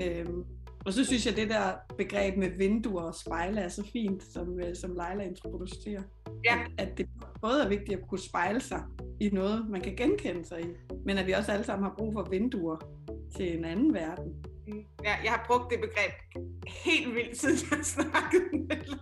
Øhm, 0.03 0.45
og 0.87 0.93
så 0.93 1.05
synes 1.05 1.27
jeg, 1.27 1.37
det 1.37 1.49
der 1.49 1.73
begreb 1.99 2.37
med 2.37 2.51
vinduer 2.59 3.03
og 3.03 3.15
spejle 3.15 3.61
er 3.61 3.69
så 3.69 3.89
fint, 3.93 4.23
som, 4.23 4.61
øh, 4.61 4.77
som 4.77 4.91
Leila 4.91 5.25
introducerer. 5.25 6.03
Ja. 6.45 6.59
At, 6.79 6.89
at 6.89 6.99
det 6.99 7.07
både 7.41 7.63
er 7.65 7.69
vigtigt 7.69 8.01
at 8.01 8.09
kunne 8.09 8.21
spejle 8.21 8.61
sig 8.61 8.83
i 9.21 9.29
noget, 9.29 9.71
man 9.71 9.81
kan 9.81 9.97
genkende 9.97 10.45
sig 10.45 10.61
i, 10.61 10.67
men 11.05 11.19
at 11.19 11.27
vi 11.27 11.33
også 11.33 11.53
alle 11.53 11.65
sammen 11.65 11.85
har 11.85 11.95
brug 11.99 12.13
for 12.13 12.27
vinduer 12.31 12.77
til 13.37 13.59
en 13.59 13.65
anden 13.65 13.95
verden. 13.95 14.45
Ja, 15.05 15.15
jeg 15.25 15.33
har 15.37 15.45
brugt 15.49 15.67
det 15.73 15.79
begreb 15.87 16.15
helt 16.85 17.15
vildt, 17.15 17.37
siden 17.41 17.59
jeg 17.71 17.85
snakkede 17.97 18.45
med 18.53 18.61
Leila. 18.69 18.99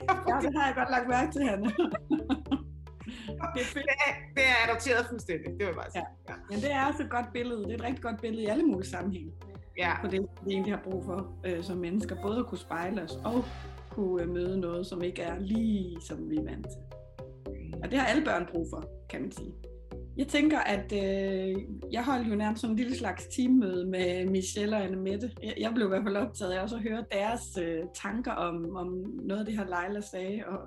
Jeg 0.00 0.14
har 0.14 0.24
Ja, 0.28 0.48
det, 0.48 0.54
har 0.58 0.66
jeg 0.66 0.74
godt 0.80 0.90
lagt 0.90 1.08
mærke 1.08 1.32
til, 1.32 1.42
Hanne. 1.48 1.68
det 3.54 3.62
er 3.64 3.70
det, 3.74 3.94
er, 4.06 4.12
det 4.36 4.44
er 4.52 4.56
adopteret 4.68 5.06
fuldstændig, 5.10 5.46
det 5.46 5.58
vil 5.58 5.66
jeg 5.66 5.74
bare 5.74 5.90
sige. 5.90 6.06
Ja. 6.28 6.34
Men 6.50 6.58
det 6.60 6.72
er 6.72 6.86
også 6.86 7.02
et 7.02 7.10
godt 7.10 7.32
billede. 7.32 7.62
Det 7.64 7.70
er 7.70 7.74
et 7.74 7.82
rigtig 7.82 8.02
godt 8.02 8.20
billede 8.20 8.42
i 8.42 8.46
alle 8.46 8.64
mulige 8.64 8.88
sammenhænge. 8.88 9.32
ja. 9.78 9.92
på 10.00 10.06
det, 10.06 10.20
vi 10.46 10.52
egentlig 10.52 10.74
har 10.74 10.82
brug 10.90 11.04
for 11.04 11.18
øh, 11.46 11.62
som 11.62 11.76
mennesker. 11.78 12.22
Både 12.22 12.38
at 12.38 12.46
kunne 12.46 12.58
spejle 12.58 13.02
os 13.02 13.14
og 13.24 13.44
kunne 13.90 14.22
øh, 14.22 14.28
møde 14.28 14.60
noget, 14.60 14.86
som 14.86 15.02
ikke 15.02 15.22
er 15.22 15.38
lige 15.38 16.00
som 16.00 16.30
vi 16.30 16.36
er 16.36 16.44
vant 16.44 16.66
til. 16.66 16.82
Og 17.82 17.90
det 17.90 17.98
har 17.98 18.06
alle 18.06 18.24
børn 18.24 18.46
brug 18.52 18.66
for, 18.72 18.84
kan 19.10 19.20
man 19.20 19.32
sige. 19.32 19.52
Jeg 20.18 20.28
tænker, 20.28 20.58
at 20.58 20.92
øh, 20.92 21.56
jeg 21.92 22.04
holdt 22.04 22.30
jo 22.30 22.34
nærmest 22.34 22.60
sådan 22.60 22.72
en 22.72 22.78
lille 22.78 22.96
slags 22.96 23.26
teammøde 23.26 23.86
med 23.86 24.26
Michelle 24.26 24.76
og 24.76 24.84
Anne 24.84 24.96
Mette. 24.96 25.30
Jeg, 25.42 25.54
jeg 25.58 25.72
blev 25.74 25.86
i 25.86 25.88
hvert 25.88 26.02
fald 26.02 26.16
optaget 26.16 26.52
af 26.52 26.62
også 26.62 26.76
at 26.76 26.82
høre 26.82 27.04
deres 27.12 27.58
øh, 27.62 27.82
tanker 27.94 28.32
om, 28.32 28.76
om 28.76 28.88
noget 29.22 29.40
af 29.40 29.46
det 29.46 29.58
her 29.58 29.64
Leila 29.64 30.00
sagde. 30.00 30.42
Og, 30.46 30.58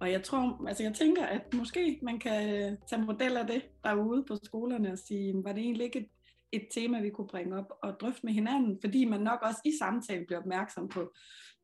og 0.00 0.12
jeg 0.12 0.22
tror, 0.22 0.64
altså 0.68 0.82
jeg 0.82 0.94
tænker, 0.94 1.26
at 1.26 1.54
måske 1.54 1.98
man 2.02 2.18
kan 2.18 2.54
øh, 2.54 2.76
tage 2.88 3.02
model 3.02 3.36
af 3.36 3.46
det 3.46 3.62
derude 3.84 4.24
på 4.28 4.36
skolerne 4.42 4.92
og 4.92 4.98
sige, 4.98 5.34
var 5.44 5.52
det 5.52 5.62
egentlig 5.62 5.84
ikke 5.84 5.98
et, 5.98 6.08
et 6.52 6.66
tema, 6.74 7.00
vi 7.00 7.10
kunne 7.10 7.28
bringe 7.28 7.56
op 7.58 7.72
og 7.82 8.00
drøfte 8.00 8.26
med 8.26 8.32
hinanden, 8.32 8.78
fordi 8.80 9.04
man 9.04 9.20
nok 9.20 9.38
også 9.42 9.60
i 9.64 9.72
samtalen 9.78 10.26
bliver 10.26 10.40
opmærksom 10.40 10.88
på, 10.88 11.12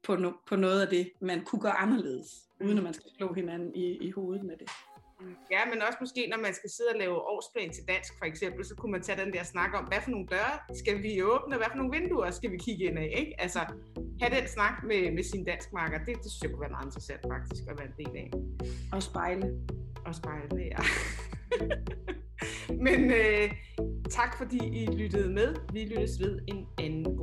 på, 0.02 0.16
no, 0.16 0.32
på 0.48 0.56
noget 0.56 0.80
af 0.80 0.88
det, 0.88 1.10
man 1.20 1.44
kunne 1.44 1.60
gøre 1.60 1.78
anderledes, 1.78 2.28
uden 2.64 2.78
at 2.78 2.84
man 2.84 2.94
skal 2.94 3.10
slå 3.18 3.32
hinanden 3.32 3.74
i, 3.74 3.98
i 4.00 4.10
hovedet 4.10 4.44
med 4.44 4.56
det. 4.56 4.70
Ja, 5.50 5.60
men 5.70 5.82
også 5.82 5.98
måske, 6.00 6.26
når 6.30 6.40
man 6.46 6.54
skal 6.54 6.70
sidde 6.70 6.90
og 6.94 6.98
lave 6.98 7.16
årsplan 7.32 7.70
til 7.72 7.84
dansk, 7.88 8.12
for 8.18 8.24
eksempel, 8.24 8.64
så 8.64 8.74
kunne 8.74 8.92
man 8.92 9.02
tage 9.02 9.24
den 9.24 9.32
der 9.32 9.44
snak 9.44 9.70
om, 9.78 9.84
hvad 9.84 10.00
for 10.04 10.10
nogle 10.10 10.26
døre 10.26 10.54
skal 10.80 11.02
vi 11.02 11.22
åbne, 11.22 11.56
hvad 11.56 11.66
for 11.70 11.76
nogle 11.76 11.92
vinduer 11.98 12.30
skal 12.30 12.50
vi 12.50 12.56
kigge 12.56 12.84
ind 12.84 12.98
af, 12.98 13.10
ikke? 13.16 13.40
Altså, 13.40 13.60
have 14.20 14.34
den 14.36 14.48
snak 14.48 14.76
med, 14.82 15.12
med 15.12 15.22
sin 15.22 15.44
danskmarker, 15.44 15.98
det, 15.98 16.14
det 16.22 16.30
synes 16.30 16.42
jeg 16.42 16.50
kunne 16.50 16.60
være 16.60 16.70
meget 16.70 16.86
interessant 16.86 17.22
faktisk 17.32 17.62
at 17.70 17.78
være 17.78 17.88
en 17.92 17.98
del 18.00 18.16
af. 18.22 18.30
Og 18.92 19.02
spejle. 19.02 19.46
Og 20.06 20.14
spejle, 20.14 20.62
ja. 20.72 20.82
men 22.86 23.10
øh, 23.10 23.50
tak 24.10 24.38
fordi 24.38 24.58
I 24.80 24.86
lyttede 24.86 25.28
med. 25.32 25.54
Vi 25.72 25.84
lyttes 25.84 26.20
ved 26.20 26.38
en 26.48 26.66
anden 26.78 27.18